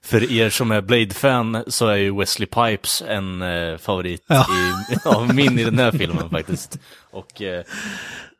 för 0.02 0.32
er 0.32 0.50
som 0.50 0.70
är 0.70 0.80
Blade-fan 0.80 1.64
så 1.66 1.86
är 1.86 1.96
ju 1.96 2.18
Wesley 2.18 2.46
Pipes 2.46 3.02
en 3.08 3.42
eh, 3.42 3.76
favorit 3.78 4.24
Ja. 4.28 4.46
i, 4.90 4.96
ja, 5.04 5.28
min 5.32 5.58
i 5.58 5.64
den 5.64 5.78
här 5.78 5.92
filmen 5.92 6.30
faktiskt. 6.30 6.78
Och 7.10 7.42
eh, 7.42 7.64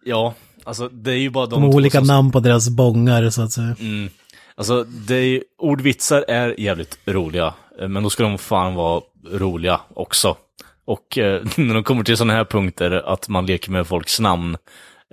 ja, 0.05 0.35
alltså 0.65 0.89
det 0.89 1.11
är 1.13 1.17
ju 1.19 1.31
bara 1.31 1.47
de, 1.47 1.63
De 1.63 1.75
olika 1.75 1.99
som- 1.99 2.07
namn 2.07 2.33
på 2.33 2.41
deras 2.41 2.69
bångar 2.69 3.31
så 3.31 3.43
att 3.43 3.53
säga. 3.53 3.77
Mm. 3.81 4.09
Alltså, 4.55 4.85
det 4.85 5.15
är, 5.15 5.43
ordvitsar 5.59 6.25
är 6.29 6.61
jävligt 6.61 6.99
roliga, 7.07 7.55
eh, 7.81 7.89
men 7.89 8.03
då 8.03 8.11
ska 8.11 8.23
de 8.23 8.39
fan 8.39 8.75
vara 8.75 9.03
roliga 9.33 9.81
också. 9.95 10.37
Och 10.89 11.19
eh, 11.19 11.43
när 11.57 11.75
de 11.75 11.85
kommer 11.85 12.05
till 12.05 12.17
sådana 12.17 12.33
här 12.33 12.45
punkter, 12.45 12.91
att 12.91 13.29
man 13.29 13.47
leker 13.47 13.71
med 13.71 13.87
folks 13.87 14.21
namn, 14.21 14.57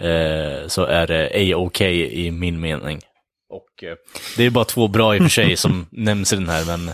eh, 0.02 0.68
så 0.68 0.86
är 0.86 1.08
det 1.08 1.54
A-OK 1.54 1.82
i 1.82 2.32
min 2.32 2.60
mening. 2.60 3.02
Och 3.50 3.84
eh, 3.84 3.96
det 4.38 4.44
är 4.44 4.50
bara 4.50 4.66
två 4.66 4.88
bra 4.88 5.16
i 5.16 5.20
och 5.20 5.24
för 5.24 5.30
sig 5.30 5.58
som 5.58 5.88
nämns 5.92 6.34
i 6.34 6.36
den 6.36 6.50
här, 6.50 6.66
men 6.66 6.90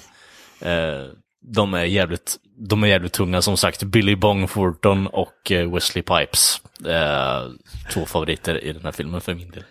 eh, 0.62 1.08
de, 1.42 1.74
är 1.74 1.84
jävligt, 1.84 2.38
de 2.70 2.84
är 2.84 2.88
jävligt 2.88 3.14
tunga 3.14 3.42
som 3.42 3.58
sagt. 3.58 3.84
Billy 3.84 4.16
Bong 4.16 4.48
Thornton 4.48 5.08
och 5.08 5.52
eh, 5.52 5.74
Wesley 5.74 6.04
Pipes. 6.04 6.62
Två 7.94 8.06
favoriter 8.06 8.64
i 8.64 8.74
den 8.74 8.84
här 8.84 8.92
filmen 8.92 9.22
för 9.22 9.34
min 9.34 9.52
del. 9.52 9.64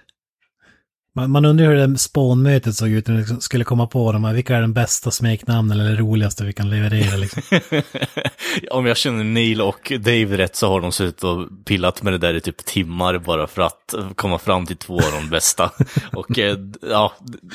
Man, 1.16 1.31
man 1.31 1.45
undrar 1.45 1.66
hur 1.66 1.74
det 1.74 1.99
spånmötet 1.99 2.74
såg 2.74 2.89
ut 2.89 3.07
när 3.07 3.15
det 3.15 3.20
liksom 3.20 3.41
skulle 3.41 3.65
komma 3.65 3.87
på 3.87 4.12
de 4.12 4.24
här. 4.24 4.35
Vilka 4.35 4.57
är 4.57 4.61
den 4.61 4.73
bästa 4.73 5.11
smeknamnen 5.11 5.81
eller 5.81 5.97
roligaste 5.97 6.45
vi 6.45 6.53
kan 6.53 6.70
leverera 6.70 7.16
liksom. 7.16 7.43
Om 8.70 8.87
jag 8.87 8.97
känner 8.97 9.24
Neil 9.24 9.61
och 9.61 9.93
Dave 10.01 10.39
rätt 10.39 10.57
så 10.57 10.69
har 10.69 10.81
de 10.81 10.93
suttit 10.93 11.24
och 11.24 11.49
pillat 11.65 12.03
med 12.03 12.12
det 12.12 12.19
där 12.19 12.35
i 12.35 12.41
typ 12.41 12.65
timmar 12.65 13.19
bara 13.19 13.47
för 13.47 13.62
att 13.62 13.95
komma 14.15 14.39
fram 14.39 14.66
till 14.66 14.77
två 14.77 14.95
av 14.95 15.12
de 15.12 15.31
bästa. 15.31 15.70
och 16.12 16.39
eh, 16.39 16.57
ja, 16.82 17.12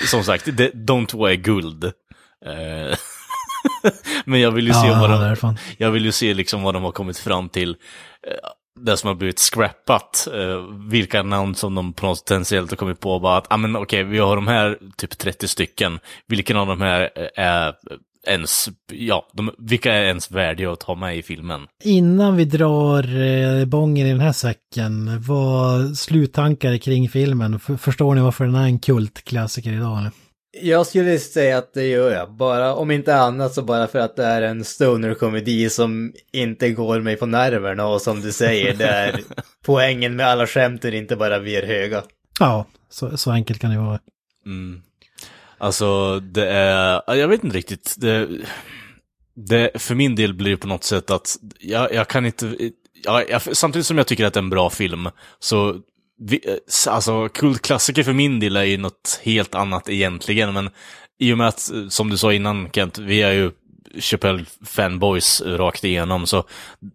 som 0.09 0.23
sagt, 0.23 0.57
det, 0.57 0.71
de 0.73 1.05
två 1.05 1.27
är 1.27 1.35
guld. 1.35 1.83
Eh, 2.45 2.97
Men 4.25 4.39
jag 4.39 4.51
vill 4.51 4.67
ju 4.67 4.73
se 4.73 4.87
Ja, 4.87 4.99
vad 5.01 5.09
det 5.09 5.25
är 5.25 5.37
de, 5.41 5.57
jag 5.77 5.91
vill 5.91 6.05
ju 6.05 6.11
se 6.11 6.33
liksom 6.33 6.63
vad 6.63 6.73
de 6.73 6.83
har 6.83 6.91
kommit 6.91 7.17
fram 7.17 7.49
till. 7.49 7.75
Det 8.79 8.97
som 8.97 9.07
har 9.07 9.15
blivit 9.15 9.39
scrappat, 9.39 10.27
eh, 10.33 10.89
vilka 10.89 11.23
namn 11.23 11.55
som 11.55 11.75
de 11.75 11.93
på 11.93 12.05
något 12.05 12.25
potentiellt 12.25 12.69
har 12.71 12.77
kommit 12.77 12.99
på. 12.99 13.19
Bara 13.19 13.37
att, 13.37 13.47
ah, 13.49 13.57
men 13.57 13.75
okej, 13.75 14.03
vi 14.03 14.17
har 14.19 14.35
de 14.35 14.47
här 14.47 14.77
typ 14.97 15.17
30 15.17 15.47
stycken. 15.47 15.99
Vilken 16.27 16.57
av 16.57 16.67
de 16.67 16.81
här 16.81 17.01
eh, 17.15 17.43
är 17.45 17.73
ens, 18.27 18.69
ja, 18.91 19.27
de, 19.33 19.51
vilka 19.57 19.93
är 19.93 20.03
ens 20.03 20.31
värdiga 20.31 20.71
att 20.71 20.83
ha 20.83 20.95
med 20.95 21.17
i 21.17 21.23
filmen? 21.23 21.61
Innan 21.83 22.35
vi 22.35 22.45
drar 22.45 23.21
eh, 23.21 23.65
bången 23.65 24.07
i 24.07 24.11
den 24.11 24.19
här 24.19 24.31
säcken, 24.31 25.21
vad 25.21 25.97
sluttankar 25.97 26.77
kring 26.77 27.09
filmen? 27.09 27.53
F- 27.67 27.79
förstår 27.81 28.15
ni 28.15 28.21
varför 28.21 28.45
den 28.45 28.55
är 28.55 28.63
en 28.65 28.79
kultklassiker 28.79 29.71
idag? 29.73 29.97
Eller? 29.99 30.11
Jag 30.61 30.87
skulle 30.87 31.19
säga 31.19 31.57
att 31.57 31.73
det 31.73 31.87
gör 31.87 32.11
jag. 32.11 32.31
Bara, 32.31 32.75
om 32.75 32.91
inte 32.91 33.15
annat 33.15 33.53
så 33.53 33.61
bara 33.61 33.87
för 33.87 33.99
att 33.99 34.15
det 34.15 34.25
är 34.25 34.41
en 34.41 34.63
stoner-komedi 34.63 35.69
som 35.69 36.13
inte 36.31 36.69
går 36.69 36.99
mig 36.99 37.15
på 37.15 37.25
nerverna 37.25 37.87
och 37.87 38.01
som 38.01 38.21
du 38.21 38.31
säger, 38.31 38.73
där 38.73 39.21
poängen 39.65 40.15
med 40.15 40.27
alla 40.27 40.47
skämten 40.47 40.93
inte 40.93 41.15
bara 41.15 41.39
blir 41.39 41.63
höga. 41.63 42.03
Ja, 42.39 42.65
så, 42.89 43.17
så 43.17 43.31
enkelt 43.31 43.59
kan 43.59 43.71
det 43.71 43.77
vara. 43.77 43.99
Mm. 44.45 44.81
Alltså, 45.57 46.19
det 46.19 46.49
är, 46.49 47.01
ja, 47.07 47.15
jag 47.15 47.27
vet 47.27 47.43
inte 47.43 47.57
riktigt. 47.57 47.95
Det, 47.97 48.27
det, 49.35 49.81
för 49.81 49.95
min 49.95 50.15
del 50.15 50.33
blir 50.33 50.51
det 50.51 50.57
på 50.57 50.67
något 50.67 50.83
sätt 50.83 51.09
att 51.09 51.37
jag, 51.59 51.93
jag 51.93 52.07
kan 52.07 52.25
inte, 52.25 52.71
jag, 53.03 53.29
jag, 53.29 53.41
samtidigt 53.41 53.85
som 53.85 53.97
jag 53.97 54.07
tycker 54.07 54.25
att 54.25 54.33
det 54.33 54.37
är 54.37 54.43
en 54.43 54.49
bra 54.49 54.69
film, 54.69 55.09
så 55.39 55.81
vi, 56.17 56.41
eh, 56.45 56.93
alltså 56.93 57.29
kultklassiker 57.29 58.03
för 58.03 58.13
min 58.13 58.39
del 58.39 58.55
är 58.57 58.63
ju 58.63 58.77
något 58.77 59.21
helt 59.23 59.55
annat 59.55 59.89
egentligen, 59.89 60.53
men 60.53 60.69
i 61.19 61.33
och 61.33 61.37
med 61.37 61.47
att, 61.47 61.71
eh, 61.73 61.87
som 61.87 62.09
du 62.09 62.17
sa 62.17 62.33
innan 62.33 62.69
Kent, 62.71 62.97
vi 62.97 63.21
är 63.21 63.31
ju 63.31 63.51
Chappelle-fanboys 63.95 65.57
rakt 65.57 65.83
igenom, 65.83 66.27
så 66.27 66.43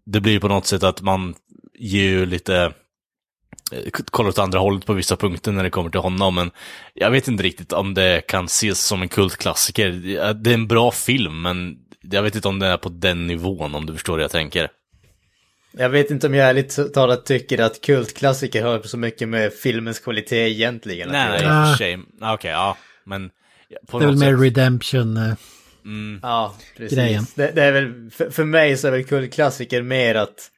det 0.07 0.21
blir 0.21 0.33
ju 0.33 0.41
på 0.41 0.49
något 0.49 0.67
sätt 0.67 0.83
att 0.83 1.03
man 1.03 1.35
ger 1.79 2.09
ju 2.09 2.27
lite 2.27 2.73
eh, 3.73 3.91
kollar 3.91 4.31
åt 4.31 4.39
andra 4.39 4.59
hållet 4.59 4.87
på 4.87 4.93
vissa 4.93 5.17
punkter 5.17 5.53
när 5.53 5.63
det 5.63 5.71
kommer 5.71 5.91
till 5.91 6.01
honom, 6.01 6.35
men 6.35 6.51
jag 6.95 7.11
vet 7.11 7.29
inte 7.29 7.43
riktigt 7.43 7.73
om 7.73 7.95
det 7.95 8.27
kan 8.27 8.45
ses 8.45 8.87
som 8.87 9.03
en 9.03 9.09
kultklassiker. 9.09 9.91
Det 10.35 10.51
är 10.51 10.55
en 10.55 10.69
bra 10.69 10.91
film, 10.91 11.43
men 11.43 11.77
jag 12.03 12.23
vet 12.23 12.35
inte 12.35 12.49
om 12.49 12.59
det 12.59 12.67
är 12.67 12.77
på 12.77 12.89
den 12.89 13.27
nivån, 13.27 13.75
om 13.75 13.87
du 13.87 13.93
förstår 13.93 14.15
hur 14.15 14.23
jag 14.23 14.31
tänker. 14.31 14.69
Jag 15.73 15.89
vet 15.89 16.11
inte 16.11 16.27
om 16.27 16.35
jag 16.35 16.49
ärligt 16.49 16.95
talat 16.95 17.27
tycker 17.27 17.59
att 17.59 17.81
kultklassiker 17.81 18.63
har 18.63 18.83
så 18.83 18.97
mycket 18.97 19.29
med 19.29 19.53
filmens 19.53 19.99
kvalitet 19.99 20.51
egentligen 20.51 21.09
Nej, 21.09 21.29
nej, 21.29 21.41
i 21.43 21.45
och 21.45 21.69
för 21.69 21.75
sig. 21.85 21.99
Okej, 22.21 22.51
ja, 22.51 22.77
men 23.05 23.31
på 23.87 23.99
Det 23.99 24.05
är 24.05 24.07
väl 24.07 24.19
mer 24.19 24.37
redemption. 24.37 25.17
eh, 25.17 25.35
Mm. 25.85 26.21
Ja, 26.23 26.55
precis. 26.77 26.99
Grejen. 26.99 27.27
Det, 27.35 27.51
det 27.55 27.63
är 27.63 27.73
väl, 27.73 28.11
för, 28.11 28.31
för 28.31 28.45
mig 28.45 28.77
så 28.77 28.87
är 28.87 28.93
väl 28.93 29.05
kultklassiker 29.05 29.83
mer 29.83 30.15
att 30.15 30.51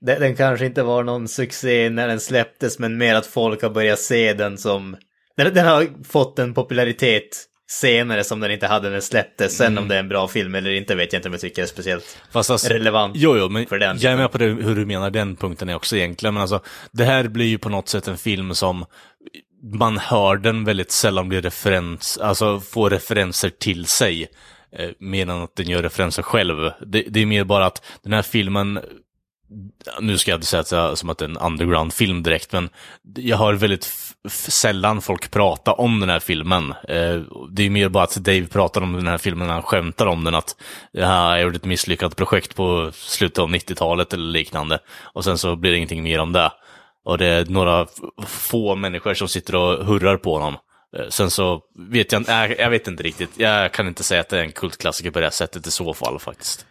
det, 0.00 0.18
den 0.18 0.36
kanske 0.36 0.66
inte 0.66 0.82
var 0.82 1.02
någon 1.04 1.28
succé 1.28 1.90
när 1.90 2.08
den 2.08 2.20
släpptes, 2.20 2.78
men 2.78 2.98
mer 2.98 3.14
att 3.14 3.26
folk 3.26 3.62
har 3.62 3.70
börjat 3.70 3.98
se 3.98 4.32
den 4.32 4.58
som... 4.58 4.96
Den, 5.36 5.54
den 5.54 5.66
har 5.66 6.04
fått 6.04 6.38
en 6.38 6.54
popularitet 6.54 7.44
senare 7.70 8.24
som 8.24 8.40
den 8.40 8.50
inte 8.50 8.66
hade 8.66 8.84
när 8.84 8.92
den 8.92 9.02
släpptes. 9.02 9.56
Sen 9.56 9.66
Mm. 9.66 9.82
om 9.82 9.88
det 9.88 9.94
är 9.94 10.00
en 10.00 10.08
bra 10.08 10.28
film 10.28 10.54
eller 10.54 10.70
inte 10.70 10.94
vet 10.94 11.12
jag 11.12 11.18
inte 11.18 11.28
om 11.28 11.32
jag 11.32 11.40
tycker 11.40 11.62
är 11.62 11.66
speciellt 11.66 12.18
Fast 12.32 12.50
alltså, 12.50 12.68
relevant. 12.68 13.16
Jo, 13.16 13.36
jo, 13.36 13.48
men 13.48 13.66
för 13.66 13.78
den 13.78 13.98
jag 14.00 14.12
är 14.12 14.16
med 14.16 14.32
på 14.32 14.38
det, 14.38 14.44
hur 14.44 14.76
du 14.76 14.86
menar 14.86 15.10
den 15.10 15.36
punkten 15.36 15.68
är 15.68 15.74
också 15.74 15.96
egentligen. 15.96 16.34
Men 16.34 16.40
alltså, 16.40 16.60
det 16.92 17.04
här 17.04 17.28
blir 17.28 17.46
ju 17.46 17.58
på 17.58 17.68
något 17.68 17.88
sätt 17.88 18.08
en 18.08 18.18
film 18.18 18.54
som 18.54 18.84
man 19.78 19.98
hör 19.98 20.36
den 20.36 20.64
väldigt 20.64 20.90
sällan 20.90 21.28
bli 21.28 21.40
referens, 21.40 22.18
alltså 22.18 22.60
få 22.60 22.88
referenser 22.88 23.50
till 23.50 23.86
sig. 23.86 24.28
Eh, 24.78 24.90
mer 24.98 25.22
än 25.22 25.30
att 25.42 25.56
den 25.56 25.66
gör 25.66 25.82
referenser 25.82 26.22
själv. 26.22 26.70
Det, 26.86 27.04
det 27.08 27.20
är 27.20 27.26
mer 27.26 27.44
bara 27.44 27.66
att 27.66 27.82
den 28.02 28.12
här 28.12 28.22
filmen, 28.22 28.80
nu 30.00 30.18
ska 30.18 30.30
jag 30.30 30.38
inte 30.38 30.46
säga 30.46 30.60
att 30.60 30.70
det 30.70 30.76
är 30.76 30.94
som 30.94 31.10
att 31.10 31.18
det 31.18 31.24
är 31.24 31.28
en 31.28 31.36
underground-film 31.36 32.22
direkt, 32.22 32.52
men 32.52 32.68
jag 33.16 33.36
hör 33.36 33.52
väldigt 33.52 33.88
sällan 34.28 35.00
folk 35.00 35.30
prata 35.30 35.72
om 35.72 36.00
den 36.00 36.10
här 36.10 36.20
filmen. 36.20 36.70
Eh, 36.88 37.20
det 37.50 37.62
är 37.62 37.70
mer 37.70 37.88
bara 37.88 38.04
att 38.04 38.16
Dave 38.16 38.46
pratar 38.46 38.80
om 38.80 38.92
den 38.92 39.06
här 39.06 39.18
filmen 39.18 39.46
när 39.46 39.54
han 39.54 39.62
skämtar 39.62 40.06
om 40.06 40.24
den, 40.24 40.34
att 40.34 40.56
jag 40.92 41.42
gjorde 41.42 41.56
ett 41.56 41.64
misslyckat 41.64 42.16
projekt 42.16 42.54
på 42.56 42.90
slutet 42.94 43.38
av 43.38 43.48
90-talet 43.48 44.12
eller 44.12 44.32
liknande. 44.32 44.78
Och 45.02 45.24
sen 45.24 45.38
så 45.38 45.56
blir 45.56 45.70
det 45.70 45.76
ingenting 45.76 46.02
mer 46.02 46.18
om 46.18 46.32
det. 46.32 46.52
Och 47.04 47.18
det 47.18 47.26
är 47.26 47.44
några 47.44 47.86
få 48.26 48.74
människor 48.74 49.14
som 49.14 49.28
sitter 49.28 49.54
och 49.54 49.86
hurrar 49.86 50.16
på 50.16 50.34
honom. 50.34 50.56
Eh, 50.96 51.08
Sen 51.08 51.30
så 51.30 51.60
vet 51.90 52.12
jag 52.12 52.20
inte, 52.20 52.32
jag, 52.32 52.58
jag 52.58 52.70
vet 52.70 52.88
inte 52.88 53.02
riktigt. 53.02 53.30
Jag 53.36 53.72
kan 53.72 53.88
inte 53.88 54.04
säga 54.04 54.20
att 54.20 54.28
det 54.28 54.38
är 54.38 54.42
en 54.42 54.52
kultklassiker 54.52 55.10
på 55.10 55.18
det 55.18 55.26
här 55.26 55.30
sättet 55.30 55.66
i 55.66 55.70
så 55.70 55.94
fall 55.94 56.18
faktiskt. 56.18 56.66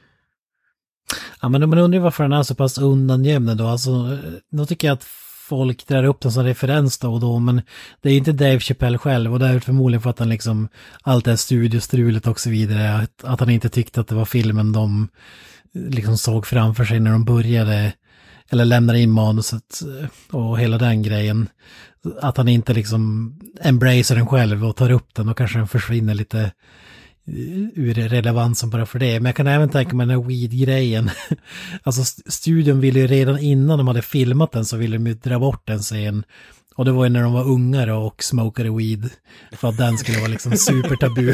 Ja, 1.41 1.49
men 1.49 1.69
man 1.69 1.79
undrar 1.79 1.97
ju 1.97 2.03
varför 2.03 2.23
den 2.23 2.33
är 2.33 2.43
så 2.43 2.55
pass 2.55 2.77
undangömd 2.77 3.57
då. 3.57 3.67
Alltså, 3.67 3.89
eh, 3.89 4.33
då 4.51 4.65
tycker 4.65 4.87
jag 4.87 4.95
att 4.95 5.07
folk 5.49 5.87
drar 5.87 6.03
upp 6.03 6.21
den 6.21 6.31
som 6.31 6.43
referens 6.43 6.97
då 6.97 7.13
och 7.13 7.19
då, 7.19 7.39
men 7.39 7.61
det 8.01 8.09
är 8.09 8.17
inte 8.17 8.31
Dave 8.31 8.59
Chappelle 8.59 8.97
själv 8.97 9.33
och 9.33 9.39
det 9.39 9.47
är 9.47 9.59
förmodligen 9.59 10.01
för 10.01 10.09
att 10.09 10.19
han 10.19 10.29
liksom, 10.29 10.67
allt 11.01 11.25
det 11.25 11.31
här 11.31 11.35
studiostrulet 11.35 12.27
och 12.27 12.39
så 12.39 12.49
vidare, 12.49 12.95
att, 12.95 13.23
att 13.23 13.39
han 13.39 13.49
inte 13.49 13.69
tyckte 13.69 14.01
att 14.01 14.07
det 14.07 14.15
var 14.15 14.25
filmen 14.25 14.71
de 14.71 15.09
eh, 15.75 15.81
liksom 15.81 16.17
såg 16.17 16.47
framför 16.47 16.85
sig 16.85 16.99
när 16.99 17.11
de 17.11 17.25
började, 17.25 17.93
eller 18.49 18.65
lämnade 18.65 18.99
in 18.99 19.11
manuset 19.11 19.81
eh, 20.01 20.37
och 20.37 20.59
hela 20.59 20.77
den 20.77 21.03
grejen. 21.03 21.49
Att 22.21 22.37
han 22.37 22.47
inte 22.47 22.73
liksom 22.73 23.33
embracerar 23.61 24.17
den 24.17 24.27
själv 24.27 24.65
och 24.65 24.75
tar 24.75 24.91
upp 24.91 25.13
den 25.13 25.29
och 25.29 25.37
kanske 25.37 25.57
den 25.57 25.67
försvinner 25.67 26.13
lite 26.13 26.51
ur 27.25 27.93
relevansen 27.93 28.69
bara 28.69 28.85
för 28.85 28.99
det. 28.99 29.19
Men 29.19 29.25
jag 29.25 29.35
kan 29.35 29.47
även 29.47 29.69
tänka 29.69 29.95
mig 29.95 30.07
den 30.07 30.19
här 30.19 30.27
weed-grejen. 30.27 31.09
Alltså 31.83 32.03
studion 32.25 32.79
ville 32.79 32.99
ju 32.99 33.07
redan 33.07 33.39
innan 33.39 33.77
de 33.77 33.87
hade 33.87 34.01
filmat 34.01 34.51
den 34.51 34.65
så 34.65 34.77
ville 34.77 34.97
de 34.97 35.07
ju 35.07 35.13
dra 35.13 35.39
bort 35.39 35.69
en 35.69 35.79
scen 35.79 36.23
Och 36.75 36.85
det 36.85 36.91
var 36.91 37.03
ju 37.03 37.09
när 37.09 37.23
de 37.23 37.33
var 37.33 37.43
ungare 37.43 37.93
och 37.93 38.23
smokade 38.23 38.77
weed. 38.77 39.09
För 39.51 39.69
att 39.69 39.77
den 39.77 39.97
skulle 39.97 40.19
vara 40.19 40.27
liksom 40.29 40.57
supertabu. 40.57 41.33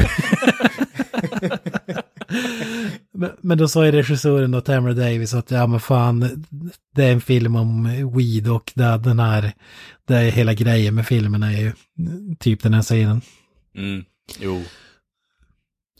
men, 3.14 3.30
men 3.40 3.58
då 3.58 3.68
sa 3.68 3.86
ju 3.86 3.92
regissören 3.92 4.50
då, 4.50 4.60
Tamara 4.60 4.94
Davis, 4.94 5.34
att 5.34 5.50
ja 5.50 5.66
men 5.66 5.80
fan, 5.80 6.44
det 6.94 7.04
är 7.04 7.12
en 7.12 7.20
film 7.20 7.56
om 7.56 7.84
weed 8.16 8.48
och 8.48 8.72
det, 8.74 8.98
den 8.98 9.18
här, 9.18 9.52
det 10.08 10.14
är 10.14 10.30
hela 10.30 10.54
grejen 10.54 10.94
med 10.94 11.06
filmen 11.06 11.42
är 11.42 11.60
ju 11.60 11.72
typ 12.38 12.62
den 12.62 12.74
här 12.74 12.82
scenen. 12.82 13.20
Mm, 13.76 14.04
jo. 14.38 14.62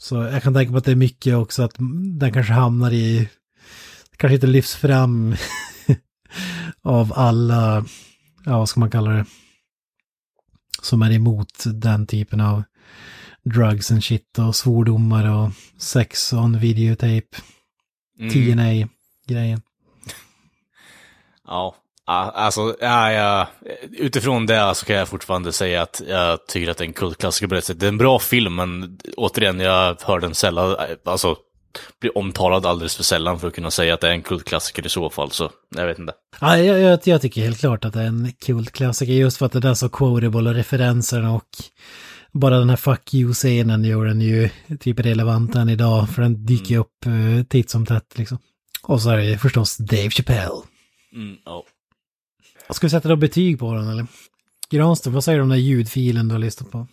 Så 0.01 0.15
jag 0.15 0.43
kan 0.43 0.53
tänka 0.53 0.71
mig 0.71 0.77
att 0.77 0.85
det 0.85 0.91
är 0.91 0.95
mycket 0.95 1.35
också 1.35 1.63
att 1.63 1.75
den 2.19 2.33
kanske 2.33 2.53
hamnar 2.53 2.91
i, 2.91 3.29
kanske 4.17 4.35
inte 4.35 4.47
lyfts 4.47 4.75
fram 4.75 5.35
av 6.81 7.13
alla, 7.15 7.85
ja 8.45 8.57
vad 8.57 8.69
ska 8.69 8.79
man 8.79 8.91
kalla 8.91 9.11
det, 9.11 9.25
som 10.81 11.01
är 11.01 11.11
emot 11.11 11.63
den 11.65 12.07
typen 12.07 12.41
av 12.41 12.63
drugs 13.43 13.91
and 13.91 14.03
shit 14.03 14.39
och 14.39 14.55
svordomar 14.55 15.29
och 15.35 15.51
sex 15.77 16.33
on 16.33 16.59
videotape, 16.59 17.37
Mm. 18.19 18.33
TNA-grejen. 18.33 19.61
Ja, 21.47 21.75
ja, 22.11 22.31
alltså, 22.35 22.75
ja, 22.79 23.11
ja, 23.11 23.47
utifrån 23.91 24.45
det 24.45 24.75
så 24.75 24.85
kan 24.85 24.95
jag 24.95 25.07
fortfarande 25.07 25.53
säga 25.53 25.81
att 25.81 26.01
jag 26.07 26.47
tycker 26.47 26.71
att 26.71 26.77
det 26.77 26.83
är 26.83 26.87
en 26.87 26.93
kultklassiker 26.93 27.47
på 27.47 27.55
det 27.55 27.61
sättet. 27.61 27.79
Det 27.79 27.85
är 27.85 27.89
en 27.89 27.97
bra 27.97 28.19
film, 28.19 28.55
men 28.55 28.99
återigen, 29.17 29.59
jag 29.59 29.97
hör 30.03 30.19
den 30.19 30.35
sällan, 30.35 30.75
alltså, 31.05 31.35
blir 31.99 32.17
omtalad 32.17 32.65
alldeles 32.65 32.95
för 32.95 33.03
sällan 33.03 33.39
för 33.39 33.47
att 33.47 33.55
kunna 33.55 33.71
säga 33.71 33.93
att 33.93 34.01
det 34.01 34.07
är 34.07 34.11
en 34.11 34.21
kultklassiker 34.21 34.85
i 34.85 34.89
så 34.89 35.09
fall, 35.09 35.31
så 35.31 35.51
jag 35.75 35.85
vet 35.85 35.99
inte. 35.99 36.13
Ja, 36.39 36.57
jag, 36.57 36.79
jag, 36.79 36.99
jag 37.03 37.21
tycker 37.21 37.41
helt 37.41 37.59
klart 37.59 37.85
att 37.85 37.93
det 37.93 38.01
är 38.01 38.07
en 38.07 38.33
kultklassiker 38.45 39.13
just 39.13 39.37
för 39.37 39.45
att 39.45 39.51
det 39.51 39.69
är 39.69 39.73
så 39.73 39.89
quotable 39.89 40.49
och 40.49 40.55
referenserna 40.55 41.33
och 41.33 41.49
bara 42.31 42.59
den 42.59 42.69
här 42.69 42.77
fuck 42.77 43.13
you-scenen 43.13 43.83
gör 43.85 44.05
den 44.05 44.21
ju 44.21 44.49
typ 44.79 44.99
relevant 44.99 45.55
än 45.55 45.69
idag 45.69 46.09
för 46.09 46.21
den 46.21 46.45
dyker 46.45 46.77
upp 46.77 47.05
uh, 47.07 47.43
titt 47.43 47.69
som 47.69 47.85
tätt 47.85 48.17
liksom. 48.17 48.37
Och 48.83 49.01
så 49.01 49.09
är 49.09 49.17
det 49.17 49.37
förstås 49.37 49.77
Dave 49.77 50.09
Chappelle. 50.09 50.61
Mm, 51.13 51.35
Ska 52.73 52.87
vi 52.87 52.91
sätta 52.91 53.09
då 53.09 53.15
betyg 53.15 53.59
på 53.59 53.73
den 53.73 53.89
eller? 53.89 54.05
Granström, 54.69 55.13
vad 55.13 55.23
säger 55.23 55.37
du 55.37 55.43
om 55.43 55.49
den 55.49 55.57
där 55.57 55.63
ljudfilen 55.65 56.27
du 56.27 56.35
har 56.35 56.39
lyssnat 56.39 56.71
på? 56.71 56.87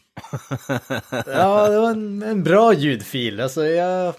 Ja, 1.26 1.68
det 1.68 1.78
var 1.78 1.90
en, 1.90 2.22
en 2.22 2.42
bra 2.42 2.72
ljudfil. 2.72 3.40
Alltså 3.40 3.66
jag... 3.66 4.14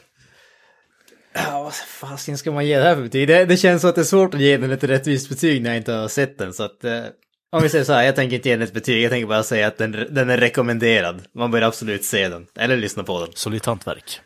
Ja, 1.33 1.63
vad 1.63 1.73
fasiken 1.73 2.37
ska 2.37 2.51
man 2.51 2.67
ge 2.67 2.77
det 2.77 2.83
här 2.83 2.95
för 2.95 3.01
betyg? 3.01 3.27
Det, 3.27 3.45
det 3.45 3.57
känns 3.57 3.81
som 3.81 3.89
att 3.89 3.95
det 3.95 4.01
är 4.01 4.05
svårt 4.05 4.33
att 4.33 4.39
ge 4.39 4.57
den 4.57 4.71
ett 4.71 4.83
rättvist 4.83 5.29
betyg 5.29 5.61
när 5.61 5.69
jag 5.69 5.77
inte 5.77 5.91
har 5.91 6.07
sett 6.07 6.37
den. 6.37 6.53
Så 6.53 6.63
att, 6.63 6.83
eh, 6.83 7.03
om 7.51 7.63
vi 7.63 7.69
säger 7.69 7.85
så 7.85 7.93
här, 7.93 8.03
jag 8.03 8.15
tänker 8.15 8.35
inte 8.35 8.49
ge 8.49 8.55
den 8.55 8.67
ett 8.67 8.73
betyg. 8.73 9.03
Jag 9.03 9.11
tänker 9.11 9.27
bara 9.27 9.43
säga 9.43 9.67
att 9.67 9.77
den, 9.77 9.91
den 9.91 10.29
är 10.29 10.37
rekommenderad. 10.37 11.21
Man 11.35 11.51
bör 11.51 11.61
absolut 11.61 12.05
se 12.05 12.29
den. 12.29 12.45
Eller 12.55 12.77
lyssna 12.77 13.03
på 13.03 13.19
den. 13.19 13.29
Solitt 13.33 13.65
hantverk. 13.65 14.21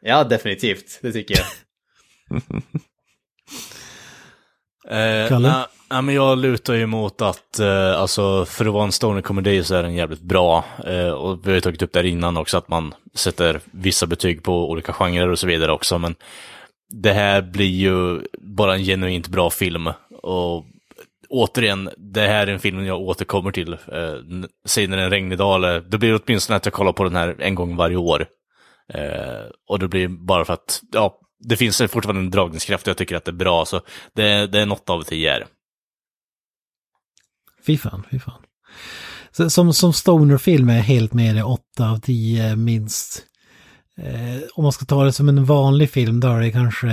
Ja, 0.00 0.24
definitivt. 0.24 0.98
Det 1.02 1.12
tycker 1.12 1.34
jag. 1.38 1.46
Eh, 4.90 5.28
Kalle? 5.28 5.48
nej, 5.48 5.64
nej, 5.90 6.02
men 6.02 6.14
jag 6.14 6.38
lutar 6.38 6.74
ju 6.74 6.86
mot 6.86 7.22
att, 7.22 7.58
eh, 7.58 8.00
alltså 8.00 8.44
för 8.44 8.66
att 8.66 8.72
vara 8.72 8.84
en 8.84 8.92
stoner 8.92 9.20
komedi 9.20 9.64
så 9.64 9.74
är 9.74 9.82
den 9.82 9.94
jävligt 9.94 10.20
bra. 10.20 10.64
Eh, 10.86 11.08
och 11.08 11.46
vi 11.46 11.50
har 11.50 11.54
ju 11.54 11.60
tagit 11.60 11.82
upp 11.82 11.92
där 11.92 12.04
innan 12.04 12.36
också 12.36 12.58
att 12.58 12.68
man 12.68 12.94
sätter 13.14 13.60
vissa 13.64 14.06
betyg 14.06 14.42
på 14.42 14.70
olika 14.70 14.92
genrer 14.92 15.28
och 15.28 15.38
så 15.38 15.46
vidare 15.46 15.72
också. 15.72 15.98
Men 15.98 16.14
det 16.90 17.12
här 17.12 17.42
blir 17.42 17.66
ju 17.66 18.20
bara 18.38 18.74
en 18.74 18.84
genuint 18.84 19.28
bra 19.28 19.50
film. 19.50 19.90
Och 20.22 20.64
återigen, 21.28 21.90
det 21.96 22.20
här 22.26 22.46
är 22.46 22.52
en 22.52 22.58
film 22.58 22.86
jag 22.86 23.00
återkommer 23.00 23.50
till. 23.50 23.72
Eh, 23.72 24.14
säg 24.66 24.86
när 24.86 24.96
det 24.96 25.02
är 25.02 25.04
en 25.04 25.10
regnig 25.10 25.38
dag, 25.38 25.56
eller 25.56 25.80
det 25.80 25.98
blir 25.98 26.20
åtminstone 26.24 26.56
att 26.56 26.66
jag 26.66 26.72
kollar 26.72 26.92
på 26.92 27.04
den 27.04 27.16
här 27.16 27.36
en 27.38 27.54
gång 27.54 27.76
varje 27.76 27.96
år. 27.96 28.26
Eh, 28.94 29.46
och 29.68 29.78
det 29.78 29.88
blir 29.88 30.08
bara 30.08 30.44
för 30.44 30.52
att, 30.52 30.80
ja, 30.92 31.20
det 31.38 31.56
finns 31.56 31.78
fortfarande 31.78 32.20
en 32.20 32.30
dragningskraft 32.30 32.86
och 32.86 32.90
jag 32.90 32.96
tycker 32.96 33.16
att 33.16 33.24
det 33.24 33.30
är 33.30 33.32
bra. 33.32 33.66
Så 33.66 33.80
det, 34.14 34.46
det 34.46 34.60
är 34.60 34.66
något 34.66 34.90
av 34.90 35.02
tio 35.02 35.30
här. 35.30 35.46
Fy 37.66 37.78
fan, 37.78 38.04
fy 38.10 38.18
fan. 38.18 38.42
Så, 39.30 39.50
som, 39.50 39.74
som 39.74 39.92
stonerfilm 39.92 40.68
är 40.68 40.76
jag 40.76 40.82
helt 40.82 41.12
med 41.12 41.36
i 41.36 41.42
8 41.42 41.60
av 41.90 42.00
10 42.00 42.56
minst. 42.56 43.24
Eh, 43.96 44.42
om 44.54 44.62
man 44.62 44.72
ska 44.72 44.84
ta 44.84 45.04
det 45.04 45.12
som 45.12 45.28
en 45.28 45.44
vanlig 45.44 45.90
film 45.90 46.20
då 46.20 46.28
är 46.28 46.40
det 46.40 46.52
kanske 46.52 46.88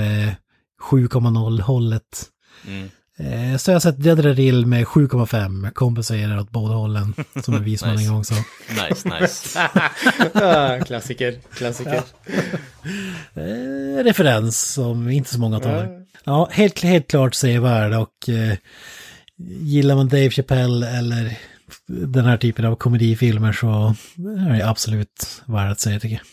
7,0 0.91 1.61
hållet. 1.61 2.29
Mm. 2.67 2.89
Eh, 3.19 3.57
så 3.57 3.71
jag 3.71 3.75
har 3.75 3.79
sett 3.79 4.03
Dead 4.03 4.17
Drill 4.17 4.65
med 4.65 4.85
7,5 4.85 5.71
kompenserar 5.71 6.39
åt 6.39 6.51
båda 6.51 6.73
hållen. 6.73 7.13
Som 7.43 7.53
en 7.55 7.63
visman 7.63 7.95
Nice. 7.95 8.05
en 8.05 8.13
gång 8.13 8.23
sa. 8.23 8.35
Nice, 8.69 9.19
nice. 9.19 9.59
ah, 10.33 10.79
klassiker, 10.85 11.39
klassiker. 11.53 12.01
Eh, 13.33 14.03
referens 14.03 14.73
som 14.73 15.09
inte 15.09 15.29
så 15.33 15.39
många 15.39 15.59
tar. 15.59 16.05
Ja, 16.23 16.49
helt, 16.51 16.81
helt 16.81 17.07
klart 17.07 17.35
sevärd 17.35 17.93
och 17.93 18.29
eh, 18.29 18.57
gillar 19.61 19.95
man 19.95 20.07
Dave 20.07 20.29
Chappelle 20.29 20.89
eller 20.97 21.37
den 21.87 22.25
här 22.25 22.37
typen 22.37 22.65
av 22.65 22.75
komedifilmer 22.75 23.53
så 23.53 23.95
är 24.49 24.57
det 24.57 24.69
absolut 24.69 25.41
värd 25.45 25.71
att 25.71 25.79
se 25.79 25.99
tycker 25.99 26.15
jag. 26.15 26.25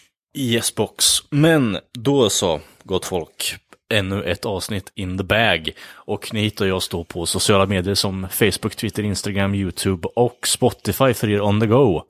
Yes 0.42 0.74
box. 0.74 1.04
Men 1.30 1.78
då 1.98 2.30
så, 2.30 2.60
gott 2.84 3.04
folk. 3.04 3.56
Ännu 3.92 4.22
ett 4.22 4.44
avsnitt 4.44 4.92
in 4.94 5.18
the 5.18 5.24
bag. 5.24 5.70
Och 5.92 6.34
ni 6.34 6.40
hittar 6.40 6.66
jag 6.66 6.82
då 6.90 7.04
på 7.04 7.26
sociala 7.26 7.66
medier 7.66 7.94
som 7.94 8.28
Facebook, 8.28 8.76
Twitter, 8.76 9.02
Instagram, 9.02 9.54
YouTube 9.54 10.08
och 10.14 10.38
Spotify 10.46 11.14
för 11.14 11.30
er 11.30 11.40
on 11.40 11.60
the 11.60 11.66
go. 11.66 12.02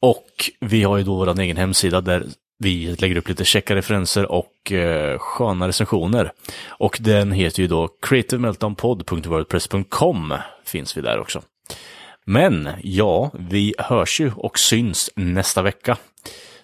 Och 0.00 0.50
vi 0.60 0.82
har 0.82 0.96
ju 0.96 1.02
då 1.02 1.14
vår 1.14 1.40
egen 1.40 1.56
hemsida 1.56 2.00
där 2.00 2.26
vi 2.58 2.96
lägger 2.98 3.16
upp 3.16 3.28
lite 3.28 3.44
checka 3.44 3.74
referenser 3.74 4.32
och 4.32 4.72
eh, 4.72 5.18
sköna 5.18 5.68
recensioner. 5.68 6.32
Och 6.68 6.98
den 7.00 7.32
heter 7.32 7.62
ju 7.62 7.68
då 7.68 7.88
creativemeltdownpod.wordpress.com 8.02 10.34
finns 10.64 10.96
vi 10.96 11.00
där 11.00 11.18
också. 11.18 11.42
Men 12.24 12.68
ja, 12.82 13.30
vi 13.34 13.74
hörs 13.78 14.20
ju 14.20 14.32
och 14.36 14.58
syns 14.58 15.10
nästa 15.16 15.62
vecka. 15.62 15.96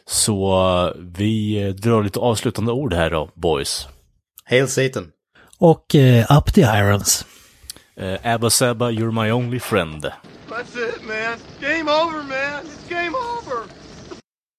Så 0.07 0.55
eh, 0.87 0.93
vi 0.99 1.73
drar 1.73 2.03
lite 2.03 2.19
avslutande 2.19 2.73
ord 2.73 2.95
här 2.95 3.11
då, 3.11 3.31
boys. 3.35 3.89
Hail 4.45 4.69
Satan. 4.69 5.13
Och 5.59 5.95
eh, 5.95 6.27
Up 6.39 6.53
the 6.53 6.63
Irons. 6.63 7.25
Uh, 7.97 8.17
Abba 8.25 8.51
Sabba, 8.51 8.91
you're 8.91 9.13
my 9.13 9.31
only 9.31 9.59
friend. 9.59 10.03
That's 10.49 10.77
it, 10.77 11.05
man. 11.05 11.39
Game 11.61 11.89
over, 11.89 12.23
man. 12.23 12.65
It's 12.65 12.89